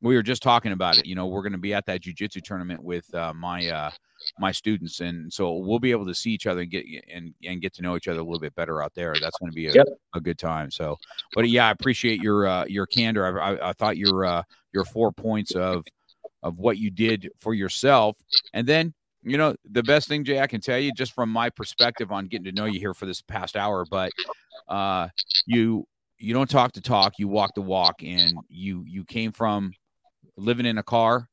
we 0.00 0.14
were 0.14 0.22
just 0.22 0.42
talking 0.42 0.72
about 0.72 0.98
it. 0.98 1.06
You 1.06 1.14
know, 1.14 1.26
we're 1.26 1.42
gonna 1.42 1.58
be 1.58 1.74
at 1.74 1.86
that 1.86 2.02
jujitsu 2.02 2.42
tournament 2.42 2.82
with 2.82 3.12
uh, 3.14 3.32
my 3.34 3.68
uh 3.68 3.90
my 4.38 4.52
students, 4.52 5.00
and 5.00 5.32
so 5.32 5.56
we'll 5.56 5.78
be 5.78 5.90
able 5.90 6.06
to 6.06 6.14
see 6.14 6.30
each 6.30 6.46
other 6.46 6.60
and 6.60 6.70
get 6.70 6.84
and 7.12 7.34
and 7.44 7.60
get 7.60 7.74
to 7.74 7.82
know 7.82 7.96
each 7.96 8.08
other 8.08 8.20
a 8.20 8.22
little 8.22 8.40
bit 8.40 8.54
better 8.54 8.82
out 8.82 8.94
there. 8.94 9.14
That's 9.20 9.38
gonna 9.38 9.52
be 9.52 9.68
a, 9.68 9.72
yep. 9.72 9.86
a 10.14 10.20
good 10.20 10.38
time. 10.38 10.70
So, 10.70 10.96
but 11.34 11.48
yeah, 11.48 11.68
I 11.68 11.70
appreciate 11.70 12.20
your 12.20 12.46
uh 12.46 12.64
your 12.66 12.86
candor. 12.86 13.40
I, 13.40 13.54
I, 13.54 13.70
I 13.70 13.72
thought 13.72 13.96
your 13.96 14.24
uh 14.24 14.42
your 14.72 14.84
four 14.84 15.10
points 15.12 15.52
of 15.52 15.84
of 16.46 16.58
what 16.58 16.78
you 16.78 16.90
did 16.90 17.30
for 17.38 17.54
yourself. 17.54 18.16
And 18.54 18.66
then, 18.66 18.94
you 19.22 19.36
know, 19.36 19.56
the 19.70 19.82
best 19.82 20.08
thing, 20.08 20.24
Jay, 20.24 20.40
I 20.40 20.46
can 20.46 20.60
tell 20.60 20.78
you 20.78 20.92
just 20.92 21.12
from 21.12 21.28
my 21.28 21.50
perspective 21.50 22.12
on 22.12 22.26
getting 22.26 22.44
to 22.44 22.52
know 22.52 22.66
you 22.66 22.78
here 22.78 22.94
for 22.94 23.06
this 23.06 23.20
past 23.20 23.56
hour, 23.56 23.84
but 23.90 24.12
uh, 24.68 25.08
you 25.46 25.86
you 26.18 26.32
don't 26.32 26.48
talk 26.48 26.72
to 26.72 26.80
talk, 26.80 27.14
you 27.18 27.28
walk 27.28 27.54
the 27.54 27.60
walk, 27.60 28.02
and 28.02 28.32
you 28.48 28.84
you 28.86 29.04
came 29.04 29.32
from 29.32 29.72
living 30.36 30.66
in 30.66 30.78
a 30.78 30.82
car 30.82 31.28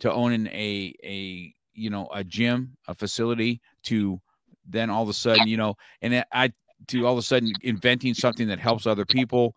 to 0.00 0.12
owning 0.12 0.46
a 0.46 0.94
a 1.04 1.52
you 1.74 1.90
know 1.90 2.08
a 2.14 2.24
gym, 2.24 2.76
a 2.88 2.94
facility 2.94 3.60
to 3.84 4.20
then 4.68 4.88
all 4.88 5.02
of 5.02 5.08
a 5.08 5.12
sudden, 5.14 5.46
you 5.46 5.58
know, 5.58 5.74
and 6.00 6.24
I 6.32 6.52
to 6.88 7.06
all 7.06 7.12
of 7.12 7.18
a 7.18 7.22
sudden 7.22 7.52
inventing 7.62 8.14
something 8.14 8.48
that 8.48 8.58
helps 8.58 8.86
other 8.86 9.04
people, 9.04 9.54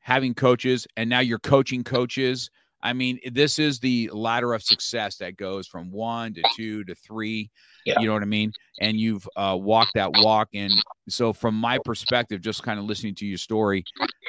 having 0.00 0.34
coaches, 0.34 0.88
and 0.96 1.08
now 1.08 1.20
you're 1.20 1.38
coaching 1.38 1.84
coaches 1.84 2.50
I 2.82 2.92
mean, 2.92 3.20
this 3.30 3.58
is 3.58 3.78
the 3.78 4.10
ladder 4.12 4.54
of 4.54 4.62
success 4.62 5.16
that 5.16 5.36
goes 5.36 5.66
from 5.66 5.90
one 5.90 6.34
to 6.34 6.42
two 6.56 6.84
to 6.84 6.94
three. 6.94 7.50
Yeah. 7.84 8.00
You 8.00 8.06
know 8.06 8.14
what 8.14 8.22
I 8.22 8.26
mean? 8.26 8.52
And 8.80 8.98
you've 8.98 9.28
uh, 9.36 9.56
walked 9.60 9.94
that 9.94 10.10
walk. 10.12 10.48
And 10.54 10.72
so, 11.08 11.32
from 11.32 11.54
my 11.54 11.78
perspective, 11.84 12.40
just 12.40 12.62
kind 12.62 12.78
of 12.78 12.86
listening 12.86 13.14
to 13.16 13.26
your 13.26 13.38
story, 13.38 13.84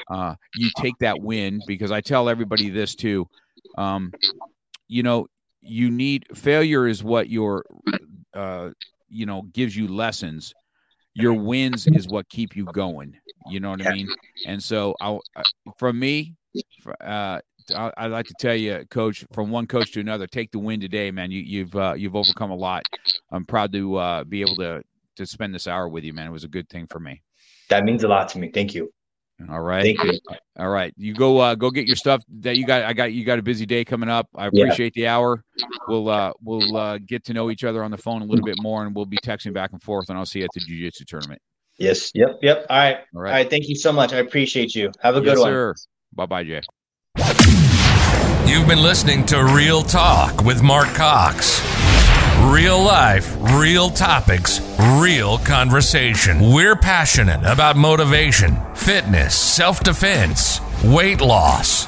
uh, 0.09 0.35
you 0.55 0.69
take 0.77 0.97
that 0.99 1.21
win 1.21 1.61
because 1.65 1.91
I 1.91 2.01
tell 2.01 2.27
everybody 2.27 2.69
this 2.69 2.95
too. 2.95 3.27
Um, 3.77 4.11
you 4.87 5.03
know, 5.03 5.27
you 5.61 5.89
need 5.89 6.25
failure 6.33 6.87
is 6.87 7.03
what 7.03 7.29
your, 7.29 7.65
uh, 8.33 8.71
you 9.09 9.25
know, 9.25 9.43
gives 9.53 9.75
you 9.75 9.87
lessons. 9.87 10.53
Your 11.13 11.33
wins 11.33 11.87
is 11.87 12.07
what 12.07 12.29
keep 12.29 12.55
you 12.55 12.65
going. 12.65 13.17
You 13.49 13.59
know 13.59 13.71
what 13.71 13.85
I 13.85 13.93
mean? 13.93 14.09
And 14.45 14.61
so, 14.61 14.95
I, 15.01 15.17
from 15.77 15.99
me, 15.99 16.35
uh, 16.99 17.39
I, 17.75 17.91
I'd 17.97 18.11
like 18.11 18.27
to 18.27 18.33
tell 18.39 18.55
you, 18.55 18.85
Coach, 18.89 19.25
from 19.33 19.51
one 19.51 19.67
coach 19.67 19.91
to 19.93 19.99
another, 19.99 20.27
take 20.27 20.51
the 20.51 20.59
win 20.59 20.79
today, 20.79 21.11
man. 21.11 21.31
You, 21.31 21.41
you've 21.41 21.75
uh, 21.75 21.93
you've 21.97 22.15
overcome 22.15 22.51
a 22.51 22.55
lot. 22.55 22.83
I'm 23.31 23.45
proud 23.45 23.71
to 23.73 23.95
uh, 23.95 24.23
be 24.23 24.41
able 24.41 24.55
to 24.57 24.83
to 25.17 25.25
spend 25.25 25.53
this 25.53 25.67
hour 25.67 25.87
with 25.89 26.03
you, 26.03 26.13
man. 26.13 26.27
It 26.27 26.31
was 26.31 26.43
a 26.43 26.49
good 26.49 26.69
thing 26.69 26.87
for 26.87 26.99
me. 26.99 27.21
That 27.69 27.83
means 27.83 28.03
a 28.03 28.07
lot 28.07 28.29
to 28.29 28.39
me. 28.39 28.49
Thank 28.53 28.73
you. 28.73 28.91
All 29.49 29.61
right. 29.61 29.81
Thank 29.83 30.03
you. 30.03 30.19
All 30.59 30.69
right. 30.69 30.93
You 30.97 31.15
go 31.15 31.39
uh 31.39 31.55
go 31.55 31.71
get 31.71 31.87
your 31.87 31.95
stuff 31.95 32.21
that 32.41 32.57
you 32.57 32.65
got 32.65 32.83
I 32.83 32.93
got 32.93 33.11
you 33.11 33.25
got 33.25 33.39
a 33.39 33.41
busy 33.41 33.65
day 33.65 33.83
coming 33.83 34.09
up. 34.09 34.27
I 34.35 34.47
appreciate 34.47 34.93
yeah. 34.95 35.03
the 35.03 35.07
hour. 35.07 35.43
We'll 35.87 36.09
uh 36.09 36.33
we'll 36.43 36.77
uh 36.77 36.99
get 36.99 37.25
to 37.25 37.33
know 37.33 37.49
each 37.49 37.63
other 37.63 37.83
on 37.83 37.91
the 37.91 37.97
phone 37.97 38.21
a 38.21 38.25
little 38.25 38.45
bit 38.45 38.57
more 38.61 38.85
and 38.85 38.95
we'll 38.95 39.05
be 39.05 39.17
texting 39.17 39.53
back 39.53 39.71
and 39.71 39.81
forth 39.81 40.09
and 40.09 40.17
I'll 40.17 40.27
see 40.27 40.39
you 40.39 40.45
at 40.45 40.51
the 40.53 40.59
jiu-jitsu 40.59 41.05
tournament. 41.05 41.41
Yes. 41.79 42.11
Yep. 42.13 42.39
Yep. 42.43 42.65
All 42.69 42.77
right. 42.77 42.97
All 43.15 43.21
right. 43.21 43.29
All 43.29 43.35
right. 43.37 43.49
Thank 43.49 43.67
you 43.67 43.75
so 43.75 43.91
much. 43.91 44.13
I 44.13 44.17
appreciate 44.17 44.75
you. 44.75 44.91
Have 45.01 45.15
a 45.15 45.21
yes, 45.21 45.35
good 45.35 45.39
one. 45.39 45.51
Sir. 45.51 45.75
Bye-bye, 46.13 46.43
Jay. 46.43 46.61
You've 48.51 48.67
been 48.67 48.81
listening 48.81 49.25
to 49.27 49.45
Real 49.45 49.81
Talk 49.81 50.43
with 50.43 50.61
Mark 50.61 50.89
Cox. 50.89 51.61
Real 52.51 52.83
life, 52.83 53.33
real 53.39 53.89
topics, 53.89 54.59
real 54.99 55.37
conversation. 55.37 56.51
We're 56.51 56.75
passionate 56.75 57.45
about 57.45 57.77
motivation, 57.77 58.57
fitness, 58.75 59.35
self 59.35 59.79
defense, 59.79 60.59
weight 60.83 61.21
loss 61.21 61.87